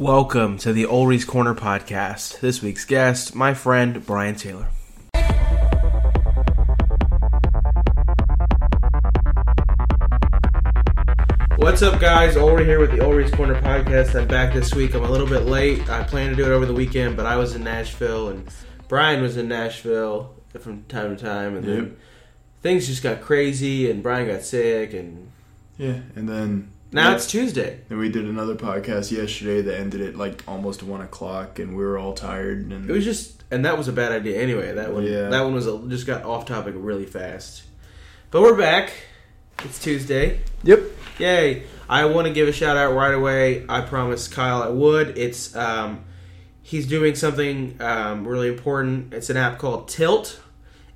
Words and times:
Welcome 0.00 0.56
to 0.60 0.72
the 0.72 0.86
Ulrich's 0.86 1.26
Corner 1.26 1.54
podcast. 1.54 2.40
This 2.40 2.62
week's 2.62 2.86
guest, 2.86 3.34
my 3.34 3.52
friend 3.52 4.06
Brian 4.06 4.34
Taylor. 4.34 4.68
What's 11.56 11.82
up, 11.82 12.00
guys? 12.00 12.36
Ulrich 12.36 12.66
here 12.66 12.80
with 12.80 12.90
the 12.90 13.04
Ulrich's 13.04 13.30
Corner 13.32 13.60
podcast. 13.60 14.18
I'm 14.18 14.26
back 14.26 14.54
this 14.54 14.74
week. 14.74 14.94
I'm 14.94 15.04
a 15.04 15.10
little 15.10 15.26
bit 15.26 15.44
late. 15.44 15.88
I 15.90 16.02
planned 16.02 16.30
to 16.30 16.42
do 16.42 16.50
it 16.50 16.54
over 16.54 16.64
the 16.66 16.72
weekend, 16.72 17.16
but 17.16 17.26
I 17.26 17.36
was 17.36 17.54
in 17.54 17.62
Nashville 17.62 18.28
and 18.30 18.48
Brian 18.88 19.20
was 19.22 19.36
in 19.36 19.46
Nashville 19.48 20.34
from 20.58 20.84
time 20.84 21.16
to 21.16 21.22
time, 21.24 21.56
and 21.56 21.64
Yep. 21.66 21.76
then 21.76 21.96
things 22.62 22.86
just 22.88 23.02
got 23.02 23.20
crazy, 23.20 23.88
and 23.90 24.02
Brian 24.02 24.26
got 24.26 24.42
sick, 24.42 24.92
and 24.94 25.28
Yeah, 25.78 26.00
and 26.16 26.28
then 26.28 26.70
now 26.92 27.10
yeah, 27.10 27.14
it's 27.16 27.26
Tuesday. 27.26 27.80
And 27.90 27.98
we 27.98 28.08
did 28.08 28.24
another 28.24 28.54
podcast 28.54 29.10
yesterday 29.12 29.62
that 29.62 29.78
ended 29.78 30.00
at 30.00 30.16
like 30.16 30.42
almost 30.48 30.82
one 30.82 31.00
o'clock, 31.00 31.58
and 31.58 31.76
we 31.76 31.82
were 31.84 31.98
all 31.98 32.12
tired. 32.14 32.70
And 32.72 32.88
It 32.88 32.92
was 32.92 33.04
just, 33.04 33.44
and 33.50 33.64
that 33.64 33.76
was 33.78 33.88
a 33.88 33.92
bad 33.92 34.12
idea 34.12 34.40
anyway. 34.40 34.72
That 34.74 34.92
one, 34.92 35.04
Yeah. 35.04 35.28
that 35.28 35.42
one 35.42 35.54
was 35.54 35.66
a, 35.66 35.78
just 35.88 36.06
got 36.06 36.24
off 36.24 36.46
topic 36.46 36.74
really 36.76 37.06
fast. 37.06 37.62
But 38.30 38.42
we're 38.42 38.56
back. 38.58 38.92
It's 39.64 39.78
Tuesday. 39.78 40.40
yep, 40.62 40.80
Yay! 41.18 41.64
I 41.88 42.06
want 42.06 42.26
to 42.28 42.32
give 42.32 42.48
a 42.48 42.52
shout 42.52 42.76
out 42.78 42.94
right 42.94 43.12
away. 43.12 43.66
I 43.68 43.82
promised 43.82 44.32
Kyle 44.32 44.62
I 44.62 44.68
would. 44.68 45.18
It's 45.18 45.54
um, 45.54 46.04
he's 46.62 46.86
doing 46.86 47.14
something 47.14 47.76
um, 47.80 48.26
really 48.26 48.48
important. 48.48 49.12
It's 49.12 49.28
an 49.28 49.36
app 49.36 49.58
called 49.58 49.88
Tilt, 49.88 50.40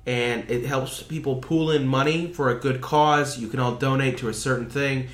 and 0.07 0.49
it 0.49 0.65
helps 0.65 1.03
people 1.03 1.35
pool 1.35 1.69
in 1.69 1.85
money 1.85 2.31
for 2.33 2.49
a 2.49 2.55
good 2.55 2.81
cause. 2.81 3.37
You 3.37 3.49
can 3.49 3.59
all 3.59 3.75
donate 3.75 4.17
to 4.19 4.29
a 4.29 4.33
certain 4.33 4.69
thing. 4.69 5.09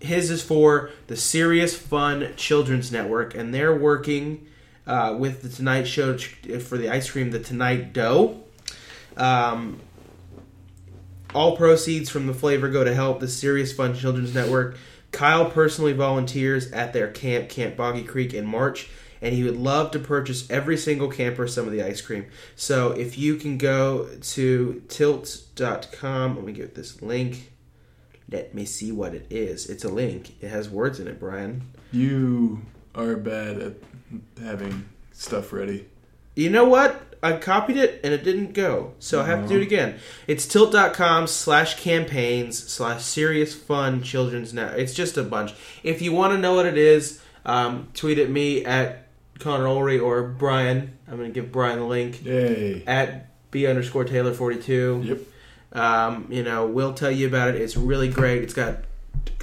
His 0.00 0.30
is 0.30 0.42
for 0.42 0.90
the 1.08 1.16
Serious 1.16 1.76
Fun 1.76 2.34
Children's 2.36 2.92
Network, 2.92 3.34
and 3.34 3.52
they're 3.52 3.76
working 3.76 4.46
uh, 4.86 5.16
with 5.18 5.42
the 5.42 5.48
Tonight 5.48 5.84
Show 5.84 6.16
for 6.16 6.78
the 6.78 6.88
ice 6.88 7.10
cream, 7.10 7.30
the 7.30 7.40
Tonight 7.40 7.92
Dough. 7.92 8.42
Um, 9.16 9.80
all 11.34 11.56
proceeds 11.56 12.08
from 12.08 12.26
the 12.26 12.34
flavor 12.34 12.68
go 12.68 12.84
to 12.84 12.94
help 12.94 13.20
the 13.20 13.28
Serious 13.28 13.72
Fun 13.72 13.94
Children's 13.94 14.34
Network. 14.34 14.76
Kyle 15.10 15.50
personally 15.50 15.92
volunteers 15.92 16.70
at 16.72 16.92
their 16.92 17.08
camp, 17.08 17.48
Camp 17.48 17.76
Boggy 17.76 18.04
Creek, 18.04 18.32
in 18.34 18.46
March, 18.46 18.88
and 19.20 19.34
he 19.34 19.42
would 19.42 19.56
love 19.56 19.90
to 19.90 19.98
purchase 19.98 20.48
every 20.50 20.76
single 20.76 21.08
camper 21.08 21.48
some 21.48 21.66
of 21.66 21.72
the 21.72 21.82
ice 21.82 22.00
cream. 22.00 22.26
So 22.56 22.92
if 22.92 23.18
you 23.18 23.36
can 23.36 23.58
go 23.58 24.08
to 24.20 24.82
tilt.com, 24.88 26.36
let 26.36 26.44
me 26.44 26.52
get 26.52 26.74
this 26.74 27.02
link. 27.02 27.50
Let 28.30 28.54
me 28.54 28.64
see 28.64 28.92
what 28.92 29.14
it 29.14 29.26
is. 29.30 29.68
It's 29.70 29.84
a 29.84 29.88
link. 29.88 30.34
It 30.42 30.48
has 30.48 30.68
words 30.68 31.00
in 31.00 31.08
it, 31.08 31.18
Brian. 31.18 31.62
you 31.92 32.62
are 32.94 33.16
bad 33.16 33.58
at 33.58 33.74
having 34.42 34.88
stuff 35.12 35.52
ready. 35.52 35.86
You 36.34 36.50
know 36.50 36.64
what? 36.64 37.16
I 37.22 37.36
copied 37.36 37.76
it 37.76 38.00
and 38.04 38.12
it 38.14 38.22
didn't 38.24 38.52
go. 38.54 38.92
So 38.98 39.20
I 39.20 39.26
have 39.26 39.42
to 39.42 39.48
do 39.48 39.56
it 39.60 39.62
again. 39.62 39.98
It's 40.26 40.46
tilt.com 40.46 41.26
slash 41.26 41.80
campaigns 41.80 42.58
slash 42.58 43.02
serious 43.02 43.54
fun 43.54 44.02
children's 44.02 44.52
net. 44.54 44.78
It's 44.78 44.94
just 44.94 45.16
a 45.16 45.22
bunch. 45.22 45.52
If 45.82 46.00
you 46.02 46.12
want 46.12 46.32
to 46.34 46.38
know 46.38 46.54
what 46.54 46.66
it 46.66 46.78
is, 46.78 47.20
um, 47.44 47.88
tweet 47.94 48.18
at 48.18 48.30
me 48.30 48.64
at 48.64 49.08
Connor 49.38 49.64
Ulrey 49.64 50.02
or 50.02 50.22
Brian. 50.22 50.96
I'm 51.08 51.16
going 51.16 51.32
to 51.32 51.40
give 51.40 51.50
Brian 51.52 51.78
the 51.80 51.86
link 51.86 52.24
Yay! 52.24 52.84
at 52.86 53.26
B 53.50 53.66
underscore 53.66 54.04
Taylor 54.04 54.32
42. 54.34 55.02
Yep. 55.04 55.18
Um, 55.72 56.26
you 56.30 56.42
know, 56.42 56.66
we'll 56.66 56.94
tell 56.94 57.10
you 57.10 57.26
about 57.26 57.48
it. 57.48 57.56
It's 57.60 57.76
really 57.76 58.08
great. 58.08 58.42
It's 58.42 58.54
got, 58.54 58.78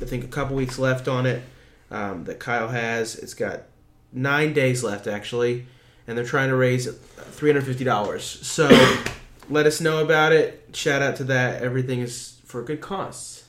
I 0.01 0.05
think, 0.05 0.23
a 0.23 0.27
couple 0.27 0.55
weeks 0.55 0.79
left 0.79 1.07
on 1.07 1.25
it 1.25 1.43
um, 1.91 2.23
that 2.25 2.39
Kyle 2.39 2.69
has. 2.69 3.15
It's 3.15 3.33
got 3.33 3.63
nine 4.11 4.53
days 4.53 4.83
left, 4.83 5.07
actually, 5.07 5.67
and 6.07 6.17
they're 6.17 6.25
trying 6.25 6.49
to 6.49 6.55
raise 6.55 6.87
$350. 6.87 8.19
So 8.19 8.69
let 9.49 9.65
us 9.65 9.79
know 9.79 10.03
about 10.03 10.31
it. 10.31 10.69
Shout 10.73 11.01
out 11.01 11.15
to 11.17 11.23
that. 11.25 11.61
Everything 11.61 11.99
is 11.99 12.39
for 12.45 12.61
a 12.61 12.65
good 12.65 12.81
cause. 12.81 13.43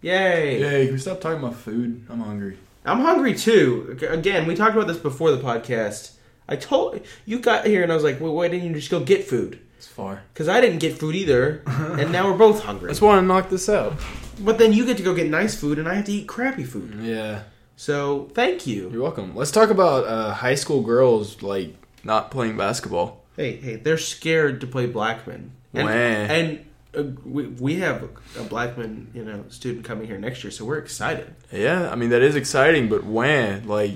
Yay. 0.00 0.60
Yay! 0.60 0.84
Can 0.86 0.94
we 0.94 1.00
stop 1.00 1.20
talking 1.20 1.38
about 1.38 1.56
food? 1.56 2.04
I'm 2.10 2.20
hungry. 2.20 2.58
I'm 2.84 3.00
hungry 3.00 3.34
too. 3.34 3.98
Again, 4.08 4.46
we 4.46 4.54
talked 4.54 4.76
about 4.76 4.86
this 4.86 4.98
before 4.98 5.30
the 5.30 5.42
podcast. 5.42 6.12
I 6.46 6.56
told 6.56 7.00
you 7.24 7.38
got 7.38 7.66
here 7.66 7.82
and 7.82 7.90
I 7.90 7.94
was 7.94 8.04
like, 8.04 8.20
well, 8.20 8.34
why 8.34 8.48
didn't 8.48 8.68
you 8.68 8.74
just 8.74 8.90
go 8.90 9.00
get 9.00 9.24
food? 9.24 9.60
It's 9.76 9.86
far. 9.86 10.22
Because 10.32 10.48
I 10.48 10.60
didn't 10.60 10.78
get 10.78 10.98
food 10.98 11.14
either, 11.14 11.62
and 11.66 12.10
now 12.12 12.30
we're 12.30 12.38
both 12.38 12.62
hungry. 12.62 12.88
Let's 12.88 13.00
want 13.00 13.20
to 13.22 13.26
knock 13.26 13.50
this 13.50 13.68
out. 13.68 13.94
But 14.40 14.58
then 14.58 14.72
you 14.72 14.84
get 14.86 14.96
to 14.96 15.02
go 15.02 15.14
get 15.14 15.28
nice 15.28 15.54
food, 15.58 15.78
and 15.78 15.88
I 15.88 15.94
have 15.94 16.04
to 16.06 16.12
eat 16.12 16.26
crappy 16.26 16.64
food. 16.64 16.98
Yeah, 17.02 17.42
So 17.76 18.30
thank 18.34 18.66
you. 18.66 18.90
you're 18.90 19.02
welcome. 19.02 19.34
Let's 19.36 19.50
talk 19.50 19.70
about 19.70 20.06
uh, 20.06 20.32
high 20.32 20.54
school 20.54 20.82
girls 20.82 21.42
like 21.42 21.74
not 22.02 22.30
playing 22.30 22.56
basketball. 22.56 23.22
Hey, 23.36 23.56
hey, 23.56 23.76
they're 23.76 23.98
scared 23.98 24.60
to 24.60 24.66
play 24.66 24.86
Blackman, 24.86 25.52
and 25.72 25.86
Wah. 25.86 25.92
and 25.92 26.64
uh, 26.96 27.02
we 27.24 27.46
we 27.48 27.74
have 27.76 28.08
a 28.38 28.42
Blackman, 28.44 29.10
you 29.12 29.24
know, 29.24 29.44
student 29.48 29.84
coming 29.84 30.06
here 30.06 30.18
next 30.18 30.44
year, 30.44 30.50
so 30.52 30.64
we're 30.64 30.78
excited. 30.78 31.34
Yeah, 31.52 31.90
I 31.90 31.96
mean 31.96 32.10
that 32.10 32.22
is 32.22 32.36
exciting, 32.36 32.88
but 32.88 33.04
when 33.04 33.66
like 33.66 33.94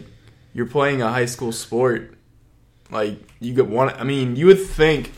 you're 0.55 0.67
playing 0.67 1.03
a 1.03 1.09
high 1.13 1.27
school 1.27 1.53
sport, 1.53 2.15
like 2.91 3.19
you 3.39 3.55
get 3.55 3.69
one. 3.69 3.91
I 3.91 4.03
mean, 4.05 4.35
you 4.35 4.47
would 4.47 4.61
think 4.61 5.13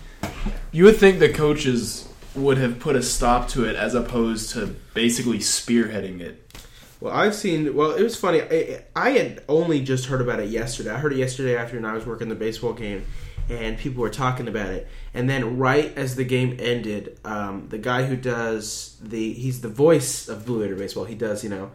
you 0.72 0.84
would 0.84 0.96
think 0.96 1.18
the 1.18 1.32
coaches 1.32 2.08
would 2.34 2.58
have 2.58 2.78
put 2.78 2.96
a 2.96 3.02
stop 3.02 3.48
to 3.48 3.64
it 3.64 3.76
as 3.76 3.94
opposed 3.94 4.50
to 4.50 4.66
basically 4.94 5.38
spearheading 5.38 6.20
it. 6.20 6.46
Well, 7.00 7.14
I've 7.14 7.34
seen. 7.34 7.74
Well, 7.74 7.92
it 7.92 8.02
was 8.02 8.16
funny. 8.16 8.42
I, 8.42 8.84
I 8.94 9.10
had 9.10 9.42
only 9.48 9.80
just 9.80 10.06
heard 10.06 10.20
about 10.20 10.38
it 10.38 10.50
yesterday. 10.50 10.90
I 10.90 10.98
heard 10.98 11.12
it 11.12 11.18
yesterday 11.18 11.56
afternoon. 11.56 11.86
I 11.86 11.94
was 11.94 12.04
working 12.04 12.28
the 12.28 12.34
baseball 12.34 12.74
game, 12.74 13.06
and 13.48 13.78
people 13.78 14.02
were 14.02 14.10
talking 14.10 14.48
about 14.48 14.68
it. 14.68 14.86
And 15.14 15.28
then, 15.28 15.56
right 15.56 15.96
as 15.96 16.16
the 16.16 16.24
game 16.24 16.56
ended, 16.60 17.18
um, 17.24 17.68
the 17.70 17.78
guy 17.78 18.04
who 18.04 18.16
does 18.16 18.98
the 19.02 19.32
he's 19.32 19.62
the 19.62 19.68
voice 19.68 20.28
of 20.28 20.44
Blue 20.44 20.60
Raider 20.60 20.76
baseball. 20.76 21.06
He 21.06 21.14
does, 21.14 21.42
you 21.42 21.48
know, 21.48 21.70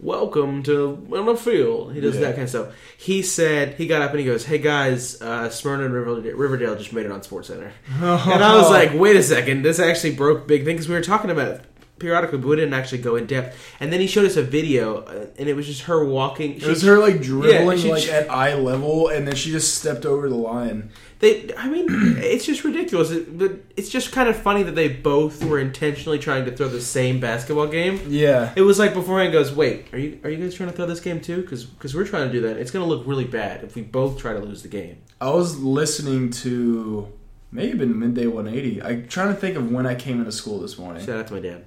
welcome 0.00 0.62
to 0.64 1.06
on 1.16 1.26
the 1.26 1.36
field. 1.36 1.94
He 1.94 2.00
does 2.00 2.14
Yeah. 2.14 2.22
that 2.22 2.30
kind 2.32 2.42
of 2.44 2.48
stuff. 2.50 2.66
He 2.96 3.22
said 3.22 3.74
he 3.74 3.86
got 3.86 4.02
up 4.02 4.10
and 4.10 4.20
he 4.20 4.26
goes, 4.26 4.44
"Hey 4.44 4.58
guys, 4.58 5.20
uh, 5.22 5.48
Smyrna 5.50 5.84
and 5.86 5.94
Riverdale, 5.94 6.36
Riverdale 6.36 6.76
just 6.76 6.92
made 6.92 7.06
it 7.06 7.12
on 7.12 7.22
Sports 7.22 7.48
Center." 7.48 7.72
And 8.00 8.42
I 8.44 8.56
was 8.56 8.70
like, 8.70 8.92
wait 8.94 9.16
a 9.16 9.22
second, 9.22 9.62
this 9.62 9.78
actually 9.78 10.14
broke 10.14 10.46
big 10.46 10.64
thing 10.64 10.76
because 10.76 10.88
we 10.88 10.94
were 10.94 11.00
talking 11.02 11.30
about 11.30 11.48
it 11.48 11.60
periodically, 11.98 12.38
but 12.38 12.48
we 12.48 12.56
didn't 12.56 12.74
actually 12.74 12.98
go 12.98 13.14
in 13.16 13.24
depth. 13.24 13.56
And 13.80 13.92
then 13.92 14.00
he 14.00 14.06
showed 14.08 14.24
us 14.26 14.36
a 14.36 14.42
video, 14.42 14.98
uh, 15.04 15.26
and 15.38 15.48
it 15.48 15.54
was 15.54 15.66
just 15.66 15.82
her 15.82 16.04
walking. 16.04 16.54
It 16.56 16.66
was 16.66 16.82
her 16.82 16.98
like 16.98 17.22
dribbling 17.22 17.78
she- 17.78 17.90
like 17.90 18.08
at 18.08 18.28
eye 18.30 18.54
level, 18.56 19.08
and 19.08 19.26
then 19.28 19.36
she 19.36 19.50
just 19.52 19.74
stepped 19.78 20.04
over 20.04 20.28
the 20.28 20.34
line. 20.34 20.90
They, 21.20 21.54
I 21.56 21.68
mean, 21.68 21.86
it's 22.18 22.44
just 22.44 22.64
ridiculous. 22.64 23.10
It, 23.10 23.38
but 23.38 23.52
it's 23.76 23.88
just 23.88 24.12
kind 24.12 24.28
of 24.28 24.36
funny 24.36 24.62
that 24.64 24.74
they 24.74 24.88
both 24.88 25.44
were 25.44 25.58
intentionally 25.58 26.18
trying 26.18 26.44
to 26.46 26.56
throw 26.56 26.68
the 26.68 26.80
same 26.80 27.20
basketball 27.20 27.66
game. 27.68 28.00
Yeah, 28.08 28.52
It 28.56 28.62
was 28.62 28.78
like 28.78 28.92
beforehand 28.94 29.32
goes, 29.32 29.52
wait, 29.52 29.92
are 29.92 29.98
you 29.98 30.18
are 30.24 30.30
you 30.30 30.36
guys 30.36 30.54
trying 30.54 30.70
to 30.70 30.76
throw 30.76 30.86
this 30.86 31.00
game 31.00 31.20
too? 31.20 31.42
Because 31.42 31.94
we're 31.94 32.06
trying 32.06 32.26
to 32.28 32.32
do 32.32 32.40
that. 32.42 32.56
It's 32.56 32.70
going 32.70 32.84
to 32.84 32.88
look 32.88 33.06
really 33.06 33.24
bad 33.24 33.64
if 33.64 33.74
we 33.74 33.82
both 33.82 34.18
try 34.18 34.32
to 34.32 34.40
lose 34.40 34.62
the 34.62 34.68
game. 34.68 34.98
I 35.20 35.30
was 35.30 35.58
listening 35.60 36.30
to 36.30 37.12
maybe 37.52 37.78
been 37.78 37.98
midday 37.98 38.26
180. 38.26 38.82
I'm 38.82 39.06
trying 39.08 39.28
to 39.28 39.40
think 39.40 39.56
of 39.56 39.70
when 39.70 39.86
I 39.86 39.94
came 39.94 40.18
into 40.18 40.32
school 40.32 40.58
this 40.60 40.76
morning. 40.78 41.04
Shout 41.06 41.18
out 41.20 41.26
to 41.28 41.34
my 41.34 41.40
dad. 41.40 41.64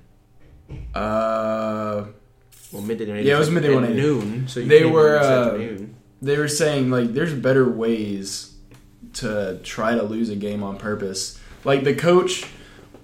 Uh, 0.94 2.06
Well, 2.72 2.82
midday. 2.82 3.24
Yeah, 3.24 3.36
it 3.36 3.40
was 3.40 3.50
midday 3.50 3.70
at 3.70 3.76
180. 3.76 4.02
noon. 4.02 4.48
So 4.48 4.60
you 4.60 4.68
They 4.68 4.86
were, 4.86 5.18
uh, 5.18 5.58
they 6.22 6.38
were 6.38 6.48
saying 6.48 6.90
like 6.90 7.14
there's 7.14 7.34
better 7.34 7.70
ways 7.70 8.57
to 9.14 9.60
try 9.64 9.96
to 9.96 10.04
lose 10.04 10.30
a 10.30 10.36
game 10.36 10.64
on 10.64 10.78
purpose. 10.78 11.40
Like 11.64 11.84
the 11.84 11.96
coach, 11.96 12.46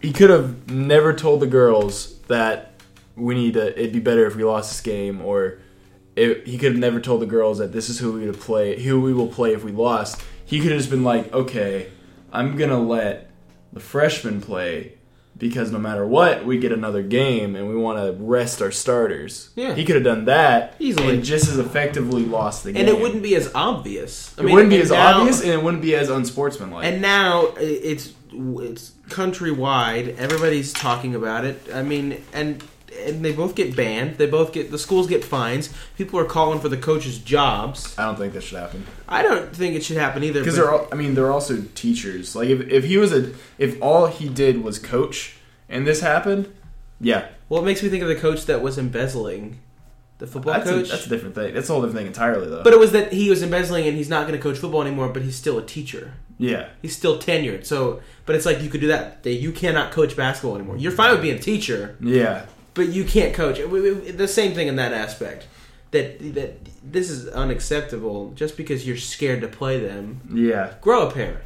he 0.02 0.12
could 0.14 0.30
have 0.30 0.70
never 0.70 1.14
told 1.14 1.40
the 1.40 1.48
girls 1.48 2.20
that 2.28 2.74
we 3.16 3.36
need 3.36 3.54
to. 3.56 3.78
It'd 3.80 3.94
be 3.94 4.00
better 4.00 4.26
if 4.26 4.36
we 4.36 4.44
lost 4.44 4.72
this 4.72 4.82
game, 4.82 5.22
or 5.22 5.60
it, 6.16 6.48
he 6.48 6.58
could 6.58 6.74
have 6.74 6.80
never 6.80 7.00
told 7.00 7.22
the 7.22 7.26
girls 7.26 7.58
that 7.58 7.72
this 7.72 7.90
is 7.90 8.00
who 8.00 8.14
we 8.14 8.26
would 8.26 8.40
play, 8.40 8.82
who 8.82 9.02
we 9.02 9.14
will 9.14 9.28
play 9.28 9.54
if 9.54 9.64
we 9.64 9.72
lost. 9.72 10.22
He 10.46 10.60
could 10.60 10.72
have 10.72 10.80
just 10.80 10.90
been 10.90 11.04
like, 11.04 11.32
okay, 11.34 11.90
I'm 12.32 12.56
gonna 12.58 12.80
let 12.80 13.30
the 13.72 13.80
freshmen 13.80 14.42
play 14.42 14.98
because 15.38 15.72
no 15.72 15.80
matter 15.80 16.06
what, 16.06 16.46
we 16.46 16.58
get 16.58 16.72
another 16.72 17.02
game 17.04 17.56
and 17.56 17.68
we 17.68 17.76
want 17.76 17.98
to 18.00 18.24
rest 18.24 18.62
our 18.62 18.72
starters. 18.72 19.50
Yeah. 19.56 19.74
he 19.76 19.84
could 19.86 19.96
have 19.96 20.04
done 20.04 20.26
that 20.26 20.76
Easily. 20.80 21.16
and 21.16 21.24
just 21.24 21.48
as 21.50 21.58
effectively 21.58 22.24
lost 22.26 22.64
the 22.64 22.72
game. 22.72 22.82
And 22.82 22.90
it 22.90 23.02
wouldn't 23.02 23.24
be 23.24 23.36
as 23.36 23.52
obvious. 23.56 24.34
I 24.38 24.42
It 24.42 24.46
mean, 24.46 24.54
wouldn't 24.56 24.70
be 24.72 24.82
as 24.82 24.92
now- 24.92 25.20
obvious, 25.20 25.42
and 25.42 25.52
it 25.52 25.62
wouldn't 25.64 25.82
be 25.84 25.96
as 25.96 26.10
unsportsmanlike. 26.10 26.86
And 26.86 27.02
now 27.02 27.48
it's 27.58 28.14
it's 28.36 28.92
countrywide. 29.10 30.18
Everybody's 30.18 30.74
talking 30.74 31.14
about 31.16 31.46
it. 31.46 31.62
I 31.74 31.84
mean, 31.84 32.22
and 32.34 32.64
and 33.06 33.24
they 33.24 33.32
both 33.32 33.56
get 33.56 33.76
banned. 33.76 34.18
They 34.18 34.26
both 34.26 34.54
get 34.54 34.72
the 34.72 34.78
schools 34.78 35.08
get 35.08 35.24
fines. 35.24 35.70
People 35.98 36.20
are 36.20 36.26
calling 36.26 36.60
for 36.60 36.70
the 36.70 36.78
coaches' 36.78 37.18
jobs. 37.20 37.98
I 37.98 38.06
don't 38.06 38.18
think 38.18 38.34
that 38.34 38.42
should 38.42 38.60
happen 38.60 38.86
I 39.08 39.22
don't 39.24 39.56
think 39.56 39.76
it 39.76 39.84
should 39.84 39.98
happen 39.98 40.24
either. 40.24 40.40
because 40.42 40.56
they're. 40.56 40.72
All, 40.72 40.88
I 40.92 40.96
mean, 40.96 41.16
they're 41.16 41.32
also 41.32 41.64
teachers. 41.76 42.36
Like 42.36 42.50
if 42.50 42.62
if 42.70 42.84
he 42.86 42.98
was 42.98 43.12
a 43.14 43.34
if 43.58 43.82
all 43.82 44.08
he 44.08 44.30
did 44.30 44.64
was 44.64 44.80
coach 44.80 45.36
and 45.70 45.86
this 45.88 46.02
happened, 46.02 46.54
yeah, 47.00 47.28
well, 47.50 47.62
it 47.62 47.66
makes 47.66 47.84
me 47.84 47.90
think 47.90 48.02
of 48.04 48.10
the 48.10 48.16
coach 48.16 48.46
that 48.46 48.62
was 48.62 48.78
embezzling 48.78 49.60
the 50.20 50.28
football 50.28 50.54
That's 50.54 50.70
a, 50.70 50.74
coach. 50.74 50.90
that's 50.90 51.06
a 51.06 51.10
different 51.10 51.36
thing. 51.36 51.54
That's 51.54 51.68
a 51.70 51.74
whole 51.74 51.82
different 51.82 51.98
thing 51.98 52.08
entirely, 52.08 52.48
though. 52.48 52.64
but 52.64 52.72
it 52.72 52.80
was 52.80 52.92
that 52.94 53.12
he 53.12 53.30
was 53.30 53.42
embezzling 53.44 53.88
and 53.88 53.98
he's 53.98 54.10
not 54.10 54.28
going 54.28 54.38
to 54.40 54.42
coach 54.42 54.58
football 54.58 54.82
anymore, 54.82 55.10
but 55.10 55.24
he's 55.24 55.36
still 55.36 55.58
a 55.58 55.66
teacher. 55.66 56.14
yeah, 56.38 56.70
He's 56.82 56.96
still 56.96 57.18
tenured. 57.20 57.66
So, 57.66 58.02
but 58.26 58.36
it's 58.36 58.46
like 58.46 58.62
you 58.62 58.70
could 58.70 58.80
do 58.80 58.88
that. 58.88 59.24
That 59.24 59.34
you 59.34 59.52
cannot 59.52 59.92
coach 59.92 60.16
basketball 60.16 60.56
anymore. 60.56 60.78
You're 60.78 60.92
fine 60.94 61.12
with 61.12 61.22
being 61.24 61.36
a 61.36 61.42
teacher, 61.42 61.98
yeah, 62.00 62.46
but 62.74 62.90
you 62.90 63.04
can't 63.04 63.34
coach. 63.34 63.58
The 63.60 64.28
same 64.28 64.54
thing 64.54 64.68
in 64.68 64.76
that 64.78 64.94
aspect. 64.94 65.48
That 65.92 66.34
that 66.36 66.58
this 66.84 67.10
is 67.10 67.28
unacceptable. 67.28 68.32
Just 68.36 68.58
because 68.58 68.88
you're 68.88 68.98
scared 68.98 69.42
to 69.42 69.48
play 69.48 69.80
them, 69.80 70.22
yeah. 70.34 70.74
grow 70.82 71.08
a 71.08 71.12
pair. 71.12 71.42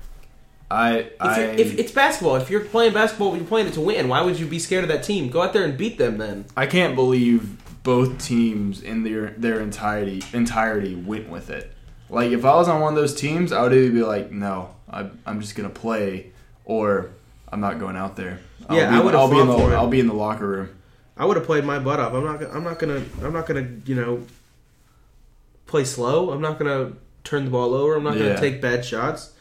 I, 0.70 0.98
If, 0.98 1.14
I, 1.22 1.42
if 1.42 1.80
it's 1.80 1.92
basketball, 1.94 2.36
if 2.36 2.50
you're 2.50 2.66
playing 2.66 2.94
basketball, 2.94 3.36
you're 3.38 3.46
playing 3.46 3.68
it 3.68 3.74
to 3.76 3.82
win. 3.82 4.10
Why 4.10 4.22
would 4.22 4.38
you 4.38 4.46
be 4.46 4.60
scared 4.60 4.84
of 4.84 4.90
that 4.90 5.04
team? 5.04 5.30
Go 5.30 5.42
out 5.42 5.54
there 5.54 5.64
and 5.64 5.78
beat 5.78 5.98
them 5.98 6.18
then. 6.18 6.46
I 6.58 6.66
can't 6.66 6.94
believe 6.96 7.58
both 7.84 8.22
teams 8.22 8.82
in 8.82 9.04
their 9.04 9.30
their 9.38 9.62
entirety 9.62 10.22
entirety 10.34 10.96
went 10.96 11.30
with 11.30 11.50
it. 11.50 11.72
Like 12.10 12.32
if 12.32 12.44
I 12.44 12.56
was 12.56 12.68
on 12.68 12.82
one 12.82 12.94
of 12.94 12.98
those 12.98 13.16
teams, 13.16 13.52
I 13.52 13.62
would 13.64 13.74
either 13.74 13.92
be 13.92 14.04
like, 14.04 14.32
no, 14.32 14.76
I, 14.92 15.10
I'm 15.26 15.40
just 15.40 15.56
gonna 15.56 15.70
play, 15.70 16.32
or 16.66 17.12
I'm 17.50 17.62
not 17.62 17.80
going 17.80 17.96
out 17.96 18.16
there. 18.18 18.40
I'll 18.70 18.78
Yeah, 18.78 18.90
be, 18.90 18.96
I 18.98 19.00
would've 19.00 19.20
I'll 19.20 19.30
be 19.32 19.40
in 19.40 19.48
the 19.48 19.58
it. 19.58 19.74
I'll 19.74 19.88
be 19.88 20.00
in 20.02 20.08
the 20.08 20.14
locker 20.14 20.48
room. 20.48 20.70
I 21.18 21.26
would 21.26 21.38
have 21.38 21.46
played 21.46 21.64
my 21.66 21.80
butt 21.80 22.00
off. 22.00 22.14
I'm 22.14 22.24
not. 22.24 22.40
gonna- 22.40 22.54
I'm 22.54 22.64
not 22.64 22.80
gonna. 22.80 23.02
I'm 23.24 23.34
not 23.34 23.46
gonna. 23.48 23.68
You 23.86 23.96
know, 23.96 24.24
play 25.66 25.84
slow. 25.84 26.32
I'm 26.32 26.42
not 26.42 26.58
gonna 26.60 26.94
turn 27.24 27.46
the 27.46 27.52
ball 27.52 27.74
over. 27.74 27.96
I'm 27.96 28.04
not 28.04 28.18
gonna 28.18 28.40
take 28.40 28.62
bad 28.62 28.86
shots. 28.86 29.34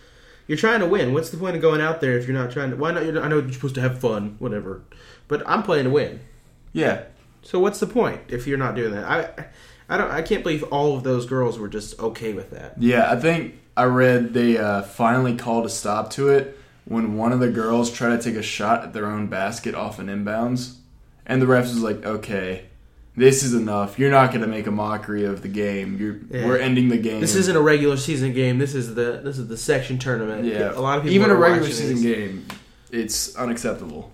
You're 0.47 0.59
trying 0.59 0.81
to 0.81 0.87
win. 0.87 1.13
What's 1.13 1.31
the 1.31 1.37
point 1.37 1.57
of 1.57 1.63
going 1.63 1.81
out 1.81 2.01
there 2.01 2.17
if 2.19 2.27
you're 2.29 2.37
not 2.37 2.51
trying 2.53 2.71
to? 2.71 2.77
Why 2.77 2.93
not? 2.93 3.05
You're, 3.05 3.21
I 3.23 3.29
know 3.29 3.39
you're 3.41 3.53
supposed 3.53 3.75
to 3.77 3.81
have 3.81 3.99
fun, 4.01 4.37
whatever. 4.39 4.83
But 5.29 5.43
I'm 5.47 5.63
playing 5.63 5.85
to 5.85 5.91
win. 5.91 6.21
Yeah, 6.73 7.05
So 7.43 7.59
what's 7.59 7.81
the 7.81 7.87
point 7.87 8.21
if 8.29 8.47
you're 8.47 8.59
not 8.59 8.75
doing 8.75 8.93
that? 8.93 9.05
I, 9.05 9.47
I 9.89 9.97
don't. 9.97 10.11
I 10.11 10.23
can't 10.23 10.43
believe 10.43 10.63
all 10.65 10.97
of 10.97 11.03
those 11.05 11.27
girls 11.27 11.59
were 11.59 11.69
just 11.69 11.99
okay 11.99 12.33
with 12.33 12.51
that. 12.51 12.75
yeah. 12.79 13.11
I 13.11 13.17
think 13.17 13.55
I 13.77 13.85
read 13.85 14.35
they 14.35 14.59
uh, 14.59 14.83
finally 14.83 15.37
called 15.37 15.65
a 15.67 15.69
stop 15.71 16.11
to 16.13 16.29
it 16.29 16.59
when 16.85 17.17
one 17.17 17.33
of 17.33 17.41
the 17.41 17.51
girls 17.51 17.91
tried 17.91 18.21
to 18.21 18.23
take 18.23 18.39
a 18.39 18.43
shot 18.43 18.85
at 18.85 18.93
their 18.93 19.07
own 19.07 19.27
basket 19.29 19.75
off 19.75 19.99
an 19.99 20.07
inbounds, 20.07 20.77
and 21.27 21.43
the 21.43 21.47
refs 21.47 21.63
was 21.63 21.83
like, 21.83 22.05
okay. 22.05 22.67
This 23.19 23.43
is 23.43 23.55
enough. 23.55 23.99
You're 23.99 24.11
not 24.11 24.29
going 24.29 24.43
to 24.43 24.47
make 24.47 24.67
a 24.67 24.71
mockery 24.71 25.25
of 25.25 25.41
the 25.41 25.49
game. 25.49 25.97
You're, 25.99 26.19
Yeah. 26.31 26.47
We're 26.47 26.59
ending 26.59 26.91
the 26.91 26.99
game. 26.99 27.21
This 27.21 27.35
isn't 27.35 27.57
a 27.57 27.61
regular 27.63 27.97
season 27.97 28.35
game. 28.35 28.59
This 28.59 28.75
is 28.75 28.95
the 28.95 29.23
this 29.25 29.39
is 29.39 29.49
the 29.49 29.57
section 29.57 29.99
tournament. 29.99 30.45
Yeah, 30.45 30.73
a 30.73 30.81
lot 30.81 30.99
of 30.99 31.05
people 31.05 31.15
even 31.15 31.31
a 31.31 31.35
regular 31.35 31.67
season 31.71 31.97
these. 31.97 32.05
game, 32.05 32.47
it's 32.91 33.35
unacceptable. 33.37 34.13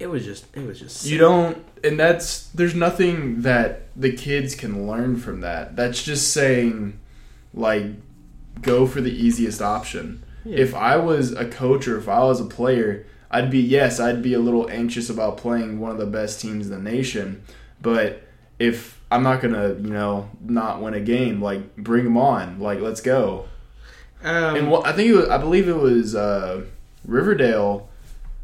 It 0.00 0.10
was 0.10 0.24
just. 0.24 0.44
It 0.56 0.66
was 0.66 0.80
just. 0.80 1.06
You 1.06 1.18
don't, 1.18 1.64
and 1.84 2.00
that's 2.00 2.48
there's 2.48 2.74
nothing 2.74 3.42
that 3.42 3.82
the 3.94 4.10
kids 4.12 4.56
can 4.56 4.88
learn 4.88 5.16
from 5.18 5.42
that. 5.42 5.76
That's 5.76 6.02
just 6.02 6.32
saying, 6.32 6.98
like, 7.54 7.84
go 8.60 8.88
for 8.88 9.00
the 9.00 9.12
easiest 9.12 9.62
option. 9.62 10.24
Yeah. 10.44 10.58
If 10.58 10.74
I 10.74 10.96
was 10.96 11.30
a 11.32 11.44
coach 11.48 11.86
or 11.86 11.96
if 11.96 12.08
I 12.08 12.18
was 12.24 12.40
a 12.40 12.44
player, 12.44 13.06
I'd 13.32 13.50
be 13.50 13.60
yes, 13.60 13.98
I'd 13.98 14.22
be 14.22 14.34
a 14.34 14.38
little 14.38 14.68
anxious 14.70 15.08
about 15.08 15.38
playing 15.38 15.80
one 15.80 15.90
of 15.90 15.98
the 15.98 16.06
best 16.06 16.40
teams 16.40 16.68
in 16.68 16.72
the 16.72 16.90
nation, 16.90 17.42
but 17.80 18.22
if 18.58 19.00
I'm 19.10 19.22
not 19.22 19.40
gonna, 19.40 19.70
you 19.70 19.90
know, 19.90 20.30
not 20.40 20.80
win 20.82 20.94
a 20.94 21.00
game, 21.00 21.40
like 21.42 21.76
bring 21.76 22.04
them 22.04 22.16
on, 22.16 22.60
like 22.60 22.80
let's 22.80 23.00
go. 23.00 23.46
Um, 24.22 24.56
And 24.56 24.70
what 24.70 24.86
I 24.86 24.92
think 24.92 25.08
it 25.10 25.14
was, 25.16 25.28
I 25.28 25.38
believe 25.38 25.68
it 25.68 25.76
was 25.76 26.14
uh, 26.14 26.64
Riverdale 27.06 27.88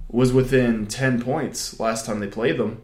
was 0.09 0.33
within 0.33 0.87
ten 0.87 1.21
points 1.23 1.79
last 1.79 2.07
time 2.07 2.21
they 2.21 2.27
played 2.27 2.57
them. 2.57 2.83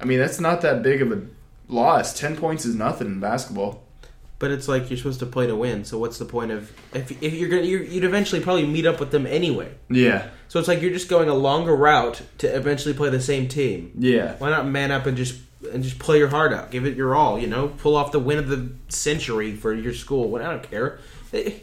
I 0.00 0.04
mean, 0.04 0.18
that's 0.18 0.40
not 0.40 0.60
that 0.62 0.82
big 0.82 1.00
of 1.02 1.12
a 1.12 1.22
loss. 1.68 2.18
Ten 2.18 2.36
points 2.36 2.64
is 2.64 2.74
nothing 2.74 3.06
in 3.06 3.20
basketball. 3.20 3.82
But 4.40 4.52
it's 4.52 4.68
like 4.68 4.88
you're 4.88 4.96
supposed 4.96 5.18
to 5.20 5.26
play 5.26 5.48
to 5.48 5.56
win. 5.56 5.84
So 5.84 5.98
what's 5.98 6.18
the 6.18 6.24
point 6.24 6.52
of 6.52 6.70
if 6.94 7.10
if 7.22 7.32
you're 7.34 7.48
gonna 7.48 7.62
you're, 7.62 7.82
you'd 7.82 8.04
eventually 8.04 8.40
probably 8.40 8.66
meet 8.66 8.86
up 8.86 9.00
with 9.00 9.10
them 9.10 9.26
anyway. 9.26 9.70
Yeah, 9.90 10.28
So 10.46 10.60
it's 10.60 10.68
like 10.68 10.80
you're 10.80 10.92
just 10.92 11.08
going 11.08 11.28
a 11.28 11.34
longer 11.34 11.74
route 11.74 12.22
to 12.38 12.46
eventually 12.46 12.94
play 12.94 13.10
the 13.10 13.20
same 13.20 13.48
team. 13.48 13.90
yeah, 13.98 14.36
Why 14.38 14.50
not 14.50 14.66
man 14.66 14.92
up 14.92 15.06
and 15.06 15.16
just 15.16 15.40
and 15.72 15.82
just 15.82 15.98
play 15.98 16.18
your 16.18 16.28
heart 16.28 16.52
out, 16.52 16.70
give 16.70 16.86
it 16.86 16.96
your 16.96 17.16
all. 17.16 17.36
You 17.40 17.48
know, 17.48 17.66
pull 17.68 17.96
off 17.96 18.12
the 18.12 18.20
win 18.20 18.38
of 18.38 18.48
the 18.48 18.70
century 18.88 19.56
for 19.56 19.74
your 19.74 19.92
school. 19.92 20.36
I 20.36 20.42
don't 20.42 20.62
care. 20.70 21.00
They, 21.32 21.62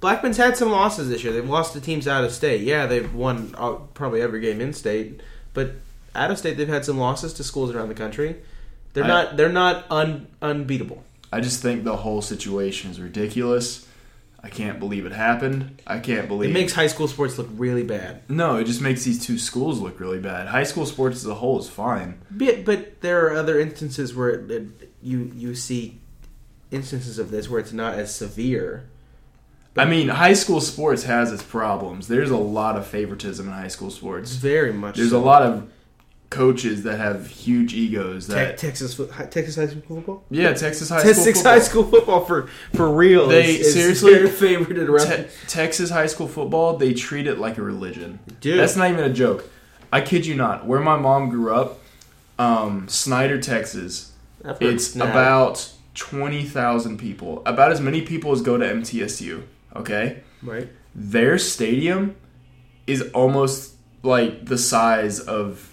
Blackman's 0.00 0.38
had 0.38 0.56
some 0.56 0.70
losses 0.70 1.10
this 1.10 1.22
year. 1.22 1.32
They've 1.34 1.46
lost 1.48 1.74
to 1.74 1.80
teams 1.82 2.08
out 2.08 2.24
of 2.24 2.32
state. 2.32 2.62
Yeah, 2.62 2.86
they've 2.86 3.12
won 3.14 3.54
uh, 3.58 3.72
probably 3.92 4.22
every 4.22 4.40
game 4.40 4.62
in 4.62 4.72
state, 4.72 5.20
but 5.52 5.72
out 6.14 6.30
of 6.30 6.38
state 6.38 6.56
they've 6.56 6.66
had 6.66 6.86
some 6.86 6.96
losses 6.98 7.34
to 7.34 7.44
schools 7.44 7.74
around 7.74 7.88
the 7.88 7.94
country. 7.94 8.36
They're 8.94 9.04
I- 9.04 9.08
not 9.08 9.36
they're 9.36 9.52
not 9.52 9.84
un, 9.90 10.26
unbeatable. 10.40 11.04
I 11.32 11.40
just 11.40 11.62
think 11.62 11.84
the 11.84 11.96
whole 11.96 12.22
situation 12.22 12.90
is 12.90 13.00
ridiculous. 13.00 13.86
I 14.42 14.48
can't 14.48 14.78
believe 14.80 15.04
it 15.04 15.12
happened. 15.12 15.80
I 15.86 15.98
can't 15.98 16.26
believe 16.26 16.50
It 16.50 16.54
makes 16.54 16.72
high 16.72 16.86
school 16.86 17.06
sports 17.08 17.36
look 17.36 17.48
really 17.52 17.82
bad. 17.82 18.22
no. 18.28 18.56
It 18.56 18.64
just 18.64 18.80
makes 18.80 19.04
these 19.04 19.24
two 19.24 19.36
schools 19.38 19.80
look 19.80 20.00
really 20.00 20.18
bad. 20.18 20.48
High 20.48 20.64
school 20.64 20.86
sports 20.86 21.16
as 21.18 21.26
a 21.26 21.34
whole 21.34 21.58
is 21.60 21.68
fine. 21.68 22.20
But, 22.30 22.64
but 22.64 23.00
there 23.02 23.26
are 23.26 23.34
other 23.34 23.60
instances 23.60 24.14
where 24.14 24.30
it, 24.30 24.50
it, 24.50 24.92
you 25.02 25.30
you 25.34 25.54
see 25.54 25.98
instances 26.70 27.18
of 27.18 27.30
this 27.30 27.48
where 27.50 27.60
it's 27.60 27.72
not 27.72 27.94
as 27.94 28.14
severe. 28.14 28.84
I 29.76 29.84
mean, 29.84 30.08
high 30.08 30.32
school 30.34 30.60
sports 30.60 31.04
has 31.04 31.32
its 31.32 31.42
problems. 31.42 32.08
There's 32.08 32.30
a 32.30 32.36
lot 32.36 32.76
of 32.76 32.86
favoritism 32.86 33.46
in 33.46 33.52
high 33.52 33.68
school 33.68 33.90
sports. 33.90 34.32
very 34.32 34.72
much. 34.72 34.96
There's 34.96 35.10
so. 35.10 35.18
a 35.18 35.24
lot 35.24 35.42
of 35.42 35.70
coaches 36.30 36.84
that 36.84 36.96
have 36.98 37.26
huge 37.26 37.74
egos 37.74 38.28
Te- 38.28 38.34
Texas 38.56 38.96
Texas 39.30 39.56
high 39.56 39.66
school 39.66 39.82
football. 39.96 40.24
yeah 40.30 40.52
texas 40.52 40.88
high 40.88 41.02
Texas 41.02 41.24
school 41.24 41.34
football. 41.34 41.52
high 41.52 41.58
school 41.58 41.84
football 41.84 42.24
for 42.24 42.46
for 42.72 42.88
real. 42.90 43.26
They- 43.26 43.56
is, 43.56 43.74
seriously? 43.74 44.14
very 44.14 44.28
favorited 44.28 44.88
around. 44.88 45.06
Te- 45.24 45.30
texas 45.48 45.90
high 45.90 46.06
school 46.06 46.28
football 46.28 46.76
they 46.76 46.94
treat 46.94 47.26
it 47.26 47.38
like 47.38 47.58
a 47.58 47.62
religion 47.62 48.20
Dude, 48.40 48.60
that's 48.60 48.76
not 48.76 48.90
even 48.90 49.04
a 49.04 49.12
joke 49.12 49.50
i 49.92 50.00
kid 50.00 50.24
you 50.24 50.36
not 50.36 50.66
where 50.66 50.80
my 50.80 50.96
mom 50.96 51.28
grew 51.30 51.52
up 51.52 51.80
um, 52.38 52.88
snyder 52.88 53.38
texas 53.40 54.12
it's 54.60 54.86
snap. 54.92 55.10
about 55.10 55.72
20000 55.94 56.96
people 56.96 57.42
about 57.44 57.72
as 57.72 57.80
many 57.80 58.02
people 58.02 58.30
as 58.32 58.40
go 58.40 58.56
to 58.56 58.64
mtsu 58.64 59.42
okay 59.76 60.22
right. 60.42 60.68
their 60.94 61.36
stadium 61.38 62.14
is 62.86 63.02
almost 63.12 63.74
like 64.02 64.46
the 64.46 64.56
size 64.56 65.20
of 65.20 65.69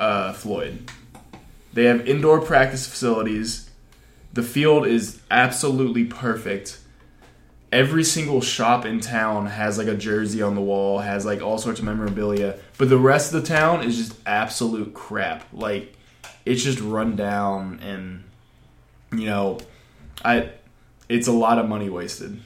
uh, 0.00 0.32
Floyd. 0.32 0.90
They 1.72 1.84
have 1.84 2.08
indoor 2.08 2.40
practice 2.40 2.88
facilities. 2.88 3.70
The 4.32 4.42
field 4.42 4.86
is 4.86 5.20
absolutely 5.30 6.04
perfect. 6.04 6.80
Every 7.70 8.02
single 8.02 8.40
shop 8.40 8.84
in 8.84 8.98
town 8.98 9.46
has 9.46 9.78
like 9.78 9.86
a 9.86 9.94
jersey 9.94 10.42
on 10.42 10.56
the 10.56 10.60
wall, 10.60 10.98
has 10.98 11.24
like 11.24 11.40
all 11.40 11.58
sorts 11.58 11.78
of 11.78 11.84
memorabilia, 11.84 12.58
but 12.78 12.88
the 12.88 12.98
rest 12.98 13.32
of 13.32 13.42
the 13.42 13.46
town 13.46 13.84
is 13.84 13.96
just 13.96 14.18
absolute 14.26 14.92
crap. 14.94 15.44
Like 15.52 15.94
it's 16.44 16.64
just 16.64 16.80
run 16.80 17.14
down 17.14 17.78
and 17.80 18.24
you 19.12 19.26
know, 19.26 19.58
I 20.24 20.50
it's 21.08 21.28
a 21.28 21.32
lot 21.32 21.58
of 21.58 21.68
money 21.68 21.90
wasted. 21.90 22.40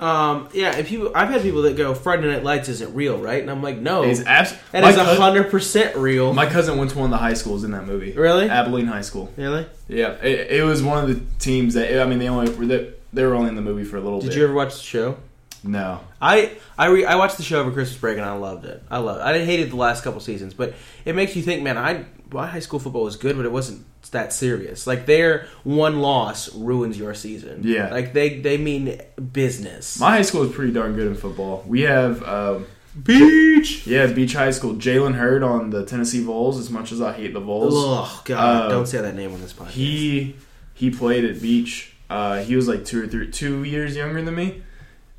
Um, 0.00 0.48
yeah, 0.52 0.76
if 0.76 0.92
you, 0.92 1.12
I've 1.12 1.28
had 1.28 1.42
people 1.42 1.62
that 1.62 1.76
go 1.76 1.92
Friday 1.92 2.28
Night 2.28 2.44
Lights 2.44 2.68
isn't 2.68 2.94
real, 2.94 3.18
right? 3.18 3.40
And 3.42 3.50
I'm 3.50 3.62
like, 3.62 3.78
no, 3.78 4.04
It's 4.04 4.20
abs- 4.24 4.54
that 4.70 4.84
is 4.84 4.96
hundred 4.96 5.50
percent 5.50 5.96
real. 5.96 6.32
My 6.32 6.46
cousin 6.46 6.78
went 6.78 6.92
to 6.92 6.98
one 6.98 7.06
of 7.06 7.10
the 7.10 7.16
high 7.16 7.34
schools 7.34 7.64
in 7.64 7.72
that 7.72 7.86
movie. 7.86 8.12
really? 8.12 8.48
Abilene 8.48 8.86
High 8.86 9.00
School. 9.00 9.32
really? 9.36 9.66
Yeah, 9.88 10.12
it, 10.22 10.52
it 10.60 10.62
was 10.64 10.82
one 10.82 11.02
of 11.02 11.08
the 11.08 11.20
teams 11.40 11.74
that 11.74 12.00
I 12.00 12.06
mean 12.06 12.18
they 12.20 12.28
only 12.28 12.52
were 12.52 12.66
they, 12.66 12.92
they 13.12 13.24
were 13.24 13.34
only 13.34 13.48
in 13.48 13.56
the 13.56 13.62
movie 13.62 13.84
for 13.84 13.96
a 13.96 14.00
little 14.00 14.20
Did 14.20 14.28
bit. 14.28 14.36
you 14.36 14.44
ever 14.44 14.52
watch 14.54 14.76
the 14.76 14.82
show? 14.82 15.16
No. 15.64 16.00
I 16.22 16.52
I 16.78 16.86
re, 16.86 17.04
I 17.04 17.16
watched 17.16 17.36
the 17.36 17.42
show 17.42 17.58
over 17.60 17.72
Christmas 17.72 17.98
break 17.98 18.18
and 18.18 18.24
I 18.26 18.34
loved 18.34 18.66
it. 18.66 18.80
I 18.90 18.98
loved. 18.98 19.20
It. 19.20 19.24
I 19.24 19.44
hated 19.44 19.70
the 19.72 19.76
last 19.76 20.04
couple 20.04 20.20
seasons, 20.20 20.54
but 20.54 20.74
it 21.04 21.16
makes 21.16 21.34
you 21.34 21.42
think, 21.42 21.62
man. 21.64 21.76
I 21.76 22.04
my 22.30 22.46
high 22.46 22.60
school 22.60 22.78
football 22.78 23.02
was 23.02 23.16
good, 23.16 23.36
but 23.36 23.44
it 23.44 23.50
wasn't 23.50 23.84
that 24.10 24.32
serious. 24.32 24.86
Like 24.86 25.06
their 25.06 25.46
one 25.64 26.00
loss 26.00 26.54
ruins 26.54 26.98
your 26.98 27.14
season. 27.14 27.60
Yeah. 27.64 27.90
like 27.90 28.12
they 28.12 28.40
they 28.40 28.56
mean 28.58 29.00
business. 29.32 29.98
My 30.00 30.10
high 30.12 30.22
school 30.22 30.42
is 30.44 30.52
pretty 30.54 30.72
darn 30.72 30.94
good 30.94 31.06
in 31.06 31.14
football. 31.14 31.64
We 31.66 31.82
have 31.82 32.22
um, 32.22 32.66
Beech. 33.02 33.86
yeah 33.86 34.06
Beech 34.06 34.34
High 34.34 34.50
School. 34.50 34.74
Jalen 34.74 35.14
Hurd 35.14 35.42
on 35.42 35.70
the 35.70 35.84
Tennessee 35.84 36.22
Vols. 36.22 36.58
As 36.58 36.70
much 36.70 36.92
as 36.92 37.00
I 37.00 37.12
hate 37.12 37.32
the 37.32 37.40
Vols, 37.40 37.74
Oh 37.76 38.22
God! 38.24 38.64
Uh, 38.66 38.68
don't 38.68 38.86
say 38.86 39.00
that 39.00 39.14
name 39.14 39.32
on 39.32 39.40
this 39.40 39.52
podcast. 39.52 39.70
he 39.70 40.36
he 40.74 40.90
played 40.90 41.24
at 41.24 41.40
Beech. 41.40 41.94
Uh, 42.10 42.42
he 42.42 42.56
was 42.56 42.66
like 42.68 42.84
two 42.84 43.02
or 43.04 43.06
three 43.06 43.30
two 43.30 43.64
years 43.64 43.94
younger 43.94 44.22
than 44.22 44.34
me, 44.34 44.62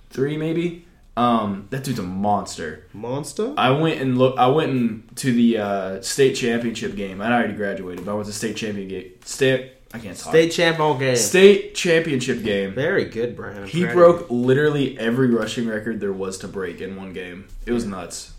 three 0.10 0.38
maybe. 0.38 0.86
Um, 1.20 1.68
that 1.70 1.84
dude's 1.84 2.00
a 2.00 2.04
monster. 2.04 2.86
monster. 2.94 3.54
I 3.58 3.72
went 3.72 4.00
and 4.00 4.18
look. 4.18 4.38
I 4.38 4.48
went 4.48 4.72
and 4.72 5.18
to 5.18 5.34
the 5.34 5.58
uh, 5.58 6.02
state 6.02 6.36
championship 6.36 6.96
game. 6.96 7.22
I'd 7.22 7.32
already 7.32 7.54
graduated, 7.54 8.06
but 8.06 8.12
I 8.12 8.16
went 8.16 8.28
to 8.28 8.34
state 8.34 8.56
champion 8.56 8.88
game. 8.88 9.12
State. 9.26 9.74
I 9.94 9.98
can't 10.00 10.16
talk. 10.16 10.30
State 10.30 10.52
champ 10.52 10.80
all 10.80 10.98
game. 10.98 11.16
State 11.16 11.76
championship 11.76 12.44
game. 12.44 12.74
Very 12.74 13.06
good. 13.06 13.38
I'm 13.40 13.66
He 13.68 13.86
broke 13.86 14.28
literally 14.30 14.98
every 15.00 15.30
rushing 15.30 15.68
record 15.68 16.00
there 16.00 16.14
was 16.14 16.38
to 16.40 16.48
break 16.48 16.80
in 16.80 16.96
one 16.96 17.12
game. 17.12 17.48
It 17.66 17.72
was 17.72 17.86
nuts. 17.86 18.34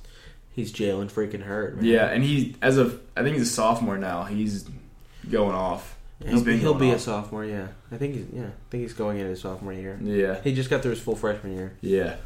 He's 0.52 0.72
Jalen 0.72 1.10
freaking 1.10 1.42
Hurd. 1.42 1.76
Man. 1.76 1.84
Yeah, 1.84 2.06
and 2.06 2.24
he 2.24 2.56
as 2.62 2.76
of 2.78 3.00
I 3.16 3.22
think 3.22 3.36
he's 3.36 3.48
a 3.48 3.52
sophomore 3.52 3.98
now. 3.98 4.24
He's 4.24 4.68
going 5.28 5.54
off. 5.54 5.96
He'll, 6.24 6.42
been 6.44 6.60
he'll 6.60 6.74
be 6.74 6.90
a 6.90 6.98
sophomore. 6.98 7.44
Yeah, 7.44 7.68
I 7.90 7.96
think 7.96 8.14
he's 8.14 8.26
yeah. 8.32 8.44
I 8.46 8.70
think 8.70 8.82
he's 8.82 8.92
going 8.92 9.18
into 9.18 9.30
his 9.30 9.40
sophomore 9.40 9.72
year. 9.72 9.98
Yeah, 10.02 10.40
He 10.42 10.54
just 10.54 10.68
got 10.68 10.82
through 10.82 10.92
his 10.92 11.00
full 11.00 11.16
freshman 11.16 11.56
year. 11.56 11.72
yeah, 11.80 12.16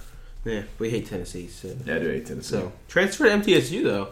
Yeah, 0.45 0.63
we 0.79 0.91
hate 0.91 1.07
Tennessee. 1.07 1.49
So, 1.49 1.75
yeah. 1.87 1.97
I 1.97 1.99
do 1.99 2.09
hate 2.09 2.27
Tennessee. 2.27 2.51
so 2.57 2.73
transfer 2.89 3.25
to 3.25 3.31
MTSU 3.31 3.83
though. 3.83 4.09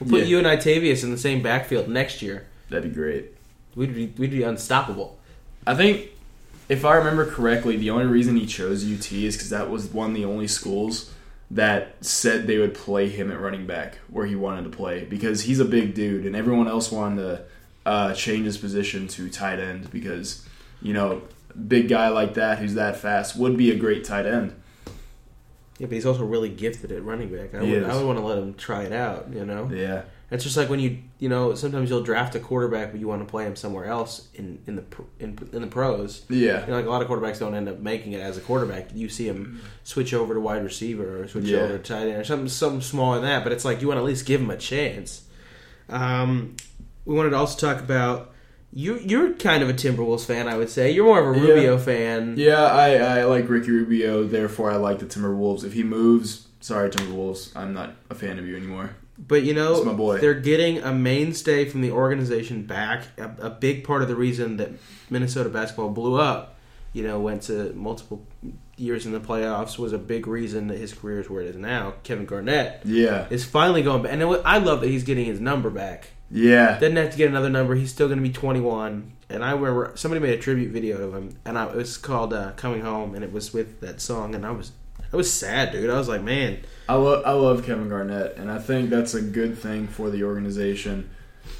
We'll 0.00 0.10
put 0.10 0.20
Yeah. 0.20 0.26
you 0.26 0.38
and 0.38 0.46
I'Tavius 0.46 1.04
in 1.04 1.10
the 1.10 1.18
same 1.18 1.42
backfield 1.42 1.88
next 1.88 2.22
year. 2.22 2.46
That'd 2.70 2.90
be 2.90 2.94
great. 2.94 3.32
We'd 3.76 3.94
be, 3.94 4.06
we'd 4.18 4.30
be 4.30 4.42
unstoppable. 4.42 5.18
I 5.66 5.74
think, 5.74 6.08
if 6.68 6.84
I 6.84 6.94
remember 6.94 7.26
correctly, 7.30 7.76
the 7.76 7.90
only 7.90 8.06
reason 8.06 8.36
he 8.36 8.46
chose 8.46 8.84
UT 8.84 9.12
is 9.12 9.36
because 9.36 9.50
that 9.50 9.70
was 9.70 9.86
one 9.92 10.10
of 10.10 10.16
the 10.16 10.24
only 10.24 10.46
schools 10.48 11.10
that 11.50 11.94
said 12.00 12.46
they 12.46 12.58
would 12.58 12.74
play 12.74 13.08
him 13.08 13.30
at 13.30 13.38
running 13.38 13.66
back 13.66 13.98
where 14.08 14.26
he 14.26 14.34
wanted 14.34 14.64
to 14.64 14.70
play 14.70 15.04
because 15.04 15.42
he's 15.42 15.60
a 15.60 15.64
big 15.64 15.94
dude 15.94 16.24
and 16.24 16.34
everyone 16.34 16.66
else 16.66 16.90
wanted 16.90 17.20
to 17.22 17.42
uh, 17.84 18.14
change 18.14 18.46
his 18.46 18.56
position 18.56 19.06
to 19.06 19.28
tight 19.28 19.58
end 19.60 19.90
because 19.90 20.44
you 20.80 20.94
know 20.94 21.20
big 21.68 21.86
guy 21.88 22.08
like 22.08 22.34
that 22.34 22.58
who's 22.58 22.74
that 22.74 22.96
fast 22.96 23.36
would 23.36 23.56
be 23.58 23.70
a 23.70 23.76
great 23.76 24.02
tight 24.04 24.24
end. 24.26 24.54
Yeah, 25.78 25.86
but 25.88 25.94
he's 25.94 26.06
also 26.06 26.24
really 26.24 26.48
gifted 26.50 26.92
at 26.92 27.02
running 27.04 27.28
back. 27.34 27.52
I 27.54 27.64
He 27.64 27.72
would, 27.72 27.82
is. 27.82 27.88
I 27.88 27.96
would 27.96 28.06
want 28.06 28.18
to 28.18 28.24
let 28.24 28.38
him 28.38 28.54
try 28.54 28.84
it 28.84 28.92
out. 28.92 29.28
You 29.32 29.44
know, 29.44 29.68
Yeah, 29.72 30.02
it's 30.30 30.44
just 30.44 30.56
like 30.56 30.68
when 30.68 30.78
you 30.78 30.98
you 31.18 31.28
know 31.28 31.54
sometimes 31.56 31.90
you'll 31.90 32.02
draft 32.04 32.34
a 32.36 32.40
quarterback, 32.40 32.92
but 32.92 33.00
you 33.00 33.08
want 33.08 33.22
to 33.22 33.30
play 33.30 33.44
him 33.44 33.56
somewhere 33.56 33.86
else 33.86 34.28
in 34.34 34.60
in 34.68 34.76
the 34.76 34.82
pr- 34.82 35.02
in, 35.18 35.36
in 35.52 35.62
the 35.62 35.66
pros. 35.66 36.24
yeah, 36.28 36.60
You 36.60 36.68
know, 36.70 36.76
like 36.76 36.86
a 36.86 36.90
lot 36.90 37.02
of 37.02 37.08
quarterbacks 37.08 37.40
don't 37.40 37.54
end 37.56 37.68
up 37.68 37.80
making 37.80 38.12
it 38.12 38.20
as 38.20 38.36
a 38.36 38.40
quarterback. 38.40 38.90
You 38.94 39.08
see 39.08 39.26
him 39.26 39.62
switch 39.82 40.14
over 40.14 40.32
to 40.34 40.40
wide 40.40 40.62
receiver 40.62 41.22
or 41.22 41.26
switch 41.28 41.46
Yeah. 41.46 41.58
over 41.60 41.76
to 41.76 41.82
tight 41.82 42.06
end 42.08 42.18
or 42.20 42.24
something 42.24 42.48
something 42.48 42.80
small 42.80 43.14
in 43.16 43.22
that. 43.22 43.42
But 43.42 43.52
it's 43.52 43.64
like 43.64 43.80
you 43.80 43.88
want 43.88 43.98
to 43.98 44.02
at 44.02 44.06
least 44.06 44.26
give 44.26 44.40
him 44.40 44.50
a 44.50 44.56
chance. 44.56 45.22
Um, 45.88 46.56
we 47.04 47.14
wanted 47.14 47.30
to 47.30 47.36
also 47.36 47.58
talk 47.72 47.82
about 47.82 48.32
you. 48.74 48.98
You're 48.98 49.32
kind 49.34 49.62
of 49.62 49.68
a 49.70 49.72
Timberwolves 49.74 50.26
fan, 50.26 50.48
I 50.48 50.56
would 50.56 50.68
say. 50.68 50.90
You're 50.90 51.06
more 51.06 51.20
of 51.30 51.36
a 51.36 51.38
Yeah. 51.40 51.52
Rubio 51.54 51.78
fan. 51.78 52.34
yeah. 52.36 52.62
I, 52.64 53.20
I 53.20 53.24
like 53.24 53.48
Ricky 53.48 53.70
Rubio, 53.70 54.24
therefore 54.24 54.70
I 54.70 54.76
like 54.76 54.98
the 54.98 55.06
Timberwolves. 55.06 55.64
If 55.64 55.72
he 55.72 55.82
moves, 55.82 56.48
sorry 56.60 56.90
Timberwolves, 56.90 57.54
I'm 57.56 57.72
not 57.72 57.94
a 58.10 58.14
fan 58.14 58.38
of 58.38 58.46
you 58.46 58.56
anymore. 58.56 58.96
But 59.16 59.44
you 59.44 59.54
know, 59.54 60.16
they're 60.18 60.34
getting 60.34 60.78
a 60.78 60.92
mainstay 60.92 61.66
from 61.68 61.82
the 61.82 61.92
organization 61.92 62.64
back. 62.64 63.04
A, 63.16 63.30
a 63.46 63.50
big 63.50 63.84
part 63.84 64.02
of 64.02 64.08
the 64.08 64.16
reason 64.16 64.56
that 64.56 64.72
Minnesota 65.08 65.48
basketball 65.48 65.90
blew 65.90 66.16
up, 66.18 66.56
you 66.92 67.04
know, 67.04 67.20
went 67.20 67.42
to 67.42 67.72
multiple 67.74 68.26
years 68.76 69.06
in 69.06 69.12
the 69.12 69.20
playoffs 69.20 69.78
was 69.78 69.92
a 69.92 69.98
big 69.98 70.26
reason 70.26 70.66
that 70.66 70.78
his 70.78 70.92
career 70.92 71.20
is 71.20 71.30
where 71.30 71.42
it 71.42 71.46
is 71.46 71.54
now. 71.56 71.94
Kevin 72.02 72.26
Garnett 72.26 72.80
Yeah, 72.84 73.28
is 73.30 73.44
finally 73.44 73.82
going 73.82 74.02
back, 74.02 74.12
and 74.12 74.20
it 74.20 74.42
I 74.44 74.58
love 74.58 74.80
that 74.80 74.88
he's 74.88 75.04
getting 75.04 75.26
his 75.26 75.38
number 75.40 75.70
back. 75.70 76.08
Yeah, 76.36 76.78
Doesn't 76.80 76.96
have 76.96 77.12
to 77.12 77.16
get 77.16 77.28
another 77.30 77.48
number. 77.48 77.76
He's 77.76 77.92
still 77.92 78.08
going 78.08 78.18
to 78.18 78.22
be 78.26 78.32
21. 78.32 79.12
And 79.30 79.44
I 79.44 79.52
remember 79.52 79.92
somebody 79.94 80.20
made 80.20 80.36
a 80.36 80.42
tribute 80.42 80.72
video 80.72 81.00
of 81.06 81.14
him, 81.14 81.36
and 81.44 81.56
I, 81.56 81.66
it 81.70 81.76
was 81.76 81.96
called 81.96 82.34
uh, 82.34 82.52
"Coming 82.56 82.82
Home," 82.82 83.14
and 83.14 83.22
it 83.24 83.32
was 83.32 83.54
with 83.54 83.80
that 83.80 84.00
song, 84.00 84.34
and 84.34 84.44
I 84.44 84.50
was, 84.50 84.72
I 85.12 85.16
was 85.16 85.32
sad, 85.32 85.72
dude. 85.72 85.88
I 85.90 85.96
was 85.96 86.08
like, 86.08 86.22
man, 86.22 86.58
I 86.88 86.94
love 86.94 87.22
I 87.24 87.32
love 87.32 87.64
Kevin 87.64 87.88
Garnett, 87.88 88.36
and 88.36 88.50
I 88.50 88.58
think 88.58 88.90
that's 88.90 89.14
a 89.14 89.22
good 89.22 89.56
thing 89.58 89.86
for 89.86 90.10
the 90.10 90.24
organization. 90.24 91.08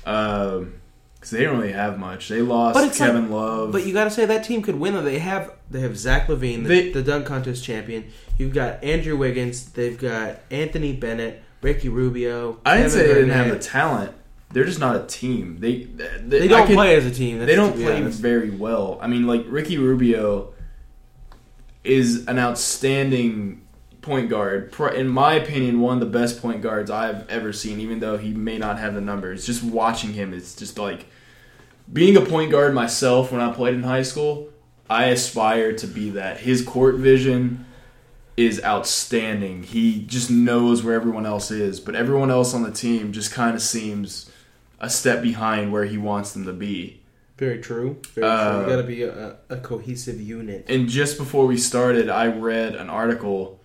because 0.04 1.30
they 1.30 1.42
don't 1.44 1.58
really 1.58 1.72
have 1.72 1.98
much. 1.98 2.28
They 2.28 2.42
lost 2.42 2.74
But 2.74 2.88
it's 2.88 2.98
Kevin 2.98 3.30
Love. 3.30 3.72
But 3.72 3.86
you 3.86 3.92
got 3.94 4.04
to 4.04 4.10
say 4.10 4.26
that 4.26 4.44
team 4.44 4.60
could 4.60 4.74
win. 4.78 4.94
Though 4.94 5.02
they 5.02 5.18
have 5.20 5.52
they 5.70 5.80
have 5.80 5.96
Zach 5.96 6.26
LaVine, 6.26 6.62
the, 6.64 6.68
They- 6.68 6.90
the 6.92 7.02
dunk 7.02 7.26
contest 7.26 7.64
champion. 7.64 8.04
You've 8.36 8.52
got 8.52 8.82
Andrew 8.84 9.16
Wiggins. 9.16 9.70
They've 9.70 9.98
got 9.98 10.40
Anthony 10.50 10.92
Bennett, 10.92 11.42
Ricky 11.62 11.88
Rubio. 11.88 12.58
I 12.66 12.76
didn't 12.76 12.90
say 12.90 13.06
they 13.06 13.14
didn't 13.14 13.30
have 13.30 13.50
the 13.50 13.58
talent. 13.58 14.12
They're 14.54 14.64
just 14.64 14.80
not 14.80 14.96
a 14.96 15.04
team. 15.06 15.58
They 15.58 15.82
they, 15.84 16.38
They 16.40 16.48
don't 16.48 16.66
could- 16.66 16.76
play 16.76 16.96
as 16.96 17.04
a 17.04 17.10
team. 17.10 17.38
They 17.44 17.54
don't 17.56 17.74
play 17.74 17.96
honest. 18.00 18.20
very 18.20 18.50
well. 18.50 18.98
I 19.02 19.06
mean, 19.08 19.26
like 19.26 19.44
Ricky 19.48 19.76
Rubio 19.78 20.54
is 21.82 22.26
an 22.26 22.38
outstanding 22.38 23.60
point 24.00 24.28
guard. 24.30 24.72
In 24.94 25.08
my 25.08 25.34
opinion, 25.34 25.80
one 25.80 25.94
of 25.94 26.00
the 26.00 26.18
best 26.18 26.40
point 26.40 26.62
guards 26.62 26.90
I've 26.90 27.28
ever 27.28 27.52
seen. 27.52 27.80
Even 27.80 28.00
though 28.00 28.16
he 28.16 28.30
may 28.32 28.58
not 28.58 28.78
have 28.78 28.94
the 28.94 29.00
numbers, 29.00 29.44
just 29.46 29.62
watching 29.62 30.12
him 30.12 30.32
it's 30.32 30.54
just 30.54 30.78
like 30.78 31.06
being 31.92 32.16
a 32.16 32.20
point 32.20 32.50
guard 32.50 32.74
myself. 32.74 33.32
When 33.32 33.40
I 33.40 33.52
played 33.52 33.74
in 33.74 33.82
high 33.82 34.02
school, 34.02 34.48
I 34.88 35.06
aspire 35.06 35.72
to 35.74 35.86
be 35.86 36.10
that. 36.10 36.38
His 36.40 36.62
court 36.62 36.96
vision 36.96 37.66
is 38.36 38.62
outstanding. 38.64 39.62
He 39.62 40.00
just 40.02 40.30
knows 40.30 40.82
where 40.82 40.94
everyone 40.94 41.24
else 41.26 41.50
is, 41.50 41.80
but 41.80 41.94
everyone 41.94 42.30
else 42.30 42.52
on 42.54 42.62
the 42.62 42.70
team 42.72 43.12
just 43.12 43.32
kind 43.32 43.54
of 43.54 43.62
seems 43.62 44.30
a 44.84 44.90
step 44.90 45.22
behind 45.22 45.72
where 45.72 45.84
he 45.84 45.96
wants 45.98 46.32
them 46.32 46.44
to 46.44 46.52
be. 46.52 47.00
Very 47.38 47.58
true. 47.58 47.96
Very 48.14 48.26
Uh, 48.26 48.52
true. 48.52 48.60
You 48.62 48.66
got 48.68 48.76
to 48.82 48.86
be 48.86 49.02
a, 49.02 49.36
a 49.48 49.56
cohesive 49.56 50.20
unit. 50.20 50.66
And 50.68 50.88
just 50.88 51.18
before 51.18 51.46
we 51.46 51.56
started, 51.56 52.08
I 52.08 52.26
read 52.28 52.74
an 52.76 52.88
article. 52.90 53.60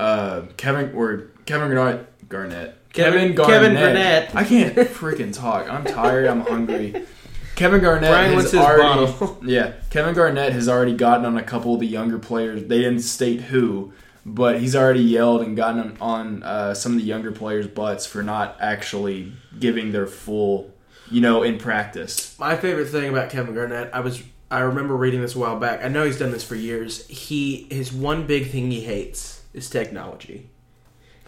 Uh, 0.00 0.42
Kevin 0.56 0.92
or 0.94 1.28
Kevin 1.46 1.70
Garnett, 1.72 2.28
Garnett. 2.28 2.76
Kevin- 2.92 3.12
Kevin 3.20 3.34
Garnett. 3.34 3.60
Kevin 3.62 3.74
Garnett. 3.74 4.34
I 4.34 4.44
can't 4.44 4.74
freaking 4.88 5.32
talk. 5.32 5.70
I'm 5.70 5.84
tired. 5.84 6.26
I'm 6.26 6.40
hungry. 6.40 7.04
Kevin 7.54 7.80
Garnett 7.80 8.10
Brian 8.10 8.32
has 8.32 8.44
his 8.50 8.54
already, 8.54 9.12
yeah. 9.52 9.74
Kevin 9.90 10.14
Garnett 10.14 10.52
has 10.54 10.68
already 10.68 10.94
gotten 10.96 11.26
on 11.26 11.36
a 11.36 11.42
couple 11.42 11.74
of 11.74 11.80
the 11.80 11.86
younger 11.86 12.18
players. 12.18 12.64
They 12.64 12.78
didn't 12.80 13.00
state 13.00 13.42
who, 13.42 13.92
but 14.24 14.60
he's 14.60 14.76
already 14.76 15.02
yelled 15.02 15.42
and 15.42 15.56
gotten 15.56 15.96
on, 16.00 16.42
uh, 16.42 16.74
some 16.74 16.92
of 16.92 16.98
the 16.98 17.04
younger 17.04 17.32
players' 17.32 17.66
butts 17.66 18.06
for 18.06 18.22
not 18.22 18.56
actually 18.60 19.32
giving 19.58 19.92
their 19.92 20.06
full, 20.06 20.72
you 21.10 21.20
know, 21.20 21.42
in 21.42 21.58
practice. 21.58 22.38
My 22.38 22.56
favorite 22.56 22.88
thing 22.88 23.10
about 23.10 23.30
Kevin 23.30 23.54
Garnett, 23.54 23.90
I 23.92 24.00
was 24.00 24.22
I 24.50 24.60
remember 24.60 24.94
reading 24.94 25.22
this 25.22 25.34
a 25.34 25.38
while 25.38 25.58
back. 25.58 25.82
I 25.82 25.88
know 25.88 26.04
he's 26.04 26.18
done 26.18 26.30
this 26.30 26.44
for 26.44 26.54
years. 26.54 27.06
He 27.08 27.66
his 27.70 27.90
one 27.90 28.26
big 28.26 28.50
thing 28.50 28.70
he 28.70 28.82
hates 28.82 29.42
is 29.54 29.70
technology. 29.70 30.50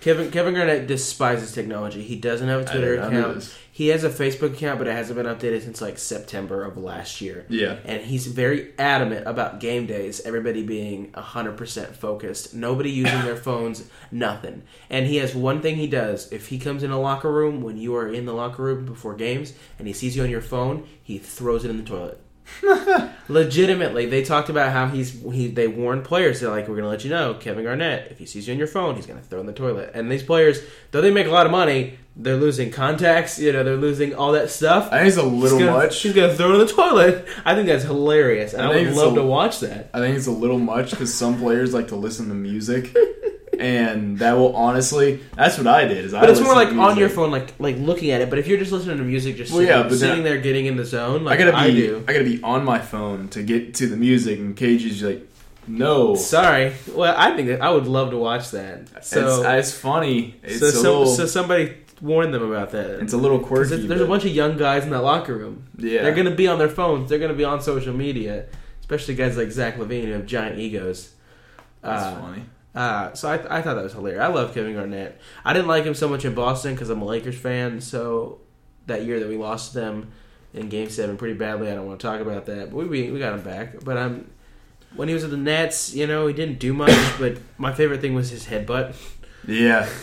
Kevin 0.04 0.30
Kevin 0.30 0.52
Garnett 0.52 0.87
despises 0.87 1.52
technology. 1.52 2.02
He 2.02 2.16
doesn't 2.16 2.46
have 2.46 2.61
a 2.61 2.64
Twitter 2.66 3.00
account. 3.00 3.56
He 3.73 3.88
has 3.88 4.04
a 4.04 4.11
Facebook 4.11 4.52
account, 4.52 4.78
but 4.78 4.87
it 4.87 4.92
hasn't 4.92 5.16
been 5.16 5.25
updated 5.25 5.62
since 5.62 5.80
like 5.80 5.96
September 5.96 6.62
of 6.62 6.76
last 6.76 7.23
year. 7.23 7.46
Yeah. 7.49 7.78
And 7.87 8.02
he's 8.02 8.26
very 8.26 8.75
adamant 8.78 9.26
about 9.26 9.61
game 9.61 9.87
days, 9.87 10.20
everybody 10.20 10.62
being 10.62 11.11
100% 11.12 11.96
focused, 11.96 12.52
nobody 12.54 12.90
using 12.90 13.23
their 13.23 13.37
phones, 13.49 13.88
nothing. 14.12 14.64
And 14.90 15.06
he 15.06 15.16
has 15.16 15.34
one 15.34 15.62
thing 15.62 15.76
he 15.76 15.87
does. 15.87 16.30
If 16.30 16.49
he 16.49 16.58
comes 16.58 16.82
in 16.82 16.90
a 16.90 17.00
locker 17.00 17.32
room 17.32 17.62
when 17.62 17.78
you 17.78 17.96
are 17.96 18.06
in 18.06 18.26
the 18.26 18.34
locker 18.34 18.62
room 18.62 18.84
before 18.84 19.14
games 19.14 19.54
and 19.78 19.88
he 19.88 19.94
sees 19.94 20.16
you 20.16 20.23
on 20.23 20.28
your 20.28 20.42
phone, 20.42 20.87
he 21.02 21.16
throws 21.16 21.64
it 21.64 21.70
in 21.70 21.78
the 21.78 21.82
toilet. 21.82 22.20
Legitimately, 23.28 24.06
they 24.06 24.22
talked 24.22 24.48
about 24.48 24.72
how 24.72 24.86
he's 24.86 25.22
he 25.32 25.48
they 25.48 25.66
warned 25.66 26.04
players 26.04 26.40
they're 26.40 26.50
like 26.50 26.68
we're 26.68 26.74
going 26.74 26.84
to 26.84 26.90
let 26.90 27.04
you 27.04 27.10
know 27.10 27.34
Kevin 27.34 27.64
Garnett 27.64 28.10
if 28.10 28.18
he 28.18 28.26
sees 28.26 28.46
you 28.46 28.52
on 28.52 28.58
your 28.58 28.66
phone 28.66 28.96
he's 28.96 29.06
going 29.06 29.18
to 29.18 29.24
throw 29.24 29.40
in 29.40 29.46
the 29.46 29.52
toilet. 29.52 29.90
And 29.94 30.10
these 30.10 30.22
players 30.22 30.60
though 30.90 31.00
they 31.00 31.10
make 31.10 31.26
a 31.26 31.30
lot 31.30 31.46
of 31.46 31.52
money, 31.52 31.98
they're 32.16 32.36
losing 32.36 32.70
contacts, 32.70 33.38
you 33.38 33.52
know, 33.52 33.64
they're 33.64 33.76
losing 33.76 34.14
all 34.14 34.32
that 34.32 34.50
stuff. 34.50 34.88
I 34.92 34.98
think 34.98 35.08
it's 35.08 35.16
a 35.16 35.22
little 35.22 35.58
She's 35.58 35.66
gonna, 35.66 35.78
much. 35.78 36.00
He's 36.02 36.12
gonna 36.12 36.34
throw 36.34 36.50
it 36.50 36.60
in 36.60 36.66
the 36.66 36.72
toilet. 36.72 37.26
I 37.44 37.54
think 37.54 37.66
that's 37.66 37.84
hilarious, 37.84 38.54
and 38.54 38.62
I 38.62 38.72
I, 38.72 38.76
would 38.76 38.94
love 38.94 39.12
a- 39.14 39.16
to 39.16 39.22
watch 39.24 39.60
that. 39.60 39.90
I 39.92 39.98
think 39.98 40.16
it's 40.16 40.26
a 40.26 40.32
little 40.32 40.58
much 40.58 40.90
because 40.90 41.12
some 41.12 41.38
players 41.38 41.74
like 41.74 41.88
to 41.88 41.96
listen 41.96 42.28
to 42.28 42.34
music, 42.34 42.94
and 43.61 44.18
that 44.18 44.32
will 44.34 44.54
honestly. 44.56 45.20
That's 45.37 45.56
what 45.58 45.66
I 45.66 45.84
did. 45.87 46.04
Is 46.04 46.14
I 46.14 46.20
But 46.20 46.30
it's 46.30 46.40
more 46.40 46.54
like 46.54 46.68
on 46.73 46.96
your 46.96 47.08
phone, 47.08 47.30
like 47.30 47.54
like 47.58 47.76
looking 47.78 48.11
at 48.11 48.20
it. 48.20 48.30
But 48.30 48.38
if 48.38 48.46
you're 48.46 48.58
just 48.58 48.73
listening 48.73 48.99
to 48.99 49.04
music, 49.04 49.37
just 49.37 49.50
Well, 49.52 49.61
sitting, 49.61 49.75
yeah, 49.76 49.82
but 49.88 49.99
sitting 49.99 50.25
there 50.25 50.38
getting 50.38 50.66
in 50.66 50.76
the 50.76 50.84
zone, 50.84 51.26
I 51.28 51.37
gotta 51.37 51.56
I, 51.56 51.68
be. 51.68 51.75
do. 51.76 52.04
I 52.08 52.12
gotta 52.12 52.25
be 52.25 52.42
on 52.42 52.64
my 52.64 52.78
phone 52.78 53.28
to 53.28 53.42
get 53.42 53.75
to 53.75 53.87
the 53.87 53.96
music, 53.96 54.38
and 54.38 54.56
KG 54.56 54.87
is 54.87 55.02
like, 55.02 55.28
no. 55.66 56.14
Sorry. 56.14 56.73
Well, 56.92 57.14
I 57.16 57.34
think 57.37 57.49
that 57.49 57.62
I 57.62 57.70
would 57.70 57.87
love 57.87 58.11
to 58.11 58.18
watch 58.18 58.50
that. 58.50 59.04
So 59.04 59.40
it's, 59.40 59.68
it's 59.70 59.78
funny. 59.78 60.37
It's 60.42 60.61
so, 60.61 60.70
so, 60.70 60.99
little. 61.00 61.06
so 61.14 61.26
somebody 61.26 61.75
warned 62.02 62.34
them 62.34 62.42
about 62.42 62.70
that. 62.73 63.00
it's 63.00 63.14
a 63.14 63.16
little 63.16 63.38
quirky. 63.38 63.70
there's, 63.70 63.87
there's 63.87 64.00
a 64.02 64.06
bunch 64.06 64.25
of 64.25 64.30
young 64.32 64.58
guys 64.58 64.84
in 64.84 64.90
that 64.90 65.00
locker 65.02 65.34
room. 65.34 65.64
Yeah. 65.78 66.02
They're 66.02 66.14
gonna 66.14 66.34
be 66.34 66.49
on 66.49 66.58
their 66.58 66.68
phones. 66.68 67.08
They're 67.08 67.18
gonna 67.18 67.32
be 67.34 67.44
on 67.44 67.62
social 67.62 67.94
media, 67.94 68.44
especially 68.80 69.14
guys 69.14 69.37
like 69.38 69.50
Zach 69.52 69.76
LaVine 69.78 70.04
who 70.04 70.12
have 70.12 70.26
giant 70.26 70.58
egos. 70.58 71.12
That's 71.80 72.02
Uh, 72.02 72.20
funny. 72.20 72.42
Uh, 72.75 73.12
so 73.14 73.28
I, 73.31 73.59
I 73.59 73.62
thought 73.62 73.75
that 73.75 73.85
was 73.85 73.93
hilarious. 73.93 74.21
I 74.21 74.26
love 74.26 74.52
Kevin 74.52 74.75
Garnett. 74.75 75.21
I 75.45 75.52
didn't 75.52 75.69
like 75.69 75.85
him 75.85 75.95
so 75.95 76.09
much 76.09 76.25
in 76.25 76.35
Boston 76.35 76.75
because 76.75 76.90
I'm 76.90 77.00
a 77.02 77.04
Lakers 77.04 77.38
fan. 77.38 77.81
So 77.81 78.40
that 78.87 79.04
year 79.04 79.21
that 79.21 79.28
we 79.28 79.37
lost 79.37 79.75
them 79.75 80.11
in 80.52 80.69
Game 80.69 80.90
Seven 80.90 81.16
pretty 81.16 81.35
badly, 81.35 81.71
I 81.71 81.75
don't 81.75 81.87
want 81.87 82.00
to 82.00 82.07
talk 82.07 82.21
about 82.21 82.47
that. 82.47 82.71
But 82.71 82.76
we 82.76 82.85
we, 82.87 83.11
we 83.11 83.19
got 83.19 83.35
him 83.35 83.43
back. 83.43 83.85
But 83.85 83.97
I'm 83.97 84.31
when 84.97 85.09
he 85.09 85.14
was 85.14 85.25
at 85.25 85.31
the 85.31 85.37
Nets, 85.37 85.95
you 85.95 86.07
know, 86.07 86.26
he 86.26 86.35
didn't 86.35 86.59
do 86.59 86.73
much. 86.73 86.97
but 87.19 87.38
my 87.59 87.73
favorite 87.73 88.00
thing 88.00 88.14
was 88.14 88.31
his 88.31 88.47
headbutt. 88.47 88.95
Yeah. 89.47 89.88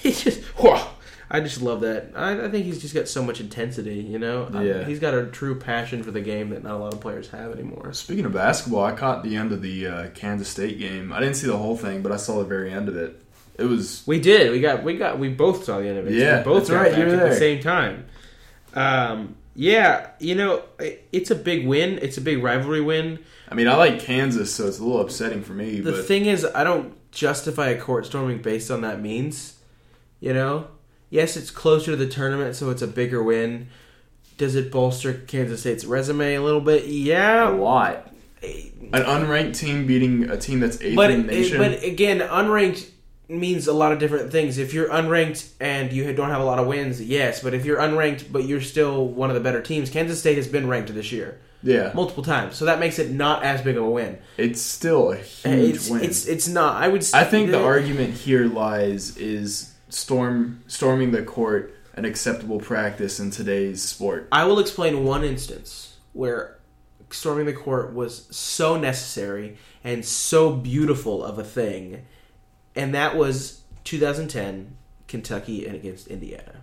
He 0.00 0.12
just 0.12 0.44
whoa. 0.56 0.90
I 1.30 1.40
just 1.40 1.60
love 1.60 1.82
that. 1.82 2.12
I, 2.16 2.46
I 2.46 2.48
think 2.50 2.64
he's 2.64 2.80
just 2.80 2.94
got 2.94 3.06
so 3.06 3.22
much 3.22 3.38
intensity. 3.40 3.96
You 3.96 4.18
know, 4.18 4.48
I- 4.52 4.62
Yeah. 4.64 4.84
he's 4.84 4.98
got 4.98 5.12
a 5.14 5.26
true 5.26 5.54
passion 5.58 6.02
for 6.02 6.10
the 6.10 6.20
game 6.22 6.50
that 6.50 6.62
not 6.62 6.74
a 6.74 6.78
lot 6.78 6.94
of 6.94 7.00
players 7.00 7.28
have 7.30 7.52
anymore. 7.52 7.92
Speaking 7.92 8.24
of 8.24 8.32
basketball, 8.32 8.84
I 8.84 8.92
caught 8.92 9.22
the 9.24 9.36
end 9.36 9.52
of 9.52 9.60
the 9.60 9.86
uh, 9.86 10.08
Kansas 10.14 10.48
State 10.48 10.78
game. 10.78 11.12
I 11.12 11.20
didn't 11.20 11.36
see 11.36 11.46
the 11.46 11.58
whole 11.58 11.76
thing, 11.76 12.00
but 12.02 12.12
I 12.12 12.16
saw 12.16 12.38
the 12.38 12.44
very 12.46 12.72
end 12.72 12.88
of 12.88 12.96
it. 12.96 13.20
It 13.58 13.64
was. 13.64 14.02
We 14.06 14.20
did. 14.20 14.52
We 14.52 14.60
got. 14.60 14.84
We 14.84 14.96
got. 14.96 15.18
We 15.18 15.28
both 15.28 15.64
saw 15.64 15.80
the 15.80 15.88
end 15.88 15.98
of 15.98 16.06
it. 16.06 16.12
Yeah, 16.14 16.38
we 16.38 16.44
both 16.44 16.68
that's 16.68 16.70
right, 16.70 16.90
back 16.92 16.98
you 16.98 17.06
were 17.06 17.14
at 17.24 17.30
the 17.30 17.36
same 17.36 17.60
time. 17.60 18.04
Um, 18.74 19.34
Yeah, 19.60 20.10
you 20.20 20.36
know, 20.36 20.62
it- 20.78 21.04
it's 21.10 21.32
a 21.32 21.34
big 21.34 21.66
win. 21.66 21.98
It's 22.00 22.16
a 22.16 22.20
big 22.20 22.40
rivalry 22.44 22.80
win. 22.80 23.18
I 23.48 23.56
mean, 23.56 23.66
I 23.66 23.74
like 23.74 23.98
Kansas, 23.98 24.54
so 24.54 24.68
it's 24.68 24.78
a 24.78 24.84
little 24.84 25.00
upsetting 25.00 25.42
for 25.42 25.52
me. 25.52 25.80
The 25.80 25.90
but 25.90 26.04
thing 26.06 26.26
is, 26.26 26.46
I 26.54 26.62
don't 26.62 26.92
justify 27.10 27.70
a 27.70 27.80
court 27.80 28.06
storming 28.06 28.40
based 28.40 28.70
on 28.70 28.82
that 28.82 29.02
means. 29.02 29.54
You 30.20 30.32
know, 30.32 30.68
yes, 31.10 31.36
it's 31.36 31.50
closer 31.50 31.92
to 31.92 31.96
the 31.96 32.08
tournament, 32.08 32.56
so 32.56 32.70
it's 32.70 32.82
a 32.82 32.86
bigger 32.86 33.22
win. 33.22 33.68
Does 34.36 34.54
it 34.54 34.70
bolster 34.70 35.14
Kansas 35.14 35.60
State's 35.60 35.84
resume 35.84 36.34
a 36.34 36.42
little 36.42 36.60
bit? 36.60 36.86
Yeah, 36.86 37.48
a 37.48 37.52
Yeah, 37.52 37.58
lot. 37.60 38.12
An 38.42 39.02
unranked 39.02 39.58
team 39.58 39.86
beating 39.86 40.30
a 40.30 40.36
team 40.36 40.60
that's 40.60 40.80
eighth 40.80 40.94
but 40.94 41.10
in 41.10 41.26
the 41.26 41.32
nation. 41.32 41.58
but 41.58 41.82
again, 41.82 42.20
unranked 42.20 42.88
means 43.28 43.66
a 43.66 43.72
lot 43.72 43.92
of 43.92 43.98
different 43.98 44.30
things. 44.30 44.56
If 44.58 44.72
you're 44.72 44.88
unranked 44.88 45.50
and 45.60 45.92
you 45.92 46.12
don't 46.14 46.30
have 46.30 46.40
a 46.40 46.44
lot 46.44 46.58
of 46.60 46.66
wins, 46.68 47.02
yes. 47.02 47.42
But 47.42 47.52
if 47.52 47.64
you're 47.66 47.78
unranked 47.78 48.30
but 48.32 48.44
you're 48.44 48.60
still 48.60 49.06
one 49.08 49.28
of 49.28 49.34
the 49.34 49.40
better 49.40 49.60
teams, 49.60 49.90
Kansas 49.90 50.20
State 50.20 50.36
has 50.36 50.46
been 50.46 50.68
ranked 50.68 50.94
this 50.94 51.10
year 51.12 51.40
yeah, 51.62 51.90
multiple 51.92 52.22
times, 52.22 52.54
so 52.54 52.64
that 52.66 52.78
makes 52.78 53.00
it 53.00 53.10
not 53.10 53.42
as 53.42 53.60
big 53.60 53.76
of 53.76 53.82
a 53.82 53.90
win. 53.90 54.18
it's 54.36 54.62
still 54.62 55.10
a 55.10 55.16
huge 55.16 55.74
It's 55.74 55.90
win. 55.90 56.04
it's 56.04 56.26
it's 56.28 56.46
not. 56.46 56.80
I 56.80 56.86
would. 56.86 57.04
I 57.12 57.24
think 57.24 57.50
the 57.50 57.60
argument 57.62 58.14
here 58.14 58.46
lies 58.46 59.16
is 59.18 59.74
storm 59.88 60.62
storming 60.66 61.10
the 61.10 61.22
court 61.22 61.74
an 61.98 62.04
acceptable 62.04 62.60
practice 62.60 63.18
in 63.18 63.30
today's 63.30 63.82
sport. 63.82 64.28
I 64.30 64.44
will 64.44 64.60
explain 64.60 65.04
one 65.04 65.24
instance 65.24 65.96
where 66.12 66.58
storming 67.10 67.46
the 67.46 67.52
court 67.52 67.92
was 67.92 68.26
so 68.34 68.78
necessary 68.78 69.58
and 69.82 70.04
so 70.04 70.52
beautiful 70.52 71.24
of 71.24 71.38
a 71.38 71.44
thing, 71.44 72.06
and 72.76 72.94
that 72.94 73.16
was 73.16 73.62
2010 73.84 74.76
Kentucky 75.08 75.66
and 75.66 75.74
against 75.74 76.06
Indiana. 76.06 76.60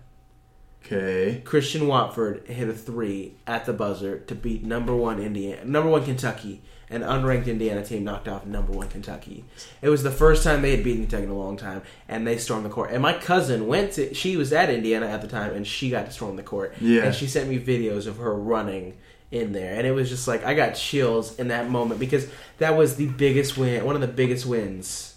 Okay. 0.85 1.41
Christian 1.43 1.87
Watford 1.87 2.47
hit 2.47 2.69
a 2.69 2.73
three 2.73 3.33
at 3.47 3.65
the 3.65 3.73
buzzer 3.73 4.19
to 4.19 4.35
beat 4.35 4.63
number 4.63 4.95
one 4.95 5.19
Indiana, 5.19 5.65
number 5.65 5.89
one 5.89 6.05
Kentucky, 6.05 6.61
an 6.89 7.01
unranked 7.01 7.47
Indiana 7.47 7.83
team 7.83 8.03
knocked 8.03 8.27
off 8.27 8.45
number 8.45 8.71
one 8.71 8.87
Kentucky. 8.87 9.43
It 9.81 9.89
was 9.89 10.03
the 10.03 10.11
first 10.11 10.43
time 10.43 10.61
they 10.61 10.71
had 10.71 10.83
beaten 10.83 11.03
Kentucky 11.03 11.23
in 11.23 11.29
a 11.29 11.37
long 11.37 11.57
time, 11.57 11.81
and 12.07 12.27
they 12.27 12.37
stormed 12.37 12.65
the 12.65 12.69
court. 12.69 12.91
And 12.91 13.01
my 13.01 13.13
cousin 13.13 13.67
went 13.67 13.93
to, 13.93 14.13
she 14.13 14.37
was 14.37 14.53
at 14.53 14.69
Indiana 14.69 15.07
at 15.07 15.21
the 15.21 15.27
time, 15.27 15.53
and 15.53 15.65
she 15.65 15.89
got 15.89 16.05
to 16.05 16.11
storm 16.11 16.35
the 16.35 16.43
court. 16.43 16.75
Yeah. 16.79 17.03
and 17.03 17.15
she 17.15 17.27
sent 17.27 17.49
me 17.49 17.59
videos 17.59 18.07
of 18.07 18.17
her 18.17 18.33
running 18.33 18.95
in 19.31 19.51
there, 19.53 19.75
and 19.75 19.87
it 19.87 19.91
was 19.91 20.09
just 20.09 20.27
like 20.27 20.45
I 20.45 20.53
got 20.53 20.75
chills 20.75 21.37
in 21.39 21.47
that 21.49 21.69
moment 21.69 21.99
because 21.99 22.27
that 22.59 22.77
was 22.77 22.95
the 22.95 23.07
biggest 23.07 23.57
win, 23.57 23.83
one 23.83 23.95
of 23.95 24.01
the 24.01 24.07
biggest 24.07 24.45
wins 24.45 25.15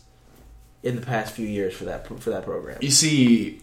in 0.82 0.96
the 0.96 1.02
past 1.02 1.34
few 1.34 1.46
years 1.46 1.74
for 1.74 1.84
that 1.84 2.06
for 2.20 2.30
that 2.30 2.44
program. 2.44 2.78
You 2.80 2.90
see, 2.90 3.60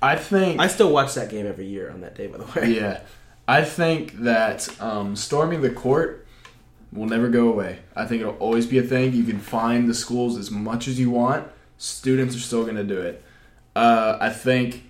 I 0.00 0.16
think 0.16 0.60
I 0.60 0.66
still 0.68 0.90
watch 0.90 1.14
that 1.14 1.30
game 1.30 1.46
every 1.46 1.66
year 1.66 1.90
on 1.90 2.00
that 2.00 2.14
day, 2.14 2.26
by 2.26 2.38
the 2.38 2.44
way. 2.60 2.72
yeah, 2.72 3.00
I 3.46 3.62
think 3.64 4.14
that 4.20 4.68
um, 4.80 5.14
storming 5.16 5.60
the 5.60 5.70
court 5.70 6.26
will 6.92 7.06
never 7.06 7.28
go 7.28 7.48
away. 7.48 7.80
I 7.94 8.06
think 8.06 8.22
it'll 8.22 8.34
always 8.34 8.66
be 8.66 8.78
a 8.78 8.82
thing. 8.82 9.12
You 9.12 9.24
can 9.24 9.38
find 9.38 9.88
the 9.88 9.94
schools 9.94 10.36
as 10.36 10.50
much 10.50 10.88
as 10.88 10.98
you 10.98 11.10
want. 11.10 11.46
Students 11.76 12.34
are 12.34 12.40
still 12.40 12.64
going 12.64 12.76
to 12.76 12.84
do 12.84 13.00
it. 13.00 13.22
Uh, 13.76 14.16
I 14.20 14.30
think 14.30 14.84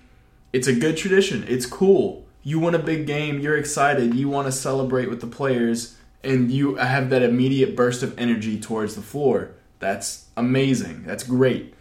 it's 0.53 0.67
a 0.67 0.73
good 0.73 0.97
tradition. 0.97 1.45
It's 1.47 1.65
cool. 1.65 2.25
You 2.43 2.59
win 2.59 2.73
a 2.73 2.79
big 2.79 3.05
game. 3.05 3.39
You're 3.39 3.57
excited. 3.57 4.13
You 4.13 4.29
want 4.29 4.47
to 4.47 4.51
celebrate 4.51 5.09
with 5.09 5.21
the 5.21 5.27
players, 5.27 5.97
and 6.23 6.49
you 6.49 6.75
have 6.75 7.09
that 7.09 7.21
immediate 7.21 7.75
burst 7.75 8.01
of 8.01 8.17
energy 8.17 8.59
towards 8.59 8.95
the 8.95 9.01
floor. 9.01 9.51
That's 9.79 10.27
amazing. 10.35 11.03
That's 11.03 11.23
great. 11.23 11.73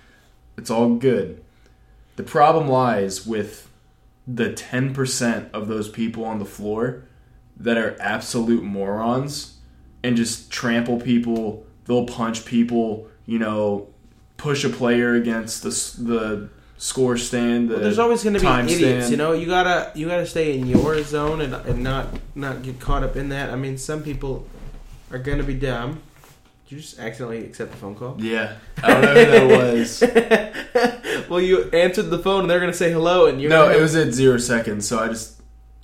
It's 0.57 0.71
all 0.71 0.97
good. 0.97 1.43
The 2.17 2.23
problem 2.25 2.69
lies 2.69 3.25
with 3.25 3.71
the 4.27 4.51
10% 4.51 5.51
of 5.53 5.69
those 5.69 5.89
people 5.89 6.25
on 6.25 6.39
the 6.39 6.45
floor 6.45 7.05
that 7.57 7.79
are 7.79 7.97
absolute 8.01 8.63
morons 8.63 9.58
and 10.09 10.17
just 10.17 10.51
trample 10.51 10.99
people. 11.01 11.65
They'll 11.85 12.07
punch 12.07 12.45
people, 12.45 13.07
you 13.27 13.39
know, 13.39 13.89
push 14.39 14.65
a 14.65 14.69
player 14.69 15.15
against 15.15 15.63
the, 15.63 15.71
the 16.03 16.49
score 16.79 17.17
stand. 17.17 17.69
The 17.69 17.75
Well, 17.75 17.83
there's 17.83 17.99
always 17.99 18.23
going 18.23 18.35
to 18.35 18.41
be 18.41 18.47
idiots, 18.47 19.07
stand. 19.07 19.11
you 19.11 19.17
know. 19.17 19.33
You 19.33 19.47
gotta 19.47 19.93
you 19.95 20.09
gotta 20.09 20.27
stay 20.27 20.59
in 20.59 20.67
your 20.67 21.03
zone 21.03 21.41
and, 21.41 21.55
and 21.55 21.83
not 21.83 22.07
not 22.35 22.63
get 22.63 22.81
caught 22.81 23.03
up 23.03 23.17
in 23.17 23.29
that. 23.31 23.51
I 23.51 23.57
mean, 23.57 23.79
some 23.79 24.03
people 24.03 24.47
are 25.11 25.19
going 25.19 25.39
to 25.39 25.45
be 25.45 25.55
dumb. 25.55 26.01
Did 26.67 26.75
you 26.77 26.81
just 26.83 26.99
accidentally 26.99 27.45
accept 27.45 27.71
the 27.71 27.77
phone 27.79 27.95
call? 27.95 28.17
Yeah. 28.19 28.57
I 28.83 28.93
don't 28.93 29.03
know 29.03 29.15
who 29.15 29.49
that 29.49 31.23
was. 31.23 31.29
well, 31.31 31.41
you 31.41 31.71
answered 31.71 32.11
the 32.11 32.19
phone 32.19 32.43
and 32.43 32.51
they're 32.51 32.61
going 32.61 32.71
to 32.73 32.77
say 32.77 32.93
hello, 32.93 33.25
and 33.27 33.41
you're 33.41 33.49
no, 33.51 33.65
gonna- 33.67 33.79
it 33.79 33.81
was 33.81 33.97
at 33.97 34.13
zero 34.13 34.37
seconds, 34.37 34.87
so 34.87 34.99
I 34.99 35.09
just 35.09 35.38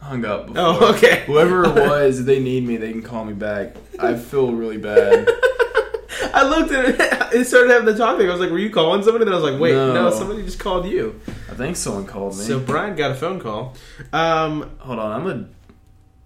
hung 0.05 0.25
up. 0.25 0.47
Before. 0.47 0.63
Oh, 0.63 0.95
okay. 0.95 1.25
Whoever 1.27 1.65
it 1.65 1.75
was, 1.89 2.21
if 2.21 2.27
they 2.27 2.39
need 2.41 2.67
me, 2.67 2.77
they 2.77 2.93
can 2.93 3.03
call 3.03 3.25
me 3.25 3.33
back. 3.33 3.77
I 3.99 4.15
feel 4.17 4.53
really 4.53 4.77
bad. 4.79 5.29
I 6.33 6.49
looked 6.49 6.73
at 6.73 6.85
it. 6.89 7.21
It 7.35 7.47
started 7.47 7.71
having 7.73 7.87
the 7.87 7.95
thing. 7.95 8.29
I 8.29 8.31
was 8.31 8.39
like, 8.41 8.51
"Were 8.51 8.61
you 8.61 8.71
calling 8.71 9.03
somebody?" 9.03 9.25
Then 9.25 9.35
I 9.35 9.37
was 9.41 9.51
like, 9.51 9.61
"Wait, 9.61 9.73
no, 9.75 9.93
No. 9.93 10.11
somebody 10.13 10.45
just 10.45 10.61
called 10.61 10.87
you." 10.87 11.21
I 11.51 11.55
think 11.55 11.75
someone 11.77 12.07
called 12.07 12.39
me. 12.39 12.45
So 12.45 12.61
Brian 12.61 12.95
got 12.95 13.11
a 13.11 13.15
phone 13.17 13.41
call. 13.41 13.75
Um, 14.13 14.71
Hold 14.79 15.01
on, 15.01 15.11
I'm 15.11 15.27
gonna. 15.27 15.49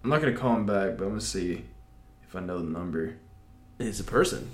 I'm 0.03 0.09
not 0.11 0.21
gonna 0.21 0.35
call 0.37 0.55
him 0.55 0.67
back, 0.67 0.97
but 0.97 1.05
I'm 1.05 1.09
gonna 1.09 1.21
see 1.21 1.63
if 2.27 2.35
I 2.35 2.41
know 2.41 2.59
the 2.59 2.69
number. 2.69 3.15
it's 3.79 3.99
a 3.99 4.03
person. 4.03 4.51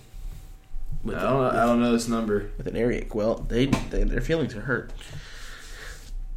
I 1.06 1.10
don't. 1.12 1.44
I 1.56 1.66
don't 1.66 1.82
know 1.82 1.92
this 1.92 2.08
number. 2.08 2.52
with 2.58 2.68
an 2.68 2.78
area. 2.78 3.06
Well, 3.14 3.36
they, 3.36 3.66
they 3.66 4.06
their 4.06 4.22
feelings 4.22 4.56
are 4.56 4.62
hurt. 4.62 4.94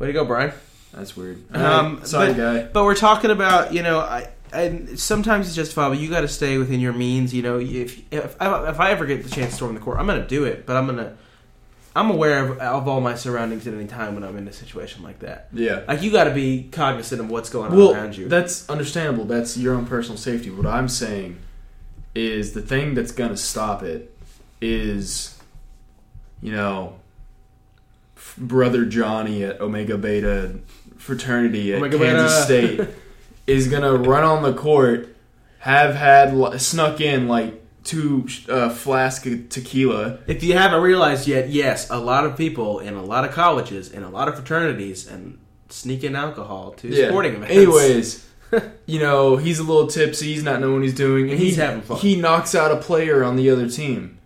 Way 0.01 0.09
to 0.09 0.12
go, 0.12 0.24
Brian. 0.24 0.53
That's 0.92 1.16
weird. 1.16 1.44
Um, 1.55 1.62
Alright, 1.62 2.07
sorry, 2.07 2.33
but, 2.33 2.37
guy. 2.37 2.62
But 2.64 2.85
we're 2.85 2.94
talking 2.94 3.31
about 3.31 3.72
you 3.72 3.83
know, 3.83 4.01
I 4.01 4.29
and 4.53 4.98
sometimes 4.98 5.46
it's 5.46 5.57
justifiable. 5.57 5.96
You 5.96 6.09
got 6.09 6.22
to 6.22 6.29
stay 6.29 6.59
within 6.59 6.81
your 6.81 6.92
means. 6.92 7.35
You 7.35 7.42
know, 7.42 7.59
if 7.59 8.01
if 8.12 8.40
I, 8.40 8.70
if 8.70 8.81
I 8.81 8.90
ever 8.90 9.07
get 9.07 9.22
the 9.22 9.31
chance 9.31 9.51
to 9.51 9.57
storm 9.57 9.74
the 9.74 9.81
court, 9.81 9.98
I'm 9.98 10.07
gonna 10.07 10.27
do 10.27 10.44
it. 10.44 10.66
But 10.66 10.77
I'm 10.77 10.87
gonna 10.87 11.16
I'm 11.94 12.11
aware 12.11 12.46
of, 12.46 12.59
of 12.59 12.88
all 12.88 13.01
my 13.01 13.16
surroundings 13.16 13.66
at 13.66 13.74
any 13.74 13.87
time 13.87 14.14
when 14.14 14.22
I'm 14.22 14.37
in 14.37 14.46
a 14.46 14.53
situation 14.53 15.03
like 15.03 15.18
that. 15.20 15.48
Yeah. 15.53 15.83
Like 15.88 16.01
you 16.01 16.12
got 16.12 16.24
to 16.24 16.35
be 16.35 16.68
cognizant 16.70 17.20
of 17.20 17.29
what's 17.29 17.51
going 17.51 17.72
on 17.72 17.77
Well, 17.77 17.92
around 17.92 18.16
you. 18.16 18.29
that's 18.29 18.68
understandable. 18.70 19.24
That's 19.24 19.57
your 19.57 19.74
own 19.74 19.85
personal 19.85 20.16
safety. 20.16 20.51
What 20.51 20.66
I'm 20.66 20.88
saying 20.88 21.38
is 22.14 22.53
the 22.53 22.62
thing 22.62 22.94
that's 22.94 23.12
gonna 23.12 23.37
stop 23.37 23.83
it 23.83 24.16
is, 24.61 25.38
you 26.40 26.53
know, 26.53 27.01
brother 28.37 28.85
Johnny 28.85 29.44
at 29.44 29.61
Omega 29.61 29.98
Beta 29.98 30.61
fraternity 31.09 31.73
at 31.73 31.90
Kansas. 31.90 32.44
State 32.44 32.81
is 33.47 33.66
gonna 33.68 33.94
run 33.94 34.25
on 34.25 34.42
the 34.42 34.53
court, 34.53 35.16
have 35.61 35.94
had 35.94 36.61
snuck 36.61 37.01
in 37.01 37.27
like 37.27 37.64
two 37.83 38.29
uh, 38.51 38.68
flask 38.68 39.25
of 39.25 39.49
tequila. 39.49 40.18
If 40.27 40.44
you 40.44 40.53
haven't 40.53 40.83
realized 40.83 41.27
yet, 41.27 41.49
yes, 41.49 41.88
a 41.88 41.99
lot 41.99 42.27
of 42.27 42.37
people 42.37 42.79
in 42.81 42.92
a 42.92 43.03
lot 43.03 43.25
of 43.25 43.33
colleges 43.33 43.90
and 43.90 44.05
a 44.05 44.11
lot 44.11 44.29
of 44.29 44.35
fraternities 44.35 45.09
and 45.09 45.38
sneak 45.71 46.05
in 46.05 46.14
alcohol 46.14 46.73
to 46.73 47.09
sporting 47.09 47.37
events. 47.37 47.55
Anyways, 47.55 48.29
you 48.87 49.01
know 49.01 49.38
he's 49.38 49.59
a 49.59 49.64
little 49.64 49.87
tipsy. 49.87 50.35
He's 50.35 50.42
not 50.42 50.61
knowing 50.61 50.75
what 50.75 50.83
he's 50.83 50.94
doing, 50.94 51.31
and 51.31 51.38
He's 51.38 51.57
he, 51.57 51.62
having 51.62 51.81
fun. 51.81 51.97
He 51.97 52.21
knocks 52.21 52.55
out 52.55 52.71
a 52.71 52.77
player 52.77 53.25
on 53.25 53.37
the 53.37 53.49
other 53.49 53.68
team. 53.68 54.18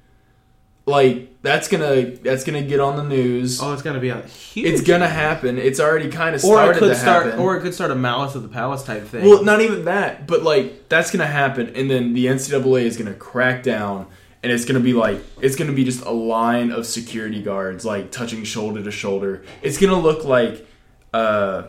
Like 0.84 1.31
that's 1.42 1.68
gonna 1.68 2.16
that's 2.16 2.44
gonna 2.44 2.62
get 2.62 2.80
on 2.80 2.96
the 2.96 3.02
news. 3.04 3.60
oh, 3.60 3.72
it's 3.72 3.82
gonna 3.82 4.00
be 4.00 4.10
a 4.10 4.22
huge. 4.22 4.66
it's 4.66 4.80
gonna 4.82 5.08
happen. 5.08 5.58
It's 5.58 5.80
already 5.80 6.08
kind 6.08 6.34
of 6.34 6.44
or 6.44 6.54
started 6.54 6.76
it 6.76 6.78
could 6.78 6.88
to 6.90 6.94
start, 6.94 7.24
happen. 7.26 7.40
or 7.40 7.56
it 7.56 7.62
could 7.62 7.74
start 7.74 7.90
a 7.90 7.96
malice 7.96 8.34
of 8.34 8.42
the 8.42 8.48
palace 8.48 8.84
type 8.84 9.04
thing. 9.06 9.24
well, 9.28 9.42
not 9.42 9.60
even 9.60 9.84
that, 9.86 10.26
but 10.26 10.42
like 10.42 10.88
that's 10.88 11.10
gonna 11.10 11.26
happen, 11.26 11.72
and 11.74 11.90
then 11.90 12.12
the 12.14 12.26
NCAA 12.26 12.82
is 12.82 12.96
gonna 12.96 13.12
crack 13.14 13.62
down, 13.64 14.06
and 14.42 14.52
it's 14.52 14.64
gonna 14.64 14.80
be 14.80 14.92
like 14.94 15.18
it's 15.40 15.56
gonna 15.56 15.72
be 15.72 15.84
just 15.84 16.04
a 16.04 16.12
line 16.12 16.70
of 16.70 16.86
security 16.86 17.42
guards 17.42 17.84
like 17.84 18.10
touching 18.12 18.44
shoulder 18.44 18.82
to 18.82 18.90
shoulder. 18.90 19.44
It's 19.62 19.78
gonna 19.78 20.00
look 20.00 20.24
like. 20.24 20.66
uh 21.12 21.64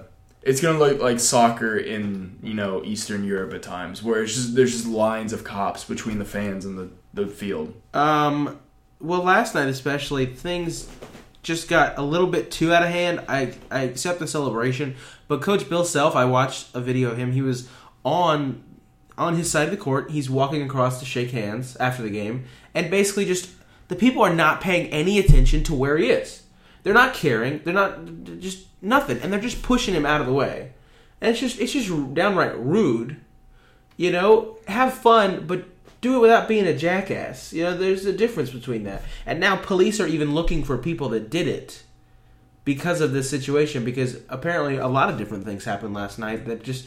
it's 0.45 0.59
gonna 0.59 0.77
look 0.77 0.99
like 1.01 1.21
soccer 1.21 1.77
in 1.77 2.37
you 2.43 2.53
know 2.53 2.83
Eastern 2.83 3.23
Europe 3.23 3.53
at 3.53 3.63
times, 3.63 4.03
where 4.03 4.21
it's 4.21 4.35
just 4.35 4.55
there's 4.55 4.73
just 4.73 4.85
lines 4.85 5.31
of 5.31 5.45
cops 5.45 5.85
between 5.85 6.19
the 6.19 6.25
fans 6.25 6.65
and 6.65 6.77
the, 6.77 6.89
the 7.13 7.27
field. 7.27 7.73
Um, 7.93 8.59
well, 9.03 9.21
last 9.21 9.53
night 9.53 9.67
especially, 9.67 10.25
things 10.25 10.89
just 11.43 11.67
got 11.67 11.97
a 11.97 12.01
little 12.01 12.27
bit 12.27 12.49
too 12.49 12.73
out 12.73 12.83
of 12.83 12.89
hand. 12.89 13.21
I 13.27 13.53
I 13.69 13.81
accept 13.81 14.19
the 14.19 14.27
celebration, 14.27 14.95
but 15.27 15.41
Coach 15.41 15.69
Bill 15.69 15.83
Self, 15.83 16.15
I 16.15 16.25
watched 16.25 16.73
a 16.73 16.79
video 16.79 17.11
of 17.11 17.17
him. 17.17 17.33
He 17.33 17.41
was 17.41 17.69
on 18.05 18.63
on 19.17 19.35
his 19.35 19.51
side 19.51 19.65
of 19.65 19.71
the 19.71 19.77
court. 19.77 20.09
He's 20.09 20.29
walking 20.29 20.63
across 20.63 20.99
to 20.99 21.05
shake 21.05 21.31
hands 21.31 21.75
after 21.77 22.01
the 22.01 22.09
game, 22.09 22.45
and 22.73 22.89
basically 22.89 23.25
just 23.25 23.49
the 23.89 23.95
people 23.95 24.23
are 24.23 24.33
not 24.33 24.61
paying 24.61 24.87
any 24.87 25.19
attention 25.19 25.63
to 25.65 25.73
where 25.73 25.97
he 25.97 26.09
is. 26.09 26.43
They're 26.83 26.93
not 26.93 27.13
caring. 27.13 27.61
They're 27.63 27.73
not 27.73 28.05
just 28.39 28.67
nothing, 28.81 29.19
and 29.21 29.31
they're 29.31 29.39
just 29.39 29.61
pushing 29.61 29.93
him 29.93 30.05
out 30.05 30.21
of 30.21 30.27
the 30.27 30.33
way. 30.33 30.71
And 31.19 31.31
it's 31.31 31.41
just 31.41 31.59
it's 31.59 31.73
just 31.73 32.13
downright 32.13 32.57
rude. 32.57 33.17
You 33.97 34.11
know, 34.11 34.57
have 34.67 34.93
fun, 34.93 35.45
but 35.45 35.65
do 36.03 36.17
it 36.17 36.19
without 36.19 36.47
being 36.47 36.67
a 36.67 36.77
jackass. 36.77 37.51
You 37.51 37.63
know, 37.63 37.75
there's 37.77 38.05
a 38.05 38.13
difference 38.13 38.51
between 38.51 38.83
that. 38.83 39.01
And 39.25 39.39
now 39.39 39.55
police 39.55 39.99
are 39.99 40.05
even 40.07 40.35
looking 40.35 40.63
for 40.63 40.77
people 40.77 41.09
that 41.09 41.31
did 41.31 41.47
it 41.47 41.81
because 42.65 43.01
of 43.01 43.11
this 43.13 43.29
situation. 43.29 43.83
Because 43.83 44.17
apparently, 44.29 44.77
a 44.77 44.87
lot 44.87 45.09
of 45.09 45.17
different 45.17 45.45
things 45.45 45.65
happened 45.65 45.95
last 45.95 46.19
night 46.19 46.45
that 46.45 46.61
just 46.63 46.85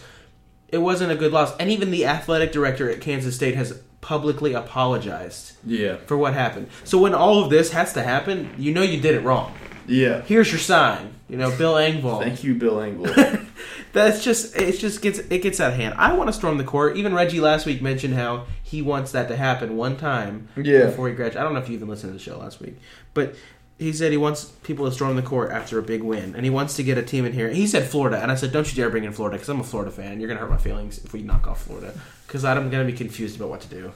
It 0.69 0.79
wasn't 0.79 1.13
a 1.13 1.17
good 1.17 1.33
loss, 1.33 1.57
and 1.59 1.71
even 1.71 1.91
the 1.93 2.07
athletic 2.07 2.51
director 2.53 2.91
at 2.91 3.01
Kansas 3.01 3.37
State 3.37 3.55
has 3.55 3.81
publicly 4.01 4.53
apologized 4.53 5.53
Yeah. 5.65 5.97
for 6.07 6.17
what 6.17 6.35
happened. 6.35 6.67
So 6.85 6.99
when 6.99 7.15
all 7.15 7.43
of 7.45 7.51
this 7.51 7.71
has 7.71 7.93
to 7.93 8.03
happen, 8.03 8.51
you 8.59 8.73
know 8.75 8.83
you 8.83 9.01
did 9.01 9.15
it 9.15 9.21
wrong. 9.21 9.53
Yeah. 9.87 10.23
Here's 10.23 10.51
your 10.51 10.59
sign. 10.59 11.15
You 11.29 11.37
know, 11.37 11.51
Bill 11.57 11.75
Engvall. 11.75 12.21
Thank 12.23 12.43
you, 12.45 12.55
Bill 12.55 12.79
Engvall. 12.79 13.47
That's 13.93 14.23
just 14.23 14.57
it. 14.57 14.79
Just 14.79 15.01
gets 15.03 15.19
it 15.19 15.43
gets 15.43 15.61
out 15.61 15.73
of 15.73 15.77
hand. 15.79 15.95
I 15.97 16.13
want 16.13 16.29
to 16.29 16.33
storm 16.33 16.59
the 16.59 16.65
court. 16.65 16.97
Even 16.97 17.15
Reggie 17.15 17.41
last 17.41 17.67
week 17.67 17.81
mentioned 17.81 18.15
how 18.15 18.47
he 18.63 18.83
wants 18.83 19.13
that 19.13 19.29
to 19.29 19.37
happen 19.37 19.77
one 19.77 19.97
time 19.97 20.49
Yeah. 20.57 20.87
before 20.87 21.09
he 21.09 21.15
graduates. 21.15 21.37
I 21.39 21.43
don't 21.43 21.55
know 21.55 21.61
if 21.61 21.69
you 21.69 21.75
even 21.77 21.89
listened 21.89 22.13
to 22.13 22.19
the 22.19 22.23
show 22.23 22.39
last 22.39 22.61
week, 22.61 22.77
but 23.15 23.35
he 23.79 23.93
said 23.93 24.11
he 24.11 24.17
wants 24.17 24.47
people 24.63 24.87
to 24.87 24.93
storm 24.93 25.17
the 25.17 25.23
court 25.23 25.51
after 25.51 25.79
a 25.79 25.83
big 25.83 26.03
win, 26.03 26.35
and 26.35 26.45
he 26.45 26.51
wants 26.51 26.77
to 26.77 26.83
get 26.83 26.97
a 26.99 27.03
team 27.03 27.25
in 27.27 27.33
here. 27.33 27.49
He 27.51 27.67
said 27.67 27.85
Florida, 27.87 28.19
and 28.23 28.33
I 28.33 28.35
said, 28.35 28.53
"Don't 28.53 28.69
you 28.71 28.75
dare 28.75 28.89
bring 28.91 29.05
in 29.05 29.13
Florida, 29.13 29.37
because 29.37 29.49
I'm 29.51 29.61
a 29.61 29.65
Florida 29.65 29.91
fan. 29.91 30.19
You're 30.21 30.29
gonna 30.29 30.41
hurt 30.41 30.51
my 30.51 30.57
feelings 30.57 30.99
if 31.05 31.13
we 31.13 31.23
knock 31.23 31.47
off 31.47 31.63
Florida, 31.63 31.93
because 32.27 32.45
I'm 32.45 32.71
gonna 32.71 32.85
be 32.85 32.93
confused 32.93 33.37
about 33.37 33.49
what 33.51 33.61
to 33.63 33.69
do." 33.69 33.93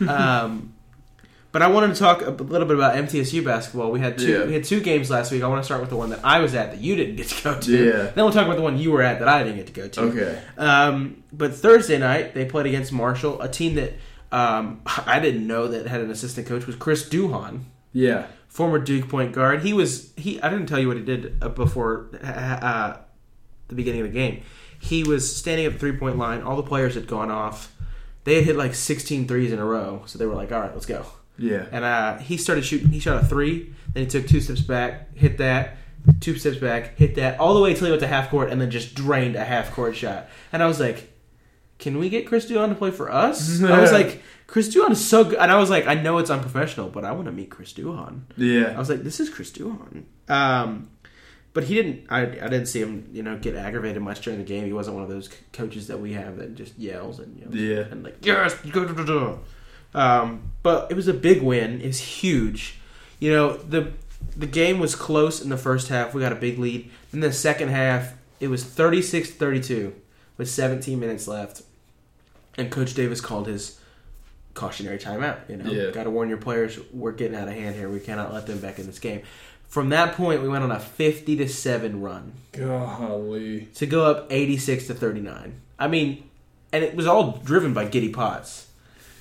um, 0.08 0.72
but 1.58 1.64
I 1.64 1.70
wanted 1.72 1.94
to 1.94 1.98
talk 1.98 2.22
a 2.22 2.30
little 2.30 2.68
bit 2.68 2.76
about 2.76 2.94
MTSU 2.94 3.44
basketball. 3.44 3.90
We 3.90 3.98
had 3.98 4.16
two. 4.16 4.30
Yeah. 4.30 4.44
We 4.46 4.52
had 4.52 4.62
two 4.62 4.80
games 4.80 5.10
last 5.10 5.32
week. 5.32 5.42
I 5.42 5.48
want 5.48 5.60
to 5.60 5.64
start 5.64 5.80
with 5.80 5.90
the 5.90 5.96
one 5.96 6.10
that 6.10 6.20
I 6.22 6.38
was 6.38 6.54
at 6.54 6.70
that 6.70 6.80
you 6.80 6.94
didn't 6.94 7.16
get 7.16 7.28
to 7.28 7.42
go 7.44 7.60
to. 7.60 7.84
Yeah. 7.86 7.92
Then 8.14 8.24
we'll 8.24 8.32
talk 8.32 8.46
about 8.46 8.56
the 8.56 8.62
one 8.62 8.78
you 8.78 8.92
were 8.92 9.02
at 9.02 9.18
that 9.18 9.26
I 9.26 9.42
didn't 9.42 9.56
get 9.56 9.66
to 9.66 9.72
go 9.72 9.88
to. 9.88 10.00
okay. 10.02 10.42
Um, 10.56 11.24
but 11.32 11.54
Thursday 11.56 11.98
night 11.98 12.34
they 12.34 12.44
played 12.44 12.66
against 12.66 12.92
Marshall, 12.92 13.40
a 13.42 13.48
team 13.48 13.74
that 13.74 13.94
um, 14.30 14.82
I 14.86 15.18
didn't 15.18 15.46
know 15.46 15.66
that 15.68 15.86
had 15.88 16.00
an 16.00 16.10
assistant 16.12 16.46
coach 16.46 16.66
was 16.66 16.76
Chris 16.76 17.08
Duhon, 17.08 17.62
Yeah. 17.92 18.26
former 18.46 18.78
Duke 18.78 19.08
point 19.08 19.32
guard. 19.32 19.62
He 19.62 19.72
was 19.72 20.12
he. 20.16 20.40
I 20.40 20.48
didn't 20.50 20.66
tell 20.66 20.78
you 20.78 20.86
what 20.86 20.96
he 20.96 21.02
did 21.02 21.38
uh, 21.42 21.48
before 21.48 22.06
uh, 22.22 22.26
uh, 22.26 22.96
the 23.66 23.74
beginning 23.74 24.02
of 24.02 24.06
the 24.06 24.12
game. 24.14 24.42
He 24.80 25.02
was 25.02 25.34
standing 25.36 25.66
at 25.66 25.72
the 25.72 25.78
three 25.80 25.96
point 25.96 26.18
line. 26.18 26.42
All 26.42 26.54
the 26.54 26.62
players 26.62 26.94
had 26.94 27.08
gone 27.08 27.32
off. 27.32 27.74
They 28.22 28.34
had 28.36 28.44
hit 28.44 28.56
like 28.56 28.74
16 28.74 29.26
threes 29.26 29.50
in 29.52 29.58
a 29.58 29.64
row, 29.64 30.02
so 30.06 30.18
they 30.18 30.26
were 30.26 30.34
like, 30.34 30.52
"All 30.52 30.60
right, 30.60 30.72
let's 30.72 30.86
go." 30.86 31.04
Yeah. 31.38 31.66
And 31.72 31.84
uh, 31.84 32.18
he 32.18 32.36
started 32.36 32.64
shooting. 32.64 32.88
He 32.90 32.98
shot 33.00 33.22
a 33.22 33.26
three. 33.26 33.72
Then 33.94 34.04
he 34.04 34.08
took 34.08 34.26
two 34.26 34.40
steps 34.40 34.60
back, 34.60 35.14
hit 35.16 35.38
that. 35.38 35.76
Two 36.20 36.36
steps 36.36 36.56
back, 36.58 36.96
hit 36.96 37.16
that 37.16 37.38
all 37.38 37.54
the 37.54 37.60
way 37.60 37.70
until 37.72 37.86
he 37.86 37.90
went 37.92 38.00
to 38.00 38.06
half 38.08 38.30
court, 38.30 38.50
and 38.50 38.60
then 38.60 38.70
just 38.70 38.94
drained 38.94 39.36
a 39.36 39.44
half 39.44 39.72
court 39.72 39.94
shot. 39.96 40.28
And 40.52 40.62
I 40.62 40.66
was 40.66 40.80
like, 40.80 41.12
"Can 41.78 41.98
we 41.98 42.08
get 42.08 42.26
Chris 42.26 42.46
Duhon 42.50 42.68
to 42.70 42.74
play 42.74 42.90
for 42.90 43.10
us?" 43.12 43.62
I 43.62 43.80
was 43.80 43.92
like, 44.00 44.22
"Chris 44.46 44.74
Duhon 44.74 44.90
is 44.90 45.04
so 45.04 45.24
good," 45.24 45.38
and 45.38 45.50
I 45.50 45.56
was 45.58 45.68
like, 45.70 45.86
"I 45.86 45.94
know 45.94 46.16
it's 46.18 46.30
unprofessional, 46.30 46.88
but 46.88 47.04
I 47.04 47.12
want 47.12 47.26
to 47.26 47.32
meet 47.32 47.50
Chris 47.50 47.72
Duhon." 47.74 48.22
I 48.74 48.78
was 48.78 48.88
like, 48.88 49.02
"This 49.02 49.20
is 49.20 49.28
Chris 49.28 49.50
Duhon." 49.50 50.04
Um, 50.28 50.88
but 51.52 51.64
he 51.64 51.74
didn't. 51.74 52.06
I, 52.08 52.22
I 52.22 52.26
didn't 52.48 52.66
see 52.66 52.80
him, 52.80 53.08
you 53.12 53.22
know, 53.22 53.36
get 53.36 53.54
aggravated 53.56 54.00
much 54.00 54.20
during 54.22 54.38
the 54.38 54.44
game. 54.46 54.64
He 54.64 54.72
wasn't 54.72 54.94
one 54.94 55.02
of 55.04 55.10
those 55.10 55.28
coaches 55.52 55.88
that 55.88 55.98
we 56.00 56.12
have 56.14 56.38
that 56.38 56.54
just 56.54 56.78
yells 56.78 57.18
and 57.18 57.36
yells 57.38 57.54
Yeah. 57.54 57.84
and 57.90 58.02
like 58.02 58.24
yes. 58.24 58.54
Um, 59.94 60.50
but 60.68 60.90
it 60.90 60.94
was 60.94 61.08
a 61.08 61.14
big 61.14 61.40
win. 61.40 61.80
It's 61.80 61.98
huge. 62.20 62.78
You 63.18 63.32
know 63.32 63.56
the 63.56 63.92
the 64.36 64.46
game 64.46 64.78
was 64.78 64.94
close 64.94 65.40
in 65.40 65.48
the 65.48 65.56
first 65.56 65.88
half. 65.88 66.12
We 66.12 66.20
got 66.20 66.32
a 66.32 66.42
big 66.48 66.58
lead. 66.58 66.90
In 67.12 67.20
the 67.20 67.32
second 67.32 67.68
half, 67.70 68.12
it 68.38 68.48
was 68.48 68.62
36-32 68.64 69.92
with 70.36 70.50
17 70.50 71.00
minutes 71.00 71.26
left, 71.26 71.62
and 72.58 72.70
Coach 72.70 72.92
Davis 72.94 73.20
called 73.22 73.46
his 73.46 73.80
cautionary 74.54 74.98
timeout. 74.98 75.38
You 75.48 75.56
know, 75.56 75.70
Yeah. 75.70 75.90
got 75.90 76.04
to 76.04 76.10
warn 76.10 76.28
your 76.28 76.38
players. 76.38 76.78
We're 76.92 77.12
getting 77.12 77.36
out 77.36 77.48
of 77.48 77.54
hand 77.54 77.74
here. 77.76 77.88
We 77.88 78.00
cannot 78.00 78.34
let 78.34 78.46
them 78.46 78.58
back 78.58 78.78
in 78.78 78.86
this 78.86 78.98
game. 78.98 79.22
From 79.68 79.88
that 79.90 80.14
point, 80.14 80.42
we 80.42 80.48
went 80.48 80.64
on 80.64 80.70
a 80.70 80.80
50 80.80 81.36
to 81.36 81.48
seven 81.48 82.00
run 82.02 82.32
Golly. 82.52 83.68
to 83.76 83.86
go 83.86 84.04
up 84.04 84.26
86 84.30 84.86
to 84.88 84.94
39. 84.94 85.60
I 85.78 85.88
mean, 85.88 86.28
and 86.72 86.84
it 86.84 86.94
was 86.94 87.06
all 87.06 87.38
driven 87.44 87.72
by 87.72 87.84
Giddy 87.86 88.10
Potts. 88.10 88.66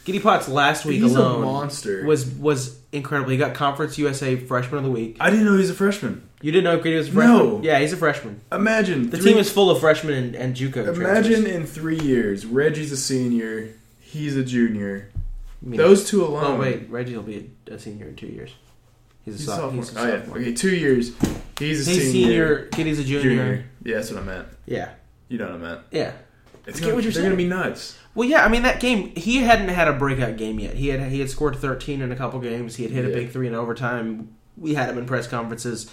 Giddy 0.07 0.19
Potts 0.21 0.47
last 0.47 0.85
week 0.85 1.01
He's 1.01 1.13
alone 1.13 1.43
a 1.43 1.45
monster. 1.45 2.05
was 2.05 2.25
was 2.25 2.79
incredible. 2.93 3.29
He 3.31 3.37
got 3.37 3.53
Conference 3.53 3.97
USA 3.97 4.37
Freshman 4.37 4.77
of 4.77 4.85
the 4.85 4.89
Week. 4.89 5.17
I 5.19 5.29
didn't 5.29 5.43
know 5.43 5.57
he's 5.57 5.69
a 5.69 5.73
freshman. 5.73 6.27
You 6.41 6.53
didn't 6.53 6.63
know 6.63 6.77
Giddy 6.81 6.95
was 6.95 7.09
a 7.09 7.11
freshman? 7.11 7.37
No. 7.37 7.61
Yeah, 7.61 7.77
he's 7.79 7.91
a 7.91 7.97
freshman. 7.97 8.39
Imagine 8.49 9.09
The 9.09 9.17
three- 9.17 9.31
team 9.31 9.37
is 9.37 9.51
full 9.51 9.69
of 9.69 9.81
freshmen 9.81 10.13
and, 10.13 10.33
and 10.35 10.55
JUCO. 10.55 10.95
Imagine 10.95 11.41
transfers. 11.43 11.45
in 11.55 11.65
three 11.65 11.99
years, 11.99 12.45
Reggie's 12.45 12.93
a 12.93 12.97
senior, 12.97 13.73
he's 13.99 14.37
a 14.37 14.43
junior. 14.45 15.09
Mean, 15.61 15.77
Those 15.77 16.09
two 16.09 16.23
oh, 16.23 16.29
alone. 16.29 16.43
Oh 16.45 16.59
wait, 16.61 16.89
Reggie 16.89 17.17
will 17.17 17.23
be 17.23 17.49
a, 17.69 17.73
a 17.73 17.77
senior 17.79 18.07
in 18.07 18.15
two 18.15 18.27
years. 18.27 18.51
He's 19.25 19.33
a, 19.33 19.37
He's 19.39 19.45
soph- 19.45 19.57
sophomore. 19.59 19.83
he's 19.83 19.93
a 19.93 19.99
oh 19.99 20.07
yeah. 20.07 20.31
Okay, 20.41 20.53
two 20.53 20.73
years. 20.73 21.11
He's 21.59 21.81
a 21.81 21.83
senior. 21.83 22.01
He's 22.01 22.11
senior. 22.13 22.55
senior. 22.61 22.69
Giddy's 22.71 22.99
a 22.99 23.03
junior. 23.03 23.21
Junior. 23.29 23.65
Yeah, 23.83 23.95
that's 23.95 24.09
what 24.11 24.21
I 24.21 24.23
meant. 24.23 24.47
Yeah, 24.67 24.91
You 25.27 25.37
know 25.37 25.47
what 25.47 25.55
I 25.55 25.57
meant. 25.57 25.81
yeah. 25.91 26.13
It's 26.65 26.77
I 26.77 26.79
get 26.79 26.85
gonna, 26.85 26.95
what 26.95 27.03
you're 27.03 27.11
they're 27.11 27.21
saying. 27.23 27.25
gonna 27.25 27.35
be 27.35 27.47
nuts. 27.47 27.97
Well, 28.17 28.27
yeah, 28.27 28.43
I 28.43 28.47
mean 28.49 28.63
that 28.63 28.79
game. 28.79 29.13
He 29.15 29.37
hadn't 29.43 29.69
had 29.69 29.87
a 29.87 29.93
breakout 29.93 30.37
game 30.37 30.59
yet. 30.59 30.73
He 30.75 30.87
had 30.87 31.11
he 31.11 31.19
had 31.19 31.29
scored 31.29 31.55
13 31.55 32.01
in 32.01 32.11
a 32.11 32.15
couple 32.15 32.39
games. 32.39 32.75
He 32.75 32.81
had 32.83 32.91
hit 32.91 33.05
a 33.05 33.09
big 33.09 33.29
three 33.29 33.47
in 33.47 33.53
overtime. 33.53 34.35
We 34.57 34.73
had 34.73 34.89
him 34.89 34.97
in 34.97 35.05
press 35.05 35.27
conferences, 35.27 35.91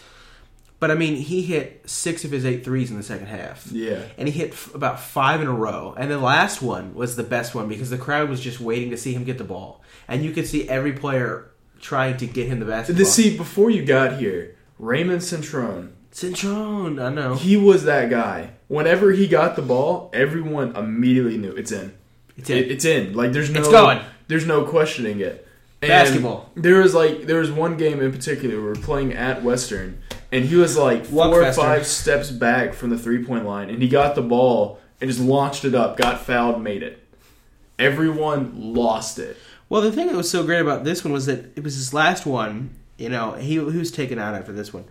but 0.81 0.91
I 0.91 0.95
mean 0.95 1.17
he 1.17 1.43
hit 1.43 1.83
six 1.85 2.25
of 2.25 2.31
his 2.31 2.47
eight 2.47 2.65
threes 2.65 2.91
in 2.91 2.97
the 2.97 3.03
second 3.03 3.27
half, 3.27 3.69
Yeah. 3.71 4.01
and 4.17 4.27
he 4.27 4.33
hit 4.41 4.53
f- 4.53 4.75
about 4.75 5.01
five 5.01 5.43
in 5.43 5.49
a 5.49 5.53
row. 5.53 5.95
And 5.99 6.11
the 6.11 6.17
last 6.19 6.63
one 6.63 6.95
was 6.95 7.17
the 7.17 7.23
best 7.23 7.55
one 7.55 7.69
because 7.69 7.91
the 7.91 7.99
crowd 7.99 8.31
was 8.31 8.41
just 8.41 8.59
waiting 8.59 8.89
to 8.89 8.97
see 8.97 9.13
him 9.13 9.25
get 9.25 9.37
the 9.37 9.45
ball, 9.45 9.83
and 10.09 10.25
you 10.25 10.31
could 10.33 10.47
see 10.47 10.67
every 10.67 10.93
player 10.95 11.51
trying 11.79 12.17
to 12.17 12.27
get 12.27 12.47
him 12.49 12.59
the 12.59 12.65
basketball. 12.65 13.05
See 13.05 13.37
before 13.37 13.69
you 13.69 13.85
got 13.85 14.17
here, 14.19 14.57
Raymond 14.79 15.21
Cintron. 15.21 15.91
Cintron, 16.11 17.03
I 17.05 17.13
know. 17.13 17.35
He 17.35 17.59
was 17.59 17.85
that 17.85 18.09
guy. 18.09 18.53
Whenever 18.69 19.11
he 19.13 19.27
got 19.27 19.57
the 19.57 19.63
ball, 19.63 20.09
everyone 20.15 20.75
immediately 20.75 21.37
knew 21.37 21.53
it's 21.53 21.71
in. 21.71 21.93
It's 22.37 22.51
It- 22.51 22.65
in. 22.67 22.71
it's 22.71 22.85
in. 22.85 23.13
Like 23.15 23.33
there's 23.33 23.51
no 23.51 23.61
It's 23.61 23.69
going. 23.69 24.01
There's 24.29 24.47
no 24.47 24.65
questioning 24.65 25.21
it. 25.21 25.47
And 25.83 25.91
Basketball. 25.91 26.51
There 26.57 26.81
was 26.81 26.95
like 26.95 27.27
there 27.27 27.39
was 27.41 27.51
one 27.51 27.77
game 27.77 28.01
in 28.01 28.11
particular 28.11 28.57
we 28.57 28.63
were 28.63 28.75
playing 28.75 29.13
at 29.13 29.43
Western, 29.43 29.99
and 30.33 30.45
he 30.47 30.57
was 30.57 30.77
like 30.79 31.05
four 31.07 31.27
or 31.29 31.43
Luckfester. 31.45 31.55
five 31.57 31.87
steps 31.87 32.31
back 32.31 32.73
from 32.75 32.91
the 32.91 32.99
three 32.99 33.23
point 33.23 33.45
line, 33.45 33.69
and 33.69 33.83
he 33.83 33.89
got 33.89 34.15
the 34.15 34.23
ball 34.23 34.79
and 35.01 35.11
just 35.11 35.21
launched 35.21 35.65
it 35.67 35.75
up, 35.75 35.97
got 35.99 36.21
fouled, 36.25 36.63
made 36.63 36.83
it. 36.83 37.01
Everyone 37.79 38.53
lost 38.75 39.19
it. 39.19 39.37
Well, 39.69 39.83
the 39.83 39.91
thing 39.93 40.07
that 40.07 40.15
was 40.17 40.31
so 40.31 40.45
great 40.45 40.61
about 40.61 40.85
this 40.85 41.05
one 41.05 41.13
was 41.13 41.27
that 41.27 41.53
it 41.57 41.65
was 41.65 41.75
his 41.75 41.93
last 41.93 42.25
one. 42.25 42.71
You 42.97 43.09
know, 43.09 43.33
he, 43.33 43.55
he 43.55 43.59
was 43.59 43.91
taken 43.91 44.19
out 44.19 44.35
after 44.35 44.53
this 44.53 44.73
one, 44.73 44.85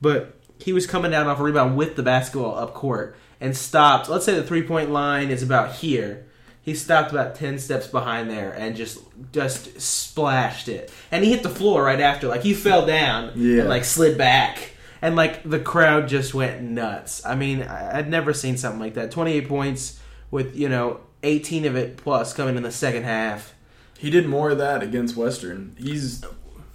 but 0.00 0.36
he 0.58 0.72
was 0.72 0.86
coming 0.86 1.10
down 1.10 1.26
off 1.26 1.38
a 1.38 1.42
rebound 1.42 1.76
with 1.76 1.96
the 1.96 2.02
basketball 2.02 2.58
up 2.58 2.72
court 2.72 3.14
and 3.40 3.54
stopped. 3.56 4.08
Let's 4.08 4.24
say 4.24 4.34
the 4.34 4.42
three 4.42 4.62
point 4.62 4.90
line 4.90 5.30
is 5.30 5.42
about 5.42 5.74
here. 5.76 6.24
He 6.62 6.74
stopped 6.74 7.10
about 7.10 7.34
ten 7.34 7.58
steps 7.58 7.86
behind 7.86 8.30
there 8.30 8.52
and 8.52 8.76
just 8.76 8.98
just 9.32 9.80
splashed 9.80 10.68
it, 10.68 10.92
and 11.10 11.24
he 11.24 11.30
hit 11.30 11.42
the 11.42 11.48
floor 11.48 11.84
right 11.84 12.00
after. 12.00 12.28
Like 12.28 12.42
he 12.42 12.52
fell 12.54 12.84
down 12.86 13.32
Yeah. 13.34 13.60
and 13.60 13.68
like 13.68 13.84
slid 13.84 14.18
back, 14.18 14.72
and 15.00 15.16
like 15.16 15.42
the 15.48 15.58
crowd 15.58 16.06
just 16.08 16.34
went 16.34 16.60
nuts. 16.62 17.24
I 17.24 17.34
mean, 17.34 17.62
I'd 17.62 18.10
never 18.10 18.32
seen 18.34 18.56
something 18.58 18.80
like 18.80 18.94
that. 18.94 19.10
Twenty 19.10 19.32
eight 19.32 19.48
points 19.48 19.98
with 20.30 20.54
you 20.54 20.68
know 20.68 21.00
eighteen 21.22 21.64
of 21.64 21.76
it 21.76 21.96
plus 21.96 22.34
coming 22.34 22.56
in 22.56 22.62
the 22.62 22.70
second 22.72 23.04
half. 23.04 23.54
He 23.98 24.10
did 24.10 24.26
more 24.28 24.50
of 24.50 24.58
that 24.58 24.82
against 24.82 25.16
Western. 25.16 25.76
He's 25.78 26.22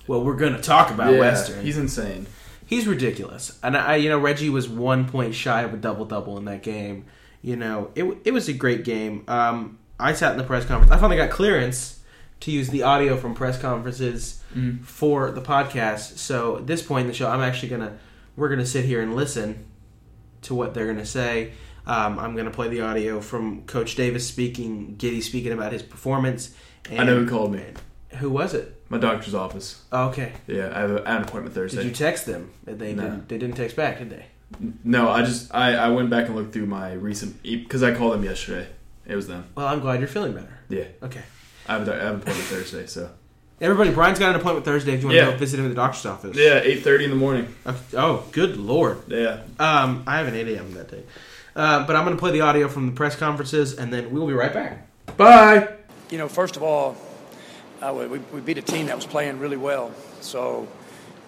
Well, 0.08 0.24
we're 0.24 0.36
going 0.36 0.54
to 0.56 0.62
talk 0.62 0.92
about 0.92 1.14
yeah, 1.14 1.20
Western. 1.20 1.64
He's 1.64 1.78
insane. 1.78 2.28
He's 2.68 2.88
ridiculous, 2.88 3.60
and 3.64 3.78
I, 3.78 3.96
you 3.98 4.10
know, 4.10 4.18
Reggie 4.20 4.50
was 4.50 4.68
one 4.68 5.08
point 5.08 5.36
shy 5.36 5.62
of 5.62 5.74
a 5.76 5.78
double 5.78 6.06
double 6.06 6.38
in 6.40 6.46
that 6.46 6.64
game. 6.64 7.06
You 7.46 7.56
know, 7.56 7.92
it 7.94 8.04
it 8.26 8.32
was 8.32 8.50
a 8.50 8.54
great 8.54 8.84
game. 8.84 9.24
Um, 9.28 9.78
I 10.00 10.14
sat 10.14 10.32
in 10.32 10.40
the 10.40 10.44
press 10.44 10.66
conference. 10.66 10.92
I 10.92 10.98
finally 10.98 11.18
got 11.18 11.30
clearance 11.30 12.00
to 12.40 12.50
use 12.52 12.70
the 12.70 12.82
audio 12.82 13.18
from 13.18 13.36
press 13.36 13.62
conferences 13.62 14.42
for 14.84 15.30
the 15.30 15.42
podcast. 15.42 16.18
So 16.18 16.58
at 16.58 16.66
this 16.66 16.82
point 16.82 17.02
in 17.02 17.08
the 17.08 17.14
show, 17.14 17.30
I'm 17.30 17.42
actually 17.42 17.70
gonna 17.70 18.00
we're 18.36 18.50
gonna 18.50 18.66
sit 18.66 18.86
here 18.86 19.00
and 19.04 19.16
listen 19.16 19.64
to 20.42 20.56
what 20.56 20.74
they're 20.74 20.88
gonna 20.88 21.06
say. 21.06 21.52
Um, 21.86 22.18
I'm 22.18 22.36
gonna 22.36 22.50
play 22.50 22.68
the 22.68 22.82
audio 22.82 23.22
from 23.22 23.62
Coach 23.68 23.94
Davis 23.96 24.28
speaking, 24.28 24.96
Giddy 24.96 25.22
speaking 25.22 25.52
about 25.52 25.72
his 25.72 25.84
performance. 25.84 26.52
And, 26.90 27.00
I 27.00 27.04
know 27.04 27.20
who 27.20 27.30
called 27.30 27.52
me. 27.54 27.64
Who 28.22 28.32
was 28.32 28.56
it? 28.56 28.82
My 28.90 28.98
doctor's 28.98 29.36
office. 29.36 29.84
Oh, 29.92 30.08
okay. 30.10 30.34
Yeah, 30.48 30.72
I 30.76 30.80
have, 30.80 30.92
a, 30.92 31.08
I 31.08 31.12
have 31.12 31.22
an 31.22 31.28
appointment 31.28 31.54
Thursday. 31.54 31.78
Did 31.84 31.86
you 31.90 31.94
text 31.94 32.26
them? 32.26 32.52
They 32.64 32.94
No. 32.94 33.04
didn't. 33.04 33.30
They 33.30 33.38
didn't 33.38 33.56
text 33.56 33.76
back, 33.76 34.00
did 34.00 34.10
they? 34.10 34.26
No, 34.84 35.10
I 35.10 35.24
just 35.24 35.54
I, 35.54 35.74
I 35.76 35.90
went 35.90 36.10
back 36.10 36.28
and 36.28 36.36
looked 36.36 36.54
through 36.54 36.68
my 36.68 36.94
recent 36.94 37.42
because 37.44 37.84
I 37.84 37.94
called 37.96 38.14
them 38.14 38.24
yesterday. 38.24 38.68
It 39.06 39.16
was 39.16 39.28
them. 39.28 39.46
Well, 39.56 39.68
I'm 39.68 39.80
glad 39.82 40.00
you're 40.00 40.08
feeling 40.08 40.34
better. 40.34 40.60
Yeah, 40.70 40.86
Okay. 41.04 41.22
I 41.68 41.74
have, 41.74 41.88
a, 41.88 41.92
I 41.94 41.96
have 42.06 42.14
an 42.16 42.22
appointment 42.22 42.48
Thursday. 42.48 42.86
So 42.88 43.10
Everybody, 43.62 43.92
Brian's 43.92 44.20
got 44.20 44.30
an 44.36 44.36
appointment 44.42 44.66
Thursday 44.66 44.94
if 44.94 45.02
you 45.02 45.08
want 45.08 45.18
to 45.20 45.26
go 45.32 45.38
visit 45.38 45.60
him 45.60 45.66
at 45.66 45.70
the 45.70 45.76
doctor's 45.76 46.06
office. 46.06 46.36
yeah, 46.38 46.60
eight 46.64 46.84
thirty 46.84 47.06
in 47.06 47.10
the 47.10 47.16
morning. 47.16 47.54
Okay. 47.66 47.80
Oh, 47.98 48.26
good 48.32 48.58
lord. 48.58 49.02
Yeah, 49.08 49.42
Um, 49.60 50.04
I 50.06 50.18
have 50.18 50.28
an 50.28 50.36
8 50.36 50.48
a.m. 50.50 50.74
that 50.74 50.90
day. 50.92 51.04
Uh, 51.56 51.86
but 51.88 51.96
I'm 51.96 52.04
going 52.04 52.16
to 52.18 52.20
play 52.20 52.32
the 52.32 52.42
audio 52.42 52.68
from 52.68 52.86
the 52.88 52.92
press 52.92 53.16
conferences, 53.16 53.74
and 53.76 53.92
then 53.94 54.12
we'll 54.12 54.28
be 54.28 54.34
right 54.34 54.54
back. 54.54 54.88
bye. 55.18 55.70
You 56.12 56.18
know, 56.18 56.28
first 56.28 56.58
of 56.58 56.64
all, 56.64 56.98
uh, 57.82 57.94
we, 57.98 58.08
we- 58.08 58.20
we 58.34 58.42
beat 58.42 58.58
a 58.58 58.62
team 58.62 58.88
that 58.88 58.96
was 58.96 59.06
playing 59.06 59.40
really 59.40 59.58
well. 59.58 59.92
So, 60.22 60.68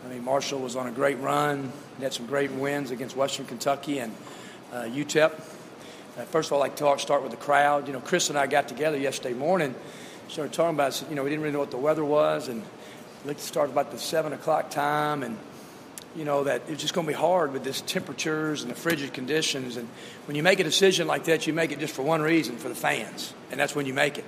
I 0.06 0.10
mean, 0.10 0.24
Marshall 0.26 0.60
was 0.60 0.76
on 0.76 0.88
a 0.88 0.92
great 0.92 1.18
run. 1.20 1.72
They 1.98 2.04
had 2.04 2.14
some 2.14 2.28
great 2.28 2.52
wins 2.52 2.92
against 2.92 3.16
Western 3.16 3.48
Kentucky 3.48 3.98
and 3.98 4.14
uh, 4.72 4.84
UTEP. 4.84 5.32
Uh, 5.32 6.26
first 6.26 6.50
of 6.50 6.54
all, 6.54 6.60
I 6.60 6.68
like 6.68 6.76
to 6.76 7.00
start 7.00 7.24
with 7.24 7.32
the 7.32 7.38
crowd. 7.38 7.88
You 7.88 7.94
know, 7.94 8.00
Chris 8.00 8.30
and 8.30 8.38
I 8.38 8.46
got 8.46 8.68
together 8.68 8.98
yesterday 8.98 9.34
morning, 9.34 9.74
started 10.28 10.54
talking 10.54 10.76
about, 10.76 11.04
you 11.10 11.16
know, 11.16 11.24
we 11.24 11.32
didn't 11.32 11.42
really 11.42 11.54
know 11.54 11.60
what 11.60 11.72
the 11.72 11.78
weather 11.78 12.06
was, 12.06 12.50
and 12.50 12.62
let's 13.26 13.44
start 13.44 13.72
about 13.72 13.90
the 13.90 13.98
7 13.98 14.32
o'clock 14.32 14.70
time, 14.70 15.24
and, 15.24 15.40
you 16.16 16.24
know, 16.24 16.44
that 16.44 16.62
it's 16.68 16.84
just 16.84 16.94
going 16.94 17.08
to 17.08 17.12
be 17.12 17.18
hard 17.18 17.52
with 17.52 17.64
this 17.64 17.82
temperatures 17.82 18.62
and 18.62 18.70
the 18.70 18.76
frigid 18.76 19.12
conditions. 19.12 19.76
And 19.76 19.90
when 20.28 20.36
you 20.36 20.44
make 20.44 20.60
a 20.60 20.64
decision 20.64 21.08
like 21.08 21.24
that, 21.24 21.48
you 21.48 21.54
make 21.54 21.72
it 21.72 21.80
just 21.80 21.96
for 21.96 22.04
one 22.04 22.22
reason, 22.22 22.58
for 22.58 22.70
the 22.70 22.76
fans, 22.76 23.34
and 23.50 23.60
that's 23.60 23.76
when 23.76 23.88
you 23.88 23.94
make 23.96 24.20
it. 24.20 24.26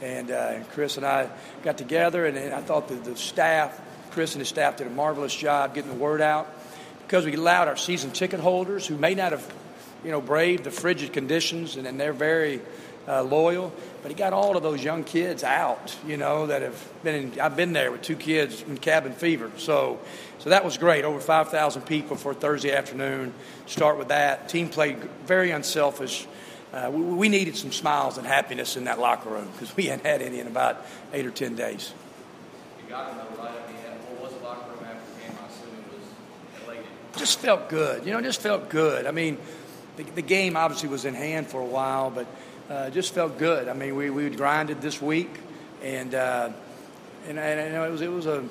And 0.00 0.30
uh, 0.30 0.60
Chris 0.72 0.96
and 0.96 1.04
I 1.04 1.28
got 1.64 1.76
together, 1.76 2.24
and, 2.24 2.38
and 2.38 2.54
I 2.54 2.62
thought 2.62 2.88
that 2.88 3.04
the 3.04 3.14
staff, 3.14 3.78
Chris 4.12 4.32
and 4.32 4.40
his 4.40 4.48
staff, 4.48 4.78
did 4.78 4.86
a 4.86 4.90
marvelous 4.90 5.34
job 5.34 5.74
getting 5.74 5.90
the 5.90 5.98
word 5.98 6.22
out 6.22 6.48
because 7.10 7.24
we 7.26 7.34
allowed 7.34 7.66
our 7.66 7.76
season 7.76 8.12
ticket 8.12 8.38
holders 8.38 8.86
who 8.86 8.96
may 8.96 9.16
not 9.16 9.32
have 9.32 9.54
you 10.04 10.12
know, 10.12 10.20
braved 10.20 10.62
the 10.62 10.70
frigid 10.70 11.12
conditions, 11.12 11.74
and, 11.74 11.84
and 11.84 11.98
they're 11.98 12.12
very 12.12 12.60
uh, 13.08 13.20
loyal. 13.24 13.72
But 14.02 14.12
he 14.12 14.14
got 14.14 14.32
all 14.32 14.56
of 14.56 14.62
those 14.62 14.84
young 14.84 15.02
kids 15.02 15.42
out, 15.42 15.96
you 16.06 16.16
know, 16.16 16.46
that 16.46 16.62
have 16.62 17.02
been 17.02 17.32
in. 17.32 17.40
I've 17.40 17.56
been 17.56 17.72
there 17.72 17.90
with 17.90 18.02
two 18.02 18.14
kids 18.14 18.62
in 18.62 18.78
cabin 18.78 19.12
fever, 19.12 19.50
so 19.56 19.98
so 20.38 20.50
that 20.50 20.64
was 20.64 20.78
great. 20.78 21.04
Over 21.04 21.18
5,000 21.18 21.82
people 21.82 22.16
for 22.16 22.32
Thursday 22.32 22.72
afternoon. 22.72 23.34
Start 23.66 23.98
with 23.98 24.08
that. 24.08 24.48
Team 24.48 24.68
played 24.68 24.96
very 25.26 25.50
unselfish. 25.50 26.28
Uh, 26.72 26.90
we, 26.92 27.02
we, 27.02 27.28
needed 27.28 27.56
some 27.56 27.72
smiles 27.72 28.18
and 28.18 28.26
happiness 28.26 28.76
in 28.76 28.84
that 28.84 29.00
locker 29.00 29.30
room 29.30 29.48
because 29.52 29.76
we 29.76 29.86
hadn't 29.86 30.06
had 30.06 30.22
any 30.22 30.38
in 30.38 30.46
about 30.46 30.86
eight 31.12 31.26
or 31.26 31.32
ten 31.32 31.56
days. 31.56 31.92
You 32.80 32.88
got 32.88 33.10
to 33.10 33.16
know, 33.16 33.42
right? 33.42 33.50
I 33.50 33.72
mean, 33.72 33.76
what 34.08 34.30
was 34.30 34.38
the 34.38 34.44
locker 34.44 34.70
room 34.70 34.84
after 34.84 35.12
the 35.14 35.20
game? 35.20 35.38
I 35.42 35.46
assume 35.48 35.74
it 35.76 35.98
was 35.98 36.64
elated. 36.64 36.86
Just 37.20 37.38
felt 37.38 37.68
good. 37.68 38.06
You 38.06 38.12
know, 38.12 38.20
just 38.20 38.40
felt 38.40 38.70
good. 38.70 39.06
I 39.06 39.10
mean 39.10 39.38
the, 39.96 40.02
the 40.12 40.22
game 40.22 40.56
obviously 40.56 40.88
was 40.88 41.04
in 41.04 41.14
hand 41.14 41.46
for 41.46 41.60
a 41.60 41.66
while, 41.66 42.10
but 42.10 42.26
uh, 42.68 42.90
just 42.90 43.14
felt 43.14 43.38
good. 43.38 43.68
I 43.68 43.72
mean, 43.72 43.96
we, 43.96 44.10
we 44.10 44.30
grinded 44.30 44.80
this 44.80 45.00
week, 45.00 45.30
and 45.82 46.14
uh, 46.14 46.50
and, 47.28 47.38
and 47.38 47.66
you 47.66 47.72
know, 47.72 47.84
it 47.84 47.90
was 47.90 48.00
it 48.00 48.10
was 48.10 48.26
a 48.26 48.44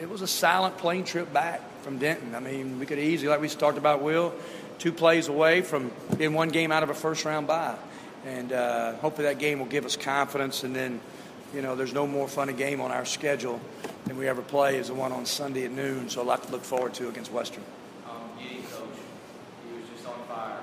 it 0.00 0.08
was 0.08 0.22
a 0.22 0.26
silent 0.26 0.76
plane 0.78 1.04
trip 1.04 1.32
back 1.32 1.60
from 1.82 1.98
Denton. 1.98 2.34
I 2.34 2.40
mean, 2.40 2.78
we 2.78 2.86
could 2.86 2.98
easily, 2.98 3.28
like 3.28 3.40
we 3.40 3.48
talked 3.48 3.78
about, 3.78 4.02
Will, 4.02 4.34
two 4.78 4.92
plays 4.92 5.28
away 5.28 5.62
from 5.62 5.90
getting 6.10 6.34
one 6.34 6.48
game 6.48 6.72
out 6.72 6.82
of 6.82 6.90
a 6.90 6.94
first 6.94 7.24
round 7.24 7.46
bye, 7.46 7.76
and 8.26 8.52
uh, 8.52 8.94
hopefully 8.96 9.28
that 9.28 9.38
game 9.38 9.58
will 9.58 9.66
give 9.66 9.84
us 9.84 9.96
confidence. 9.96 10.64
And 10.64 10.74
then, 10.74 11.00
you 11.54 11.62
know, 11.62 11.76
there's 11.76 11.94
no 11.94 12.06
more 12.06 12.28
fun 12.28 12.48
a 12.48 12.52
game 12.52 12.80
on 12.80 12.90
our 12.90 13.04
schedule 13.04 13.60
than 14.04 14.18
we 14.18 14.28
ever 14.28 14.42
play 14.42 14.76
is 14.76 14.88
the 14.88 14.94
one 14.94 15.12
on 15.12 15.24
Sunday 15.24 15.64
at 15.64 15.70
noon. 15.70 16.10
So 16.10 16.22
a 16.22 16.24
lot 16.24 16.42
to 16.42 16.52
look 16.52 16.64
forward 16.64 16.94
to 16.94 17.08
against 17.08 17.32
Western. 17.32 17.62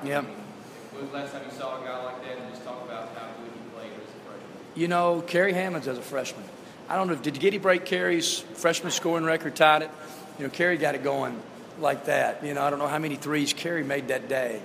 Yeah. 0.03 0.21
When 0.21 1.01
was 1.01 1.11
the 1.11 1.17
last 1.17 1.33
time 1.33 1.43
you 1.45 1.51
saw 1.57 1.81
a 1.81 1.85
guy 1.85 2.03
like 2.03 2.23
that 2.23 2.37
and 2.37 2.49
just 2.51 2.63
talk 2.63 2.83
about 2.85 3.09
how 3.15 3.27
good 3.41 3.51
he 3.53 3.69
played 3.75 3.91
as 3.91 3.97
a 3.97 4.25
freshman? 4.25 4.49
You 4.75 4.87
know, 4.87 5.21
Kerry 5.21 5.53
Hammonds 5.53 5.87
as 5.87 5.97
a 5.97 6.01
freshman. 6.01 6.45
I 6.87 6.95
don't 6.95 7.07
know, 7.07 7.15
did 7.15 7.39
Giddy 7.39 7.57
break 7.57 7.85
Kerry's 7.85 8.39
freshman 8.39 8.91
scoring 8.91 9.25
record, 9.25 9.55
tied 9.55 9.83
it? 9.83 9.91
You 10.37 10.45
know, 10.45 10.49
Kerry 10.49 10.77
got 10.77 10.95
it 10.95 11.03
going 11.03 11.39
like 11.79 12.05
that. 12.05 12.43
You 12.43 12.53
know, 12.53 12.61
I 12.61 12.69
don't 12.69 12.79
know 12.79 12.87
how 12.87 12.97
many 12.97 13.15
threes 13.15 13.53
Kerry 13.53 13.83
made 13.83 14.07
that 14.07 14.27
day. 14.27 14.61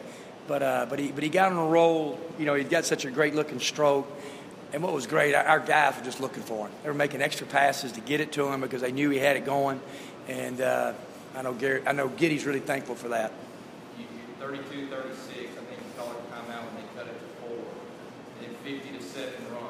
But, 0.46 0.62
uh, 0.62 0.86
but, 0.88 0.98
he, 0.98 1.10
but 1.10 1.22
he 1.22 1.28
got 1.28 1.52
on 1.52 1.58
a 1.58 1.66
roll. 1.66 2.18
You 2.38 2.44
know, 2.44 2.54
he 2.54 2.64
got 2.64 2.84
such 2.84 3.04
a 3.04 3.10
great 3.10 3.34
looking 3.34 3.60
stroke. 3.60 4.10
And 4.72 4.82
what 4.82 4.92
was 4.92 5.06
great, 5.06 5.34
our 5.34 5.60
guys 5.60 5.96
were 5.96 6.04
just 6.04 6.20
looking 6.20 6.42
for 6.42 6.66
him. 6.66 6.72
They 6.82 6.88
were 6.88 6.94
making 6.94 7.22
extra 7.22 7.46
passes 7.46 7.92
to 7.92 8.00
get 8.00 8.20
it 8.20 8.32
to 8.32 8.48
him 8.48 8.60
because 8.60 8.82
they 8.82 8.92
knew 8.92 9.10
he 9.10 9.18
had 9.18 9.36
it 9.36 9.44
going. 9.44 9.80
And 10.28 10.60
uh, 10.60 10.94
I 11.36 11.42
know 11.42 11.52
Gary, 11.52 11.82
I 11.86 11.92
know 11.92 12.08
Giddy's 12.08 12.44
really 12.44 12.60
thankful 12.60 12.94
for 12.94 13.08
that. 13.08 13.32
32 14.44 14.88
36, 14.88 15.38
I 15.38 15.40
think 15.40 15.80
he 15.80 15.98
called 15.98 16.10
a 16.10 16.34
timeout 16.34 16.64
when 16.66 16.74
they 16.76 16.88
cut 16.94 17.06
it 17.06 17.18
to 17.18 17.26
four. 17.40 17.64
And 18.42 18.54
then 18.54 18.78
50 18.78 18.98
to 18.98 19.02
7 19.02 19.32
run 19.50 19.62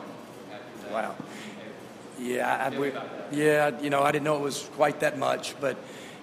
after 0.52 0.82
that. 0.82 0.92
Wow. 0.92 1.14
Yeah, 2.18 2.70
I, 2.72 2.76
we, 2.76 2.92
yeah, 3.30 3.80
you 3.80 3.90
know, 3.90 4.02
I 4.02 4.10
didn't 4.10 4.24
know 4.24 4.36
it 4.36 4.42
was 4.42 4.68
quite 4.74 5.00
that 5.00 5.16
much, 5.16 5.54
but 5.60 5.76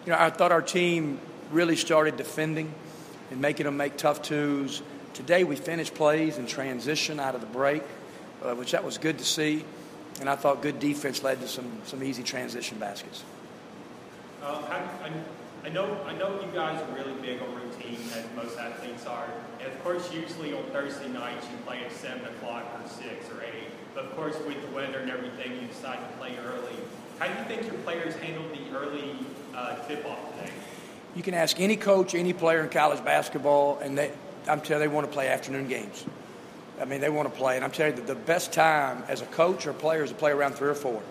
you 0.05 0.11
know, 0.11 0.17
I 0.19 0.29
thought 0.29 0.51
our 0.51 0.61
team 0.61 1.19
really 1.51 1.77
started 1.77 2.17
defending 2.17 2.73
and 3.29 3.39
making 3.39 3.65
them 3.65 3.77
make 3.77 3.95
tough 3.95 4.21
twos. 4.21 4.81
Today 5.13 5.45
we 5.45 5.55
finished 5.55 5.93
plays 5.93 6.37
and 6.37 6.47
transition 6.47 7.21
out 7.21 7.35
of 7.35 7.41
the 7.41 7.47
break, 7.47 7.83
uh, 8.43 8.53
which 8.55 8.71
that 8.71 8.83
was 8.83 8.97
good 8.97 9.17
to 9.19 9.25
see, 9.25 9.63
and 10.19 10.29
I 10.29 10.35
thought 10.35 10.61
good 10.61 10.79
defense 10.79 11.23
led 11.23 11.39
to 11.39 11.47
some 11.47 11.71
some 11.85 12.03
easy 12.03 12.23
transition 12.23 12.79
baskets. 12.79 13.23
Um, 14.43 14.63
I, 14.69 15.11
I 15.63 15.69
know, 15.69 16.01
I 16.05 16.13
know 16.13 16.41
you 16.41 16.47
guys 16.53 16.81
are 16.81 16.95
really 16.95 17.13
big 17.21 17.41
on 17.41 17.53
as 18.15 18.25
most 18.35 18.57
athletes 18.57 19.05
are. 19.05 19.27
And 19.59 19.71
of 19.71 19.83
course, 19.83 20.13
usually 20.13 20.53
on 20.53 20.63
Thursday 20.65 21.09
nights 21.09 21.47
you 21.49 21.57
play 21.65 21.83
at 21.83 21.91
7 21.91 22.23
o'clock 22.25 22.65
or 22.75 22.87
6 22.87 23.03
or 23.31 23.43
8. 23.43 23.49
But 23.95 24.05
of 24.05 24.15
course, 24.15 24.35
with 24.45 24.61
the 24.61 24.75
weather 24.75 24.99
and 24.99 25.09
everything, 25.09 25.53
you 25.61 25.67
decide 25.67 25.99
to 25.99 26.17
play 26.17 26.33
early. 26.45 26.75
How 27.19 27.27
do 27.27 27.33
you 27.39 27.45
think 27.45 27.71
your 27.71 27.81
players 27.81 28.15
handled 28.15 28.51
the 28.51 28.77
early 28.77 29.15
uh, 29.55 29.75
tip-off 29.87 30.35
today? 30.35 30.51
You 31.15 31.23
can 31.23 31.33
ask 31.33 31.59
any 31.59 31.75
coach, 31.75 32.15
any 32.15 32.33
player 32.33 32.61
in 32.61 32.69
college 32.69 33.03
basketball, 33.03 33.79
and 33.79 33.97
they, 33.97 34.11
I'm 34.47 34.61
telling 34.61 34.83
you, 34.83 34.89
they 34.89 34.93
want 34.95 35.07
to 35.07 35.13
play 35.13 35.27
afternoon 35.27 35.67
games. 35.67 36.05
I 36.79 36.85
mean, 36.85 37.01
they 37.01 37.09
want 37.09 37.31
to 37.31 37.37
play. 37.37 37.57
And 37.57 37.65
I'm 37.65 37.71
telling 37.71 37.97
you, 37.97 38.03
the 38.03 38.15
best 38.15 38.53
time 38.53 39.03
as 39.07 39.21
a 39.21 39.25
coach 39.27 39.67
or 39.67 39.73
player 39.73 40.03
is 40.03 40.09
to 40.09 40.15
play 40.15 40.31
around 40.31 40.53
3 40.53 40.69
or 40.69 40.75
4. 40.75 41.01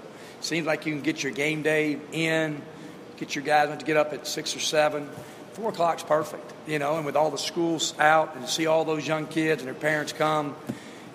Seems 0.41 0.67
like 0.67 0.87
you 0.87 0.95
can 0.95 1.03
get 1.03 1.23
your 1.23 1.33
game 1.33 1.63
day 1.63 1.99
in– 2.13 2.61
get 3.21 3.35
your 3.35 3.45
guys 3.45 3.79
to 3.79 3.85
get 3.85 3.99
up 3.99 4.15
at 4.15 4.27
six 4.27 4.57
or 4.57 4.61
seven. 4.61 5.09
Four 5.53 5.71
o'clock's 5.71 6.03
perfect, 6.03 6.53
you 6.67 6.79
know, 6.79 6.97
and 6.97 7.05
with 7.05 7.17
all 7.17 7.31
the 7.31 7.39
schools 7.39 7.95
out 7.99 8.37
and 8.37 8.49
see 8.49 8.67
all 8.67 8.85
those 8.85 9.07
young 9.07 9.27
kids 9.27 9.63
and 9.63 9.67
their 9.67 9.75
parents 9.75 10.13
come, 10.13 10.55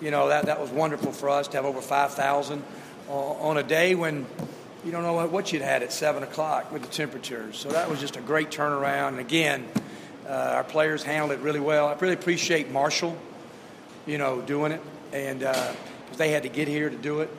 you 0.01 0.11
know, 0.11 0.27
that, 0.27 0.47
that 0.47 0.59
was 0.59 0.69
wonderful 0.69 1.13
for 1.13 1.29
us 1.29 1.47
to 1.49 1.57
have 1.57 1.65
over 1.65 1.81
5,000 1.81 2.63
on 3.07 3.57
a 3.57 3.63
day 3.63 3.95
when 3.95 4.25
you 4.83 4.91
don't 4.91 5.03
know 5.03 5.25
what 5.27 5.53
you'd 5.53 5.61
had 5.61 5.83
at 5.83 5.91
7 5.93 6.21
o'clock 6.21 6.71
with 6.71 6.81
the 6.81 6.87
temperatures. 6.89 7.57
So 7.57 7.69
that 7.69 7.89
was 7.89 7.99
just 7.99 8.17
a 8.17 8.21
great 8.21 8.51
turnaround. 8.51 9.09
And 9.09 9.19
again, 9.19 9.67
uh, 10.27 10.31
our 10.31 10.63
players 10.63 11.03
handled 11.03 11.31
it 11.31 11.39
really 11.39 11.59
well. 11.59 11.87
I 11.87 11.93
really 11.93 12.13
appreciate 12.13 12.71
Marshall, 12.71 13.17
you 14.05 14.17
know, 14.17 14.41
doing 14.41 14.71
it, 14.71 14.81
and 15.13 15.39
because 15.39 15.75
uh, 16.11 16.17
they 16.17 16.31
had 16.31 16.43
to 16.43 16.49
get 16.49 16.67
here 16.67 16.89
to 16.89 16.97
do 16.97 17.21
it. 17.21 17.29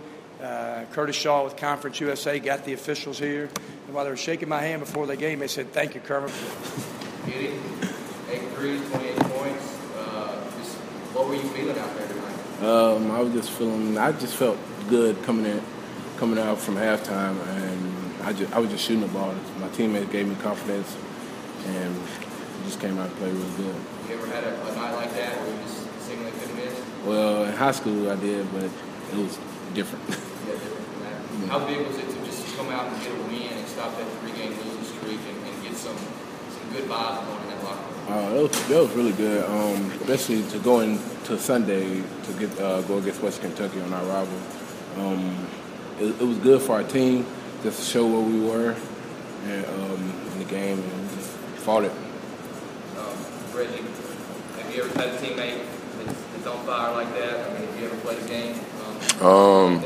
Uh, 0.43 0.85
Curtis 0.93 1.17
Shaw 1.17 1.45
with 1.45 1.57
Conference 1.57 1.99
USA 2.01 2.39
got 2.39 2.65
the 2.65 2.75
officials 2.75 3.19
here. 3.19 3.49
And 3.87 3.95
while 3.95 4.05
they 4.05 4.11
were 4.11 4.17
shaking 4.17 4.49
my 4.49 4.61
hand 4.61 4.81
before 4.81 5.07
the 5.07 5.17
game, 5.17 5.39
they 5.39 5.49
said, 5.49 5.73
Thank 5.73 5.95
you, 5.95 6.01
Kermit. 6.01 6.33
Giddy, 7.25 7.55
eight 8.31 8.49
threes, 8.55 8.81
28 8.91 9.17
points. 9.17 9.79
Uh, 9.97 10.51
just, 10.59 10.77
what 11.15 11.29
were 11.29 11.35
you 11.35 11.43
feeling 11.43 11.79
out 11.79 11.97
there 11.97 12.09
tonight? 12.09 12.63
Um, 12.63 13.11
I 13.11 13.21
was 13.21 13.33
just 13.33 13.51
feeling, 13.51 13.97
I 13.97 14.13
just 14.13 14.37
felt 14.37 14.59
good 14.89 15.23
coming 15.23 15.47
in, 15.47 15.63
coming 16.19 16.39
out 16.39 16.59
from 16.59 16.77
halftime, 16.77 17.41
and 17.47 18.23
I, 18.23 18.33
just, 18.33 18.53
I 18.53 18.59
was 18.59 18.71
just 18.71 18.85
shooting 18.85 19.03
the 19.03 19.09
ball. 19.09 19.35
My 19.59 19.69
teammates 19.69 20.11
gave 20.13 20.29
me 20.29 20.35
confidence, 20.37 20.97
and 21.67 21.97
just 22.65 22.81
came 22.81 22.99
out 22.99 23.09
and 23.09 23.17
played 23.17 23.33
really 23.33 23.57
good. 23.57 23.77
You 24.09 24.15
ever 24.15 24.27
had 24.27 24.45
a, 24.45 24.67
a 24.67 24.77
night 24.77 24.95
like 24.95 25.15
that 25.15 25.37
where 25.41 25.51
you 25.51 25.63
just 25.63 26.07
seemingly 26.07 26.33
couldn't 26.33 26.57
miss? 26.57 26.83
Well, 27.05 27.45
in 27.45 27.55
high 27.55 27.73
school 27.73 28.11
I 28.11 28.17
did, 28.17 28.53
but 28.53 28.65
it 28.65 29.17
was 29.17 29.39
different. 29.77 30.09
yeah, 30.09 30.17
different 30.57 31.51
How 31.51 31.61
big 31.67 31.87
was 31.87 31.99
it 31.99 32.09
to 32.09 32.25
just 32.25 32.57
come 32.57 32.69
out 32.71 32.91
and 32.91 32.97
get 33.03 33.13
a 33.13 33.23
win 33.29 33.53
and 33.53 33.69
stop 33.69 33.95
that 33.99 34.09
three-game 34.21 34.57
losing 34.57 34.85
streak 34.97 35.21
and, 35.29 35.37
and 35.47 35.63
get 35.63 35.77
some 35.77 35.97
some 35.97 36.73
good 36.73 36.89
vibes 36.89 37.21
going 37.27 37.43
in 37.43 37.49
that 37.51 37.63
locker 37.63 37.85
room? 37.85 38.09
Uh, 38.09 38.31
that, 38.31 38.43
was, 38.43 38.69
that 38.69 38.81
was 38.81 38.91
really 38.93 39.13
good, 39.13 39.45
um, 39.45 39.91
especially 40.01 40.43
to 40.49 40.59
go 40.61 40.81
into 40.81 41.39
Sunday 41.39 42.03
to 42.25 42.33
get 42.39 42.59
uh, 42.59 42.81
go 42.83 42.97
against 42.99 43.21
West 43.21 43.43
Kentucky 43.43 43.81
on 43.83 43.93
our 43.93 44.05
rival. 44.05 44.39
Um, 44.97 45.47
it, 46.01 46.23
it, 46.23 46.27
was 46.27 46.39
good 46.39 46.63
for 46.63 46.77
our 46.77 46.85
team 46.85 47.27
just 47.63 47.79
to 47.79 47.85
show 47.85 48.07
where 48.07 48.21
we 48.21 48.41
were 48.41 48.75
and, 49.45 49.67
um, 49.67 50.13
in 50.33 50.39
the 50.39 50.45
game 50.47 50.79
and 50.79 51.11
just 51.11 51.29
fought 51.67 51.85
it. 51.85 51.93
Um, 52.97 53.13
Reggie, 53.55 53.85
have 54.57 54.75
you 54.75 54.85
ever 54.85 54.99
had 54.99 55.09
a 55.09 55.19
teammate 55.19 55.61
that's, 55.99 56.23
that's 56.33 56.47
on 56.47 56.65
fire 56.65 56.95
like 56.95 57.13
that? 57.13 57.51
I 57.51 57.59
mean, 57.59 57.69
have 57.69 57.81
you 57.81 57.87
ever 57.89 57.97
played 57.97 58.23
a 58.23 58.27
game? 58.27 58.59
Um, 59.21 59.85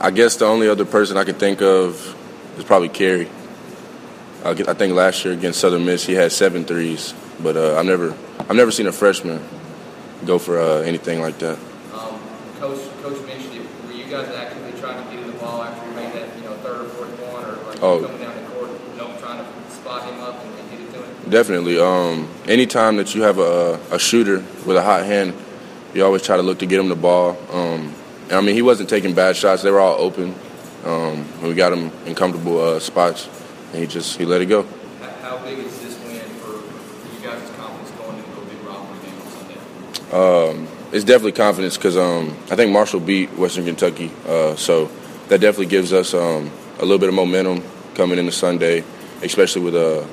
I 0.00 0.10
guess 0.10 0.36
the 0.36 0.46
only 0.46 0.68
other 0.68 0.84
person 0.84 1.16
I 1.16 1.24
can 1.24 1.34
think 1.34 1.60
of 1.60 2.14
is 2.58 2.64
probably 2.64 2.88
Kerry. 2.88 3.28
I 4.44 4.54
think 4.54 4.94
last 4.94 5.24
year 5.24 5.34
against 5.34 5.58
Southern 5.58 5.84
Miss 5.84 6.06
he 6.06 6.12
had 6.14 6.30
seven 6.30 6.64
threes, 6.64 7.14
but 7.40 7.56
uh, 7.56 7.76
I've 7.76 7.86
never 7.86 8.14
I've 8.38 8.54
never 8.54 8.70
seen 8.70 8.86
a 8.86 8.92
freshman 8.92 9.42
go 10.24 10.38
for 10.38 10.60
uh, 10.60 10.82
anything 10.82 11.20
like 11.20 11.38
that. 11.38 11.58
Um, 11.92 12.20
Coach 12.60 12.80
Coach 13.02 13.20
mentioned 13.26 13.54
it. 13.54 13.86
Were 13.86 13.92
you 13.92 14.04
guys 14.04 14.28
actively 14.28 14.78
trying 14.78 15.04
to 15.04 15.10
get 15.10 15.24
in 15.24 15.32
the 15.32 15.38
ball 15.38 15.64
after 15.64 15.88
you 15.88 15.96
made 15.96 16.12
that 16.12 16.36
you 16.36 16.44
know 16.44 16.54
third 16.58 16.82
or 16.82 16.88
fourth 16.90 17.20
one, 17.32 17.44
or 17.44 17.56
like 17.68 17.82
oh. 17.82 18.02
coming 18.02 18.20
down 18.20 18.44
the 18.44 18.50
court, 18.50 18.70
you 18.70 18.96
know, 18.98 19.18
trying 19.18 19.44
to 19.44 19.70
spot 19.72 20.08
him 20.08 20.20
up 20.20 20.40
and, 20.44 20.54
and 20.60 20.70
get 20.70 20.80
it 20.80 20.92
to 20.92 21.02
him? 21.02 21.30
Definitely. 21.30 21.80
Um, 21.80 22.28
anytime 22.46 22.96
that 22.98 23.16
you 23.16 23.22
have 23.22 23.38
a, 23.38 23.80
a 23.90 23.98
shooter 23.98 24.44
with 24.64 24.76
a 24.76 24.82
hot 24.82 25.04
hand 25.04 25.34
you 25.96 26.04
always 26.04 26.22
try 26.22 26.36
to 26.36 26.42
look 26.42 26.58
to 26.58 26.66
get 26.66 26.78
him 26.78 26.88
the 26.88 26.94
ball. 26.94 27.38
Um, 27.50 27.94
I 28.30 28.40
mean, 28.42 28.54
he 28.54 28.62
wasn't 28.62 28.90
taking 28.90 29.14
bad 29.14 29.34
shots; 29.34 29.62
they 29.62 29.70
were 29.70 29.80
all 29.80 29.98
open. 29.98 30.34
Um, 30.84 31.26
we 31.42 31.54
got 31.54 31.72
him 31.72 31.90
in 32.04 32.14
comfortable 32.14 32.60
uh, 32.60 32.80
spots, 32.80 33.28
and 33.72 33.80
he 33.80 33.86
just 33.86 34.18
he 34.18 34.26
let 34.26 34.42
it 34.42 34.46
go. 34.46 34.66
How 35.22 35.38
big 35.38 35.58
is 35.58 35.80
this 35.80 35.98
win 36.04 36.20
for 36.38 36.52
you 36.52 37.26
guys' 37.26 37.50
confidence 37.56 37.90
going 37.92 38.18
into 38.18 38.40
a 38.40 38.44
big 38.44 38.60
rivalry 38.62 38.98
game 39.00 39.20
on 39.20 39.28
Sunday? 39.30 40.60
Um, 40.60 40.68
it's 40.92 41.04
definitely 41.04 41.32
confidence 41.32 41.76
because 41.76 41.96
um, 41.96 42.36
I 42.50 42.56
think 42.56 42.72
Marshall 42.72 43.00
beat 43.00 43.32
Western 43.32 43.64
Kentucky, 43.64 44.12
uh, 44.28 44.54
so 44.56 44.90
that 45.28 45.40
definitely 45.40 45.66
gives 45.66 45.92
us 45.92 46.12
um, 46.12 46.50
a 46.78 46.82
little 46.82 46.98
bit 46.98 47.08
of 47.08 47.14
momentum 47.14 47.64
coming 47.94 48.18
into 48.18 48.32
Sunday, 48.32 48.84
especially 49.22 49.62
with 49.62 49.74
uh, 49.74 50.06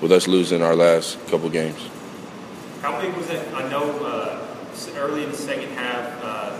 with 0.00 0.10
us 0.10 0.26
losing 0.26 0.62
our 0.62 0.74
last 0.74 1.18
couple 1.26 1.50
games. 1.50 1.78
How 2.80 3.00
big 3.00 3.14
was 3.14 3.28
it? 3.28 3.46
I 3.54 3.68
know 3.68 4.01
early 5.02 5.24
in 5.24 5.30
the 5.30 5.36
second 5.36 5.70
half, 5.70 6.22
uh, 6.22 6.58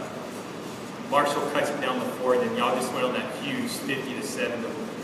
Marshall 1.10 1.48
cuts 1.50 1.70
it 1.70 1.80
down 1.80 1.98
the 2.00 2.06
floor, 2.16 2.34
and 2.34 2.56
y'all 2.56 2.74
just 2.74 2.92
went 2.92 3.04
on 3.04 3.12
that 3.14 3.32
huge 3.36 3.70
50 3.70 4.14
to 4.14 4.22
7 4.22 4.62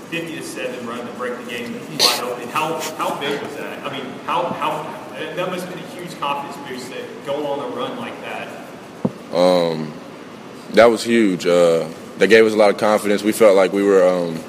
50 0.08 0.36
to 0.36 0.42
7 0.42 0.86
run 0.86 1.06
to 1.06 1.12
break 1.14 1.36
the 1.38 1.50
game 1.50 1.74
wide 1.98 2.20
open. 2.22 2.48
How, 2.48 2.80
how 2.96 3.20
big 3.20 3.42
was 3.42 3.54
that? 3.56 3.84
I 3.84 3.92
mean, 3.92 4.06
how, 4.24 4.44
how 4.44 4.82
that 5.12 5.50
must 5.50 5.66
have 5.66 5.74
been 5.74 5.84
a 5.84 5.88
huge 5.88 6.18
confidence 6.18 6.56
boost 6.68 6.90
to 6.92 7.04
go 7.26 7.46
on 7.46 7.72
a 7.72 7.76
run 7.76 7.96
like 7.98 8.18
that. 8.22 8.48
Um, 9.34 9.92
that 10.70 10.86
was 10.86 11.02
huge. 11.02 11.46
Uh, 11.46 11.88
that 12.18 12.28
gave 12.28 12.46
us 12.46 12.54
a 12.54 12.56
lot 12.56 12.70
of 12.70 12.78
confidence. 12.78 13.22
We 13.22 13.32
felt 13.32 13.54
like 13.56 13.72
we 13.72 13.82
were 13.82 14.06
um, 14.08 14.42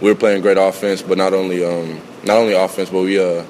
we 0.00 0.10
were 0.10 0.14
playing 0.18 0.40
great 0.42 0.56
offense, 0.56 1.02
but 1.02 1.18
not 1.18 1.34
only 1.34 1.64
um, 1.64 2.00
not 2.24 2.38
only 2.38 2.54
offense, 2.54 2.90
but 2.90 3.02
we 3.02 3.18
uh, 3.18 3.44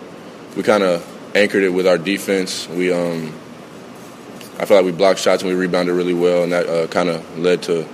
we 0.56 0.62
kind 0.62 0.82
of 0.82 1.06
anchored 1.36 1.62
it 1.62 1.70
with 1.70 1.86
our 1.86 1.98
defense. 1.98 2.68
We 2.68 2.92
um, 2.92 3.32
I 4.58 4.66
feel 4.66 4.76
like 4.76 4.86
we 4.86 4.92
blocked 4.92 5.18
shots 5.18 5.42
and 5.42 5.50
we 5.50 5.56
rebounded 5.56 5.94
really 5.94 6.14
well, 6.14 6.44
and 6.44 6.52
that 6.52 6.68
uh, 6.68 6.86
kind 6.86 7.08
of 7.08 7.38
led 7.38 7.62
to 7.64 7.86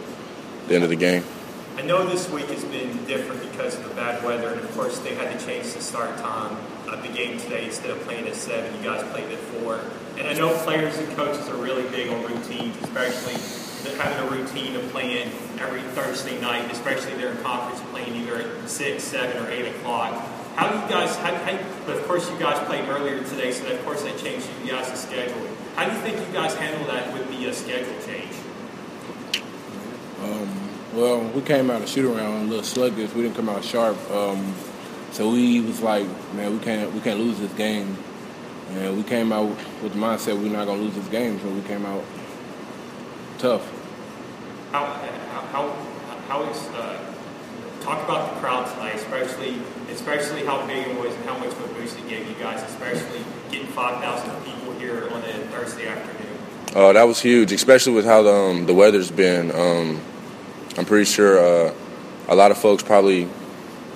the 0.69 0.75
end 0.75 0.85
of 0.85 0.91
the 0.91 0.97
game. 0.97 1.25
I 1.77 1.83
know 1.83 2.07
this 2.07 2.29
week 2.31 2.47
has 2.49 2.65
been 2.65 3.07
different 3.07 3.41
because 3.51 3.79
of 3.79 3.89
the 3.89 3.95
bad 3.95 4.23
weather, 4.23 4.49
and 4.49 4.61
of 4.61 4.71
course 4.73 4.99
they 4.99 5.15
had 5.15 5.39
to 5.39 5.47
change 5.47 5.73
the 5.73 5.81
start 5.81 6.17
time 6.19 6.57
of 6.89 7.03
the 7.03 7.09
game 7.09 7.39
today. 7.39 7.65
Instead 7.65 7.91
of 7.91 8.01
playing 8.01 8.29
at 8.29 8.35
seven, 8.35 8.77
you 8.77 8.83
guys 8.83 9.03
played 9.13 9.31
at 9.31 9.39
four. 9.39 9.81
And 10.19 10.29
I 10.29 10.35
know 10.35 10.55
players 10.59 10.99
and 10.99 11.17
coaches 11.17 11.49
are 11.49 11.57
really 11.57 11.89
big 11.89 12.11
on 12.11 12.23
routines, 12.25 12.77
especially 12.83 13.35
having 13.97 14.29
a 14.29 14.31
routine 14.31 14.77
of 14.77 14.83
playing 14.91 15.29
every 15.59 15.81
Thursday 15.81 16.39
night, 16.41 16.71
especially 16.71 17.19
during 17.19 17.39
conference 17.39 17.81
playing 17.91 18.15
either 18.15 18.37
at 18.43 18.69
six, 18.69 19.03
seven, 19.05 19.43
or 19.43 19.51
eight 19.51 19.67
o'clock. 19.67 20.23
How 20.57 20.69
do 20.69 20.79
you 20.79 20.89
guys? 20.89 21.17
How, 21.17 21.35
how, 21.35 21.59
but 21.87 21.97
of 21.97 22.07
course, 22.07 22.31
you 22.31 22.39
guys 22.39 22.59
played 22.67 22.89
earlier 22.89 23.23
today, 23.25 23.53
so 23.53 23.65
that, 23.65 23.75
of 23.75 23.85
course 23.85 24.03
they 24.03 24.17
changed 24.17 24.49
you 24.65 24.71
guys' 24.71 25.01
schedule. 25.01 25.47
How 25.77 25.89
do 25.89 25.95
you 25.95 26.01
think 26.03 26.27
you 26.27 26.33
guys 26.33 26.55
handle 26.55 26.87
that 26.89 27.13
with 27.13 27.29
the 27.29 27.49
uh, 27.49 27.53
schedule 27.53 27.95
change? 28.05 28.35
Um, 30.23 30.69
well, 30.95 31.23
we 31.31 31.41
came 31.41 31.71
out 31.71 31.83
of 31.83 31.89
shoot 31.89 32.05
around 32.05 32.43
a 32.43 32.45
little 32.45 32.65
sluggish. 32.65 33.15
We 33.15 33.23
didn't 33.23 33.37
come 33.37 33.49
out 33.49 33.65
sharp. 33.65 33.97
Um, 34.11 34.55
so 35.13 35.31
we 35.31 35.61
was 35.61 35.81
like, 35.81 36.07
man, 36.35 36.53
we 36.53 36.65
can't 36.65 36.93
we 36.93 37.01
can't 37.01 37.19
lose 37.19 37.39
this 37.39 37.53
game. 37.55 37.97
And 38.71 38.97
we 38.97 39.03
came 39.03 39.33
out 39.33 39.49
with 39.83 39.93
the 39.93 39.99
mindset 39.99 40.41
we're 40.41 40.53
not 40.53 40.67
gonna 40.67 40.81
lose 40.81 40.95
this 40.95 41.09
game, 41.09 41.41
so 41.41 41.49
we 41.49 41.61
came 41.63 41.85
out 41.87 42.05
tough. 43.39 43.69
How 44.71 44.85
how 45.53 45.77
how 46.29 46.43
is 46.45 46.69
uh, 46.69 47.15
talk 47.81 48.05
about 48.05 48.35
the 48.35 48.41
crowd 48.41 48.71
tonight, 48.73 48.95
especially 48.95 49.61
especially 49.91 50.45
how 50.45 50.67
big 50.67 50.87
it 50.87 50.99
was 50.99 51.15
and 51.15 51.25
how 51.25 51.37
much 51.39 51.49
of 51.49 51.65
a 51.65 51.75
boost 51.75 51.99
it 51.99 52.09
gave 52.09 52.29
you 52.29 52.35
guys, 52.35 52.63
especially 52.63 53.21
getting 53.51 53.67
five 53.69 54.01
thousand 54.01 54.31
people 54.45 54.73
here 54.79 55.09
on 55.11 55.21
a 55.23 55.33
Thursday 55.49 55.89
afternoon. 55.89 56.39
Oh, 56.75 56.93
that 56.93 57.03
was 57.03 57.21
huge, 57.21 57.53
especially 57.53 57.95
with 57.95 58.05
how 58.05 58.23
the, 58.23 58.33
um, 58.33 58.67
the 58.67 58.75
weather's 58.75 59.11
been. 59.11 59.51
Um, 59.51 60.01
I'm 60.79 60.85
pretty 60.85 61.05
sure 61.05 61.39
uh, 61.39 61.75
a 62.29 62.35
lot 62.35 62.53
of 62.53 62.59
folks 62.59 62.85
probably 62.85 63.29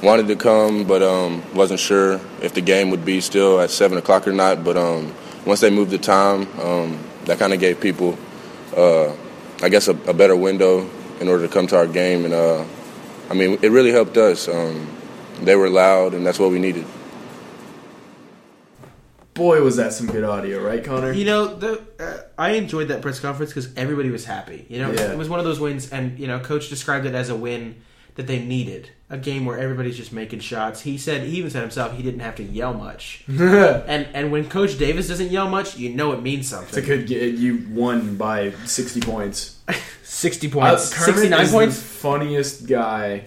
wanted 0.03 0.27
to 0.27 0.37
come, 0.37 0.85
but 0.85 1.01
um, 1.01 1.43
wasn't 1.55 1.79
sure 1.79 2.21
if 2.43 2.53
the 2.53 2.61
game 2.61 2.91
would 2.91 3.05
be 3.05 3.21
still 3.21 3.61
at 3.61 3.71
seven 3.71 3.97
o'clock 3.97 4.27
or 4.27 4.33
not. 4.33 4.65
But 4.65 4.77
um, 4.77 5.15
once 5.47 5.61
they 5.61 5.71
moved 5.71 5.93
the 5.93 5.99
time, 5.99 6.49
um, 6.61 6.99
that 7.27 7.39
kind 7.39 7.53
of 7.53 7.61
gave 7.61 7.81
people, 7.81 8.19
uh, 8.77 9.13
I 9.63 9.69
guess, 9.69 9.87
a, 9.87 9.93
a, 10.09 10.13
better 10.13 10.35
window 10.35 10.91
in 11.21 11.29
order 11.29 11.47
to 11.47 11.53
come 11.53 11.69
to 11.69 11.77
our 11.77 11.87
game. 11.87 12.25
And 12.25 12.35
uh, 12.35 12.65
I 13.31 13.35
mean, 13.35 13.59
it 13.63 13.71
really 13.71 13.93
helped 13.93 14.17
us. 14.17 14.49
Um, 14.49 14.89
they 15.41 15.57
were 15.57 15.69
loud, 15.69 16.15
and 16.15 16.27
that's 16.27 16.39
what 16.39 16.51
we 16.51 16.59
needed. 16.59 16.87
Boy, 19.35 19.63
was 19.63 19.77
that 19.77 19.93
some 19.93 20.07
good 20.07 20.23
audio, 20.23 20.63
right, 20.63 20.85
Connor? 20.85 21.11
You 21.11 21.25
know, 21.25 21.55
the, 21.55 21.83
uh, 21.99 22.23
I 22.39 22.51
enjoyed 22.51 22.89
that 22.89 23.03
press 23.03 23.19
conference 23.19 23.51
because 23.51 23.75
everybody 23.77 24.11
was 24.11 24.25
happy. 24.25 24.65
You 24.69 24.79
know, 24.79 24.93
yeah. 24.93 25.11
it 25.11 25.19
was 25.19 25.29
one 25.29 25.41
of 25.41 25.45
those 25.45 25.59
wins, 25.59 25.91
and 25.91 26.19
you 26.19 26.29
know, 26.29 26.39
coach 26.39 26.69
described 26.69 27.05
it 27.05 27.15
as 27.15 27.31
a 27.31 27.35
win 27.37 27.83
that 28.15 28.29
they 28.29 28.39
needed 28.39 28.91
a 29.15 29.19
game 29.19 29.47
where 29.47 29.57
everybody's 29.57 29.97
just 29.97 30.13
making 30.13 30.41
shots. 30.41 30.81
He 30.81 30.99
said 30.99 31.23
he 31.23 31.39
even 31.39 31.49
said 31.49 31.63
himself 31.63 31.97
he 31.97 32.03
didn't 32.03 32.21
have 32.21 32.35
to 32.37 32.43
yell 32.43 32.75
much. 32.75 33.23
and 33.29 34.09
and 34.13 34.33
when 34.33 34.49
Coach 34.49 34.77
Davis 34.77 35.07
doesn't 35.07 35.31
yell 35.31 35.49
much, 35.49 35.79
you 35.79 35.91
know 35.91 36.13
it 36.13 36.21
means 36.21 36.49
something. 36.49 36.69
It's 36.77 36.77
a 36.77 36.83
good 36.83 37.09
you 37.09 37.65
won 37.71 38.17
by 38.17 38.51
sixty 38.67 39.01
points. 39.01 39.61
sixty 40.03 40.51
points. 40.51 40.93
Uh, 40.93 41.05
Sixty 41.05 41.29
nine 41.29 41.49
points. 41.49 41.81
funniest 41.81 42.67
guy. 42.67 43.27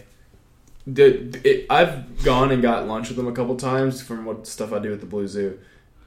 It, 0.85 1.65
I've 1.69 2.23
gone 2.23 2.51
and 2.51 2.61
got 2.61 2.87
lunch 2.87 3.09
with 3.09 3.17
him 3.19 3.27
a 3.27 3.33
couple 3.33 3.55
times 3.55 4.01
from 4.01 4.25
what 4.25 4.45
stuff 4.45 4.71
I 4.71 4.79
do 4.79 4.93
at 4.93 4.99
the 4.99 5.05
Blue 5.05 5.27
Zoo 5.27 5.59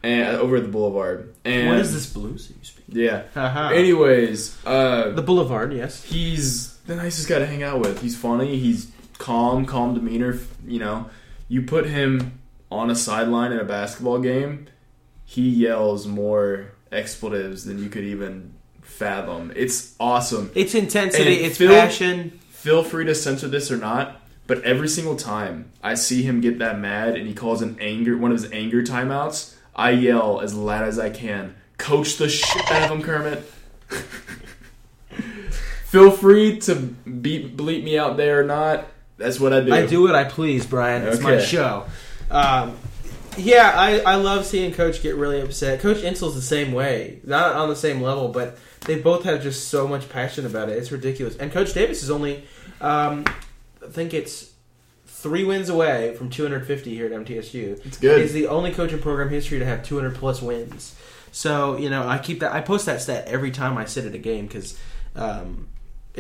and 0.03 0.37
uh, 0.37 0.41
over 0.41 0.57
at 0.57 0.63
the 0.63 0.69
Boulevard. 0.69 1.35
And 1.45 1.69
what 1.69 1.79
is 1.79 1.93
this 1.93 2.07
Blue 2.11 2.39
Zoo? 2.39 2.55
Yeah. 2.89 3.23
Uh-huh. 3.37 3.71
Anyways, 3.75 4.57
uh, 4.65 5.11
the 5.11 5.23
Boulevard. 5.23 5.73
Yes. 5.73 6.03
He's 6.03 6.77
the 6.87 6.97
nicest 6.97 7.29
guy 7.29 7.39
to 7.39 7.47
hang 7.47 7.63
out 7.63 7.81
with. 7.81 8.01
He's 8.01 8.17
funny. 8.17 8.59
He's 8.59 8.91
calm, 9.21 9.65
calm 9.67 9.95
demeanor. 9.95 10.41
You 10.67 10.81
know, 10.81 11.11
you 11.47 11.63
put 11.63 11.87
him 11.87 12.41
on 12.71 12.91
a 12.91 12.97
sideline 12.97 13.53
in 13.53 13.59
a 13.61 13.65
basketball 13.65 14.19
game, 14.19 14.67
he 15.25 15.49
yells 15.49 16.07
more 16.07 16.73
expletives 16.91 17.65
than 17.65 17.79
you 17.79 17.89
could 17.89 18.05
even 18.05 18.55
fathom. 18.83 19.53
It's 19.55 19.95
awesome. 20.01 20.51
It's 20.55 20.75
intensity. 20.75 21.37
And 21.37 21.47
it's 21.47 21.59
feel, 21.59 21.71
passion. 21.71 22.41
Feel 22.51 22.83
free 22.83 23.05
to 23.05 23.15
censor 23.15 23.49
this 23.49 23.71
or 23.71 23.77
not, 23.77 24.21
but 24.47 24.63
every 24.65 24.89
single 24.89 25.17
time 25.17 25.71
I 25.83 25.95
see 25.95 26.23
him 26.23 26.41
get 26.41 26.59
that 26.59 26.79
mad 26.79 27.17
and 27.17 27.27
he 27.29 27.35
calls 27.35 27.63
an 27.63 27.79
anger 27.81 28.17
one 28.17 28.33
of 28.33 28.41
his 28.41 28.51
anger 28.53 28.83
timeouts, 28.83 29.55
I 29.75 29.91
yell 29.91 30.41
as 30.41 30.55
loud 30.55 30.85
as 30.85 30.99
I 30.99 31.11
can. 31.11 31.55
Coach 31.79 32.17
the 32.17 32.29
shit 32.29 32.71
out 32.71 32.91
of 32.91 32.91
him, 32.91 33.03
Kermit. 33.03 33.39
Feel 35.85 36.11
free 36.13 36.59
to 36.61 36.77
beat 36.77 37.57
bleep 37.57 37.83
me 37.83 37.99
out 37.99 38.17
there 38.17 38.41
or 38.41 38.45
not. 38.45 38.87
That's 39.21 39.39
what 39.39 39.53
I 39.53 39.61
do. 39.61 39.73
I 39.73 39.87
do 39.87 40.03
what 40.03 40.15
I 40.15 40.25
please, 40.25 40.67
Brian. 40.67 41.03
It's 41.03 41.19
okay. 41.19 41.37
my 41.37 41.39
show. 41.39 41.87
Um, 42.31 42.77
yeah, 43.37 43.73
I, 43.75 44.01
I 44.01 44.15
love 44.17 44.47
seeing 44.47 44.73
Coach 44.73 45.03
get 45.03 45.15
really 45.15 45.41
upset. 45.41 45.81
Coach 45.81 45.99
Insell's 45.99 46.35
the 46.35 46.43
same 46.43 46.73
way, 46.73 47.21
not 47.25 47.55
on 47.55 47.69
the 47.69 47.77
same 47.77 48.01
level, 48.01 48.29
but 48.29 48.59
they 48.87 48.99
both 48.99 49.25
have 49.25 49.43
just 49.43 49.69
so 49.69 49.87
much 49.87 50.09
passion 50.09 50.47
about 50.47 50.69
it. 50.69 50.79
It's 50.79 50.91
ridiculous. 50.91 51.37
And 51.37 51.53
Coach 51.53 51.75
Davis 51.75 52.03
is 52.03 52.11
only, 52.11 52.45
um, 52.81 53.25
I 53.85 53.91
think 53.91 54.15
it's 54.15 54.53
three 55.07 55.45
wins 55.45 55.69
away 55.69 56.15
from 56.15 56.31
250 56.31 56.95
here 56.95 57.07
at 57.07 57.13
MTSU. 57.13 57.85
It's 57.85 57.99
good. 57.99 58.23
He's 58.23 58.33
the 58.33 58.49
only 58.49 58.73
coach 58.73 58.93
in 58.93 59.01
program 59.01 59.29
history 59.29 59.59
to 59.59 59.67
have 59.67 59.85
200 59.85 60.15
plus 60.15 60.41
wins. 60.41 60.97
So 61.31 61.77
you 61.77 61.91
know, 61.91 62.09
I 62.09 62.19
keep 62.19 62.41
that. 62.41 62.53
I 62.53 62.61
post 62.61 62.87
that 62.87 63.01
stat 63.01 63.27
every 63.29 63.51
time 63.51 63.79
I 63.79 63.85
sit 63.85 64.05
at 64.05 64.15
a 64.15 64.19
game 64.19 64.47
because 64.47 64.79
um, 65.15 65.69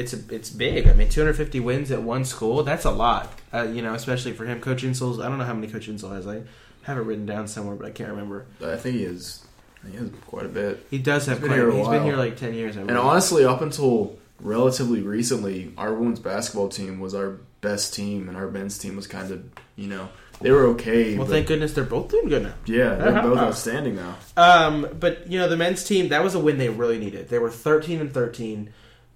it's 0.00 0.12
a, 0.14 0.34
it's 0.34 0.50
big. 0.50 0.88
I 0.88 0.94
mean, 0.94 1.08
250 1.08 1.60
wins 1.60 1.90
at 1.90 2.02
one 2.02 2.24
school. 2.24 2.62
That's 2.62 2.84
a 2.84 2.90
lot. 2.90 3.32
Uh, 3.52 3.62
you 3.62 3.82
know, 3.82 3.94
especially 3.94 4.32
for 4.32 4.46
him. 4.46 4.60
Coach 4.60 4.82
Insell's. 4.82 5.20
I 5.20 5.28
don't 5.28 5.38
know 5.38 5.44
how 5.44 5.54
many 5.54 5.68
Coach 5.68 5.88
Insel 5.88 6.10
has. 6.10 6.26
I 6.26 6.42
have 6.82 6.96
it 6.96 7.02
written 7.02 7.26
down 7.26 7.46
somewhere, 7.46 7.76
but 7.76 7.86
I 7.86 7.90
can't 7.90 8.10
remember. 8.10 8.46
I 8.64 8.76
think 8.76 8.96
he 8.96 9.04
is. 9.04 9.44
He 9.88 9.96
has 9.96 10.10
quite 10.26 10.46
a 10.46 10.48
bit. 10.48 10.86
He 10.90 10.98
does 10.98 11.26
have. 11.26 11.38
He's 11.38 11.48
quite, 11.48 11.56
been 11.56 11.70
here. 11.70 11.78
He's 11.78 11.88
been 11.88 12.04
here 12.04 12.16
like 12.16 12.36
10 12.36 12.54
years. 12.54 12.76
and 12.76 12.90
honestly, 12.90 13.44
up 13.44 13.60
until 13.60 14.18
relatively 14.40 15.02
recently, 15.02 15.72
our 15.76 15.94
women's 15.94 16.20
basketball 16.20 16.68
team 16.68 16.98
was 17.00 17.14
our 17.14 17.38
best 17.60 17.94
team, 17.94 18.28
and 18.28 18.36
our 18.36 18.48
men's 18.48 18.78
team 18.78 18.96
was 18.96 19.06
kind 19.06 19.30
of 19.30 19.44
you 19.76 19.86
know 19.86 20.08
they 20.40 20.50
were 20.50 20.66
okay. 20.68 21.16
Well, 21.18 21.26
thank 21.26 21.46
goodness 21.46 21.74
they're 21.74 21.84
both 21.84 22.08
doing 22.08 22.28
good 22.28 22.42
now. 22.42 22.54
Yeah, 22.66 22.94
they're 22.94 23.08
uh-huh. 23.08 23.28
both 23.28 23.38
outstanding 23.38 23.96
now. 23.96 24.16
Um, 24.36 24.88
but 24.98 25.30
you 25.30 25.38
know 25.38 25.48
the 25.48 25.56
men's 25.56 25.84
team 25.84 26.08
that 26.08 26.22
was 26.22 26.34
a 26.34 26.38
win 26.38 26.58
they 26.58 26.68
really 26.68 26.98
needed. 26.98 27.28
They 27.28 27.38
were 27.38 27.50
13 27.50 28.00
and 28.00 28.12
13 28.12 28.72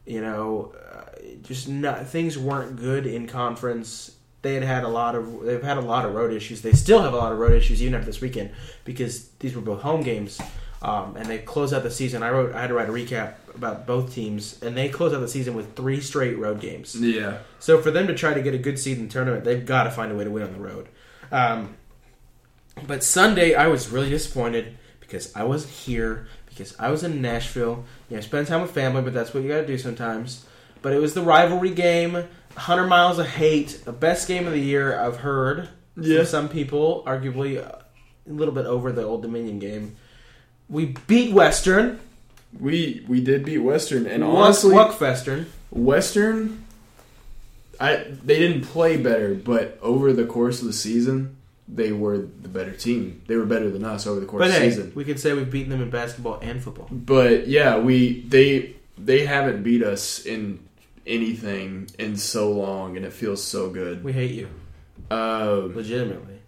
you 0.06 0.20
know, 0.20 0.74
uh, 0.92 1.04
just 1.42 1.68
not 1.68 2.06
things 2.06 2.38
weren't 2.38 2.76
good 2.76 3.06
in 3.06 3.26
conference. 3.26 4.16
They 4.42 4.54
had 4.54 4.62
had 4.62 4.84
a 4.84 4.88
lot 4.88 5.14
of 5.14 5.42
they've 5.42 5.62
had 5.62 5.78
a 5.78 5.82
lot 5.82 6.04
of 6.04 6.14
road 6.14 6.32
issues. 6.32 6.62
They 6.62 6.72
still 6.72 7.02
have 7.02 7.14
a 7.14 7.16
lot 7.16 7.32
of 7.32 7.38
road 7.38 7.52
issues 7.52 7.82
even 7.82 7.94
after 7.94 8.06
this 8.06 8.20
weekend 8.20 8.50
because 8.84 9.28
these 9.40 9.54
were 9.54 9.62
both 9.62 9.82
home 9.82 10.02
games. 10.02 10.40
Um, 10.82 11.16
and 11.16 11.24
they 11.24 11.38
closed 11.38 11.72
out 11.72 11.82
the 11.82 11.90
season. 11.90 12.22
I 12.22 12.30
wrote 12.30 12.54
I 12.54 12.60
had 12.60 12.66
to 12.66 12.74
write 12.74 12.90
a 12.90 12.92
recap 12.92 13.34
about 13.54 13.86
both 13.86 14.14
teams, 14.14 14.60
and 14.62 14.76
they 14.76 14.90
closed 14.90 15.14
out 15.14 15.20
the 15.20 15.28
season 15.28 15.54
with 15.54 15.74
three 15.74 16.00
straight 16.00 16.36
road 16.36 16.60
games. 16.60 16.94
Yeah. 16.94 17.38
So 17.58 17.80
for 17.80 17.90
them 17.90 18.06
to 18.08 18.14
try 18.14 18.34
to 18.34 18.42
get 18.42 18.54
a 18.54 18.58
good 18.58 18.78
seed 18.78 18.98
in 18.98 19.06
the 19.06 19.10
tournament, 19.10 19.44
they've 19.44 19.64
got 19.64 19.84
to 19.84 19.90
find 19.90 20.12
a 20.12 20.14
way 20.14 20.24
to 20.24 20.30
win 20.30 20.42
on 20.42 20.52
the 20.52 20.58
road. 20.58 20.88
Um, 21.32 21.76
but 22.86 23.02
Sunday, 23.02 23.54
I 23.54 23.68
was 23.68 23.88
really 23.88 24.10
disappointed 24.10 24.76
because 25.00 25.34
I 25.34 25.44
wasn't 25.44 25.72
here 25.72 26.26
because 26.54 26.74
I 26.78 26.90
was 26.90 27.02
in 27.02 27.20
Nashville. 27.20 27.84
You 28.08 28.16
know, 28.16 28.20
spend 28.22 28.46
time 28.46 28.62
with 28.62 28.70
family, 28.70 29.02
but 29.02 29.12
that's 29.12 29.34
what 29.34 29.42
you 29.42 29.48
got 29.48 29.60
to 29.60 29.66
do 29.66 29.78
sometimes. 29.78 30.46
But 30.82 30.92
it 30.92 31.00
was 31.00 31.14
the 31.14 31.22
rivalry 31.22 31.70
game, 31.70 32.12
100 32.12 32.86
miles 32.86 33.18
of 33.18 33.26
hate, 33.26 33.80
the 33.84 33.92
best 33.92 34.28
game 34.28 34.46
of 34.46 34.52
the 34.52 34.60
year 34.60 34.98
I've 34.98 35.18
heard. 35.18 35.68
Yeah. 35.96 36.24
Some 36.24 36.48
people, 36.48 37.02
arguably 37.06 37.58
uh, 37.58 37.78
a 38.28 38.32
little 38.32 38.54
bit 38.54 38.66
over 38.66 38.92
the 38.92 39.02
Old 39.02 39.22
Dominion 39.22 39.58
game. 39.58 39.96
We 40.68 40.94
beat 41.06 41.32
Western. 41.32 42.00
We 42.58 43.04
we 43.08 43.20
did 43.20 43.44
beat 43.44 43.58
Western, 43.58 44.06
and 44.06 44.22
Wuck- 44.22 44.34
honestly, 44.34 44.74
Wuckfestern. 44.74 45.46
Western, 45.70 46.64
I 47.80 47.96
they 48.24 48.38
didn't 48.38 48.62
play 48.62 48.96
better, 48.96 49.34
but 49.34 49.78
over 49.82 50.12
the 50.12 50.24
course 50.24 50.60
of 50.60 50.66
the 50.66 50.72
season, 50.72 51.36
they 51.66 51.92
were 51.92 52.18
the 52.18 52.48
better 52.48 52.72
team. 52.72 53.22
They 53.26 53.36
were 53.36 53.46
better 53.46 53.70
than 53.70 53.84
us 53.84 54.06
over 54.06 54.20
the 54.20 54.26
course 54.26 54.40
But 54.40 54.48
of 54.48 54.54
the 54.54 54.60
hey, 54.60 54.70
season. 54.70 54.92
we 54.94 55.04
could 55.04 55.18
say 55.18 55.32
we've 55.32 55.50
beaten 55.50 55.70
them 55.70 55.80
in 55.82 55.90
basketball 55.90 56.38
and 56.42 56.62
football. 56.62 56.88
But 56.90 57.48
yeah, 57.48 57.78
we 57.78 58.20
they 58.22 58.76
they 58.98 59.24
haven't 59.26 59.62
beat 59.62 59.82
us 59.82 60.24
in 60.26 60.60
anything 61.06 61.88
in 61.98 62.16
so 62.16 62.50
long, 62.52 62.96
and 62.96 63.04
it 63.04 63.12
feels 63.12 63.42
so 63.42 63.70
good. 63.70 64.02
We 64.04 64.12
hate 64.12 64.32
you, 64.32 64.48
Um, 65.10 65.74
legitimately. 65.74 66.38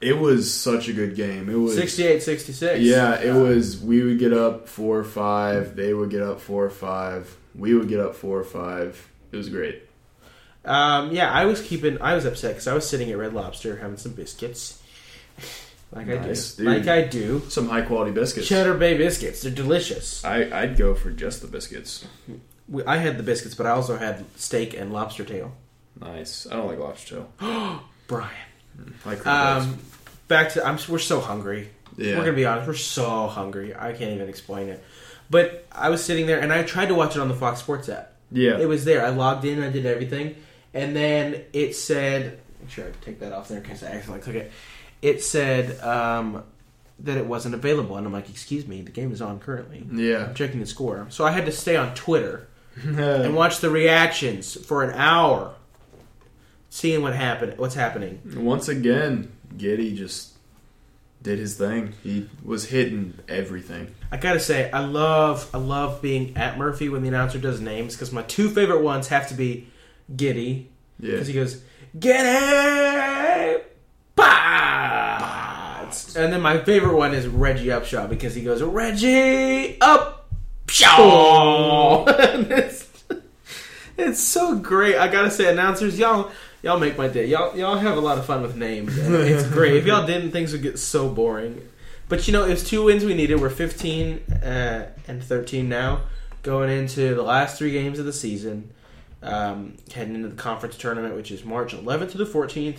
it 0.00 0.18
was 0.18 0.52
such 0.52 0.88
a 0.88 0.92
good 0.92 1.14
game. 1.16 1.48
It 1.48 1.56
was 1.56 1.74
68 1.74 2.22
66. 2.22 2.80
Yeah, 2.80 3.20
it 3.20 3.32
was. 3.34 3.80
We 3.80 4.02
would 4.02 4.18
get 4.18 4.32
up 4.32 4.68
four 4.68 4.98
or 4.98 5.04
five. 5.04 5.74
They 5.76 5.92
would 5.94 6.10
get 6.10 6.22
up 6.22 6.40
four 6.40 6.64
or 6.64 6.70
five. 6.70 7.36
We 7.54 7.74
would 7.74 7.88
get 7.88 7.98
up 8.00 8.14
four 8.14 8.38
or 8.38 8.44
five. 8.44 9.08
It 9.32 9.36
was 9.36 9.48
great. 9.48 9.82
Um, 10.68 11.12
yeah, 11.12 11.32
I 11.32 11.44
was 11.46 11.60
keeping. 11.62 12.00
I 12.02 12.14
was 12.14 12.24
upset 12.24 12.52
because 12.52 12.66
I 12.68 12.74
was 12.74 12.88
sitting 12.88 13.10
at 13.10 13.16
Red 13.18 13.32
Lobster 13.34 13.76
having 13.76 13.96
some 13.96 14.12
biscuits, 14.12 14.82
like 15.92 16.06
Nice, 16.06 16.58
I 16.58 16.62
do, 16.62 16.64
dude. 16.64 16.76
like 16.76 16.88
I 16.88 17.02
do. 17.08 17.42
Some 17.48 17.68
high 17.68 17.82
quality 17.82 18.10
biscuits. 18.10 18.46
Cheddar 18.48 18.74
Bay 18.74 18.96
biscuits. 18.96 19.42
They're 19.42 19.52
delicious. 19.52 20.24
I 20.24 20.48
I'd 20.52 20.76
go 20.76 20.94
for 20.94 21.10
just 21.10 21.40
the 21.42 21.48
biscuits. 21.48 22.06
We- 22.68 22.84
I 22.84 22.98
had 22.98 23.16
the 23.18 23.22
biscuits, 23.22 23.54
but 23.54 23.66
I 23.66 23.70
also 23.70 23.96
had 23.96 24.24
steak 24.36 24.74
and 24.74 24.92
lobster 24.92 25.24
tail. 25.24 25.52
Nice. 26.00 26.46
I 26.50 26.56
don't 26.56 26.66
like 26.66 26.78
lobster 26.78 27.24
tail. 27.40 27.82
Brian. 28.06 28.30
Like 29.04 29.26
Um, 29.26 29.78
back 30.28 30.50
to. 30.52 30.64
I'm. 30.66 30.78
We're 30.88 30.98
so 30.98 31.20
hungry. 31.20 31.70
Yeah. 31.96 32.16
We're 32.18 32.24
gonna 32.26 32.36
be 32.36 32.44
honest. 32.46 32.68
We're 32.68 32.74
so 32.74 33.26
hungry. 33.26 33.74
I 33.74 33.92
can't 33.92 34.12
even 34.12 34.28
explain 34.28 34.68
it. 34.68 34.84
But 35.30 35.66
I 35.72 35.90
was 35.90 36.04
sitting 36.04 36.26
there 36.26 36.40
and 36.40 36.52
I 36.52 36.62
tried 36.62 36.86
to 36.86 36.94
watch 36.94 37.16
it 37.16 37.20
on 37.20 37.28
the 37.28 37.34
Fox 37.34 37.58
Sports 37.60 37.88
app. 37.88 38.12
yeah. 38.30 38.56
It 38.58 38.66
was 38.68 38.84
there. 38.84 39.04
I 39.04 39.08
logged 39.10 39.44
in. 39.44 39.62
I 39.62 39.68
did 39.70 39.84
everything, 39.84 40.36
and 40.74 40.94
then 40.94 41.44
it 41.52 41.74
said. 41.74 42.40
Make 42.60 42.70
sure 42.70 42.86
I 42.86 42.90
take 43.04 43.20
that 43.20 43.32
off 43.32 43.48
there 43.48 43.58
in 43.58 43.64
case 43.64 43.82
I 43.82 43.86
accidentally 43.86 44.20
click 44.20 44.36
it. 44.36 44.52
It 45.00 45.22
said 45.22 45.80
um, 45.80 46.42
that 47.00 47.16
it 47.16 47.26
wasn't 47.26 47.54
available, 47.54 47.96
and 47.96 48.06
I'm 48.06 48.12
like, 48.12 48.28
"Excuse 48.28 48.66
me, 48.66 48.82
the 48.82 48.90
game 48.90 49.12
is 49.12 49.22
on 49.22 49.38
currently." 49.38 49.86
yeah. 49.92 50.26
I'm 50.26 50.34
checking 50.34 50.60
the 50.60 50.66
score, 50.66 51.06
so 51.08 51.24
I 51.24 51.30
had 51.30 51.46
to 51.46 51.52
stay 51.52 51.76
on 51.76 51.94
Twitter 51.94 52.48
and 52.82 53.34
watch 53.34 53.60
the 53.60 53.70
reactions 53.70 54.54
for 54.66 54.82
an 54.82 54.90
hour, 54.98 55.54
seeing 56.70 57.02
what 57.02 57.14
happened, 57.14 57.58
what's 57.58 57.74
happening. 57.74 58.20
Once 58.36 58.68
again, 58.68 59.32
Giddy 59.56 59.96
just 59.96 60.34
did 61.22 61.38
his 61.38 61.56
thing. 61.56 61.94
He 62.02 62.28
was 62.44 62.66
hitting 62.66 63.14
everything. 63.28 63.94
I 64.10 64.16
gotta 64.16 64.40
say, 64.40 64.70
I 64.70 64.80
love, 64.80 65.48
I 65.52 65.58
love 65.58 66.00
being 66.00 66.36
at 66.36 66.58
Murphy 66.58 66.88
when 66.88 67.02
the 67.02 67.08
announcer 67.08 67.38
does 67.38 67.60
names 67.60 67.94
because 67.94 68.12
my 68.12 68.22
two 68.22 68.48
favorite 68.48 68.82
ones 68.82 69.08
have 69.08 69.28
to 69.28 69.34
be 69.34 69.68
Giddy 70.14 70.68
Yeah. 70.98 71.12
because 71.12 71.26
he 71.28 71.34
goes 71.34 71.62
Giddy, 71.98 73.62
bah! 74.16 75.90
and 76.16 76.32
then 76.32 76.40
my 76.40 76.58
favorite 76.60 76.96
one 76.96 77.14
is 77.14 77.26
Reggie 77.26 77.66
Upshaw 77.66 78.08
because 78.08 78.34
he 78.34 78.42
goes 78.42 78.62
Reggie 78.62 79.78
Upshaw. 79.80 80.06
It's, 82.50 82.86
it's 83.96 84.20
so 84.20 84.54
great. 84.56 84.96
I 84.96 85.08
gotta 85.08 85.30
say, 85.30 85.50
announcers, 85.50 85.98
y'all. 85.98 86.30
Y'all 86.62 86.78
make 86.78 86.96
my 86.98 87.08
day. 87.08 87.26
Y'all, 87.26 87.56
y'all 87.56 87.78
have 87.78 87.96
a 87.96 88.00
lot 88.00 88.18
of 88.18 88.26
fun 88.26 88.42
with 88.42 88.54
names. 88.56 88.96
It's 88.98 89.48
great. 89.52 89.74
If 89.76 89.86
y'all 89.86 90.06
didn't, 90.06 90.30
things 90.32 90.52
would 90.52 90.62
get 90.62 90.78
so 90.78 91.08
boring. 91.08 91.66
But 92.08 92.26
you 92.26 92.32
know, 92.32 92.44
it 92.44 92.50
was 92.50 92.64
two 92.64 92.84
wins 92.84 93.04
we 93.04 93.14
needed. 93.14 93.40
We're 93.40 93.48
15 93.50 94.18
uh, 94.32 94.86
and 95.08 95.22
13 95.22 95.68
now, 95.68 96.02
going 96.42 96.68
into 96.70 97.14
the 97.14 97.22
last 97.22 97.58
three 97.58 97.70
games 97.72 97.98
of 97.98 98.04
the 98.06 98.12
season, 98.12 98.70
um, 99.22 99.76
heading 99.92 100.14
into 100.14 100.28
the 100.28 100.36
conference 100.36 100.76
tournament, 100.76 101.14
which 101.14 101.30
is 101.30 101.44
March 101.44 101.74
11th 101.74 102.12
to 102.12 102.18
the 102.18 102.24
14th 102.24 102.78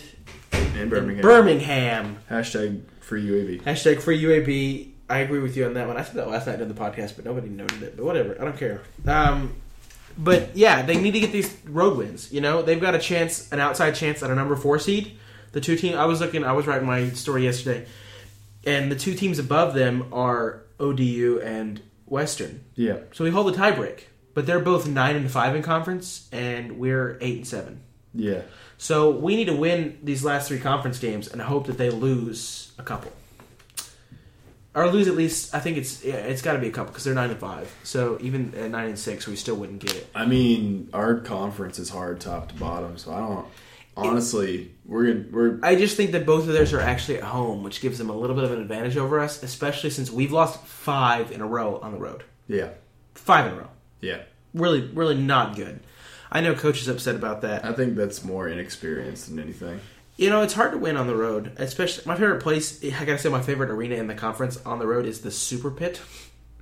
In 0.52 0.78
in 0.78 0.88
Birmingham. 0.88 1.22
Birmingham. 1.22 2.18
Hashtag 2.30 2.82
free 3.00 3.26
UAB. 3.26 3.62
Hashtag 3.62 4.00
free 4.00 4.22
UAB. 4.22 4.88
I 5.08 5.18
agree 5.18 5.40
with 5.40 5.56
you 5.56 5.66
on 5.66 5.74
that 5.74 5.88
one. 5.88 5.96
I 5.96 6.02
said 6.04 6.14
that 6.14 6.28
last 6.28 6.46
night 6.46 6.60
in 6.60 6.68
the 6.68 6.74
podcast, 6.74 7.16
but 7.16 7.24
nobody 7.24 7.48
noted 7.48 7.82
it. 7.82 7.96
But 7.96 8.04
whatever, 8.04 8.40
I 8.40 8.44
don't 8.44 8.56
care. 8.56 8.80
Um, 9.06 9.54
but 10.16 10.56
yeah, 10.56 10.82
they 10.82 11.00
need 11.00 11.12
to 11.12 11.20
get 11.20 11.32
these 11.32 11.56
road 11.64 11.96
wins. 11.98 12.32
You 12.32 12.40
know, 12.40 12.62
they've 12.62 12.80
got 12.80 12.94
a 12.94 12.98
chance, 12.98 13.50
an 13.52 13.58
outside 13.58 13.94
chance 13.94 14.22
at 14.22 14.30
a 14.30 14.34
number 14.34 14.54
four 14.56 14.78
seed. 14.78 15.18
The 15.52 15.60
two 15.60 15.74
team. 15.76 15.96
I 15.98 16.04
was 16.04 16.20
looking. 16.20 16.44
I 16.44 16.52
was 16.52 16.66
writing 16.66 16.86
my 16.86 17.10
story 17.10 17.42
yesterday, 17.44 17.86
and 18.64 18.90
the 18.90 18.96
two 18.96 19.14
teams 19.14 19.40
above 19.40 19.74
them 19.74 20.06
are 20.12 20.62
ODU 20.78 21.40
and 21.42 21.82
Western. 22.06 22.64
Yeah. 22.76 22.98
So 23.12 23.24
we 23.24 23.30
hold 23.30 23.52
the 23.52 23.58
tiebreak, 23.58 24.02
but 24.34 24.46
they're 24.46 24.60
both 24.60 24.86
nine 24.86 25.16
and 25.16 25.30
five 25.30 25.54
in 25.56 25.62
conference, 25.62 26.28
and 26.32 26.78
we're 26.78 27.18
eight 27.20 27.36
and 27.38 27.46
seven. 27.46 27.80
Yeah. 28.14 28.42
So 28.78 29.10
we 29.10 29.36
need 29.36 29.46
to 29.46 29.54
win 29.56 29.98
these 30.02 30.24
last 30.24 30.48
three 30.48 30.58
conference 30.58 30.98
games 30.98 31.28
and 31.28 31.40
hope 31.40 31.66
that 31.66 31.78
they 31.78 31.90
lose 31.90 32.72
a 32.78 32.82
couple, 32.82 33.12
or 34.74 34.88
lose 34.88 35.06
at 35.06 35.14
least. 35.14 35.54
I 35.54 35.60
think 35.60 35.76
it's 35.76 36.04
yeah, 36.04 36.14
it's 36.14 36.42
got 36.42 36.54
to 36.54 36.58
be 36.58 36.68
a 36.68 36.72
couple 36.72 36.92
because 36.92 37.04
they're 37.04 37.14
nine 37.14 37.30
and 37.30 37.38
five. 37.38 37.72
So 37.82 38.18
even 38.20 38.54
at 38.54 38.70
nine 38.70 38.88
and 38.88 38.98
six, 38.98 39.26
we 39.26 39.36
still 39.36 39.56
wouldn't 39.56 39.80
get 39.80 39.94
it. 39.94 40.08
I 40.14 40.26
mean, 40.26 40.88
our 40.92 41.16
conference 41.16 41.78
is 41.78 41.90
hard 41.90 42.20
top 42.20 42.48
to 42.48 42.54
bottom, 42.54 42.96
so 42.98 43.12
I 43.12 43.18
don't. 43.18 43.46
Honestly, 43.96 44.70
we're 44.86 45.12
gonna, 45.12 45.24
we're 45.30 45.58
I 45.62 45.74
just 45.74 45.96
think 45.96 46.12
that 46.12 46.24
both 46.24 46.46
of 46.48 46.54
theirs 46.54 46.72
are 46.72 46.80
actually 46.80 47.18
at 47.18 47.24
home, 47.24 47.62
which 47.62 47.82
gives 47.82 47.98
them 47.98 48.08
a 48.08 48.16
little 48.16 48.34
bit 48.34 48.44
of 48.44 48.52
an 48.52 48.60
advantage 48.62 48.96
over 48.96 49.20
us, 49.20 49.42
especially 49.42 49.90
since 49.90 50.10
we've 50.10 50.32
lost 50.32 50.64
five 50.64 51.32
in 51.32 51.42
a 51.42 51.46
row 51.46 51.78
on 51.82 51.92
the 51.92 51.98
road. 51.98 52.24
yeah 52.48 52.70
Five 53.14 53.48
in 53.48 53.52
a 53.52 53.56
row. 53.56 53.68
Yeah. 54.00 54.22
Really, 54.54 54.80
really 54.80 55.16
not 55.16 55.56
good. 55.56 55.80
I 56.32 56.40
know 56.40 56.54
coach 56.54 56.80
is 56.80 56.88
upset 56.88 57.16
about 57.16 57.42
that. 57.42 57.64
I 57.64 57.72
think 57.72 57.96
that's 57.96 58.24
more 58.24 58.48
inexperience 58.48 59.26
than 59.26 59.38
anything. 59.38 59.80
You 60.16 60.30
know, 60.30 60.42
it's 60.42 60.54
hard 60.54 60.72
to 60.72 60.78
win 60.78 60.96
on 60.96 61.06
the 61.06 61.16
road. 61.16 61.52
Especially 61.56 62.04
my 62.06 62.14
favorite 62.14 62.42
place. 62.42 62.84
I 62.84 63.04
gotta 63.04 63.18
say, 63.18 63.28
my 63.28 63.42
favorite 63.42 63.70
arena 63.70 63.96
in 63.96 64.06
the 64.06 64.14
conference 64.14 64.64
on 64.64 64.78
the 64.78 64.86
road 64.86 65.06
is 65.06 65.22
the 65.22 65.30
Super 65.30 65.70
Pit. 65.70 66.00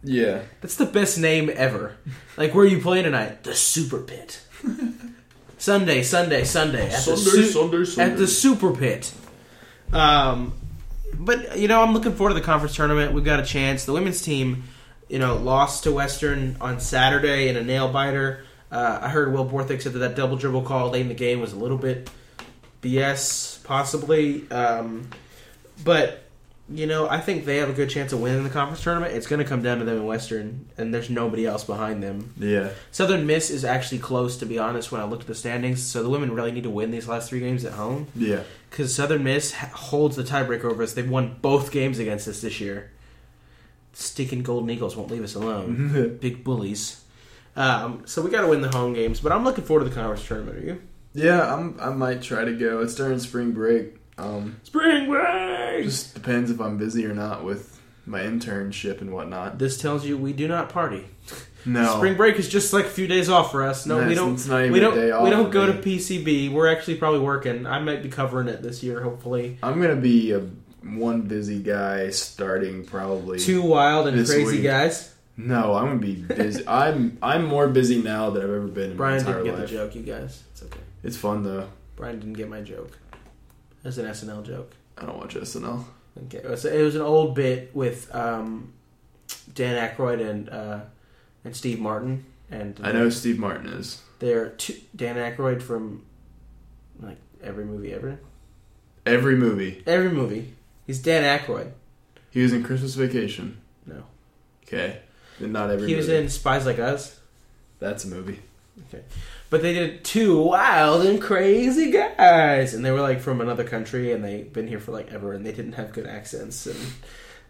Yeah. 0.03 0.43
That's 0.61 0.77
the 0.77 0.87
best 0.87 1.19
name 1.19 1.51
ever. 1.55 1.97
Like, 2.37 2.55
where 2.55 2.65
are 2.65 2.69
you 2.69 2.81
playing 2.81 3.05
tonight? 3.05 3.43
The 3.43 3.55
Super 3.55 3.99
Pit. 3.99 4.41
Sunday, 5.59 6.03
Sunday, 6.03 6.45
Sunday. 6.45 6.87
At 6.87 7.05
the 7.05 7.17
Sunday, 7.17 7.49
Sunday, 7.49 7.85
Sunday. 7.85 8.13
At 8.13 8.19
the 8.19 8.27
Super 8.29 8.73
Pit. 8.73 9.13
Um, 9.93 10.53
but, 11.15 11.59
you 11.59 11.67
know, 11.67 11.83
I'm 11.83 11.93
looking 11.93 12.15
forward 12.15 12.35
to 12.35 12.39
the 12.39 12.47
conference 12.47 12.77
tournament. 12.77 13.13
We've 13.13 13.25
got 13.25 13.41
a 13.41 13.45
chance. 13.45 13.85
The 13.85 13.93
women's 13.93 14.23
team, 14.23 14.65
you 15.09 15.19
know, 15.19 15.37
lost 15.37 15.85
to 15.85 15.93
Western 15.93 16.57
on 16.61 16.81
Saturday 16.81 17.49
in 17.49 17.57
a 17.57 17.63
nail 17.63 17.91
biter. 17.93 18.45
Uh, 18.71 18.99
I 19.03 19.09
heard 19.09 19.33
Will 19.33 19.45
Borthwick 19.45 19.81
said 19.81 19.93
that 19.95 20.01
that 20.01 20.15
double 20.17 20.37
dribble 20.37 20.63
call 20.63 20.91
late 20.91 21.01
in 21.03 21.09
the 21.09 21.15
game 21.15 21.41
was 21.41 21.53
a 21.53 21.57
little 21.57 21.79
bit 21.79 22.11
BS, 22.83 23.63
possibly. 23.65 24.49
Um, 24.51 25.09
but 25.85 26.25
you 26.71 26.87
know, 26.87 27.09
I 27.09 27.19
think 27.19 27.47
they 27.47 27.57
have 27.59 27.71
a 27.71 27.73
good 27.73 27.89
chance 27.89 28.13
of 28.13 28.21
winning 28.21 28.45
the 28.45 28.51
conference 28.51 28.83
tournament. 28.83 29.15
It's 29.15 29.27
going 29.27 29.39
to 29.43 29.49
come 29.49 29.63
down 29.63 29.79
to 29.79 29.87
them 29.87 29.97
in 29.97 30.05
Western, 30.05 30.67
and 30.77 30.93
there's 30.93 31.09
nobody 31.09 31.47
else 31.47 31.65
behind 31.65 32.03
them. 32.03 32.35
Yeah. 32.37 32.69
Southern 32.93 33.27
Miss 33.27 33.49
is 33.49 33.65
actually 33.65 34.01
close, 34.01 34.37
to 34.37 34.45
be 34.47 34.59
honest. 34.59 34.93
When 34.93 35.01
I 35.01 35.05
looked 35.05 35.23
at 35.23 35.29
the 35.29 35.35
standings, 35.35 35.83
so 35.83 36.03
the 36.03 36.11
women 36.11 36.31
really 36.35 36.53
need 36.53 36.65
to 36.65 36.71
win 36.71 36.91
these 36.91 37.09
last 37.09 37.31
three 37.31 37.41
games 37.41 37.65
at 37.65 37.73
home 37.73 38.09
Yeah. 38.15 38.41
because 38.69 38.95
Southern 38.95 39.25
Miss 39.25 39.53
holds 39.55 40.17
the 40.17 40.23
tiebreaker 40.25 40.65
over 40.67 40.83
us. 40.83 40.93
They've 40.93 41.09
won 41.09 41.37
both 41.41 41.71
games 41.71 41.99
against 41.99 42.29
us 42.29 42.43
this 42.43 42.61
year. 42.61 42.91
Stinking 43.93 44.43
Golden 44.43 44.71
Eagles 44.71 44.97
won't 44.97 45.11
leave 45.11 45.25
us 45.25 45.35
alone. 45.35 46.19
Big 46.21 46.45
bullies. 46.45 47.03
Um, 47.57 48.03
so 48.07 48.23
we 48.23 48.31
got 48.31 48.43
to 48.43 48.49
win 48.49 48.61
the 48.61 48.69
home 48.69 48.93
games, 48.95 49.21
but 49.21 49.33
I'm 49.33 49.45
looking 49.45 49.65
forward 49.65 49.85
to 49.85 49.89
the 49.91 49.95
conference 49.95 50.27
tournament. 50.27 50.59
Are 50.59 50.67
you? 50.67 50.83
Yeah, 51.15 51.53
I'm. 51.53 51.77
I 51.81 51.91
might 51.91 52.23
try 52.23 52.45
to 52.45 52.53
go. 52.53 52.81
It's 52.81 52.95
during 52.95 53.19
spring 53.19 53.53
break. 53.53 53.97
Um, 54.17 54.61
Spring 54.65 55.09
break. 55.09 55.85
just 55.85 56.15
depends 56.15 56.51
if 56.51 56.61
I'm 56.61 56.77
busy 56.77 57.07
or 57.07 57.15
not 57.15 57.45
with 57.45 57.81
my 58.07 58.21
internship 58.21 59.01
and 59.01 59.13
whatnot. 59.13 59.59
This 59.59 59.81
tells 59.81 60.05
you 60.07 60.17
we 60.19 60.33
do 60.33 60.49
not 60.49 60.69
party. 60.71 61.07
No. 61.65 61.95
Spring 61.97 62.17
break 62.17 62.37
is 62.37 62.49
just 62.49 62.73
like 62.73 62.87
a 62.87 62.91
few 62.91 63.07
days 63.07 63.29
off 63.29 63.51
for 63.51 63.63
us. 63.63 63.87
No, 63.87 64.07
we 64.07 64.15
don't. 64.15 64.35
it's 64.35 64.47
not 64.47 64.61
even 64.61 64.73
we 64.73 64.81
don't. 64.81 64.95
day 64.95 65.11
off 65.11 65.25
we 65.25 65.31
don't 65.31 65.51
go 65.51 65.67
me. 65.67 65.73
to 65.73 65.79
PCB. 65.79 66.53
We're 66.53 66.69
actually 66.69 66.97
probably 66.97 67.21
working. 67.21 67.67
I 67.67 67.79
might 67.81 68.03
be 68.03 68.09
covering 68.09 68.49
it 68.49 68.63
this 68.63 68.83
year, 68.83 69.03
hopefully. 69.03 69.59
I'm 69.63 69.81
gonna 69.81 69.97
be 69.97 70.33
a 70.33 70.43
one 70.83 71.23
busy 71.23 71.63
guy 71.63 72.11
starting 72.11 72.85
probably. 72.85 73.39
Two 73.39 73.63
wild 73.63 74.07
and 74.09 74.17
crazy 74.27 74.45
week. 74.45 74.63
guys. 74.63 75.15
No, 75.37 75.75
I'm 75.75 75.87
gonna 75.87 75.99
be 76.01 76.15
busy. 76.15 76.65
I'm 76.69 77.17
I'm 77.23 77.45
more 77.45 77.69
busy 77.69 78.03
now 78.03 78.31
than 78.31 78.43
I've 78.43 78.51
ever 78.51 78.67
been 78.67 78.93
in 78.93 78.97
Brian 78.97 79.25
didn't 79.25 79.45
get 79.45 79.55
life. 79.59 79.69
the 79.69 79.75
joke, 79.77 79.95
you 79.95 80.03
guys. 80.03 80.43
It's 80.53 80.63
okay. 80.65 80.81
It's 81.03 81.17
fun 81.17 81.45
though. 81.45 81.69
Brian 81.97 82.19
didn't 82.19 82.35
get 82.35 82.49
my 82.49 82.61
joke. 82.61 82.99
That's 83.83 83.99
an 83.99 84.07
SNL 84.07 84.45
joke. 84.45 84.75
I 84.97 85.07
don't 85.07 85.17
watch 85.17 85.35
SNL. 85.35 85.85
Okay, 86.25 86.39
it 86.39 86.51
was, 86.51 86.65
it 86.65 86.83
was 86.83 86.97
an 86.97 87.03
old 87.03 87.35
bit 87.37 87.75
with 87.75 88.13
um, 88.15 88.73
Dan 89.55 89.89
Aykroyd 89.89 90.29
and 90.29 90.49
uh, 90.49 90.81
and 91.45 91.55
Steve 91.55 91.79
Martin, 91.79 92.25
and 92.51 92.81
I 92.83 92.91
know 92.93 93.05
who 93.05 93.11
Steve 93.11 93.39
Martin 93.39 93.67
is. 93.69 94.03
they're 94.19 94.51
two, 94.51 94.75
Dan 94.97 95.17
Aykroyd 95.17 95.63
from 95.63 96.05
like 97.01 97.19
every 97.43 97.65
movie 97.65 97.93
ever. 97.93 98.19
Every 99.07 99.37
movie. 99.37 99.83
Every 99.87 100.11
movie, 100.11 100.55
he's 100.89 100.99
Dan 101.01 101.23
Aykroyd. 101.39 101.71
He 102.31 102.43
was 102.43 102.53
in 102.53 102.65
Christmas 102.65 102.95
Vacation. 102.97 103.59
No, 103.87 104.03
Okay. 104.67 104.99
Not 105.41 105.71
every. 105.71 105.87
He 105.87 105.95
was 105.95 106.09
movie. 106.09 106.23
in 106.25 106.29
Spies 106.29 106.67
Like 106.67 106.81
Us. 106.81 107.21
That's 107.79 108.05
a 108.05 108.09
movie. 108.09 108.41
Okay. 108.89 109.05
But 109.51 109.63
they 109.63 109.73
did 109.73 110.05
two 110.05 110.37
wild 110.43 111.07
and 111.07 111.23
crazy 111.23 111.91
guys, 111.93 112.75
and 112.75 112.85
they 112.85 112.91
were 112.91 113.01
like 113.01 113.21
from 113.21 113.41
another 113.41 113.63
country, 113.65 114.13
and 114.13 114.23
they've 114.25 114.53
been 114.53 114.67
here 114.67 114.81
for 114.81 114.91
like 114.93 115.13
ever, 115.13 115.33
and 115.33 115.47
they 115.47 115.53
didn't 115.53 115.73
have 115.75 115.93
good 115.93 116.07
accents, 116.07 116.67
and 116.67 116.77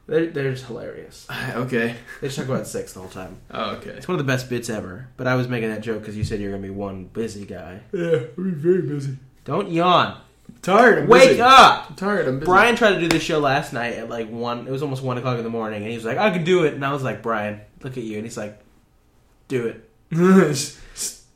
they're, 0.07 0.27
they're 0.27 0.53
just 0.53 0.67
hilarious. 0.67 1.27
Okay. 1.55 1.97
They 2.21 2.29
just 2.29 2.39
talk 2.39 2.47
about 2.49 2.67
sex 2.67 2.93
the 2.93 3.01
whole 3.01 3.09
time. 3.09 3.39
Oh, 3.51 3.71
okay. 3.77 3.91
It's 3.91 4.07
one 4.07 4.19
of 4.21 4.25
the 4.25 4.31
best 4.31 4.49
bits 4.51 4.69
ever. 4.71 5.09
But 5.17 5.27
I 5.27 5.35
was 5.35 5.49
making 5.49 5.71
that 5.71 5.81
joke 5.81 6.01
because 6.01 6.17
you 6.17 6.25
said 6.25 6.41
you're 6.41 6.51
gonna 6.53 6.63
be 6.63 6.71
one 6.71 7.05
busy 7.07 7.45
guy. 7.47 7.81
Yeah, 7.93 8.21
we're 8.37 8.51
very 8.53 8.83
busy. 8.83 9.17
Don't 9.45 9.71
yawn. 9.71 10.21
Tired. 10.63 10.99
I'm 10.99 11.09
Wake 11.09 11.31
busy. 11.31 11.41
up. 11.41 11.91
I'm 11.91 11.97
tired. 11.97 12.29
I'm 12.29 12.39
busy. 12.41 12.47
Brian 12.47 12.77
tried 12.77 12.95
to 12.95 13.01
do 13.01 13.09
this 13.09 13.23
show 13.23 13.39
last 13.39 13.73
night 13.73 13.95
at 13.95 14.09
like 14.09 14.29
one. 14.29 14.67
It 14.67 14.71
was 14.71 14.83
almost 14.83 15.03
one 15.03 15.17
o'clock 15.19 15.39
in 15.39 15.45
the 15.45 15.51
morning, 15.51 15.83
and 15.83 15.91
he 15.91 15.97
was 15.97 16.05
like, 16.05 16.19
"I 16.19 16.31
can 16.31 16.45
do 16.45 16.65
it." 16.65 16.75
And 16.75 16.85
I 16.85 16.93
was 16.93 17.03
like, 17.03 17.23
"Brian, 17.23 17.61
look 17.83 17.97
at 17.97 18.03
you," 18.03 18.17
and 18.17 18.25
he's 18.25 18.37
like, 18.37 18.61
"Do 19.49 19.67
it." 19.67 19.89
just, 20.13 20.79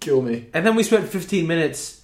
kill 0.01 0.21
me. 0.23 0.47
And 0.53 0.67
then 0.67 0.75
we 0.75 0.83
spent 0.83 1.09
15 1.09 1.47
minutes 1.47 2.02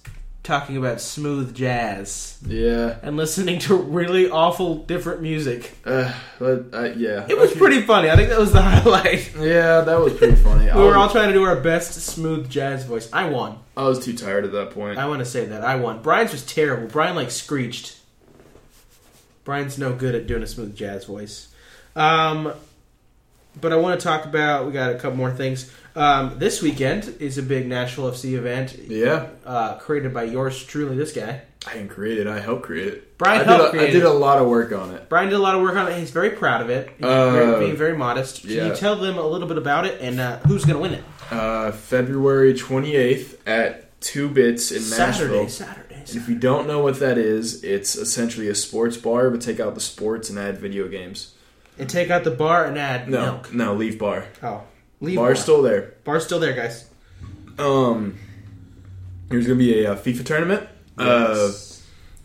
talking 0.49 0.77
about 0.77 0.99
smooth 0.99 1.55
jazz 1.55 2.37
Yeah. 2.45 2.95
and 3.03 3.15
listening 3.15 3.59
to 3.59 3.75
really 3.75 4.29
awful 4.31 4.75
different 4.77 5.21
music. 5.21 5.77
Uh, 5.85 6.11
but, 6.39 6.65
uh, 6.73 6.83
yeah. 6.95 7.25
It 7.29 7.37
was 7.37 7.53
pretty 7.53 7.81
funny. 7.83 8.09
I 8.09 8.15
think 8.15 8.29
that 8.29 8.39
was 8.39 8.51
the 8.51 8.61
highlight. 8.71 9.31
Yeah, 9.37 9.81
that 9.81 9.99
was 9.99 10.13
pretty 10.13 10.35
funny. 10.35 10.67
I, 10.69 10.75
We 10.75 10.83
were 10.83 10.97
all 10.97 11.07
trying 11.09 11.27
to 11.27 11.33
do 11.33 11.43
our 11.43 11.55
best 11.59 11.93
smooth 11.93 12.49
jazz 12.49 12.83
voice. 12.83 13.07
I 13.13 13.29
won. 13.29 13.59
I 13.77 13.83
was 13.83 14.03
too 14.03 14.15
tired 14.15 14.43
at 14.43 14.51
that 14.53 14.71
point. 14.71 14.97
I 14.97 15.05
want 15.05 15.19
to 15.19 15.25
say 15.25 15.45
that 15.45 15.63
I 15.63 15.75
won. 15.75 16.01
Brian's 16.01 16.31
was 16.31 16.43
terrible. 16.45 16.87
Brian 16.87 17.15
like 17.15 17.29
screeched. 17.29 17.97
Brian's 19.43 19.77
no 19.77 19.93
good 19.93 20.15
at 20.15 20.25
doing 20.27 20.41
a 20.43 20.47
smooth 20.47 20.75
jazz 20.75 21.05
voice. 21.05 21.49
Um, 21.95 22.53
but 23.61 23.71
I 23.71 23.75
want 23.77 23.99
to 23.99 24.03
talk 24.03 24.25
about. 24.25 24.65
We 24.65 24.71
got 24.73 24.91
a 24.91 24.95
couple 24.95 25.17
more 25.17 25.31
things. 25.31 25.71
Um, 25.99 26.39
this 26.39 26.61
weekend 26.61 27.13
is 27.19 27.37
a 27.37 27.43
big 27.43 27.67
Nashville 27.67 28.09
FC 28.09 28.37
event. 28.37 28.73
Yeah. 28.87 29.27
Uh, 29.45 29.75
created 29.79 30.13
by 30.13 30.23
yours 30.23 30.63
truly, 30.63 30.95
this 30.95 31.11
guy. 31.11 31.41
I 31.67 31.73
didn't 31.73 31.89
create 31.89 32.19
it. 32.19 32.25
I 32.25 32.39
helped 32.39 32.63
create 32.63 32.87
it. 32.87 33.17
Brian 33.17 33.41
I 33.41 33.43
helped 33.43 33.59
did, 33.59 33.67
a, 33.67 33.69
create 33.71 33.89
I 33.89 33.93
did 33.93 34.03
a 34.03 34.13
lot 34.13 34.37
of 34.41 34.47
work 34.47 34.71
on 34.71 34.93
it. 34.95 35.09
Brian 35.09 35.27
did 35.29 35.35
a 35.35 35.39
lot 35.39 35.55
of 35.55 35.61
work 35.61 35.75
on 35.75 35.91
it. 35.91 35.99
He's 35.99 36.11
very 36.11 36.29
proud 36.29 36.61
of 36.61 36.69
it. 36.69 36.89
He's 36.97 37.05
Uh, 37.05 37.31
very, 37.31 37.59
being 37.65 37.75
very 37.75 37.97
modest. 37.97 38.41
Can 38.43 38.49
yeah. 38.51 38.67
you 38.67 38.75
tell 38.75 38.95
them 38.95 39.17
a 39.17 39.27
little 39.27 39.47
bit 39.47 39.57
about 39.57 39.85
it 39.85 39.99
and 39.99 40.21
uh, 40.21 40.37
who's 40.47 40.63
going 40.63 40.77
to 40.77 40.81
win 40.81 40.93
it? 40.93 41.03
Uh, 41.31 41.71
February 41.73 42.53
28th 42.53 43.35
at 43.45 43.99
2 43.99 44.29
Bits 44.29 44.71
in 44.71 44.79
Saturday, 44.81 45.33
Nashville. 45.43 45.49
Saturday. 45.49 45.95
And 45.95 46.15
if 46.15 46.29
you 46.29 46.35
don't 46.35 46.65
know 46.65 46.79
what 46.81 46.99
that 47.01 47.17
is, 47.17 47.61
it's 47.65 47.97
essentially 47.97 48.47
a 48.47 48.55
sports 48.55 48.95
bar, 48.95 49.29
but 49.29 49.41
take 49.41 49.59
out 49.59 49.75
the 49.75 49.81
sports 49.81 50.29
and 50.29 50.39
add 50.39 50.57
video 50.59 50.87
games. 50.87 51.33
And 51.77 51.89
take 51.89 52.09
out 52.09 52.23
the 52.23 52.31
bar 52.31 52.63
and 52.65 52.77
add 52.79 53.09
No, 53.09 53.21
milk. 53.33 53.53
no, 53.53 53.73
leave 53.73 53.99
bar. 53.99 54.25
Oh, 54.41 54.63
leave 55.01 55.15
Bar's 55.17 55.37
bar. 55.37 55.43
still 55.43 55.61
there. 55.61 55.93
Bar's 56.03 56.25
still 56.25 56.39
there, 56.39 56.53
guys. 56.53 56.89
Um, 57.57 58.17
there's 59.29 59.45
gonna 59.47 59.59
be 59.59 59.83
a, 59.83 59.91
uh 59.93 59.95
FIFA 59.95 60.25
tournament. 60.25 60.69
Uh, 60.97 61.51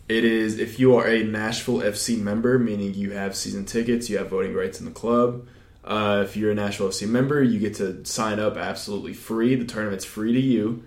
it 0.07 0.23
is 0.23 0.59
if 0.59 0.79
you 0.79 0.95
are 0.95 1.07
a 1.07 1.23
Nashville 1.23 1.79
FC 1.79 2.19
member, 2.19 2.59
meaning 2.59 2.93
you 2.93 3.11
have 3.11 3.35
season 3.35 3.65
tickets, 3.65 4.09
you 4.09 4.17
have 4.17 4.29
voting 4.29 4.53
rights 4.53 4.79
in 4.79 4.85
the 4.85 4.91
club. 4.91 5.47
Uh, 5.83 6.23
if 6.25 6.35
you're 6.35 6.51
a 6.51 6.55
Nashville 6.55 6.89
FC 6.89 7.07
member, 7.07 7.41
you 7.43 7.59
get 7.59 7.75
to 7.75 8.03
sign 8.05 8.39
up 8.39 8.57
absolutely 8.57 9.13
free. 9.13 9.55
The 9.55 9.65
tournament's 9.65 10.03
free 10.05 10.33
to 10.33 10.39
you. 10.39 10.83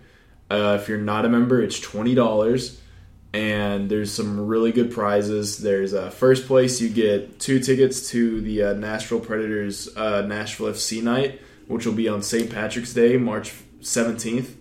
Uh, 0.51 0.79
if 0.81 0.89
you're 0.89 0.99
not 0.99 1.25
a 1.25 1.29
member, 1.29 1.63
it's 1.63 1.79
twenty 1.79 2.15
dollars, 2.15 2.81
and 3.33 3.89
there's 3.91 4.13
some 4.13 4.47
really 4.47 4.73
good 4.73 4.91
prizes. 4.91 5.59
There's 5.59 5.95
uh, 5.95 6.11
first 6.11 6.47
place, 6.47 6.81
you 6.81 6.89
get 6.89 7.39
two 7.39 7.61
tickets 7.61 8.11
to 8.11 8.41
the 8.41 8.63
uh, 8.65 8.73
Nashville 8.75 9.21
Predators 9.21 9.95
uh, 9.97 10.23
Nashville 10.23 10.69
FC 10.73 11.03
night, 11.03 11.41
which 11.69 11.87
will 11.87 11.95
be 11.95 12.09
on 12.09 12.23
St. 12.23 12.51
Patrick's 12.51 12.93
Day, 12.93 13.17
March 13.17 13.55
seventeenth. 13.81 14.57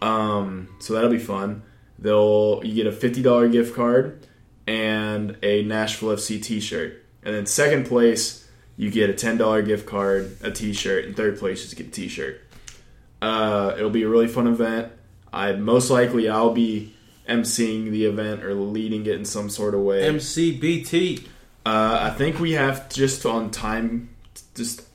Um, 0.00 0.68
so 0.78 0.94
that'll 0.94 1.10
be 1.10 1.18
fun. 1.18 1.62
They'll 1.98 2.62
you 2.64 2.74
get 2.74 2.86
a 2.86 2.92
fifty 2.92 3.22
dollar 3.22 3.48
gift 3.48 3.74
card 3.74 4.26
and 4.66 5.36
a 5.42 5.62
Nashville 5.64 6.10
FC 6.10 6.42
T 6.42 6.60
shirt, 6.60 7.04
and 7.22 7.34
then 7.34 7.46
second 7.46 7.86
place 7.86 8.48
you 8.76 8.90
get 8.90 9.10
a 9.10 9.14
ten 9.14 9.36
dollar 9.36 9.62
gift 9.62 9.86
card, 9.86 10.36
a 10.42 10.50
T 10.50 10.72
shirt, 10.72 11.04
and 11.04 11.16
third 11.16 11.38
place 11.38 11.58
you 11.58 11.64
just 11.64 11.76
get 11.76 11.88
a 11.88 11.90
T 11.90 12.08
shirt. 12.08 12.40
Uh, 13.20 13.74
it'll 13.76 13.90
be 13.90 14.04
a 14.04 14.08
really 14.08 14.28
fun 14.28 14.46
event. 14.46 14.92
I 15.32 15.52
most 15.52 15.90
likely 15.90 16.28
I'll 16.28 16.54
be 16.54 16.94
emceeing 17.28 17.90
the 17.90 18.06
event 18.06 18.42
or 18.42 18.54
leading 18.54 19.02
it 19.02 19.14
in 19.14 19.24
some 19.24 19.50
sort 19.50 19.74
of 19.74 19.80
way. 19.80 20.02
MCBT. 20.02 21.26
Uh, 21.66 22.10
I 22.10 22.16
think 22.16 22.38
we 22.38 22.52
have 22.52 22.88
just 22.88 23.26
on 23.26 23.50
time, 23.50 24.08
just 24.54 24.87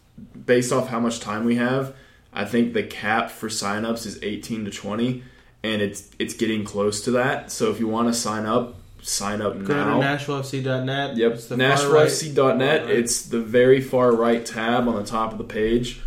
based 0.45 0.71
off 0.71 0.87
how 0.89 0.99
much 0.99 1.19
time 1.19 1.45
we 1.45 1.55
have. 1.55 1.95
I 2.31 2.45
think 2.45 2.73
the 2.73 2.83
cap 2.83 3.29
for 3.29 3.47
signups 3.47 4.05
is 4.05 4.21
18 4.23 4.65
to 4.65 4.71
20, 4.71 5.23
and 5.63 5.81
it's 5.81 6.09
it's 6.19 6.33
getting 6.33 6.63
close 6.63 7.01
to 7.05 7.11
that. 7.11 7.51
So 7.51 7.69
if 7.71 7.79
you 7.79 7.87
want 7.87 8.07
to 8.07 8.13
sign 8.13 8.45
up, 8.45 8.75
sign 9.01 9.41
up 9.41 9.53
Go 9.63 9.73
now. 9.73 9.99
to 9.99 10.05
NashvilleFC.net. 10.05 11.17
Yep, 11.17 11.31
It's. 11.33 11.47
NashvilleFC.net. 11.49 12.81
right. 12.85 12.89
It's 12.89 13.23
the 13.25 13.39
very 13.41 13.81
far 13.81 14.11
right 14.15 14.45
tab 14.45 14.87
on 14.87 14.95
the 14.95 15.03
top 15.03 15.31
of 15.31 15.37
the 15.37 15.43
page. 15.43 16.01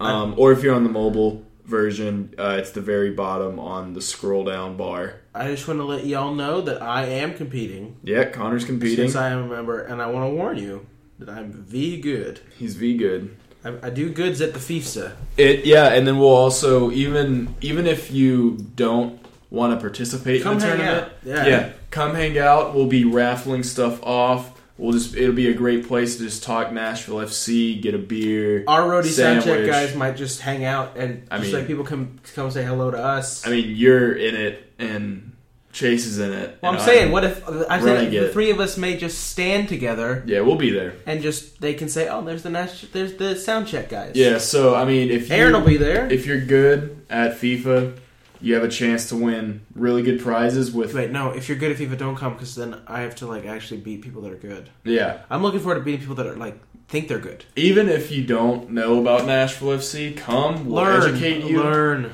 Um, 0.00 0.34
or 0.38 0.50
if 0.52 0.62
you're 0.62 0.74
on 0.74 0.82
the 0.84 0.90
mobile 0.90 1.44
version, 1.66 2.34
uh, 2.38 2.56
it's 2.58 2.70
the 2.70 2.80
very 2.80 3.10
bottom 3.10 3.58
on 3.60 3.92
the 3.92 4.00
scroll 4.00 4.44
down 4.44 4.76
bar. 4.76 5.16
I 5.34 5.48
just 5.48 5.68
want 5.68 5.78
to 5.78 5.84
let 5.84 6.06
y'all 6.06 6.34
know 6.34 6.62
that 6.62 6.82
I 6.82 7.04
am 7.04 7.34
competing. 7.34 7.96
Yeah, 8.02 8.24
Connor's 8.24 8.64
competing. 8.64 8.96
Since 8.96 9.14
I 9.14 9.28
am 9.30 9.44
a 9.44 9.46
member, 9.46 9.82
and 9.82 10.00
I 10.02 10.06
want 10.06 10.28
to 10.30 10.34
warn 10.34 10.56
you 10.56 10.86
that 11.18 11.28
I'm 11.28 11.52
V 11.52 12.00
good. 12.00 12.40
He's 12.58 12.74
V 12.76 12.96
good. 12.96 13.36
I, 13.64 13.74
I 13.86 13.90
do 13.90 14.10
goods 14.10 14.40
at 14.40 14.52
the 14.54 14.58
FIFSA. 14.58 15.12
It 15.36 15.64
yeah, 15.64 15.88
and 15.92 16.06
then 16.06 16.18
we'll 16.18 16.28
also 16.28 16.90
even 16.90 17.54
even 17.60 17.86
if 17.86 18.10
you 18.10 18.56
don't 18.76 19.18
want 19.50 19.74
to 19.74 19.80
participate 19.80 20.42
Come 20.42 20.54
in 20.54 20.58
the 20.60 20.66
tournament, 20.66 21.04
out. 21.04 21.12
Yeah. 21.24 21.72
come 21.90 22.14
hang 22.14 22.38
out. 22.38 22.74
We'll 22.74 22.86
be 22.86 23.04
raffling 23.04 23.62
stuff 23.62 24.02
off. 24.02 24.58
We'll 24.78 24.92
just 24.92 25.14
it'll 25.14 25.34
be 25.34 25.48
a 25.50 25.54
great 25.54 25.86
place 25.86 26.16
to 26.16 26.22
just 26.22 26.42
talk 26.42 26.72
Nashville 26.72 27.16
FC, 27.16 27.82
get 27.82 27.94
a 27.94 27.98
beer. 27.98 28.64
Our 28.66 28.82
roadie 28.88 29.06
sound 29.06 29.40
check 29.40 29.44
Sandwich. 29.56 29.70
guys 29.70 29.94
might 29.94 30.16
just 30.16 30.40
hang 30.40 30.64
out 30.64 30.96
and 30.96 31.26
I 31.30 31.36
just 31.38 31.48
mean- 31.48 31.58
like 31.60 31.66
people 31.66 31.84
come 31.84 32.18
come 32.34 32.50
say 32.50 32.64
hello 32.64 32.90
to 32.90 32.96
us. 32.98 33.46
I 33.46 33.50
mean, 33.50 33.76
you're 33.76 34.12
in 34.16 34.34
it 34.34 34.72
and 34.78 35.29
Chase 35.72 36.06
is 36.06 36.18
in 36.18 36.32
it. 36.32 36.58
well, 36.62 36.72
I'm 36.72 36.80
saying, 36.80 37.12
what 37.12 37.22
if 37.24 37.48
I 37.48 37.80
said 37.80 38.10
the 38.10 38.28
three 38.32 38.50
of 38.50 38.58
us 38.58 38.76
may 38.76 38.96
just 38.96 39.28
stand 39.28 39.68
together 39.68 40.22
Yeah, 40.26 40.40
we'll 40.40 40.56
be 40.56 40.70
there. 40.70 40.94
and 41.06 41.22
just 41.22 41.60
they 41.60 41.74
can 41.74 41.88
say, 41.88 42.08
"Oh, 42.08 42.22
there's 42.24 42.42
the 42.42 42.50
Nash, 42.50 42.82
there's 42.92 43.14
the 43.14 43.36
sound 43.36 43.68
check 43.68 43.88
guys." 43.88 44.12
Yeah, 44.16 44.38
so 44.38 44.74
I 44.74 44.84
mean, 44.84 45.10
if 45.10 45.30
Aaron 45.30 45.52
will 45.52 45.60
be 45.66 45.76
there. 45.76 46.06
if 46.12 46.26
you're 46.26 46.40
good 46.44 47.04
at 47.08 47.32
FIFA, 47.38 47.96
you 48.40 48.54
have 48.54 48.64
a 48.64 48.68
chance 48.68 49.08
to 49.10 49.16
win 49.16 49.60
really 49.74 50.02
good 50.02 50.20
prizes 50.20 50.72
with 50.72 50.94
Wait, 50.94 51.10
no. 51.12 51.30
If 51.30 51.48
you're 51.48 51.58
good 51.58 51.70
at 51.72 51.76
FIFA, 51.78 51.98
don't 51.98 52.16
come 52.16 52.32
because 52.32 52.54
then 52.56 52.80
I 52.86 53.02
have 53.02 53.14
to 53.16 53.26
like 53.26 53.44
actually 53.46 53.80
beat 53.80 54.02
people 54.02 54.22
that 54.22 54.32
are 54.32 54.36
good. 54.36 54.70
yeah. 54.84 55.20
I'm 55.30 55.42
looking 55.42 55.60
forward 55.60 55.76
to 55.76 55.84
beating 55.84 56.00
people 56.00 56.16
that 56.16 56.26
are 56.26 56.36
like 56.36 56.58
think 56.88 57.06
they're 57.06 57.18
good. 57.20 57.44
Even 57.54 57.88
if 57.88 58.10
you 58.10 58.24
don't 58.24 58.70
know 58.70 59.00
about 59.00 59.24
Nashville 59.26 59.68
FC, 59.78 60.16
come. 60.16 60.64
We'll 60.66 60.82
learn, 60.82 61.10
educate 61.14 61.44
you. 61.44 61.62
learn. 61.62 62.12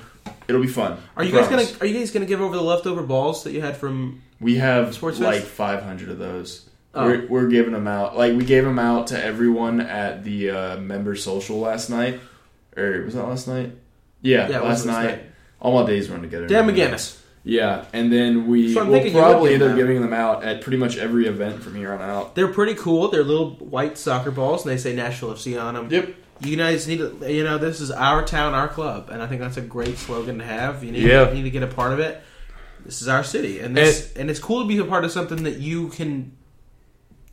It'll 0.48 0.60
be 0.62 0.68
fun. 0.68 0.92
Are 1.16 1.22
I 1.22 1.26
you 1.26 1.32
guys 1.32 1.46
promise. 1.48 1.72
gonna 1.72 1.82
Are 1.82 1.86
you 1.86 1.98
guys 1.98 2.10
gonna 2.10 2.26
give 2.26 2.40
over 2.40 2.54
the 2.56 2.62
leftover 2.62 3.02
balls 3.02 3.44
that 3.44 3.52
you 3.52 3.60
had 3.60 3.76
from? 3.76 4.22
We 4.40 4.56
have 4.56 4.94
Sports 4.94 5.18
like 5.18 5.42
500 5.42 6.08
of 6.10 6.18
those. 6.18 6.68
Oh. 6.94 7.04
We're, 7.06 7.26
we're 7.26 7.48
giving 7.48 7.72
them 7.72 7.86
out. 7.88 8.16
Like 8.16 8.34
we 8.34 8.44
gave 8.44 8.64
them 8.64 8.78
out 8.78 9.08
to 9.08 9.22
everyone 9.22 9.80
at 9.80 10.24
the 10.24 10.50
uh, 10.50 10.76
member 10.78 11.14
social 11.16 11.58
last 11.58 11.90
night, 11.90 12.20
or 12.76 13.02
was 13.02 13.14
that 13.14 13.24
last 13.26 13.48
night? 13.48 13.72
Yeah, 14.22 14.48
Yeah, 14.48 14.58
it 14.58 14.62
last 14.62 14.62
was 14.62 14.86
last 14.86 14.86
night. 15.04 15.10
night. 15.18 15.22
All 15.60 15.80
my 15.82 15.86
days 15.86 16.08
run 16.10 16.22
together. 16.22 16.46
Dan. 16.46 16.66
McGinnis. 16.68 17.20
Yeah, 17.44 17.84
and 17.92 18.12
then 18.12 18.48
we 18.48 18.74
So 18.74 18.80
I'm 18.80 18.88
will 18.88 18.94
thinking 18.94 19.12
you 19.14 19.18
would 19.22 19.30
probably 19.30 19.50
give 19.50 19.62
end 19.62 19.70
up 19.70 19.74
out. 19.74 19.78
giving 19.78 20.00
them 20.00 20.12
out 20.12 20.42
at 20.44 20.62
pretty 20.62 20.78
much 20.78 20.96
every 20.96 21.26
event 21.26 21.62
from 21.62 21.76
here 21.76 21.92
on 21.92 22.00
out. 22.00 22.34
They're 22.34 22.48
pretty 22.48 22.74
cool. 22.74 23.08
They're 23.08 23.22
little 23.22 23.50
white 23.56 23.96
soccer 23.98 24.30
balls, 24.32 24.64
and 24.64 24.72
they 24.72 24.76
say 24.78 24.94
Nashville 24.94 25.32
FC 25.32 25.60
on 25.62 25.74
them. 25.74 25.88
Yep. 25.90 26.14
You 26.40 26.56
guys 26.56 26.86
need 26.86 26.98
to, 26.98 27.32
you 27.32 27.44
know, 27.44 27.58
this 27.58 27.80
is 27.80 27.90
our 27.90 28.24
town, 28.24 28.52
our 28.54 28.68
club, 28.68 29.08
and 29.10 29.22
I 29.22 29.26
think 29.26 29.40
that's 29.40 29.56
a 29.56 29.62
great 29.62 29.96
slogan 29.98 30.38
to 30.38 30.44
have. 30.44 30.84
You 30.84 30.92
need, 30.92 31.02
Yeah. 31.02 31.28
you 31.28 31.34
need 31.34 31.42
to 31.44 31.50
get 31.50 31.62
a 31.62 31.66
part 31.66 31.92
of 31.92 31.98
it. 31.98 32.20
This 32.84 33.00
is 33.02 33.08
our 33.08 33.24
city, 33.24 33.58
and 33.60 33.76
this, 33.76 34.12
and, 34.14 34.30
it's 34.30 34.38
cool 34.38 34.62
to 34.62 34.68
be 34.68 34.78
a 34.78 34.84
part 34.84 35.04
of 35.04 35.10
something 35.10 35.42
that 35.44 35.56
you 35.56 35.88
can 35.88 36.32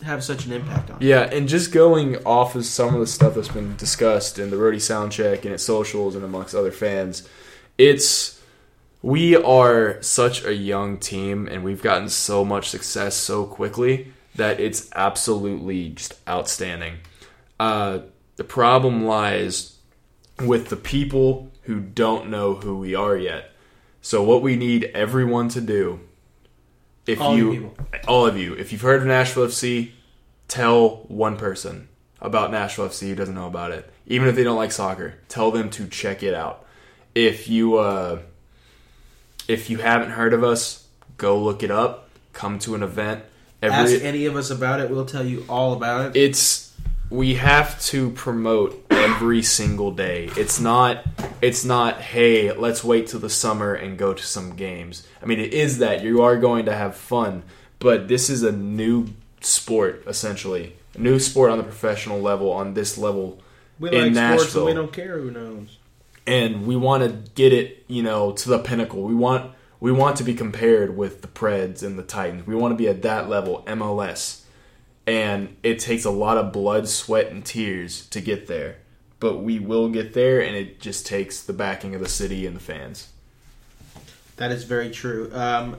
have 0.01 0.23
such 0.23 0.45
an 0.45 0.51
impact 0.51 0.89
on. 0.89 0.97
Yeah, 0.99 1.21
and 1.21 1.47
just 1.47 1.71
going 1.71 2.17
off 2.25 2.55
of 2.55 2.65
some 2.65 2.93
of 2.93 2.99
the 2.99 3.07
stuff 3.07 3.35
that's 3.35 3.49
been 3.49 3.75
discussed 3.75 4.39
in 4.39 4.49
the 4.49 4.57
Roadie 4.57 4.77
Soundcheck 4.77 5.43
and 5.43 5.53
its 5.53 5.63
socials 5.63 6.15
and 6.15 6.23
amongst 6.23 6.55
other 6.55 6.71
fans, 6.71 7.27
it's 7.77 8.39
we 9.01 9.35
are 9.35 10.01
such 10.01 10.43
a 10.45 10.53
young 10.53 10.97
team 10.97 11.47
and 11.51 11.63
we've 11.63 11.81
gotten 11.83 12.09
so 12.09 12.43
much 12.45 12.69
success 12.69 13.15
so 13.15 13.45
quickly 13.45 14.13
that 14.35 14.59
it's 14.59 14.89
absolutely 14.95 15.89
just 15.89 16.15
outstanding. 16.27 16.95
Uh, 17.59 17.99
the 18.35 18.43
problem 18.43 19.05
lies 19.05 19.77
with 20.39 20.69
the 20.69 20.75
people 20.75 21.51
who 21.63 21.79
don't 21.79 22.29
know 22.29 22.55
who 22.55 22.77
we 22.77 22.95
are 22.95 23.15
yet. 23.17 23.51
So 24.01 24.23
what 24.23 24.41
we 24.41 24.55
need 24.55 24.85
everyone 24.93 25.49
to 25.49 25.61
do 25.61 26.01
if 27.05 27.19
All 27.19 27.37
you 27.37 27.73
all 28.07 28.25
of 28.25 28.37
you, 28.37 28.53
if 28.53 28.71
you've 28.71 28.81
heard 28.81 29.01
of 29.01 29.07
Nashville 29.07 29.47
FC, 29.47 29.91
tell 30.47 31.03
one 31.07 31.37
person. 31.37 31.89
about 32.21 32.51
Nashville 32.51 32.87
FC 32.87 33.09
who 33.09 33.15
doesn't 33.15 33.35
know 33.35 33.47
about 33.47 33.71
it. 33.71 33.91
Even 34.07 34.27
if 34.29 34.35
they 34.35 34.43
don't 34.43 34.55
like 34.55 34.71
soccer, 34.71 35.15
tell 35.27 35.51
them 35.51 35.69
to 35.71 35.87
check 35.87 36.23
it 36.23 36.33
out. 36.33 36.65
If 37.13 37.49
you 37.49 37.75
uh, 37.77 38.19
if 39.47 39.69
you 39.69 39.77
haven't 39.79 40.11
heard 40.11 40.33
of 40.33 40.43
us, 40.43 40.87
go 41.17 41.37
look 41.41 41.63
it 41.63 41.71
up. 41.71 42.09
Come 42.31 42.59
to 42.59 42.75
an 42.75 42.83
event. 42.83 43.23
Ask 43.61 43.93
any 44.01 44.25
of 44.25 44.35
us 44.35 44.49
about 44.49 44.79
it. 44.79 44.89
We'll 44.89 45.05
tell 45.05 45.25
you 45.25 45.45
all 45.47 45.73
about 45.73 46.07
it. 46.07 46.19
It's 46.19 46.72
we 47.09 47.35
have 47.35 47.79
to 47.83 48.09
promote 48.11 48.85
every 48.89 49.43
single 49.43 49.91
day. 49.91 50.29
It's 50.37 50.59
not 50.59 51.05
it's 51.41 51.63
not 51.65 52.01
hey, 52.01 52.51
let's 52.51 52.83
wait 52.83 53.07
till 53.07 53.19
the 53.19 53.29
summer 53.29 53.73
and 53.73 53.97
go 53.97 54.13
to 54.13 54.23
some 54.23 54.55
games. 54.55 55.05
I 55.21 55.25
mean, 55.25 55.39
it 55.39 55.53
is 55.53 55.77
that 55.79 56.03
you 56.03 56.21
are 56.23 56.37
going 56.37 56.65
to 56.65 56.75
have 56.75 56.95
fun, 56.95 57.43
but 57.79 58.07
this 58.07 58.29
is 58.29 58.43
a 58.43 58.51
new 58.51 59.07
sport 59.41 60.03
essentially. 60.07 60.75
A 60.95 60.99
new 60.99 61.19
sport 61.19 61.51
on 61.51 61.57
the 61.57 61.63
professional 61.63 62.21
level 62.21 62.51
on 62.51 62.73
this 62.75 62.97
level 62.97 63.41
we 63.79 63.89
in 63.91 64.13
like 64.13 64.39
sports 64.39 64.55
and 64.55 64.65
we 64.65 64.73
don't 64.73 64.93
care 64.93 65.17
who 65.19 65.31
knows. 65.31 65.77
and 66.27 66.65
we 66.67 66.75
want 66.75 67.03
to 67.03 67.31
get 67.33 67.51
it, 67.51 67.83
you 67.87 68.03
know, 68.03 68.31
to 68.33 68.49
the 68.49 68.59
pinnacle. 68.59 69.03
We 69.03 69.15
want 69.15 69.51
we 69.79 69.91
want 69.91 70.15
to 70.17 70.23
be 70.23 70.33
compared 70.33 70.95
with 70.95 71.21
the 71.21 71.27
Preds 71.27 71.83
and 71.83 71.99
the 71.99 72.03
Titans. 72.03 72.47
We 72.47 72.55
want 72.55 72.71
to 72.71 72.77
be 72.77 72.87
at 72.87 73.01
that 73.01 73.27
level, 73.27 73.63
MLS. 73.67 74.42
And 75.05 75.55
it 75.63 75.79
takes 75.79 76.05
a 76.05 76.09
lot 76.09 76.37
of 76.37 76.53
blood, 76.53 76.87
sweat, 76.87 77.27
and 77.27 77.43
tears 77.43 78.07
to 78.07 78.21
get 78.21 78.47
there. 78.47 78.77
But 79.19 79.37
we 79.37 79.59
will 79.59 79.89
get 79.89 80.13
there, 80.13 80.41
and 80.41 80.55
it 80.55 80.79
just 80.79 81.05
takes 81.05 81.41
the 81.41 81.53
backing 81.53 81.95
of 81.95 82.01
the 82.01 82.09
city 82.09 82.45
and 82.45 82.55
the 82.55 82.61
fans. 82.61 83.09
That 84.37 84.51
is 84.51 84.63
very 84.63 84.89
true. 84.89 85.29
Um, 85.33 85.77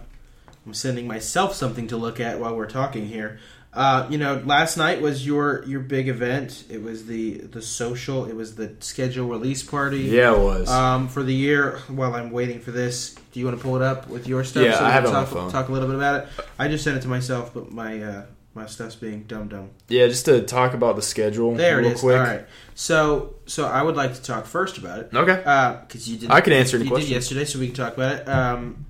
I'm 0.66 0.74
sending 0.74 1.06
myself 1.06 1.54
something 1.54 1.88
to 1.88 1.96
look 1.96 2.20
at 2.20 2.38
while 2.38 2.56
we're 2.56 2.68
talking 2.68 3.06
here. 3.06 3.38
Uh, 3.74 4.06
you 4.08 4.18
know, 4.18 4.40
last 4.44 4.76
night 4.76 5.02
was 5.02 5.26
your 5.26 5.64
your 5.66 5.80
big 5.80 6.08
event. 6.08 6.64
It 6.70 6.80
was 6.80 7.06
the 7.06 7.38
the 7.38 7.60
social. 7.60 8.24
It 8.24 8.36
was 8.36 8.54
the 8.54 8.72
schedule 8.78 9.26
release 9.26 9.64
party. 9.64 9.98
Yeah, 9.98 10.32
it 10.32 10.38
was. 10.38 10.70
Um, 10.70 11.08
for 11.08 11.24
the 11.24 11.34
year. 11.34 11.80
While 11.88 12.14
I'm 12.14 12.30
waiting 12.30 12.60
for 12.60 12.70
this, 12.70 13.16
do 13.32 13.40
you 13.40 13.46
want 13.46 13.58
to 13.58 13.62
pull 13.62 13.74
it 13.74 13.82
up 13.82 14.08
with 14.08 14.28
your 14.28 14.44
stuff? 14.44 14.62
Yeah, 14.62 14.80
we 14.80 14.86
I 14.86 14.90
have 14.92 15.04
it 15.04 15.08
on 15.08 15.12
talk, 15.12 15.34
my 15.34 15.40
phone. 15.40 15.50
Talk 15.50 15.68
a 15.68 15.72
little 15.72 15.88
bit 15.88 15.96
about 15.96 16.22
it. 16.22 16.28
I 16.56 16.68
just 16.68 16.84
sent 16.84 16.96
it 16.96 17.00
to 17.00 17.08
myself, 17.08 17.52
but 17.52 17.72
my 17.72 18.00
uh, 18.00 18.22
my 18.54 18.66
stuff's 18.66 18.94
being 18.94 19.22
dumb 19.24 19.48
dumb. 19.48 19.70
yeah, 19.88 20.06
just 20.06 20.24
to 20.26 20.42
talk 20.42 20.74
about 20.74 20.96
the 20.96 21.02
schedule 21.02 21.54
There 21.54 21.78
it 21.78 21.82
real 21.82 21.92
is. 21.92 22.00
quick. 22.00 22.16
All 22.18 22.22
right. 22.24 22.46
So 22.74 23.34
so 23.46 23.66
I 23.66 23.82
would 23.82 23.96
like 23.96 24.14
to 24.14 24.22
talk 24.22 24.46
first 24.46 24.78
about 24.78 24.98
it. 25.00 25.10
Okay. 25.14 25.36
because 25.86 26.08
you 26.08 26.18
did. 26.18 26.30
I 26.30 26.40
can 26.40 26.52
answer 26.52 26.76
any 26.76 26.88
you 26.88 26.96
did 26.96 27.08
yesterday, 27.08 27.44
so 27.44 27.58
we 27.58 27.66
can 27.66 27.76
talk 27.76 27.94
about 27.96 28.16
it. 28.20 28.28
Um, 28.28 28.86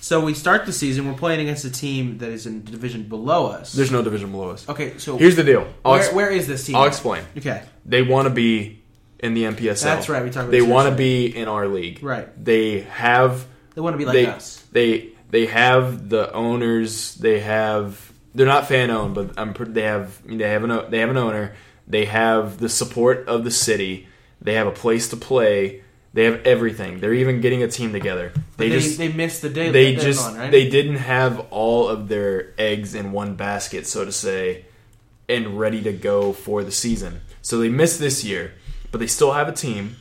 so 0.00 0.22
we 0.22 0.34
start 0.34 0.66
the 0.66 0.72
season. 0.72 1.06
We're 1.06 1.14
playing 1.18 1.40
against 1.40 1.64
a 1.64 1.70
team 1.70 2.18
that 2.18 2.30
is 2.30 2.44
in 2.46 2.62
the 2.64 2.70
division 2.70 3.04
below 3.04 3.46
us. 3.46 3.72
There's 3.72 3.90
no 3.90 4.02
division 4.02 4.30
below 4.32 4.50
us. 4.50 4.68
okay. 4.68 4.98
So 4.98 5.16
Here's 5.16 5.36
the 5.36 5.44
deal. 5.44 5.66
Where, 5.82 6.00
ex- 6.00 6.12
where 6.12 6.30
is 6.30 6.46
this 6.46 6.66
team? 6.66 6.76
I'll 6.76 6.84
explain. 6.86 7.24
Okay. 7.38 7.62
They 7.86 8.02
want 8.02 8.28
to 8.28 8.34
be 8.34 8.82
in 9.20 9.32
the 9.32 9.44
NPSL. 9.44 9.82
That's 9.82 10.08
right, 10.10 10.22
we 10.22 10.28
talked 10.28 10.42
about 10.48 10.50
They 10.50 10.60
want 10.60 10.90
to 10.90 10.94
be 10.94 11.26
in 11.34 11.48
our 11.48 11.68
league. 11.68 12.02
Right. 12.02 12.28
They 12.42 12.80
have 12.82 13.46
They 13.74 13.80
want 13.80 13.94
to 13.94 13.98
be 13.98 14.04
like 14.04 14.12
they 14.12 14.26
us. 14.26 14.62
they 14.72 15.08
they 15.30 15.46
have 15.46 16.10
the 16.10 16.30
owners. 16.34 17.14
They 17.14 17.40
have 17.40 18.12
they're 18.34 18.46
not 18.46 18.66
fan 18.66 18.90
owned, 18.90 19.14
but 19.14 19.38
I'm 19.38 19.54
they 19.72 19.82
have 19.82 20.20
they 20.26 20.48
have 20.48 20.64
an 20.64 20.90
they 20.90 20.98
have 20.98 21.10
an 21.10 21.16
owner. 21.16 21.54
They 21.86 22.06
have 22.06 22.58
the 22.58 22.68
support 22.68 23.28
of 23.28 23.44
the 23.44 23.50
city. 23.50 24.08
They 24.40 24.54
have 24.54 24.66
a 24.66 24.72
place 24.72 25.08
to 25.10 25.16
play. 25.16 25.82
They 26.14 26.24
have 26.24 26.42
everything. 26.46 27.00
They're 27.00 27.12
even 27.14 27.40
getting 27.40 27.62
a 27.62 27.68
team 27.68 27.92
together. 27.92 28.32
They, 28.56 28.68
They, 28.68 28.78
just 28.78 28.98
they 28.98 29.12
missed 29.12 29.42
the 29.42 29.50
day. 29.50 29.70
they 29.70 29.94
just 29.96 30.20
deadline, 30.20 30.40
right? 30.40 30.50
they 30.52 30.70
didn't 30.70 30.96
have 30.96 31.40
all 31.50 31.88
of 31.88 32.08
their 32.08 32.54
eggs 32.56 32.94
in 32.94 33.10
one 33.12 33.34
basket, 33.34 33.86
so 33.86 34.04
to 34.04 34.12
say, 34.12 34.64
and 35.28 35.58
ready 35.58 35.82
to 35.82 35.92
go 35.92 36.32
for 36.32 36.62
the 36.62 36.70
season. 36.70 37.20
So 37.42 37.58
they 37.58 37.68
missed 37.68 37.98
this 37.98 38.22
year, 38.24 38.54
but 38.92 38.98
they 38.98 39.08
still 39.08 39.32
have 39.32 39.48
a 39.48 39.52
team. 39.52 39.96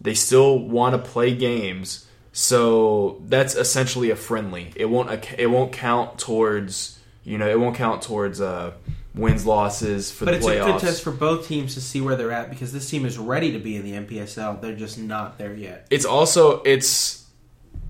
They 0.00 0.14
still 0.14 0.58
want 0.58 0.92
to 0.94 1.10
play 1.10 1.34
games, 1.34 2.06
so 2.32 3.22
that's 3.26 3.54
essentially 3.54 4.10
a 4.10 4.16
friendly. 4.16 4.72
It 4.76 4.86
won't 4.86 5.08
it 5.38 5.46
won't 5.46 5.72
count 5.72 6.18
towards 6.18 6.93
you 7.24 7.38
know 7.38 7.48
it 7.48 7.58
won't 7.58 7.74
count 7.76 8.02
towards 8.02 8.40
uh, 8.40 8.72
wins 9.14 9.46
losses 9.46 10.10
for 10.10 10.24
but 10.26 10.32
the 10.32 10.36
it's 10.38 10.46
playoffs. 10.46 10.68
a 10.68 10.72
good 10.72 10.80
test 10.80 11.02
for 11.02 11.10
both 11.10 11.46
teams 11.48 11.74
to 11.74 11.80
see 11.80 12.00
where 12.00 12.16
they're 12.16 12.32
at 12.32 12.50
because 12.50 12.72
this 12.72 12.88
team 12.88 13.04
is 13.06 13.16
ready 13.18 13.52
to 13.52 13.58
be 13.58 13.76
in 13.76 13.82
the 13.84 13.92
NPSL. 13.92 14.60
They're 14.60 14.74
just 14.76 14.98
not 14.98 15.38
there 15.38 15.54
yet. 15.54 15.86
it's 15.90 16.04
also 16.04 16.62
it's 16.62 17.24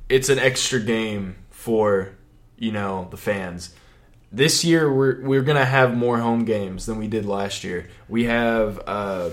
it's 0.08 0.28
an 0.28 0.38
extra 0.38 0.80
game 0.80 1.36
for 1.50 2.10
you 2.58 2.72
know 2.72 3.08
the 3.10 3.16
fans. 3.16 3.74
This 4.30 4.64
year 4.64 4.92
we're 4.92 5.20
we're 5.22 5.42
gonna 5.42 5.64
have 5.64 5.96
more 5.96 6.18
home 6.18 6.44
games 6.44 6.86
than 6.86 6.98
we 6.98 7.06
did 7.08 7.24
last 7.24 7.64
year. 7.64 7.88
We 8.08 8.24
have 8.24 8.80
uh, 8.86 9.30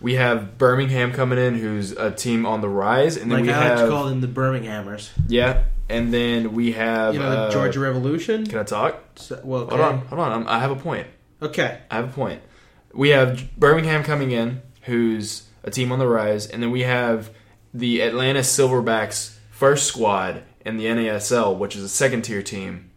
we 0.00 0.14
have 0.14 0.58
Birmingham 0.58 1.12
coming 1.12 1.38
in, 1.38 1.54
who's 1.54 1.92
a 1.92 2.10
team 2.10 2.44
on 2.44 2.60
the 2.60 2.68
rise, 2.68 3.16
and 3.16 3.30
then 3.30 3.38
Like 3.40 3.46
we 3.46 3.52
I 3.52 3.68
like 3.70 3.78
to 3.78 3.88
call 3.88 4.04
them 4.06 4.20
the 4.20 4.26
Birminghamers. 4.28 5.10
yeah, 5.28 5.62
and 5.88 6.12
then 6.12 6.52
we 6.52 6.72
have 6.72 7.14
You 7.14 7.20
know 7.20 7.30
the 7.30 7.36
uh, 7.42 7.50
Georgia 7.50 7.80
Revolution. 7.80 8.46
Can 8.46 8.58
I 8.58 8.62
talk? 8.64 9.00
So- 9.16 9.40
well, 9.44 9.62
okay. 9.62 9.76
Hold 9.76 9.80
on, 9.86 9.98
hold 10.06 10.20
on. 10.20 10.32
I'm, 10.32 10.48
I 10.48 10.58
have 10.60 10.70
a 10.70 10.76
point. 10.76 11.06
Okay. 11.42 11.80
I 11.90 11.96
have 11.96 12.10
a 12.10 12.12
point. 12.12 12.42
We 12.92 13.10
have 13.10 13.54
Birmingham 13.58 14.02
coming 14.02 14.30
in, 14.30 14.62
who's 14.82 15.44
a 15.62 15.70
team 15.70 15.92
on 15.92 15.98
the 15.98 16.08
rise, 16.08 16.46
and 16.46 16.62
then 16.62 16.70
we 16.70 16.82
have 16.82 17.30
the 17.74 18.00
Atlanta 18.00 18.40
Silverbacks 18.40 19.36
first 19.50 19.86
squad 19.86 20.42
in 20.64 20.76
the 20.78 20.86
NASL, 20.86 21.58
which 21.58 21.76
is 21.76 21.82
a 21.82 21.88
second 21.88 22.22
tier 22.22 22.42
team, 22.42 22.90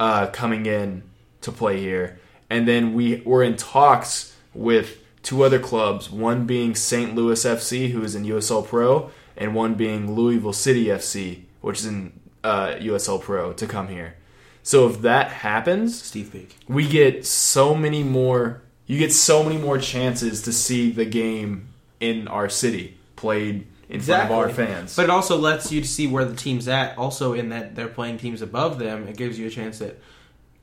uh, 0.00 0.28
coming 0.28 0.64
in 0.66 1.02
to 1.42 1.52
play 1.52 1.78
here. 1.80 2.18
And 2.50 2.66
then 2.66 2.94
we 2.94 3.20
we're 3.24 3.42
in 3.42 3.56
talks 3.56 4.34
with 4.54 4.98
two 5.22 5.42
other 5.42 5.58
clubs, 5.58 6.10
one 6.10 6.46
being 6.46 6.74
St. 6.74 7.14
Louis 7.14 7.42
FC, 7.44 7.90
who 7.90 8.02
is 8.02 8.14
in 8.14 8.24
USL 8.24 8.66
Pro, 8.66 9.10
and 9.36 9.54
one 9.54 9.74
being 9.74 10.14
Louisville 10.14 10.52
City 10.52 10.86
FC, 10.86 11.42
which 11.60 11.80
is 11.80 11.86
in 11.86 12.18
uh, 12.44 12.76
USL 12.76 13.20
Pro, 13.20 13.52
to 13.54 13.66
come 13.66 13.88
here. 13.88 14.14
So 14.62 14.88
if 14.88 15.00
that 15.02 15.30
happens, 15.30 16.00
Steve 16.00 16.30
Peak. 16.32 16.56
we 16.68 16.88
get 16.88 17.26
so 17.26 17.74
many 17.74 18.02
more 18.02 18.62
you 18.86 18.98
get 18.98 19.12
so 19.12 19.42
many 19.42 19.56
more 19.56 19.78
chances 19.78 20.42
to 20.42 20.52
see 20.52 20.90
the 20.90 21.06
game 21.06 21.68
in 22.00 22.28
our 22.28 22.48
city 22.48 22.98
played 23.16 23.66
in 23.88 24.00
front 24.00 24.24
of 24.24 24.30
our 24.30 24.50
fans. 24.50 24.94
But 24.94 25.04
it 25.04 25.10
also 25.10 25.38
lets 25.38 25.72
you 25.72 25.82
see 25.84 26.06
where 26.06 26.24
the 26.24 26.36
team's 26.36 26.68
at. 26.68 26.98
Also, 26.98 27.32
in 27.32 27.48
that 27.48 27.74
they're 27.74 27.88
playing 27.88 28.18
teams 28.18 28.42
above 28.42 28.78
them, 28.78 29.08
it 29.08 29.16
gives 29.16 29.38
you 29.38 29.46
a 29.46 29.50
chance 29.50 29.78
that 29.78 29.98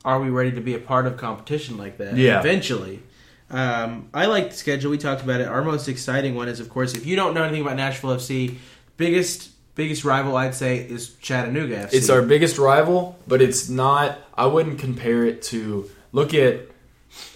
are 0.04 0.20
we 0.20 0.30
ready 0.30 0.52
to 0.52 0.60
be 0.60 0.74
a 0.74 0.78
part 0.78 1.06
of 1.06 1.16
competition 1.16 1.78
like 1.78 1.98
that? 1.98 2.16
Yeah. 2.16 2.40
Eventually. 2.40 3.02
Um, 3.50 4.08
I 4.14 4.26
like 4.26 4.50
the 4.50 4.56
schedule. 4.56 4.90
We 4.90 4.98
talked 4.98 5.22
about 5.22 5.40
it. 5.40 5.48
Our 5.48 5.62
most 5.62 5.88
exciting 5.88 6.34
one 6.34 6.48
is, 6.48 6.58
of 6.58 6.68
course, 6.68 6.94
if 6.94 7.04
you 7.04 7.16
don't 7.16 7.34
know 7.34 7.42
anything 7.42 7.62
about 7.62 7.76
Nashville 7.76 8.16
FC, 8.16 8.56
biggest 8.96 9.50
biggest 9.74 10.04
rival 10.04 10.36
I'd 10.36 10.54
say 10.54 10.78
is 10.78 11.14
Chattanooga 11.22 11.76
FC. 11.86 11.94
it's 11.94 12.10
our 12.10 12.22
biggest 12.22 12.58
rival, 12.58 13.18
but 13.26 13.40
it's 13.42 13.68
not 13.68 14.18
I 14.34 14.46
wouldn't 14.46 14.78
compare 14.78 15.24
it 15.24 15.42
to 15.44 15.88
look 16.12 16.34
at 16.34 16.60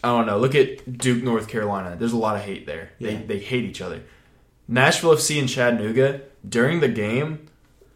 I 0.03 0.09
don't 0.09 0.27
know, 0.27 0.39
look 0.39 0.55
at 0.55 0.99
Duke, 0.99 1.23
North 1.23 1.49
Carolina. 1.49 1.97
There's 1.99 2.13
a 2.13 2.17
lot 2.17 2.37
of 2.37 2.43
hate 2.43 2.67
there. 2.67 2.91
They 3.01 3.13
Yeah. 3.13 3.21
they 3.27 3.39
hate 3.39 3.65
each 3.65 3.81
other. 3.81 4.01
Nashville 4.69 5.13
FC 5.13 5.39
and 5.39 5.49
Chattanooga 5.49 6.23
during 6.49 6.81
the 6.81 6.89
game, 6.89 7.41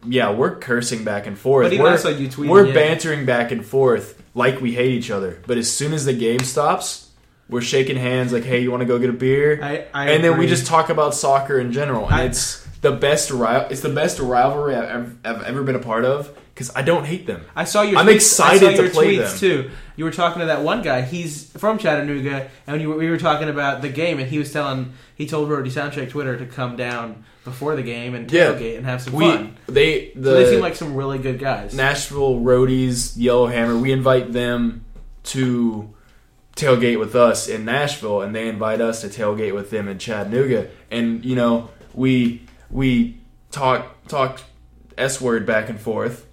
yeah, 0.07 0.31
we're 0.31 0.55
cursing 0.55 1.03
back 1.03 1.27
and 1.27 1.37
forth. 1.37 1.65
But 1.65 1.73
even 1.73 1.83
we're, 1.85 1.93
I 1.93 1.95
saw 1.97 2.09
you 2.09 2.27
tweeting, 2.27 2.49
we're 2.49 2.67
yeah. 2.67 2.73
bantering 2.73 3.25
back 3.25 3.51
and 3.51 3.65
forth 3.65 4.21
like 4.33 4.61
we 4.61 4.73
hate 4.73 4.91
each 4.91 5.11
other. 5.11 5.39
But 5.45 5.57
as 5.57 5.71
soon 5.71 5.93
as 5.93 6.05
the 6.05 6.13
game 6.13 6.39
stops, 6.39 7.09
we're 7.49 7.61
shaking 7.61 7.97
hands 7.97 8.31
like, 8.31 8.43
"Hey, 8.45 8.61
you 8.61 8.71
want 8.71 8.81
to 8.81 8.87
go 8.87 8.97
get 8.97 9.09
a 9.09 9.13
beer?" 9.13 9.59
I- 9.61 9.85
I 9.93 10.11
and 10.11 10.23
then 10.23 10.37
we 10.37 10.47
just 10.47 10.65
talk 10.65 10.89
about 10.89 11.13
soccer 11.13 11.59
in 11.59 11.71
general, 11.73 12.05
and 12.05 12.15
I- 12.15 12.23
it's 12.23 12.65
the 12.81 12.91
best 12.91 13.31
ri- 13.31 13.67
It's 13.69 13.81
the 13.81 13.89
best 13.89 14.19
rivalry 14.19 14.75
I've 14.75 14.89
ever, 14.89 15.15
I've 15.23 15.43
ever 15.43 15.63
been 15.63 15.75
a 15.75 15.79
part 15.79 16.03
of 16.05 16.35
because 16.53 16.71
I 16.75 16.81
don't 16.81 17.05
hate 17.05 17.25
them. 17.27 17.41
I 17.55 17.63
saw 17.63 17.81
your. 17.83 17.99
I'm 17.99 18.07
tweets- 18.07 18.15
excited 18.15 18.69
I 18.69 18.75
saw 18.75 18.81
to 18.83 18.89
play 18.89 19.15
tweets 19.17 19.29
them. 19.29 19.39
too. 19.39 19.71
You 19.95 20.05
were 20.05 20.11
talking 20.11 20.39
to 20.39 20.47
that 20.47 20.61
one 20.63 20.81
guy. 20.81 21.01
He's 21.01 21.51
from 21.57 21.77
Chattanooga, 21.77 22.49
and 22.67 22.87
were, 22.87 22.97
we 22.97 23.09
were 23.09 23.17
talking 23.17 23.49
about 23.49 23.81
the 23.81 23.89
game, 23.89 24.19
and 24.19 24.27
he 24.29 24.37
was 24.39 24.51
telling 24.51 24.93
he 25.15 25.27
told 25.27 25.49
Roadie 25.49 25.67
Soundcheck 25.71 26.09
Twitter 26.09 26.37
to 26.37 26.45
come 26.45 26.75
down 26.75 27.23
before 27.43 27.75
the 27.75 27.81
game 27.83 28.13
and 28.15 28.31
Yeah. 28.31 28.51
tailgate 28.51 28.77
and 28.77 28.85
have 28.85 29.01
some 29.01 29.13
We 29.13 29.25
fun. 29.25 29.57
they 29.67 30.11
the 30.15 30.29
so 30.29 30.33
they 30.43 30.49
seem 30.51 30.59
like 30.59 30.75
some 30.75 30.95
really 30.95 31.17
good 31.19 31.39
guys. 31.39 31.73
Nashville 31.75 32.39
Roadies, 32.39 33.13
Yellowhammer. 33.15 33.77
We 33.77 33.91
invite 33.91 34.31
them 34.33 34.85
to 35.25 35.89
tailgate 36.55 36.99
with 36.99 37.15
us 37.15 37.47
in 37.47 37.63
Nashville, 37.65 38.21
and 38.21 38.35
they 38.35 38.47
invite 38.47 38.81
us 38.81 39.01
to 39.01 39.07
tailgate 39.07 39.53
with 39.53 39.69
them 39.69 39.87
in 39.87 39.97
Chattanooga. 39.99 40.67
And 40.91 41.23
you 41.25 41.35
know, 41.35 41.69
we 41.93 42.41
we 42.71 43.19
talk 43.51 44.07
talk 44.07 44.39
s 44.97 45.19
word 45.21 45.45
back 45.45 45.69
and 45.69 45.79
forth. 45.79 46.27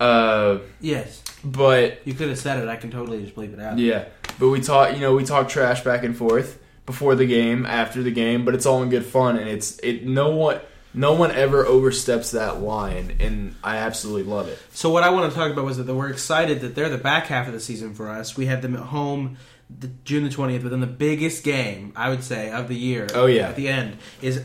Uh, 0.00 0.58
yes, 0.80 1.22
but 1.44 2.06
you 2.06 2.14
could 2.14 2.28
have 2.28 2.38
said 2.38 2.62
it. 2.62 2.68
I 2.68 2.76
can 2.76 2.90
totally 2.90 3.22
just 3.22 3.34
bleep 3.34 3.52
it 3.52 3.60
out. 3.60 3.78
yeah, 3.78 4.06
but 4.38 4.48
we 4.48 4.60
talk. 4.60 4.94
You 4.94 5.00
know, 5.00 5.14
we 5.14 5.24
talk 5.24 5.48
trash 5.48 5.82
back 5.82 6.04
and 6.04 6.16
forth 6.16 6.58
before 6.86 7.14
the 7.14 7.26
game, 7.26 7.66
after 7.66 8.02
the 8.02 8.10
game. 8.12 8.44
But 8.44 8.54
it's 8.54 8.66
all 8.66 8.82
in 8.82 8.90
good 8.90 9.04
fun, 9.04 9.36
and 9.36 9.48
it's 9.48 9.78
it. 9.80 10.06
No 10.06 10.30
one, 10.30 10.60
No 10.94 11.12
one 11.14 11.32
ever 11.32 11.66
oversteps 11.66 12.30
that 12.30 12.60
line, 12.60 13.16
and 13.20 13.54
I 13.62 13.78
absolutely 13.78 14.22
love 14.22 14.48
it. 14.48 14.58
So 14.70 14.90
what 14.90 15.02
I 15.02 15.10
want 15.10 15.30
to 15.32 15.36
talk 15.38 15.50
about 15.52 15.64
was 15.64 15.76
that 15.78 15.92
we're 15.92 16.08
excited 16.10 16.60
that 16.60 16.74
they're 16.74 16.88
the 16.88 16.96
back 16.98 17.26
half 17.26 17.46
of 17.46 17.52
the 17.52 17.60
season 17.60 17.94
for 17.94 18.08
us. 18.08 18.36
We 18.36 18.46
have 18.46 18.62
them 18.62 18.74
at 18.74 18.82
home 18.82 19.36
the, 19.68 19.88
June 20.04 20.24
the 20.24 20.30
twentieth, 20.30 20.62
but 20.62 20.70
then 20.70 20.80
the 20.80 20.86
biggest 20.86 21.44
game 21.44 21.92
I 21.94 22.08
would 22.08 22.24
say 22.24 22.50
of 22.50 22.68
the 22.68 22.74
year. 22.76 23.06
Oh, 23.14 23.26
yeah. 23.26 23.48
at 23.48 23.56
the 23.56 23.68
end 23.68 23.98
is 24.22 24.42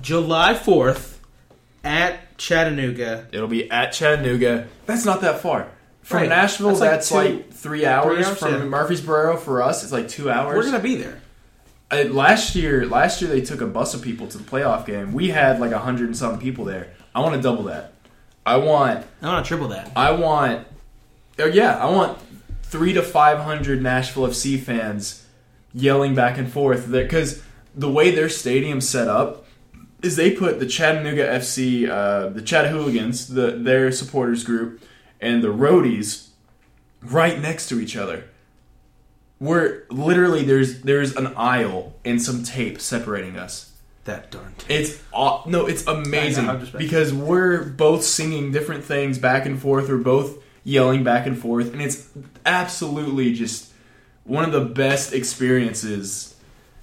July 0.00 0.54
fourth 0.54 1.20
at 1.84 2.38
Chattanooga. 2.38 3.26
It'll 3.32 3.48
be 3.48 3.70
at 3.70 3.92
Chattanooga. 3.92 4.68
That's 4.86 5.04
not 5.04 5.20
that 5.22 5.40
far. 5.40 5.68
From 6.02 6.18
Right. 6.22 6.28
Nashville, 6.28 6.68
That's 6.74 6.80
that's 6.80 7.12
like 7.12 7.30
like, 7.30 7.46
two- 7.50 7.52
three 7.54 7.86
hours. 7.86 8.26
hours, 8.26 8.38
From 8.38 8.52
yeah. 8.54 8.64
Murfreesboro 8.64 9.36
for 9.36 9.62
us, 9.62 9.82
it's 9.84 9.92
like 9.92 10.08
two 10.08 10.30
hours. 10.30 10.56
We're 10.56 10.64
gonna 10.64 10.82
be 10.82 10.96
there. 10.96 11.20
Uh, 11.92 12.04
last 12.10 12.56
year, 12.56 12.86
last 12.86 13.20
year 13.20 13.30
they 13.30 13.40
took 13.42 13.60
a 13.60 13.66
bus 13.66 13.94
of 13.94 14.02
people 14.02 14.26
to 14.28 14.38
the 14.38 14.44
playoff 14.44 14.86
game. 14.86 15.12
We 15.12 15.28
had 15.28 15.60
like 15.60 15.70
a 15.72 15.78
hundred 15.78 16.06
and 16.06 16.16
something 16.16 16.40
people 16.40 16.64
there. 16.64 16.88
I 17.14 17.20
want 17.20 17.34
to 17.36 17.40
double 17.42 17.64
that. 17.64 17.92
I 18.44 18.56
want, 18.56 19.06
I 19.20 19.26
want 19.28 19.44
to 19.44 19.48
triple 19.48 19.68
that. 19.68 19.92
I 19.94 20.10
want, 20.12 20.66
oh 21.38 21.44
yeah, 21.46 21.76
I 21.76 21.88
want 21.90 22.18
three 22.64 22.94
to 22.94 23.02
five 23.02 23.38
hundred 23.38 23.80
Nashville 23.82 24.26
FC 24.26 24.58
fans 24.60 25.24
yelling 25.74 26.14
back 26.16 26.36
and 26.38 26.50
forth 26.50 26.90
because 26.90 27.42
the 27.76 27.88
way 27.90 28.10
their 28.10 28.28
stadium's 28.28 28.88
set 28.88 29.06
up 29.06 29.41
is 30.02 30.16
they 30.16 30.32
put 30.32 30.58
the 30.58 30.66
Chattanooga 30.66 31.26
FC, 31.26 31.88
uh, 31.88 32.28
the 32.30 32.42
Chattahooligans, 32.42 33.28
the 33.28 33.52
their 33.52 33.92
supporters 33.92 34.44
group, 34.44 34.82
and 35.20 35.42
the 35.42 35.48
Roadies 35.48 36.28
right 37.02 37.40
next 37.40 37.68
to 37.68 37.80
each 37.80 37.96
other. 37.96 38.24
We're 39.40 39.84
literally 39.90 40.44
there's 40.44 40.82
there's 40.82 41.16
an 41.16 41.28
aisle 41.36 41.94
and 42.04 42.20
some 42.22 42.42
tape 42.44 42.80
separating 42.80 43.36
us. 43.36 43.70
That 44.04 44.32
darn. 44.32 44.54
T- 44.58 44.74
It's 44.74 45.00
aw- 45.12 45.44
no, 45.48 45.66
it's 45.66 45.86
amazing 45.86 46.46
know, 46.46 46.64
because 46.76 47.12
we're 47.14 47.62
both 47.64 48.02
singing 48.02 48.50
different 48.50 48.84
things 48.84 49.18
back 49.18 49.46
and 49.46 49.60
forth. 49.60 49.88
We're 49.88 49.98
both 49.98 50.38
yelling 50.64 51.04
back 51.04 51.26
and 51.26 51.38
forth, 51.38 51.72
and 51.72 51.80
it's 51.80 52.08
absolutely 52.44 53.32
just 53.32 53.70
one 54.24 54.44
of 54.44 54.50
the 54.52 54.64
best 54.64 55.12
experiences. 55.12 56.31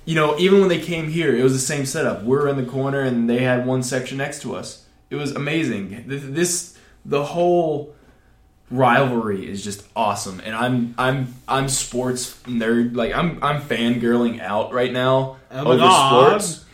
You 0.10 0.16
know, 0.16 0.30
even 0.40 0.60
when 0.60 0.70
they 0.70 0.82
came 0.82 1.08
here, 1.10 1.36
it 1.36 1.44
was 1.44 1.54
the 1.54 1.60
same 1.74 1.86
setup. 1.86 2.24
We're 2.24 2.48
in 2.48 2.58
the 2.58 2.66
corner, 2.66 3.02
and 3.02 3.30
they 3.30 3.40
had 3.44 3.68
one 3.68 3.84
section 3.84 4.18
next 4.18 4.42
to 4.42 4.56
us. 4.56 4.86
It 5.12 5.16
was 5.18 5.32
amazing. 5.36 5.90
Th- 6.10 6.22
This 6.40 6.76
the 7.06 7.24
whole 7.24 7.94
rivalry 8.72 9.50
is 9.50 9.64
just 9.64 9.88
awesome, 9.96 10.42
and 10.44 10.56
I'm 10.56 10.96
I'm 10.98 11.36
I'm 11.48 11.70
sports 11.70 12.36
nerd. 12.46 12.96
Like 12.96 13.14
I'm 13.14 13.38
I'm 13.44 13.62
fangirling 13.62 14.40
out 14.42 14.74
right 14.74 14.92
now 14.92 15.38
Oh 15.52 15.68
over 15.74 15.78
God. 15.78 16.42
sports 16.42 16.66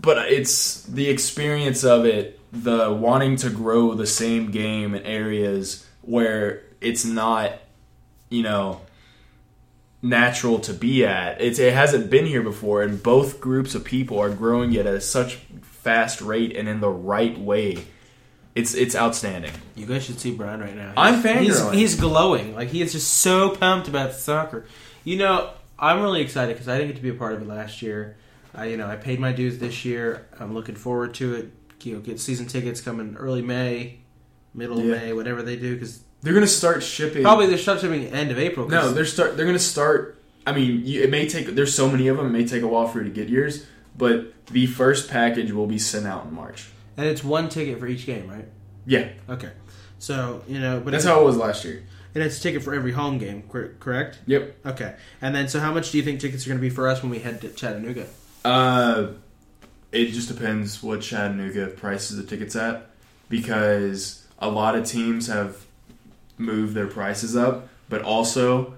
but 0.00 0.16
it's 0.32 0.82
the 0.84 1.08
experience 1.10 1.84
of 1.84 2.04
it 2.06 2.40
the 2.52 2.90
wanting 2.90 3.36
to 3.36 3.50
grow 3.50 3.94
the 3.94 4.06
same 4.06 4.50
game 4.50 4.94
in 4.94 5.02
areas 5.04 5.86
where 6.02 6.62
it's 6.80 7.04
not 7.04 7.52
you 8.30 8.42
know 8.42 8.80
natural 10.02 10.58
to 10.60 10.72
be 10.72 11.04
at 11.04 11.40
it's, 11.40 11.58
it 11.58 11.72
hasn't 11.74 12.08
been 12.10 12.24
here 12.26 12.42
before 12.42 12.82
and 12.82 13.02
both 13.02 13.38
groups 13.40 13.74
of 13.74 13.84
people 13.84 14.18
are 14.18 14.30
growing 14.30 14.72
it 14.72 14.86
at 14.86 14.94
a 14.94 15.00
such 15.00 15.36
fast 15.62 16.22
rate 16.22 16.56
and 16.56 16.68
in 16.68 16.80
the 16.80 16.88
right 16.88 17.38
way 17.38 17.76
it's 18.54 18.74
it's 18.74 18.96
outstanding 18.96 19.52
You 19.76 19.84
guys 19.86 20.02
should 20.04 20.18
see 20.18 20.34
Brian 20.34 20.60
right 20.60 20.74
now. 20.74 20.92
I'm 20.96 21.16
He's, 21.16 21.24
fangirling. 21.60 21.74
he's 21.74 21.94
glowing. 22.00 22.54
Like 22.54 22.68
he 22.70 22.80
is 22.82 22.92
just 22.92 23.14
so 23.14 23.50
pumped 23.54 23.86
about 23.88 24.12
soccer. 24.14 24.66
You 25.04 25.16
know, 25.18 25.50
I'm 25.78 26.00
really 26.02 26.20
excited 26.20 26.54
because 26.54 26.68
I 26.68 26.76
didn't 26.76 26.88
get 26.88 26.96
to 26.96 27.02
be 27.02 27.10
a 27.10 27.14
part 27.14 27.32
of 27.34 27.42
it 27.42 27.46
last 27.48 27.80
year. 27.80 28.16
I, 28.54 28.64
you 28.66 28.76
know, 28.76 28.88
I 28.88 28.96
paid 28.96 29.20
my 29.20 29.32
dues 29.32 29.58
this 29.60 29.84
year. 29.84 30.26
I'm 30.40 30.52
looking 30.52 30.74
forward 30.74 31.14
to 31.14 31.34
it. 31.34 31.52
You 31.84 31.94
know, 31.94 32.00
get 32.00 32.18
season 32.20 32.46
tickets 32.46 32.80
coming 32.80 33.14
early 33.16 33.40
May, 33.40 34.00
middle 34.52 34.78
Yeah. 34.80 34.94
of 34.96 35.00
May, 35.02 35.12
whatever 35.12 35.42
they 35.42 35.54
do. 35.56 35.74
Because 35.74 36.02
they're 36.22 36.34
gonna 36.34 36.46
start 36.46 36.82
shipping 36.82 37.22
probably 37.22 37.46
they're 37.46 37.58
start 37.58 37.80
shipping 37.80 38.06
end 38.06 38.30
of 38.30 38.38
April. 38.38 38.68
No, 38.68 38.90
they're 38.90 39.04
start. 39.04 39.36
They're 39.36 39.46
gonna 39.46 39.58
start. 39.58 40.16
I 40.46 40.52
mean, 40.52 40.84
you, 40.84 41.02
it 41.02 41.10
may 41.10 41.28
take. 41.28 41.46
There's 41.48 41.74
so 41.74 41.88
many 41.88 42.08
of 42.08 42.16
them. 42.16 42.26
It 42.26 42.30
may 42.30 42.46
take 42.46 42.62
a 42.62 42.66
while 42.66 42.88
for 42.88 42.98
you 42.98 43.04
to 43.04 43.10
get 43.10 43.28
yours, 43.28 43.66
but 43.96 44.32
the 44.46 44.66
first 44.66 45.08
package 45.10 45.52
will 45.52 45.66
be 45.66 45.78
sent 45.78 46.06
out 46.06 46.24
in 46.26 46.34
March. 46.34 46.68
and 46.96 47.06
it's 47.06 47.22
one 47.22 47.48
ticket 47.48 47.78
for 47.78 47.86
each 47.86 48.04
game, 48.06 48.28
right? 48.28 48.46
Yeah, 48.86 49.08
Okay. 49.28 49.50
So 49.98 50.42
you 50.48 50.58
know, 50.58 50.80
but 50.80 50.90
that's 50.92 51.04
how 51.04 51.20
it 51.20 51.24
was 51.24 51.36
last 51.36 51.64
year. 51.64 51.84
and 52.14 52.24
it's 52.24 52.38
a 52.38 52.40
ticket 52.40 52.62
for 52.62 52.74
every 52.74 52.92
home 52.92 53.18
game, 53.18 53.42
correct? 53.78 54.18
Yep. 54.26 54.56
Okay. 54.66 54.94
And 55.20 55.34
then, 55.34 55.46
so 55.48 55.60
how 55.60 55.72
much 55.72 55.90
do 55.92 55.98
you 55.98 56.02
think 56.04 56.18
tickets 56.20 56.46
are 56.46 56.48
going 56.48 56.58
to 56.58 56.62
be 56.62 56.70
for 56.70 56.88
us 56.88 57.02
when 57.02 57.10
we 57.10 57.18
head 57.18 57.40
to 57.42 57.50
Chattanooga? 57.50 58.06
Uh, 58.44 59.08
it 59.92 60.06
just 60.06 60.28
depends 60.28 60.82
what 60.82 61.02
Chattanooga 61.02 61.66
prices 61.68 62.16
the 62.16 62.24
tickets 62.24 62.56
at, 62.56 62.90
because 63.28 64.26
a 64.38 64.48
lot 64.48 64.74
of 64.74 64.86
teams 64.86 65.26
have 65.28 65.64
moved 66.40 66.74
their 66.74 66.86
prices 66.86 67.36
up, 67.36 67.68
but 67.88 68.02
also 68.02 68.74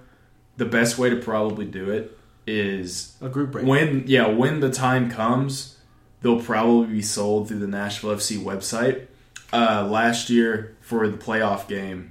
the 0.57 0.67
best 0.67 0.99
way 0.99 1.09
to 1.11 1.17
probably 1.17 1.65
do 1.65 1.91
it 1.91 2.19
is 2.47 3.17
A 3.23 3.29
group 3.29 3.53
break. 3.53 3.65
when 3.67 4.05
yeah 4.07 4.27
when 4.27 4.59
the 4.61 4.71
time 4.71 5.09
comes 5.11 5.79
they'll 6.23 6.43
probably 6.43 6.89
be 6.89 7.03
sold 7.03 7.47
through 7.49 7.61
the 7.61 7.69
nashville 7.69 8.17
fc 8.17 8.37
website. 8.39 9.07
Uh, 9.53 9.87
last 9.89 10.29
year 10.29 10.75
for 10.81 11.07
the 11.09 11.17
playoff 11.17 11.69
game 11.69 12.11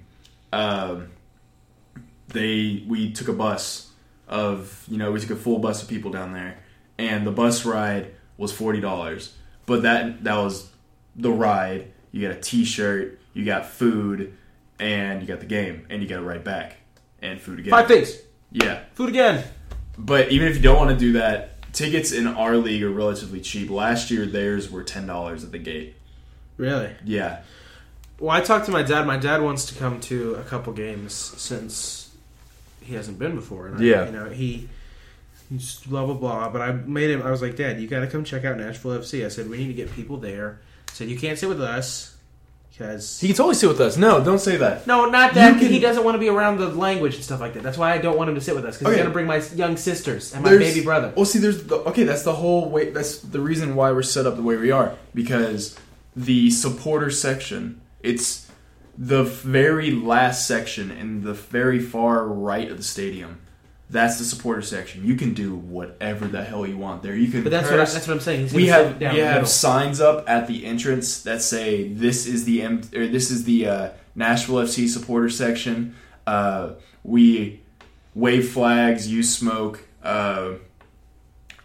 um, 0.54 1.10
they 2.30 2.84
we 2.88 3.12
took 3.12 3.28
a 3.28 3.34
bus 3.34 3.92
of 4.28 4.86
you 4.88 4.98
know 4.98 5.12
we 5.12 5.20
took 5.20 5.32
a 5.32 5.36
full 5.36 5.60
bus 5.60 5.84
of 5.84 5.90
people 5.90 6.12
down 6.12 6.32
there 6.34 6.58
and 6.98 7.28
the 7.28 7.32
bus 7.32 7.66
ride 7.66 8.12
was 8.38 8.54
$40 8.54 9.32
but 9.66 9.82
that 9.84 10.24
that 10.24 10.36
was 10.38 10.70
the 11.16 11.32
ride. 11.32 11.92
You 12.12 12.28
got 12.28 12.38
a 12.38 12.40
t-shirt 12.40 13.20
you 13.34 13.44
got 13.46 13.66
food 13.66 14.38
and 14.82 15.22
you 15.22 15.28
got 15.28 15.40
the 15.40 15.46
game 15.46 15.86
and 15.90 16.02
you 16.04 16.10
got 16.10 16.20
it 16.20 16.26
right 16.26 16.44
back 16.44 16.76
and 17.22 17.40
food 17.40 17.60
again 17.60 17.72
Five 17.72 17.88
things. 17.88 18.18
yeah 18.52 18.82
Food 18.96 19.10
again. 19.10 19.44
but 19.98 20.32
even 20.32 20.48
if 20.50 20.56
you 20.58 20.62
don't 20.62 20.78
want 20.78 20.90
to 20.90 20.98
do 20.98 21.14
that, 21.14 21.72
tickets 21.72 22.12
in 22.12 22.28
our 22.28 22.58
league 22.58 22.84
are 22.84 22.90
relatively 22.92 23.40
cheap. 23.40 23.70
Last 23.70 24.12
year, 24.12 24.26
theirs 24.26 24.70
were 24.70 24.84
ten 24.84 25.06
dollars 25.08 25.44
at 25.46 25.52
the 25.54 25.60
gate. 25.60 25.96
Really? 26.58 26.92
Yeah, 27.06 27.42
Well, 28.20 28.32
I 28.32 28.42
talked 28.42 28.66
to 28.66 28.72
my 28.72 28.84
dad. 28.84 29.08
My 29.08 29.18
dad 29.18 29.42
wants 29.42 29.66
to 29.68 29.76
come 29.76 30.00
to 30.02 30.36
a 30.36 30.44
couple 30.44 30.74
games 30.74 31.14
since 31.14 32.14
he 32.82 32.94
hasn't 32.96 33.18
been 33.20 33.36
before. 33.36 33.68
And 33.68 33.78
I, 33.78 33.82
Yeah. 33.84 34.06
You 34.06 34.12
know, 34.12 34.30
he. 34.30 34.68
He's 35.50 35.80
blah 35.82 36.06
blah 36.06 36.14
blah. 36.16 36.50
But 36.50 36.62
I 36.62 36.72
made 36.72 37.10
him. 37.10 37.22
I 37.24 37.32
was 37.32 37.42
like, 37.42 37.56
Dad, 37.56 37.82
you 37.82 37.88
got 37.88 38.00
to 38.02 38.08
come 38.08 38.24
check 38.24 38.46
out 38.46 38.58
Nashville 38.58 38.92
FC. 39.00 39.26
I 39.26 39.30
said 39.30 39.50
we 39.50 39.58
need 39.58 39.68
to 39.68 39.74
get 39.74 39.92
people 39.94 40.18
there. 40.18 40.60
I 40.90 40.94
said 40.94 41.10
you 41.10 41.18
can't 41.20 41.38
sit 41.38 41.50
with 41.50 41.62
us 41.62 42.16
because 42.72 43.20
he 43.20 43.28
can 43.28 43.36
totally 43.36 43.56
sit 43.56 43.68
with 43.68 43.82
us. 43.82 43.98
No, 43.98 44.24
don't 44.24 44.40
say 44.40 44.58
that. 44.58 44.88
No, 44.88 45.06
not 45.06 45.34
that. 45.34 45.60
Can- 45.60 45.68
He 45.70 45.80
doesn't 45.80 46.04
want 46.04 46.16
to 46.16 46.20
be 46.20 46.30
around 46.30 46.58
the 46.58 46.68
language 46.70 47.16
and 47.16 47.24
stuff 47.24 47.40
like 47.40 47.54
that. 47.54 47.64
That's 47.64 47.78
why 47.78 47.94
I 47.94 47.98
don't 47.98 48.18
want 48.18 48.30
him 48.30 48.36
to 48.36 48.42
sit 48.42 48.56
with 48.56 48.66
us 48.66 48.78
because 48.78 48.88
Okay. 48.94 48.96
he's 48.98 49.04
going 49.04 49.10
to 49.12 49.14
bring 49.14 49.28
my 49.28 49.42
young 49.56 49.78
sisters 49.78 50.34
and 50.34 50.44
my 50.44 50.50
There's- 50.52 50.74
baby 50.74 50.84
brother. 50.84 51.14
Well, 51.16 51.26
see, 51.26 51.40
there's 51.40 51.64
the, 51.64 51.76
okay. 51.78 52.04
That's 52.04 52.24
the 52.24 52.34
whole 52.34 52.70
way. 52.70 52.90
That's 52.90 53.18
the 53.20 53.40
reason 53.42 53.76
why 53.76 53.92
we're 53.92 54.02
set 54.04 54.26
up 54.26 54.36
the 54.36 54.42
way 54.42 54.56
we 54.56 54.72
are 54.72 54.96
because 55.14 55.76
the 56.16 56.50
supporter 56.50 57.10
section. 57.12 57.82
It's 58.02 58.48
the 58.98 59.24
very 59.24 59.92
last 59.92 60.48
section 60.48 60.92
in 60.92 61.24
the 61.24 61.34
very 61.34 61.80
far 61.80 62.26
right 62.28 62.70
of 62.72 62.78
the 62.78 62.84
stadium. 62.84 63.40
That's 63.92 64.18
the 64.18 64.24
supporter 64.24 64.62
section. 64.62 65.06
You 65.06 65.16
can 65.16 65.34
do 65.34 65.54
whatever 65.54 66.26
the 66.26 66.42
hell 66.44 66.66
you 66.66 66.78
want 66.78 67.04
there. 67.04 67.14
You 67.14 67.30
can. 67.30 67.44
But 67.44 67.52
that's 67.52 67.70
what 67.70 67.80
I, 67.80 67.84
that's 67.84 68.08
what 68.08 68.14
I'm 68.14 68.20
saying. 68.22 68.42
He's 68.42 68.54
we 68.54 68.68
have 68.68 68.98
we 69.00 69.06
have 69.20 69.48
signs 69.50 70.00
up 70.00 70.30
at 70.30 70.48
the 70.48 70.66
entrance 70.66 71.24
that 71.24 71.42
say 71.42 71.90
this 71.90 72.26
is 72.26 72.46
the 72.46 72.62
M- 72.62 72.82
or 72.96 73.06
this 73.08 73.30
is 73.30 73.44
the 73.44 73.68
uh, 73.68 73.90
Nashville 74.16 74.56
FC 74.56 74.88
supporter 74.88 75.30
section. 75.30 75.96
Uh, 76.26 76.72
we 77.04 77.62
wave 78.16 78.50
flags, 78.50 79.08
use 79.12 79.36
smoke. 79.36 79.82
Uh, 80.02 80.54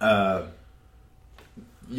uh, 0.01 0.47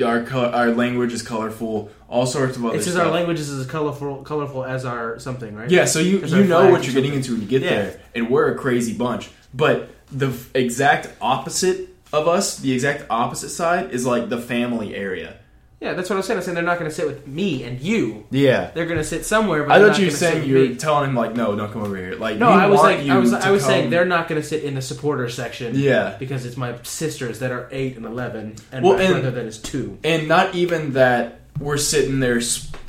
our 0.03 0.23
co- 0.23 0.51
our 0.51 0.71
language 0.71 1.13
is 1.13 1.21
colorful. 1.21 1.89
All 2.09 2.25
sorts 2.25 2.57
of 2.57 2.65
other 2.65 2.75
It 2.78 2.84
says 2.84 2.93
stuff. 2.93 3.05
our 3.07 3.11
language 3.13 3.39
is 3.39 3.49
as 3.49 3.65
colorful, 3.65 4.23
colorful 4.23 4.65
as 4.65 4.84
our 4.86 5.19
something, 5.19 5.55
right? 5.55 5.69
Yeah, 5.69 5.86
so 5.86 5.99
you 5.99 6.19
you 6.25 6.43
know 6.43 6.69
what 6.69 6.84
you're 6.86 6.93
getting 6.93 7.13
into 7.13 7.32
when 7.34 7.41
you 7.41 7.47
get 7.47 7.61
Yeah. 7.61 7.69
there, 7.69 8.01
and 8.15 8.30
we're 8.30 8.51
a 8.51 8.55
crazy 8.57 8.93
bunch. 8.93 9.30
But 9.53 9.89
the 10.12 10.34
exact 10.53 11.10
opposite 11.22 11.89
of 12.14 12.28
us, 12.28 12.58
the 12.60 12.72
exact 12.74 13.05
opposite 13.10 13.49
side, 13.49 13.91
is 13.91 14.05
like 14.05 14.30
the 14.30 14.38
family 14.39 14.95
area. 14.95 15.36
Yeah, 15.80 15.93
that's 15.93 16.10
what 16.10 16.16
I'm 16.16 16.24
saying. 16.24 16.38
I'm 16.39 16.43
saying 16.43 16.55
they're 16.55 16.64
not 16.64 16.80
going 16.80 16.89
to 16.89 16.95
sit 16.95 17.05
with 17.05 17.28
me 17.28 17.62
and 17.64 17.80
you. 17.80 18.26
Yeah, 18.32 18.72
They're 18.74 18.88
going 18.88 18.97
to 18.97 19.03
sit 19.03 19.26
somewhere. 19.26 19.64
But 19.64 19.74
I 19.80 19.80
thought 19.88 19.99
you 19.99 20.05
were 20.05 20.12
saying 20.12 20.49
you 20.49 20.55
were 20.55 20.62
me. 20.70 20.76
telling 20.76 21.08
him 21.12 21.16
like, 21.16 21.36
no, 21.36 21.55
don't 21.55 21.72
come 21.72 21.84
over 21.84 21.95
here. 21.95 22.16
Like, 22.16 22.38
No, 22.39 22.47
I 22.49 22.66
was 22.66 22.82
like, 22.82 23.08
I 23.08 23.18
was, 23.20 23.32
I 23.32 23.51
was 23.51 23.64
saying 23.64 23.91
they're 23.91 24.03
not 24.03 24.28
going 24.28 24.41
to 24.41 24.47
sit 24.47 24.64
in 24.64 24.74
the 24.74 24.82
supporter 24.82 25.30
section. 25.30 25.76
Yeah. 25.78 26.16
because 26.18 26.47
it's 26.47 26.58
my 26.58 26.82
sisters 26.82 27.38
that 27.39 27.51
are 27.51 27.68
eight 27.72 27.95
and 27.95 28.08
eleven, 28.08 28.55
and 28.72 28.84
Well, 28.84 28.95
my 28.97 29.03
and- 29.03 29.14
brother 29.22 29.30
that 29.32 29.45
is 29.45 29.60
two. 29.60 29.99
and 30.03 30.28
not 30.28 30.55
even 30.55 30.93
that 30.93 31.41
we're 31.60 31.78
sitting 31.78 32.20
there. 32.20 32.41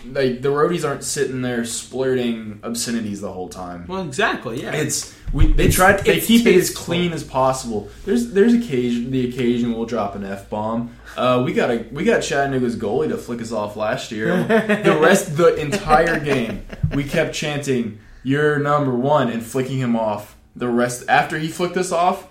Like 0.07 0.41
the 0.43 0.49
roadies 0.49 0.89
aren't 0.89 1.05
sitting 1.05 1.43
there 1.43 1.65
splurting 1.65 2.61
obscenities 2.63 3.21
the 3.21 3.33
whole 3.33 3.49
time. 3.49 3.85
Well, 3.89 4.03
exactly. 4.03 4.63
Yeah. 4.63 4.73
It's 4.73 5.15
we 5.33 5.49
they 5.53 5.65
It's- 5.65 5.75
try 5.75 5.93
they 6.01 6.21
keep 6.21 6.47
it 6.47 6.55
as 6.57 6.71
clean 6.71 7.13
as 7.13 7.25
possible. 7.25 7.89
There's 8.07 8.33
there's 8.33 8.55
occasion 8.55 9.11
the 9.11 9.29
occasion 9.29 9.73
we'll 9.75 9.87
drop 9.87 10.15
an 10.15 10.25
f 10.25 10.49
bomb. 10.49 10.93
Uh, 11.17 11.43
we 11.45 11.53
got 11.53 11.71
a 11.71 11.85
we 11.91 12.05
got 12.05 12.23
Chattanooga's 12.23 12.77
goalie 12.77 13.09
to 13.09 13.19
flick 13.19 13.43
us 13.43 13.53
off 13.53 13.77
last 13.77 14.13
year. 14.13 14.45
the 14.45 14.99
rest 15.03 15.37
the 15.37 15.57
entire 15.57 16.21
game 16.21 16.65
we 16.95 17.05
kept 17.05 17.35
chanting 17.35 17.99
"You're 18.23 18.59
number 18.59 18.95
one" 18.95 19.29
and 19.29 19.43
flicking 19.43 19.79
him 19.79 19.97
off. 19.97 20.37
The 20.57 20.69
rest 20.69 21.05
after 21.09 21.39
he 21.39 21.49
flicked 21.49 21.77
us 21.77 21.93
off. 21.93 22.29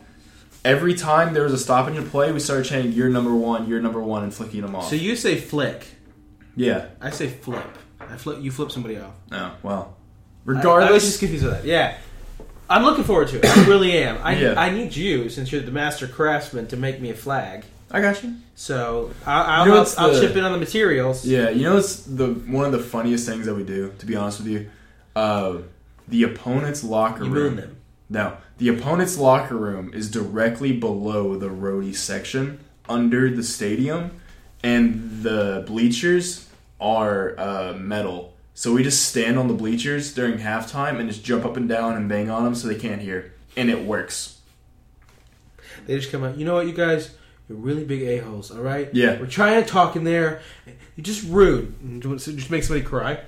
Every 0.65 0.95
time 0.95 1.33
there 1.33 1.43
was 1.43 1.53
a 1.53 1.57
stoppage 1.57 1.95
in 1.95 2.09
play, 2.09 2.31
we 2.31 2.39
started 2.39 2.65
chanting 2.65 2.93
"You're 2.93 3.09
number 3.09 3.35
one, 3.35 3.67
you're 3.69 3.81
number 3.81 4.01
one" 4.01 4.23
and 4.23 4.33
flicking 4.33 4.63
him 4.63 4.75
off. 4.75 4.89
so 4.89 4.95
you 4.95 5.15
say 5.15 5.35
flick. 5.37 5.85
Yeah. 6.57 6.87
I 6.99 7.09
say 7.11 7.27
flip. 7.29 7.63
I 8.01 8.17
flip. 8.17 8.39
You 8.41 8.51
flip 8.51 8.71
somebody 8.71 8.97
off. 8.97 9.13
No. 9.31 9.53
Well. 9.63 9.95
I, 10.47 10.51
I 10.89 10.91
was 10.91 11.03
just 11.05 11.19
confused 11.19 11.45
with 11.45 11.53
that. 11.53 11.65
Yeah. 11.65 11.97
I'm 12.69 12.83
looking 12.83 13.03
forward 13.05 13.29
to 13.29 13.37
it. 13.37 13.45
I 13.45 13.65
really 13.65 13.97
am. 13.97 14.17
I, 14.21 14.37
Yeah. 14.37 14.53
I 14.59 14.69
need 14.71 14.95
you, 14.95 15.29
since 15.29 15.51
you're 15.51 15.61
the 15.61 15.71
master 15.71 16.07
craftsman, 16.07 16.67
to 16.67 16.77
make 16.77 16.99
me 16.99 17.09
a 17.09 17.13
flag. 17.15 17.63
I 17.89 18.01
got 18.01 18.21
you. 18.23 18.35
So 18.55 19.11
I, 19.25 19.41
I'll, 19.41 19.65
You 19.65 19.71
know 19.71 19.75
I'll, 19.77 19.81
what's 19.83 19.97
I'll 19.97 20.19
chip 20.19 20.35
in 20.35 20.43
on 20.43 20.51
the 20.51 20.57
materials. 20.57 21.25
Yeah, 21.25 21.49
you 21.49 21.63
know 21.63 21.77
it's 21.77 22.03
the 22.03 22.33
one 22.33 22.65
of 22.65 22.73
the 22.73 22.79
funniest 22.79 23.25
things 23.27 23.45
that 23.45 23.55
we 23.55 23.63
do. 23.63 23.93
To 23.99 24.05
be 24.05 24.15
honest 24.15 24.39
with 24.39 24.47
you, 24.49 24.69
uh, 25.15 25.59
the 26.07 26.23
opponent's 26.23 26.83
locker 26.83 27.23
You 27.23 27.31
room. 27.31 27.55
them. 27.55 27.77
No, 28.09 28.37
the 28.57 28.67
opponent's 28.69 29.17
locker 29.17 29.55
room 29.55 29.93
is 29.93 30.09
directly 30.11 30.73
below 30.73 31.37
the 31.37 31.47
roadie 31.49 31.95
section, 31.95 32.59
under 32.89 33.29
the 33.29 33.43
stadium, 33.43 34.11
and 34.63 35.21
the 35.23 35.63
bleachers 35.67 36.46
are 36.79 37.39
uh, 37.39 37.73
metal. 37.73 38.33
So 38.53 38.73
we 38.73 38.81
just 38.83 39.05
stand 39.05 39.37
on 39.37 39.47
the 39.47 39.53
bleachers 39.53 40.13
during 40.13 40.39
halftime 40.39 40.99
and 40.99 41.07
just 41.09 41.23
jump 41.23 41.45
up 41.45 41.57
and 41.57 41.69
down 41.69 41.95
and 41.95 42.09
bang 42.09 42.29
on 42.29 42.43
them 42.43 42.55
so 42.55 42.67
they 42.67 42.75
can't 42.75 43.01
hear, 43.01 43.33
and 43.55 43.69
it 43.69 43.83
works. 43.83 44.39
They 45.85 45.95
just 45.97 46.11
come 46.11 46.23
out. 46.23 46.37
You 46.37 46.45
know 46.45 46.55
what, 46.55 46.65
you 46.67 46.73
guys? 46.73 47.11
You're 47.47 47.57
really 47.59 47.85
big 47.85 48.01
a 48.03 48.17
holes. 48.17 48.51
All 48.51 48.61
right. 48.61 48.89
Yeah. 48.93 49.19
We're 49.19 49.27
trying 49.27 49.63
to 49.63 49.69
talk 49.69 49.95
in 49.95 50.03
there. 50.03 50.41
You're 50.95 51.03
just 51.03 51.23
rude. 51.29 51.75
And 51.81 52.01
do- 52.01 52.17
so 52.17 52.31
Just 52.33 52.49
make 52.51 52.63
somebody 52.63 52.85
cry. 52.85 53.19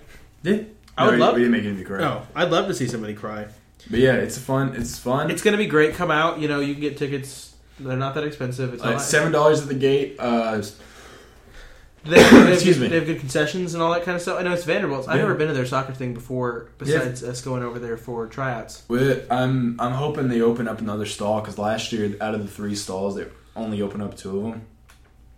Yeah, 0.43 0.63
I 0.97 1.05
would 1.05 1.13
we, 1.15 1.19
love- 1.19 1.35
We 1.35 1.41
didn't 1.41 1.51
make 1.53 1.63
anybody 1.63 1.85
cry. 1.85 1.99
No, 1.99 2.23
I'd 2.35 2.49
love 2.51 2.67
to 2.67 2.73
see 2.73 2.87
somebody 2.87 3.13
cry. 3.13 3.47
But 3.89 3.99
yeah, 3.99 4.15
it's 4.15 4.37
fun. 4.37 4.75
It's 4.75 4.97
fun. 4.99 5.31
It's 5.31 5.41
gonna 5.41 5.57
be 5.57 5.67
great. 5.67 5.93
Come 5.95 6.11
out. 6.11 6.39
You 6.39 6.47
know, 6.49 6.59
you 6.59 6.73
can 6.73 6.81
get 6.81 6.97
tickets. 6.97 7.55
They're 7.79 7.95
not 7.95 8.13
that 8.15 8.25
expensive. 8.25 8.73
It's 8.73 8.83
Uh, 8.83 8.99
seven 8.99 9.31
dollars 9.31 9.61
at 9.61 9.67
the 9.69 9.73
gate. 9.73 10.17
Uh, 10.19 10.61
They 12.05 12.21
have, 12.21 12.31
they 12.31 12.37
have 12.39 12.49
Excuse 12.53 12.77
good, 12.77 12.83
me. 12.83 12.87
They 12.89 12.95
have 12.95 13.05
good 13.05 13.19
concessions 13.19 13.73
and 13.73 13.83
all 13.83 13.91
that 13.93 14.03
kind 14.03 14.15
of 14.15 14.21
stuff. 14.21 14.39
I 14.39 14.43
know 14.43 14.53
it's 14.53 14.63
Vanderbilt's. 14.63 15.07
I've 15.07 15.17
Yeah. 15.17 15.23
never 15.23 15.35
been 15.35 15.47
to 15.49 15.53
their 15.53 15.65
soccer 15.65 15.93
thing 15.93 16.13
before. 16.13 16.69
Besides 16.77 17.23
us 17.23 17.41
going 17.41 17.61
over 17.63 17.77
there 17.79 17.97
for 17.97 18.25
tryouts. 18.27 18.83
We- 18.87 19.21
I'm 19.29 19.75
I'm 19.79 19.91
hoping 19.93 20.27
they 20.29 20.41
open 20.41 20.67
up 20.67 20.79
another 20.79 21.05
stall 21.05 21.41
because 21.41 21.57
last 21.57 21.91
year 21.91 22.15
out 22.21 22.33
of 22.35 22.41
the 22.41 22.47
three 22.47 22.75
stalls 22.75 23.15
they 23.15 23.25
only 23.55 23.81
opened 23.81 24.03
up 24.03 24.15
two 24.15 24.37
of 24.37 24.43
them, 24.43 24.61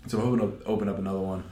so 0.07 0.19
I'm 0.19 0.25
hoping 0.25 0.39
to 0.61 0.65
open 0.67 0.87
up 0.89 0.99
another 0.99 1.19
one. 1.19 1.43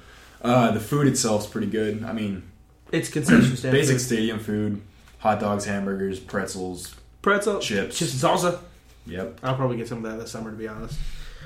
Uh, 0.41 0.71
the 0.71 0.79
food 0.79 1.07
itself's 1.07 1.47
pretty 1.47 1.67
good. 1.67 2.03
I 2.03 2.13
mean, 2.13 2.43
It's 2.91 3.09
concession 3.09 3.55
stand. 3.57 3.73
basic 3.73 3.95
food. 3.97 4.01
stadium 4.01 4.39
food: 4.39 4.81
hot 5.17 5.39
dogs, 5.39 5.65
hamburgers, 5.65 6.19
pretzels. 6.19 6.95
pretzel, 7.21 7.59
chips. 7.59 7.97
chips 7.97 8.13
and 8.13 8.21
salsa. 8.21 8.59
Yep. 9.07 9.39
I'll 9.43 9.55
probably 9.55 9.77
get 9.77 9.87
some 9.87 10.05
of 10.05 10.11
that 10.11 10.19
this 10.19 10.31
summer, 10.31 10.51
to 10.51 10.57
be 10.57 10.67
honest. 10.67 10.97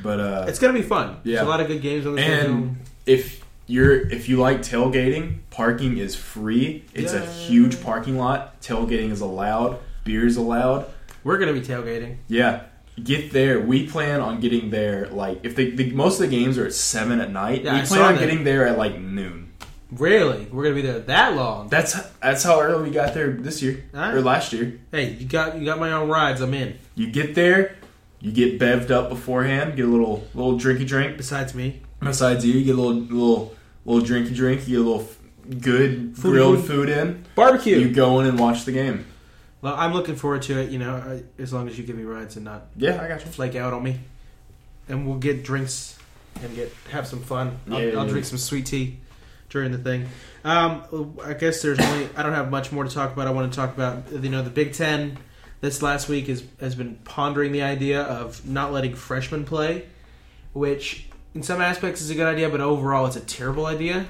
But 0.04 0.20
uh, 0.20 0.46
It's 0.50 0.60
gonna 0.60 0.74
be 0.74 0.82
fun. 0.82 1.18
Yeah. 1.24 1.36
There's 1.38 1.48
a 1.48 1.50
lot 1.50 1.62
of 1.62 1.68
good 1.68 1.82
games 1.82 2.06
on 2.06 2.16
the 2.16 2.22
schedule. 2.22 2.54
and 2.56 2.78
if 3.06 3.43
you're 3.68 4.08
if 4.08 4.28
you 4.30 4.38
like 4.38 4.60
tailgating, 4.60 5.40
parking 5.50 5.98
is 5.98 6.16
free. 6.16 6.86
It's 6.94 7.14
a 7.14 7.26
huge 7.26 7.82
parking 7.82 8.18
lot. 8.18 8.62
Tailgating 8.62 9.12
is 9.12 9.22
allowed. 9.22 9.80
Beers 10.04 10.38
allowed. 10.38 10.86
We're 11.24 11.38
gonna 11.38 11.54
be 11.54 11.62
tailgating. 11.62 12.18
Yeah, 12.28 12.64
get 13.02 13.32
there. 13.32 13.60
We 13.60 13.88
plan 13.88 14.20
on 14.20 14.40
getting 14.40 14.70
there 14.70 15.08
like 15.08 15.40
if 15.44 15.56
the, 15.56 15.72
the 15.72 15.92
most 15.92 16.16
of 16.20 16.30
the 16.30 16.36
games 16.36 16.58
are 16.58 16.66
at 16.66 16.74
seven 16.74 17.22
at 17.22 17.32
night. 17.32 17.64
Yeah, 17.64 17.76
we 17.76 17.82
I 17.82 17.86
plan 17.86 18.02
on 18.02 18.16
that. 18.16 18.20
getting 18.20 18.44
there 18.44 18.68
at 18.68 18.78
like 18.78 19.00
noon. 19.00 19.52
Really, 19.92 20.46
we're 20.52 20.64
gonna 20.64 20.76
be 20.76 20.82
there 20.82 21.00
that 21.00 21.36
long. 21.36 21.70
That's 21.70 21.94
that's 22.20 22.44
how 22.44 22.60
early 22.60 22.90
we 22.90 22.94
got 22.94 23.14
there 23.14 23.32
this 23.32 23.62
year 23.62 23.84
Alright. 23.94 24.16
or 24.16 24.22
last 24.22 24.52
year. 24.52 24.80
Hey, 24.92 25.12
you 25.14 25.26
got 25.28 25.58
you 25.58 25.66
got 25.66 25.80
my 25.80 25.92
own 25.92 26.10
rides. 26.10 26.42
I'm 26.42 26.54
in. 26.54 26.78
You 26.96 27.12
get 27.12 27.36
there, 27.36 27.76
you 28.20 28.32
get 28.32 28.60
bevved 28.60 28.90
up 28.92 29.10
beforehand, 29.10 29.76
get 29.76 29.86
a 29.86 29.88
little 29.88 30.28
little 30.34 30.58
drinky 30.60 30.86
drink. 30.88 31.16
Besides 31.16 31.54
me, 31.54 31.82
Besides 32.04 32.46
you, 32.46 32.54
you 32.54 32.66
get 32.66 32.76
a 32.76 32.82
little 32.82 33.02
little 33.02 33.56
little 33.86 34.08
drinky 34.08 34.36
drink. 34.36 34.68
You 34.68 34.78
get 34.78 34.86
a 34.86 34.90
little 34.90 35.08
good 35.62 36.16
Food, 36.18 36.32
grilled 36.32 36.58
food. 36.60 36.68
food 36.68 36.90
in. 36.90 37.26
barbecue. 37.36 37.78
You 37.78 37.94
go 37.94 38.20
in 38.20 38.28
and 38.28 38.40
watch 38.40 38.66
the 38.66 38.72
game. 38.72 39.06
well, 39.62 39.76
I'm 39.76 39.94
looking 39.94 40.16
forward 40.16 40.42
to 40.44 40.60
it. 40.60 40.70
You 40.72 40.80
know, 40.80 41.22
as 41.38 41.52
long 41.54 41.68
as 41.68 41.78
you 41.78 41.84
give 41.84 41.96
me 41.96 42.04
rides 42.04 42.36
and 42.36 42.46
not 42.46 42.68
Yeah, 42.76 43.02
I 43.02 43.08
got 43.08 43.22
you. 43.26 43.32
flake 43.32 43.56
out 43.56 43.74
on 43.74 43.84
me, 43.84 44.00
and 44.88 45.08
we'll 45.08 45.18
get 45.20 45.44
drinks 45.44 45.98
and 46.42 46.56
get 46.56 46.72
have 46.92 47.08
some 47.08 47.22
fun. 47.22 47.58
I'll, 47.70 47.82
Yeah. 47.82 48.00
I'll 48.00 48.08
drink 48.08 48.26
some 48.26 48.38
sweet 48.38 48.66
tea 48.66 49.00
during 49.50 49.72
the 49.72 49.78
thing. 49.78 50.08
Um, 50.44 51.16
I 51.24 51.34
guess 51.34 51.62
there's 51.62 51.80
only 51.80 52.10
I 52.16 52.24
don't 52.24 52.34
have 52.34 52.50
much 52.52 52.72
more 52.72 52.84
to 52.84 52.90
talk 52.90 53.14
about. 53.14 53.28
I 53.28 53.32
want 53.32 53.52
to 53.52 53.56
talk 53.56 53.74
about 53.74 54.12
you 54.12 54.30
know 54.30 54.42
the 54.44 54.50
Big 54.50 54.74
Ten. 54.74 55.18
This 55.62 55.82
last 55.82 56.10
week 56.10 56.28
has 56.28 56.44
has 56.60 56.76
been 56.76 56.96
pondering 57.06 57.52
the 57.54 57.62
idea 57.62 58.02
of 58.02 58.46
not 58.48 58.74
letting 58.74 58.96
freshmen 58.96 59.46
play, 59.46 59.86
which 60.54 61.08
in 61.34 61.44
some 61.44 61.62
aspects 61.62 62.02
is 62.02 62.10
a 62.10 62.16
good 62.16 62.28
idea, 62.28 62.50
but 62.50 62.62
overall 62.62 63.06
it's 63.06 63.16
a 63.16 63.22
terrible 63.22 63.66
idea 63.66 64.08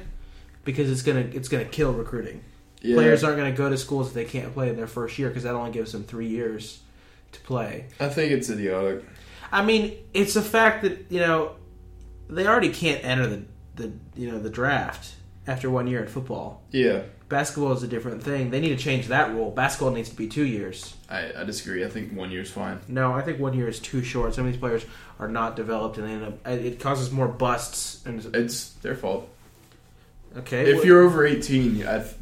because 0.64 0.90
it's 0.90 1.02
gonna 1.02 1.28
it's 1.34 1.48
gonna 1.48 1.66
kill 1.66 1.94
recruiting. 1.94 2.44
Yeah. 2.84 2.96
Players 2.96 3.24
aren't 3.24 3.38
going 3.38 3.50
to 3.50 3.58
go 3.58 3.70
to 3.70 3.78
schools 3.78 4.10
if 4.10 4.14
they 4.14 4.26
can't 4.26 4.54
play 4.54 4.70
in 4.70 4.76
their 4.76 4.88
first 4.88 5.18
year 5.18 5.30
because 5.30 5.44
that 5.44 5.56
only 5.56 5.72
gives 5.72 5.94
them 5.94 6.04
three 6.04 6.28
years 6.28 6.82
to 7.32 7.40
play. 7.40 7.88
I 7.98 8.10
think 8.10 8.34
it's 8.34 8.50
idiotic. 8.50 9.06
I 9.54 9.64
mean, 9.64 9.96
it's 10.14 10.36
a 10.36 10.42
fact 10.42 10.84
that 10.84 11.06
you 11.10 11.22
know 11.22 11.56
they 12.30 12.46
already 12.46 12.70
can't 12.70 13.04
enter 13.04 13.28
the, 13.28 13.46
the 13.76 13.94
you 14.16 14.30
know 14.30 14.38
the 14.38 14.50
draft 14.50 15.14
after 15.48 15.70
one 15.70 15.88
year 15.88 16.02
in 16.02 16.10
football. 16.10 16.62
Yeah, 16.72 17.04
Basketball 17.34 17.72
is 17.74 17.82
a 17.82 17.88
different 17.88 18.22
thing. 18.22 18.52
They 18.52 18.60
need 18.60 18.78
to 18.78 18.84
change 18.84 19.08
that 19.08 19.32
rule. 19.32 19.50
Basketball 19.50 19.90
needs 19.90 20.10
to 20.10 20.16
be 20.16 20.28
two 20.28 20.46
years. 20.46 20.94
I, 21.10 21.32
I 21.40 21.44
disagree. 21.46 21.84
I 21.84 21.90
think 21.90 22.14
one 22.14 22.30
year 22.30 22.42
is 22.42 22.52
fine. 22.52 22.80
No, 22.88 23.12
I 23.12 23.24
think 23.24 23.40
one 23.40 23.56
year 23.56 23.68
is 23.68 23.80
too 23.80 24.04
short. 24.04 24.36
Some 24.36 24.46
of 24.46 24.52
these 24.52 24.60
players 24.60 24.86
are 25.18 25.28
not 25.28 25.56
developed, 25.56 25.98
and 25.98 26.08
they 26.08 26.12
end 26.12 26.24
up. 26.26 26.48
It 26.48 26.80
causes 26.80 27.10
more 27.10 27.28
busts. 27.28 28.06
And 28.06 28.24
It's 28.36 28.70
their 28.84 28.94
fault. 28.96 29.28
okay, 30.38 30.70
If 30.70 30.78
well- 30.78 30.86
you're 30.86 31.02
over 31.02 31.26
18, 31.26 31.88
I, 31.88 31.98
th- 32.04 32.14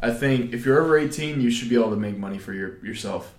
I 0.00 0.12
think 0.12 0.54
if 0.54 0.64
you're 0.64 0.80
over 0.80 0.96
18, 0.96 1.40
you 1.40 1.50
should 1.50 1.68
be 1.68 1.74
able 1.74 1.90
to 1.90 1.96
make 1.96 2.16
money 2.16 2.38
for 2.38 2.52
your 2.52 2.78
yourself. 2.86 3.34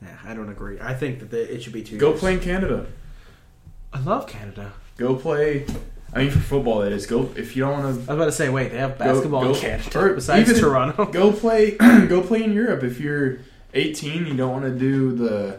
Nah, 0.00 0.08
I 0.24 0.32
don't 0.32 0.48
agree. 0.48 0.78
I 0.80 0.94
think 0.94 1.18
that 1.20 1.30
they, 1.30 1.42
it 1.42 1.62
should 1.62 1.74
be 1.74 1.82
two. 1.82 1.98
Go 1.98 2.08
years. 2.12 2.20
play 2.20 2.32
in 2.32 2.40
Canada. 2.40 2.86
I 3.92 4.00
love 4.00 4.26
Canada. 4.26 4.72
Go 4.96 5.16
play. 5.16 5.66
I 6.14 6.18
mean, 6.24 6.30
for 6.30 6.40
football, 6.40 6.80
that 6.80 6.92
is. 6.92 7.06
Go 7.06 7.30
if 7.36 7.54
you 7.56 7.62
don't 7.62 7.72
want 7.72 7.82
to. 7.84 7.88
I 7.88 7.94
was 7.94 8.08
about 8.08 8.24
to 8.26 8.32
say, 8.32 8.48
wait, 8.48 8.72
they 8.72 8.78
have 8.78 8.98
basketball 8.98 9.44
go- 9.44 9.54
in 9.54 9.60
Canada 9.60 10.12
besides 10.14 10.48
even- 10.50 10.60
Toronto. 10.60 11.06
go 11.12 11.32
play. 11.32 11.72
go 12.08 12.20
play 12.20 12.42
in 12.42 12.52
Europe 12.52 12.82
if 12.82 13.00
you're 13.00 13.38
18. 13.74 14.26
You 14.26 14.34
don't 14.34 14.50
want 14.52 14.64
to 14.64 14.70
do 14.76 15.12
the 15.12 15.58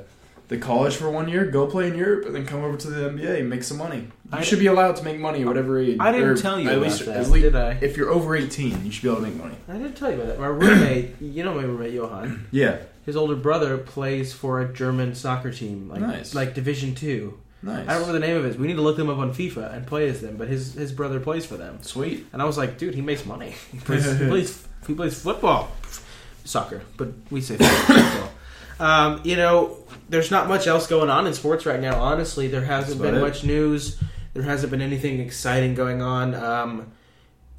the 0.49 0.58
college 0.58 0.97
for 0.97 1.10
one 1.10 1.30
year. 1.30 1.45
Go 1.45 1.66
play 1.68 1.88
in 1.88 1.95
Europe 1.95 2.26
and 2.26 2.36
then 2.36 2.45
come 2.45 2.62
over 2.64 2.76
to 2.76 2.89
the 2.89 3.10
NBA 3.10 3.39
and 3.39 3.49
make 3.49 3.64
some 3.64 3.78
money. 3.78 3.99
You 3.99 4.10
I- 4.34 4.41
should 4.41 4.60
be 4.60 4.66
allowed 4.68 4.97
to 4.97 5.04
make 5.06 5.18
money 5.20 5.41
at 5.41 5.47
whatever 5.47 5.80
age. 5.80 5.95
I 6.02 6.12
didn't 6.12 6.38
tell 6.38 6.60
you 6.60 6.68
at 6.70 6.76
about 6.76 6.84
least, 6.88 7.06
that, 7.06 7.16
at 7.18 7.30
least 7.30 7.43
did 7.43 7.56
I? 7.56 7.78
If 7.82 7.95
you're 7.95 8.10
over 8.10 8.36
18, 8.36 8.86
you 8.86 8.91
should 8.91 9.04
be 9.04 9.10
able 9.10 9.22
to 9.22 9.28
make 9.28 9.36
money. 9.38 9.56
I 9.70 9.74
didn't 9.78 9.95
tell 9.95 10.10
you 10.12 10.16
about 10.16 10.28
that. 10.28 10.39
My 10.39 10.47
roommate, 10.47 11.16
you 11.22 11.43
know 11.45 11.54
my 11.56 11.64
roommate 11.64 11.93
Johan. 11.93 12.47
Yeah, 12.52 12.78
His 13.06 13.16
older 13.16 13.36
brother 13.38 13.78
plays 13.78 14.34
for 14.34 14.60
a 14.60 14.72
German 14.74 15.16
soccer 15.16 15.52
team, 15.54 15.88
like 15.89 16.02
Nice. 16.02 16.36
like 16.36 16.54
Division 16.54 16.93
Two. 16.95 17.39
Nice. 17.64 17.88
I 17.88 17.93
don't 17.93 18.01
remember 18.07 18.14
the 18.14 18.28
name 18.28 18.38
of 18.38 18.45
it. 18.45 18.59
We 18.59 18.68
need 18.68 18.76
to 18.76 18.82
look 18.82 18.97
them 18.97 19.09
up 19.09 19.18
on 19.18 19.34
FIFA 19.34 19.74
and 19.74 19.86
play 19.88 20.07
as 20.09 20.22
them. 20.22 20.38
But 20.38 20.47
his 20.47 20.74
his 20.74 20.91
brother 20.91 21.20
plays 21.20 21.45
for 21.45 21.57
them, 21.57 21.80
Sweet. 21.82 22.26
and 22.34 22.41
I 22.41 22.45
was 22.45 22.57
like, 22.57 22.78
dude, 22.78 22.95
he 22.95 23.01
makes 23.01 23.26
money. 23.26 23.55
He 23.72 23.80
plays 23.80 24.05
he 24.20 24.28
plays, 24.28 24.68
he 24.88 24.93
plays 24.93 25.22
football, 25.22 25.72
soccer, 26.45 26.82
but 26.97 27.09
we 27.30 27.41
say 27.41 27.57
football. 27.57 28.30
Um, 28.80 29.22
you 29.24 29.36
know, 29.36 29.78
there's 30.09 30.32
not 30.32 30.47
much 30.47 30.66
else 30.66 30.88
going 30.88 31.12
on 31.12 31.28
in 31.28 31.36
sports 31.36 31.68
right 31.68 31.80
now. 31.80 31.99
Honestly, 32.01 32.47
there 32.47 32.66
hasn't 32.66 32.99
been 32.99 33.14
it. 33.14 33.22
much 33.22 33.43
news. 33.43 34.01
There 34.34 34.41
hasn't 34.41 34.72
been 34.72 34.82
anything 34.82 35.20
exciting 35.20 35.76
going 35.76 36.01
on. 36.01 36.34
Um, 36.34 36.91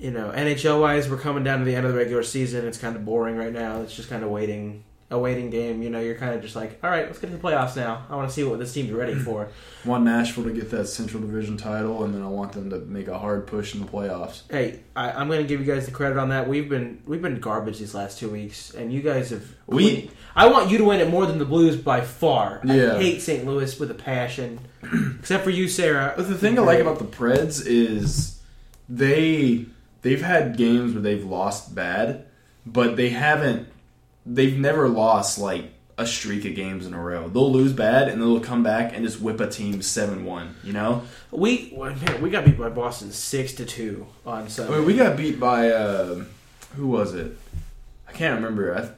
you 0.01 0.11
know, 0.11 0.33
NHL 0.35 0.81
wise, 0.81 1.09
we're 1.09 1.19
coming 1.19 1.45
down 1.45 1.61
to 1.61 1.65
the 1.65 1.77
end 1.77 1.87
of 1.87 1.93
the 1.93 1.99
regular 1.99 2.25
season. 2.25 2.67
It's 2.67 2.77
kind 2.77 2.97
of 2.97 3.05
boring 3.05 3.37
right 3.37 3.53
now. 3.53 3.83
It's 3.83 3.95
just 3.95 4.09
kind 4.09 4.25
of 4.25 4.31
waiting, 4.31 4.83
a 5.13 5.19
waiting 5.19 5.51
game. 5.51 5.83
You 5.83 5.91
know, 5.91 6.01
you're 6.01 6.17
kind 6.17 6.35
of 6.35 6.43
just 6.43 6.57
like, 6.57 6.81
all 6.83 6.91
right, 6.91 7.07
let's 7.07 7.19
get 7.21 7.31
to 7.31 7.37
the 7.37 7.43
playoffs 7.43 7.77
now. 7.77 8.05
I 8.11 8.17
want 8.17 8.29
to 8.29 8.35
see 8.35 8.43
what 8.43 8.59
this 8.59 8.73
team's 8.73 8.91
ready 8.91 9.15
for. 9.27 9.49
want 9.85 10.05
Nashville 10.05 10.45
to 10.45 10.53
get 10.53 10.71
that 10.71 10.87
Central 10.89 11.21
Division 11.23 11.57
title, 11.57 12.03
and 12.03 12.15
then 12.15 12.23
I 12.23 12.29
want 12.29 12.53
them 12.53 12.71
to 12.71 12.79
make 12.79 13.07
a 13.09 13.19
hard 13.19 13.47
push 13.47 13.75
in 13.75 13.81
the 13.81 13.87
playoffs. 13.87 14.43
Hey, 14.51 14.81
I, 14.97 15.13
I'm 15.13 15.29
going 15.29 15.41
to 15.43 15.47
give 15.47 15.61
you 15.65 15.73
guys 15.73 15.87
the 15.87 15.93
credit 15.93 16.19
on 16.19 16.31
that. 16.31 16.49
We've 16.49 16.69
been 16.69 17.03
we've 17.07 17.23
been 17.23 17.39
garbage 17.39 17.79
these 17.79 17.95
last 17.95 18.19
two 18.19 18.29
weeks, 18.31 18.75
and 18.75 18.93
you 18.93 19.03
guys 19.03 19.31
have. 19.31 19.45
We- 19.67 20.11
I 20.35 20.47
want 20.49 20.71
you 20.71 20.79
to 20.79 20.85
win 20.85 21.01
it 21.01 21.11
more 21.11 21.27
than 21.27 21.39
the 21.39 21.45
Blues 21.45 21.77
by 21.77 22.01
far. 22.01 22.63
Yeah. 22.65 22.97
I 22.97 23.03
hate 23.03 23.21
St. 23.21 23.45
Louis 23.45 23.79
with 23.79 23.91
a 23.91 23.95
passion, 23.95 24.61
except 25.21 25.45
for 25.45 25.51
you, 25.51 25.69
Sarah. 25.69 26.15
But 26.17 26.27
the 26.29 26.39
thing 26.39 26.59
I 26.59 26.63
like 26.63 26.79
about 26.79 26.99
the 26.99 27.05
Preds 27.05 27.63
is 27.67 28.41
they 28.89 29.67
they've 30.03 30.23
had 30.23 30.57
games 30.57 30.93
where 30.95 31.03
they've 31.03 31.25
lost 31.25 31.75
bad, 31.75 32.25
but 32.65 32.97
they 32.97 33.11
haven't. 33.11 33.69
They've 34.25 34.59
never 34.59 34.89
lost 34.89 35.39
like 35.39 35.73
a 35.99 36.07
streak 36.07 36.45
of 36.45 36.55
games 36.55 36.87
in 36.87 36.95
a 36.95 37.01
row. 37.03 37.29
They'll 37.29 37.53
lose 37.53 37.73
bad 37.73 38.09
and 38.09 38.21
they'll 38.21 38.41
come 38.41 38.63
back 38.63 38.95
and 38.95 39.05
just 39.05 39.21
whip 39.21 39.41
a 39.41 39.49
team 39.49 39.83
seven 39.83 40.25
one. 40.25 40.57
You 40.65 40.73
know, 40.73 41.03
We 41.31 41.73
man, 41.77 42.21
we 42.23 42.31
got 42.31 42.45
beat 42.45 42.59
by 42.59 42.69
Boston 42.71 43.11
six 43.13 43.53
to 43.55 43.65
two 43.67 44.07
on 44.25 44.45
I 44.45 44.49
Sunday. 44.49 44.77
mean, 44.77 44.87
we 44.87 44.97
got 44.97 45.17
beat 45.17 45.39
by 45.39 45.71
uh, 45.71 46.25
who 46.77 46.87
was 46.89 47.15
it? 47.15 47.37
I 48.09 48.13
can't 48.13 48.37
remember. 48.37 48.75
I 48.77 48.89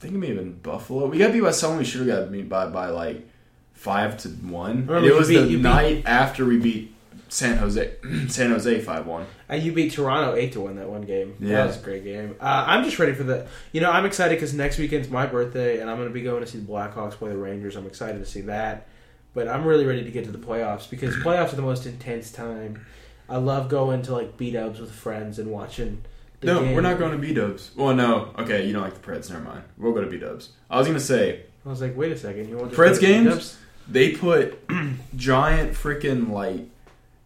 think 0.00 0.14
it 0.14 0.18
may 0.18 0.28
have 0.28 0.36
been 0.36 0.52
Buffalo. 0.54 1.06
We 1.06 1.18
got 1.18 1.32
beat 1.32 1.42
by 1.42 1.50
someone 1.50 1.78
we 1.78 1.84
should 1.84 2.06
have 2.06 2.08
got 2.24 2.32
beat 2.32 2.48
by 2.48 2.66
by 2.66 2.88
like 2.88 3.28
five 3.74 4.16
to 4.18 4.28
one. 4.28 4.88
It 4.90 5.14
was 5.14 5.28
beat- 5.28 5.38
the 5.40 5.46
you 5.48 5.56
beat- 5.58 5.62
night 5.62 6.02
after 6.06 6.44
we 6.44 6.56
beat 6.58 6.94
San 7.28 7.58
Jose. 7.58 7.94
San 8.28 8.50
Jose 8.50 8.80
five 8.80 9.06
one. 9.06 9.26
And 9.48 9.62
you 9.62 9.72
beat 9.72 9.92
Toronto 9.92 10.34
eight 10.34 10.52
to 10.52 10.60
one 10.60 10.76
that 10.76 10.88
one 10.88 11.02
game. 11.02 11.36
Yeah. 11.40 11.56
That 11.58 11.66
was 11.68 11.76
a 11.76 11.80
great 11.80 12.04
game. 12.04 12.36
Uh, 12.40 12.64
I'm 12.66 12.84
just 12.84 12.98
ready 12.98 13.12
for 13.14 13.22
the. 13.24 13.46
You 13.72 13.80
know, 13.80 13.90
I'm 13.90 14.06
excited 14.06 14.34
because 14.36 14.54
next 14.54 14.78
weekend's 14.78 15.08
my 15.08 15.26
birthday, 15.26 15.80
and 15.80 15.90
I'm 15.90 15.96
going 15.96 16.08
to 16.08 16.14
be 16.14 16.22
going 16.22 16.40
to 16.40 16.46
see 16.46 16.58
the 16.58 16.66
Blackhawks 16.66 17.12
play 17.12 17.30
the 17.30 17.36
Rangers. 17.38 17.76
I'm 17.76 17.86
excited 17.86 18.18
to 18.18 18.26
see 18.26 18.42
that. 18.42 18.86
But 19.34 19.46
I'm 19.46 19.64
really 19.64 19.84
ready 19.84 20.02
to 20.04 20.10
get 20.10 20.24
to 20.24 20.32
the 20.32 20.38
playoffs 20.38 20.88
because 20.90 21.14
playoffs 21.24 21.52
are 21.52 21.56
the 21.56 21.62
most 21.62 21.86
intense 21.86 22.32
time. 22.32 22.84
I 23.28 23.36
love 23.36 23.68
going 23.68 24.02
to 24.02 24.12
like 24.12 24.36
beat 24.36 24.56
ups 24.56 24.80
with 24.80 24.90
friends 24.90 25.38
and 25.38 25.50
watching. 25.50 26.02
The 26.40 26.46
No, 26.46 26.60
game. 26.62 26.74
we're 26.74 26.80
not 26.80 26.98
going 26.98 27.12
to 27.12 27.18
B 27.18 27.34
Dubs. 27.34 27.72
Well, 27.76 27.94
no. 27.94 28.32
Okay, 28.38 28.66
you 28.66 28.72
don't 28.72 28.82
like 28.82 28.94
the 28.94 29.00
Preds. 29.00 29.28
Never 29.30 29.42
mind. 29.42 29.64
We'll 29.76 29.92
go 29.92 30.00
to 30.00 30.06
B 30.08 30.18
Dubs. 30.18 30.50
I 30.70 30.78
was 30.78 30.86
gonna 30.86 30.98
say 31.00 31.42
I 31.66 31.68
was 31.68 31.80
like, 31.82 31.96
wait 31.96 32.10
a 32.12 32.16
second, 32.16 32.48
you 32.48 32.56
want 32.56 32.70
to 32.72 32.76
Preds 32.76 32.94
to 32.94 33.00
games? 33.00 33.58
they 33.88 34.12
put 34.12 34.58
giant 35.16 35.72
freaking 35.72 36.30
like 36.30 36.60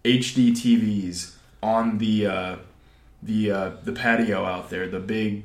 HD 0.05 0.51
TVs 0.51 1.35
on 1.63 1.99
the 1.99 2.27
uh, 2.27 2.57
the 3.23 3.51
uh, 3.51 3.71
the 3.85 3.93
patio 3.93 4.45
out 4.45 4.71
there, 4.71 4.89
the 4.89 5.01
big 5.01 5.45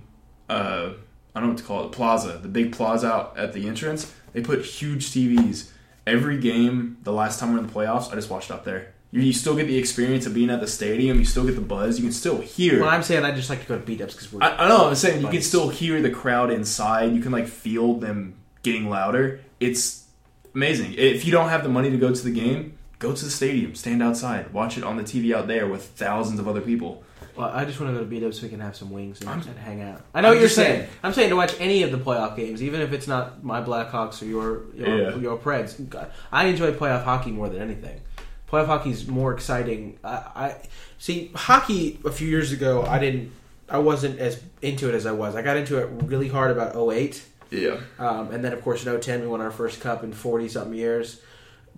uh, 0.49 0.91
I 1.35 1.39
don't 1.39 1.49
know 1.49 1.53
what 1.53 1.57
to 1.59 1.63
call 1.63 1.85
it, 1.85 1.91
the 1.91 1.95
plaza, 1.95 2.39
the 2.41 2.47
big 2.47 2.71
plaza 2.71 3.07
out 3.07 3.37
at 3.37 3.53
the 3.53 3.67
entrance. 3.67 4.13
They 4.33 4.41
put 4.41 4.63
huge 4.65 5.11
TVs. 5.11 5.71
Every 6.05 6.39
game, 6.39 6.97
the 7.03 7.11
last 7.11 7.39
time 7.39 7.49
we 7.49 7.55
were 7.55 7.61
in 7.61 7.67
the 7.67 7.73
playoffs, 7.73 8.11
I 8.11 8.15
just 8.15 8.29
watched 8.29 8.49
out 8.49 8.63
there. 8.63 8.93
You, 9.11 9.21
you 9.21 9.33
still 9.33 9.55
get 9.55 9.67
the 9.67 9.77
experience 9.77 10.25
of 10.25 10.33
being 10.33 10.49
at 10.49 10.61
the 10.61 10.67
stadium. 10.67 11.19
You 11.19 11.25
still 11.25 11.45
get 11.45 11.55
the 11.55 11.61
buzz. 11.61 11.97
You 11.97 12.05
can 12.05 12.11
still 12.13 12.39
hear. 12.39 12.81
Well, 12.81 12.89
I'm 12.89 13.03
saying 13.03 13.23
I 13.23 13.35
just 13.35 13.49
like 13.49 13.61
to 13.61 13.67
go 13.67 13.77
to 13.77 13.85
beat 13.85 14.01
ups 14.01 14.13
because 14.13 14.31
we're. 14.31 14.41
I, 14.41 14.65
I 14.65 14.67
know. 14.67 14.87
I'm 14.87 14.95
saying 14.95 15.21
you 15.21 15.27
can 15.27 15.41
still 15.41 15.69
hear 15.69 16.01
the 16.01 16.09
crowd 16.09 16.51
inside. 16.51 17.13
You 17.13 17.21
can 17.21 17.31
like 17.31 17.47
feel 17.47 17.95
them 17.95 18.35
getting 18.63 18.89
louder. 18.89 19.41
It's 19.59 20.05
amazing. 20.55 20.93
If 20.97 21.25
you 21.25 21.31
don't 21.31 21.49
have 21.49 21.63
the 21.63 21.69
money 21.69 21.89
to 21.89 21.97
go 21.97 22.13
to 22.13 22.23
the 22.23 22.31
game, 22.31 22.76
go 22.99 23.13
to 23.13 23.25
the 23.25 23.31
stadium, 23.31 23.75
stand 23.75 24.01
outside, 24.01 24.51
watch 24.53 24.77
it 24.77 24.83
on 24.83 24.97
the 24.97 25.03
TV 25.03 25.35
out 25.35 25.47
there 25.47 25.67
with 25.67 25.83
thousands 25.85 26.39
of 26.39 26.47
other 26.47 26.61
people. 26.61 27.03
Well, 27.35 27.49
I 27.53 27.65
just 27.65 27.79
want 27.79 27.91
to 27.91 27.93
go 27.93 27.99
to 28.03 28.09
beat 28.09 28.23
ups 28.23 28.37
so 28.37 28.43
we 28.43 28.49
can 28.49 28.59
have 28.61 28.75
some 28.75 28.89
wings 28.89 29.21
and, 29.21 29.29
and 29.29 29.57
hang 29.59 29.83
out. 29.83 30.01
I 30.15 30.21
know 30.21 30.29
I'm 30.29 30.33
what 30.35 30.39
you're 30.39 30.49
saying. 30.49 30.79
saying. 30.79 30.89
I'm 31.03 31.13
saying 31.13 31.29
to 31.29 31.35
watch 31.35 31.53
any 31.59 31.83
of 31.83 31.91
the 31.91 31.99
playoff 31.99 32.35
games, 32.35 32.63
even 32.63 32.81
if 32.81 32.93
it's 32.93 33.07
not 33.07 33.43
my 33.43 33.61
Blackhawks 33.61 34.21
or 34.23 34.25
your 34.25 34.63
your, 34.73 34.87
Yeah. 35.11 35.15
your 35.17 35.37
Preds. 35.37 36.07
I 36.31 36.45
enjoy 36.45 36.71
playoff 36.73 37.03
hockey 37.03 37.31
more 37.31 37.47
than 37.49 37.61
anything. 37.61 38.01
Playoff 38.51 38.65
hockey 38.65 38.89
is 38.89 39.07
more 39.07 39.33
exciting. 39.33 39.99
I, 40.03 40.09
I 40.35 40.55
see 40.97 41.31
hockey 41.35 41.99
a 42.05 42.11
few 42.11 42.27
years 42.27 42.51
ago. 42.51 42.83
I 42.83 42.97
didn't. 42.97 43.31
I 43.69 43.77
wasn't 43.79 44.17
as 44.19 44.41
into 44.63 44.89
it 44.89 44.95
as 44.95 45.05
I 45.05 45.11
was. 45.11 45.35
I 45.35 45.41
got 45.43 45.57
into 45.57 45.77
it 45.77 45.89
really 46.05 46.29
hard 46.29 46.49
about 46.49 46.75
08. 46.75 47.23
Yeah. 47.51 47.77
Um, 47.99 48.31
and 48.31 48.43
then, 48.43 48.53
of 48.53 48.61
course, 48.63 48.85
in 48.85 48.99
010, 48.99 49.21
we 49.21 49.27
won 49.27 49.41
our 49.41 49.51
first 49.51 49.79
cup 49.81 50.03
in 50.03 50.11
40 50.13 50.47
something 50.49 50.73
years. 50.73 51.21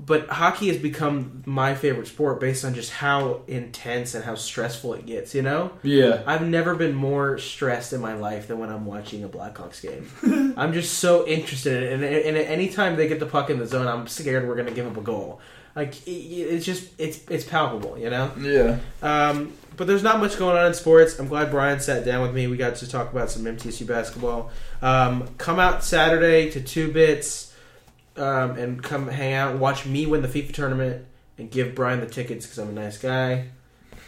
But 0.02 0.30
hockey 0.30 0.70
has 0.70 0.78
become 0.78 1.44
my 1.46 1.76
favorite 1.76 2.08
sport 2.08 2.40
based 2.40 2.64
on 2.64 2.74
just 2.74 2.90
how 2.90 3.42
intense 3.48 4.16
and 4.16 4.24
how 4.24 4.36
stressful 4.36 4.94
it 4.94 5.06
gets, 5.06 5.36
you 5.36 5.42
know? 5.42 5.74
Yeah. 5.84 6.24
I've 6.26 6.48
never 6.48 6.74
been 6.74 6.96
more 6.96 7.38
stressed 7.38 7.92
in 7.92 8.00
my 8.00 8.14
life 8.14 8.48
than 8.48 8.60
when 8.60 8.70
I'm 8.70 8.86
watching 8.86 9.26
a 9.26 9.30
Blackhawks 9.30 9.82
game. 9.82 10.54
I'm 10.58 10.72
just 10.72 11.00
so 11.00 11.28
interested 11.28 11.92
in 11.92 12.02
it. 12.02 12.26
And, 12.26 12.38
and 12.38 12.48
anytime 12.48 12.96
they 12.96 13.10
get 13.10 13.20
the 13.20 13.26
puck 13.26 13.50
in 13.50 13.60
the 13.60 13.66
zone, 13.66 13.88
I'm 13.88 14.08
scared 14.08 14.48
we're 14.48 14.56
going 14.56 14.68
to 14.68 14.74
give 14.74 14.88
up 14.88 14.96
a 14.96 15.02
goal. 15.02 15.42
Like, 15.76 16.08
it, 16.08 16.12
it's 16.12 16.66
just, 16.66 16.90
it's, 16.98 17.20
it's 17.30 17.44
palpable, 17.44 17.98
you 17.98 18.10
know? 18.10 18.32
Yeah. 18.40 18.80
Um, 19.04 19.52
but 19.76 19.86
there's 19.88 20.04
not 20.04 20.20
much 20.20 20.38
going 20.38 20.58
on 20.58 20.66
in 20.66 20.74
sports. 20.74 21.20
I'm 21.20 21.28
glad 21.28 21.52
Brian 21.52 21.82
sat 21.82 22.06
down 22.06 22.22
with 22.22 22.34
me. 22.34 22.48
We 22.48 22.56
got 22.56 22.76
to 22.78 22.88
talk 22.88 23.12
about 23.12 23.32
some 23.32 23.44
MTSU 23.44 23.86
basketball. 23.86 24.50
Um, 24.82 25.28
come 25.38 25.60
out 25.60 25.84
Saturday 25.84 26.50
to 26.52 26.62
Two 26.62 26.90
Bits 26.92 27.49
um, 28.20 28.52
and 28.52 28.84
come 28.84 29.08
hang 29.08 29.34
out 29.34 29.58
watch 29.58 29.86
me 29.86 30.06
win 30.06 30.22
the 30.22 30.28
FIFA 30.28 30.54
tournament 30.54 31.06
and 31.38 31.50
give 31.50 31.74
Brian 31.74 32.00
the 32.00 32.06
tickets 32.06 32.46
because 32.46 32.60
I'm 32.60 32.70
a 32.70 32.74
nice 32.74 32.98
guy. 32.98 33.46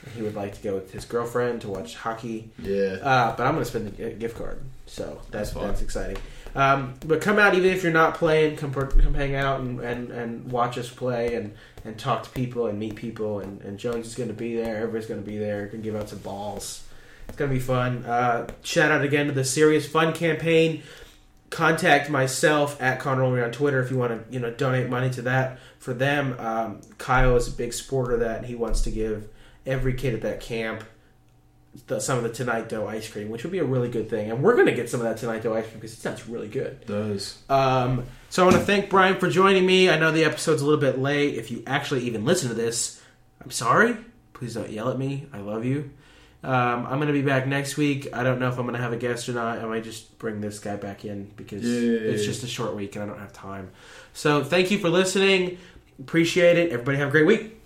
And 0.03 0.13
he 0.15 0.21
would 0.21 0.35
like 0.35 0.55
to 0.55 0.61
go 0.61 0.75
with 0.75 0.91
his 0.91 1.05
girlfriend 1.05 1.61
to 1.61 1.69
watch 1.69 1.95
hockey. 1.95 2.51
Yeah. 2.59 2.97
Uh, 3.01 3.35
but 3.35 3.45
I'm 3.45 3.53
going 3.53 3.63
to 3.63 3.69
spend 3.69 3.95
the 3.95 4.09
gift 4.11 4.37
card, 4.37 4.61
so 4.85 5.21
that's 5.29 5.51
That's 5.51 5.65
that's 5.67 5.81
exciting. 5.81 6.17
Um, 6.53 6.95
but 7.05 7.21
come 7.21 7.39
out 7.39 7.55
even 7.55 7.71
if 7.71 7.83
you're 7.83 7.93
not 7.93 8.15
playing. 8.15 8.57
Come 8.57 8.73
come 8.73 9.13
hang 9.13 9.35
out 9.35 9.61
and, 9.61 9.79
and, 9.79 10.11
and 10.11 10.51
watch 10.51 10.77
us 10.77 10.89
play 10.89 11.35
and, 11.35 11.53
and 11.85 11.97
talk 11.97 12.23
to 12.23 12.29
people 12.31 12.67
and 12.67 12.77
meet 12.77 12.95
people. 12.95 13.39
And, 13.39 13.61
and 13.61 13.77
Jones 13.77 14.07
is 14.07 14.15
going 14.15 14.29
to 14.29 14.35
be 14.35 14.55
there. 14.55 14.77
Everybody's 14.77 15.07
going 15.07 15.23
to 15.23 15.25
be 15.25 15.37
there. 15.37 15.67
Going 15.67 15.83
to 15.83 15.89
give 15.89 15.95
out 15.95 16.09
some 16.09 16.19
balls. 16.19 16.83
It's 17.27 17.37
going 17.37 17.49
to 17.49 17.55
be 17.55 17.61
fun. 17.61 18.03
Uh, 18.05 18.47
shout 18.63 18.91
out 18.91 19.03
again 19.03 19.27
to 19.27 19.31
the 19.31 19.45
Serious 19.45 19.87
Fun 19.87 20.13
campaign. 20.13 20.83
Contact 21.51 22.09
myself 22.09 22.81
at 22.81 22.99
Conor 22.99 23.23
Olney 23.23 23.41
on 23.41 23.51
Twitter 23.51 23.81
if 23.83 23.91
you 23.91 23.97
want 23.97 24.11
to 24.11 24.33
you 24.33 24.39
know 24.39 24.49
donate 24.49 24.89
money 24.89 25.11
to 25.11 25.21
that 25.23 25.59
for 25.77 25.93
them. 25.93 26.35
Um, 26.39 26.81
Kyle 26.97 27.35
is 27.35 27.47
a 27.47 27.51
big 27.51 27.73
supporter 27.73 28.13
of 28.13 28.21
that. 28.21 28.37
And 28.37 28.45
he 28.47 28.55
wants 28.55 28.81
to 28.81 28.91
give 28.91 29.29
every 29.65 29.93
kid 29.93 30.15
at 30.15 30.21
that 30.21 30.39
camp 30.39 30.83
the, 31.87 31.99
some 31.99 32.17
of 32.17 32.23
the 32.23 32.29
Tonight 32.29 32.69
Dough 32.69 32.87
ice 32.87 33.09
cream, 33.09 33.29
which 33.29 33.43
would 33.43 33.51
be 33.51 33.59
a 33.59 33.63
really 33.63 33.89
good 33.89 34.09
thing. 34.09 34.29
And 34.29 34.43
we're 34.43 34.55
going 34.55 34.67
to 34.67 34.73
get 34.73 34.89
some 34.89 34.99
of 34.99 35.05
that 35.05 35.17
Tonight 35.17 35.43
Dough 35.43 35.53
ice 35.53 35.65
cream 35.65 35.79
because 35.79 35.93
it 35.93 36.01
sounds 36.01 36.27
really 36.27 36.47
good. 36.47 36.85
Does. 36.85 37.37
Um, 37.49 38.05
so 38.29 38.43
I 38.43 38.45
want 38.45 38.57
to 38.57 38.65
thank 38.65 38.89
Brian 38.89 39.19
for 39.19 39.29
joining 39.29 39.65
me. 39.65 39.89
I 39.89 39.97
know 39.97 40.11
the 40.11 40.25
episode's 40.25 40.61
a 40.61 40.65
little 40.65 40.79
bit 40.79 40.99
late. 40.99 41.35
If 41.35 41.51
you 41.51 41.63
actually 41.65 42.03
even 42.03 42.25
listen 42.25 42.49
to 42.49 42.55
this, 42.55 43.01
I'm 43.43 43.51
sorry. 43.51 43.97
Please 44.33 44.53
don't 44.53 44.69
yell 44.69 44.89
at 44.89 44.97
me. 44.97 45.27
I 45.31 45.39
love 45.39 45.65
you. 45.65 45.91
Um, 46.43 46.87
I'm 46.87 46.97
going 46.97 47.07
to 47.07 47.13
be 47.13 47.21
back 47.21 47.45
next 47.45 47.77
week. 47.77 48.07
I 48.13 48.23
don't 48.23 48.39
know 48.39 48.49
if 48.49 48.57
I'm 48.57 48.63
going 48.63 48.75
to 48.75 48.81
have 48.81 48.93
a 48.93 48.97
guest 48.97 49.29
or 49.29 49.33
not. 49.33 49.59
I 49.59 49.65
might 49.65 49.83
just 49.83 50.17
bring 50.17 50.41
this 50.41 50.57
guy 50.59 50.75
back 50.75 51.05
in 51.05 51.31
because 51.35 51.63
Yay. 51.63 51.97
it's 51.97 52.25
just 52.25 52.43
a 52.43 52.47
short 52.47 52.75
week 52.75 52.95
and 52.95 53.03
I 53.03 53.07
don't 53.07 53.19
have 53.19 53.33
time. 53.33 53.69
So 54.13 54.43
thank 54.43 54.71
you 54.71 54.79
for 54.79 54.89
listening. 54.89 55.59
Appreciate 55.99 56.57
it. 56.57 56.71
Everybody 56.71 56.97
have 56.97 57.09
a 57.09 57.11
great 57.11 57.27
week. 57.27 57.60